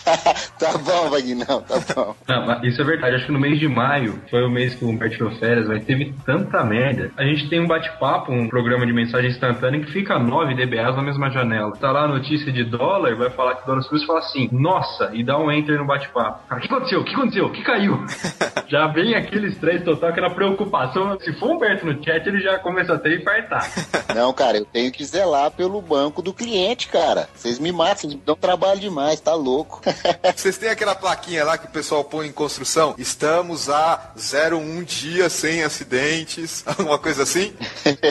tá 0.58 0.78
bom, 0.78 1.10
Vagnão, 1.10 1.62
tá 1.62 1.94
bom. 1.94 2.14
Isso 2.62 2.80
é 2.80 2.84
verdade. 2.84 3.16
Acho 3.16 3.26
que 3.26 3.32
no 3.32 3.38
mês 3.38 3.58
de 3.58 3.68
maio 3.68 4.20
foi 4.30 4.42
o 4.42 4.50
mês 4.50 4.74
que 4.74 4.84
o 4.84 4.88
Humberto 4.88 5.16
tirou 5.16 5.30
férias, 5.32 5.66
mas 5.68 5.84
teve 5.84 6.14
tanta 6.24 6.64
merda. 6.64 7.10
A 7.16 7.24
gente 7.24 7.48
tem 7.48 7.60
um 7.60 7.66
bate-papo, 7.66 8.32
um 8.32 8.48
programa 8.48 8.86
de 8.86 8.92
mensagem 8.92 9.30
instantânea 9.30 9.80
que 9.80 9.92
fica 9.92 10.18
9 10.18 10.54
DBAs 10.54 10.96
na 10.96 11.02
mesma 11.02 11.30
janela. 11.30 11.72
Tá 11.76 11.90
lá 11.90 12.04
a 12.04 12.08
notícia 12.08 12.52
de 12.52 12.64
dólar, 12.64 13.16
vai 13.16 13.30
falar 13.30 13.56
que 13.56 13.62
o 13.62 13.66
dólar 13.66 13.82
subiu 13.82 14.02
e 14.02 14.06
fala 14.06 14.18
assim, 14.20 14.48
nossa, 14.52 15.10
e 15.12 15.22
dá 15.22 15.38
um 15.38 15.50
enter 15.50 15.78
no 15.78 15.86
bate-papo. 15.86 16.46
Cara, 16.48 16.60
o 16.60 16.62
que 16.62 16.72
aconteceu? 16.72 17.00
O 17.00 17.04
que 17.04 17.14
aconteceu? 17.14 17.46
O 17.46 17.50
que 17.50 17.62
caiu? 17.62 18.04
já 18.68 18.86
vem 18.86 19.14
aquele 19.14 19.48
estresse 19.48 19.84
total, 19.84 20.10
aquela 20.10 20.30
preocupação. 20.30 21.18
Se 21.20 21.32
for 21.34 21.50
o 21.50 21.56
Humberto 21.56 21.86
no 21.86 22.02
chat, 22.02 22.26
ele 22.26 22.40
já 22.40 22.58
começa 22.58 22.94
a 22.94 22.98
ter 22.98 23.16
infartar. 23.20 23.68
Não, 24.14 24.32
cara, 24.32 24.58
eu 24.58 24.64
tenho 24.64 24.90
que 24.92 25.04
zelar 25.04 25.50
pelo 25.50 25.80
banco 25.80 26.22
do 26.22 26.32
cliente, 26.32 26.88
cara. 26.88 27.28
Vocês 27.34 27.58
me 27.58 27.72
matam, 27.72 27.96
vocês 27.96 28.14
me 28.14 28.20
dão 28.24 28.36
trabalho 28.36 28.80
demais, 28.80 29.20
tá 29.20 29.34
louco. 29.34 29.80
Vocês 30.34 30.56
têm 30.58 30.68
aquela 30.68 30.94
plaquinha 30.94 31.44
lá 31.44 31.58
que 31.58 31.66
o 31.66 31.70
pessoal 31.70 32.04
põe 32.04 32.15
em 32.22 32.32
construção? 32.32 32.94
Estamos 32.98 33.68
a 33.68 34.12
01 34.16 34.82
dias 34.84 35.32
sem 35.32 35.62
acidentes, 35.62 36.62
alguma 36.66 36.98
coisa 36.98 37.22
assim? 37.22 37.52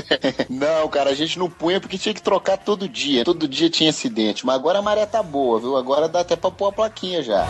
não, 0.50 0.88
cara, 0.88 1.10
a 1.10 1.16
gente 1.16 1.38
não 1.40 1.50
punha 1.50 1.80
porque 1.80 1.98
tinha 1.98 2.14
que 2.14 2.22
trocar 2.22 2.58
todo 2.58 2.88
dia. 2.88 3.24
Todo 3.24 3.48
dia 3.48 3.70
tinha 3.70 3.90
acidente. 3.90 4.46
Mas 4.46 4.56
agora 4.56 4.80
a 4.80 4.82
maré 4.82 5.06
tá 5.06 5.22
boa, 5.22 5.60
viu? 5.60 5.78
Agora 5.78 6.08
dá 6.08 6.22
até 6.22 6.36
pra 6.36 6.52
pôr 6.52 6.68
a 6.68 6.72
plaquinha 6.72 7.22
já. 7.24 7.46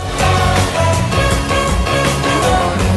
Agora 2.46 2.95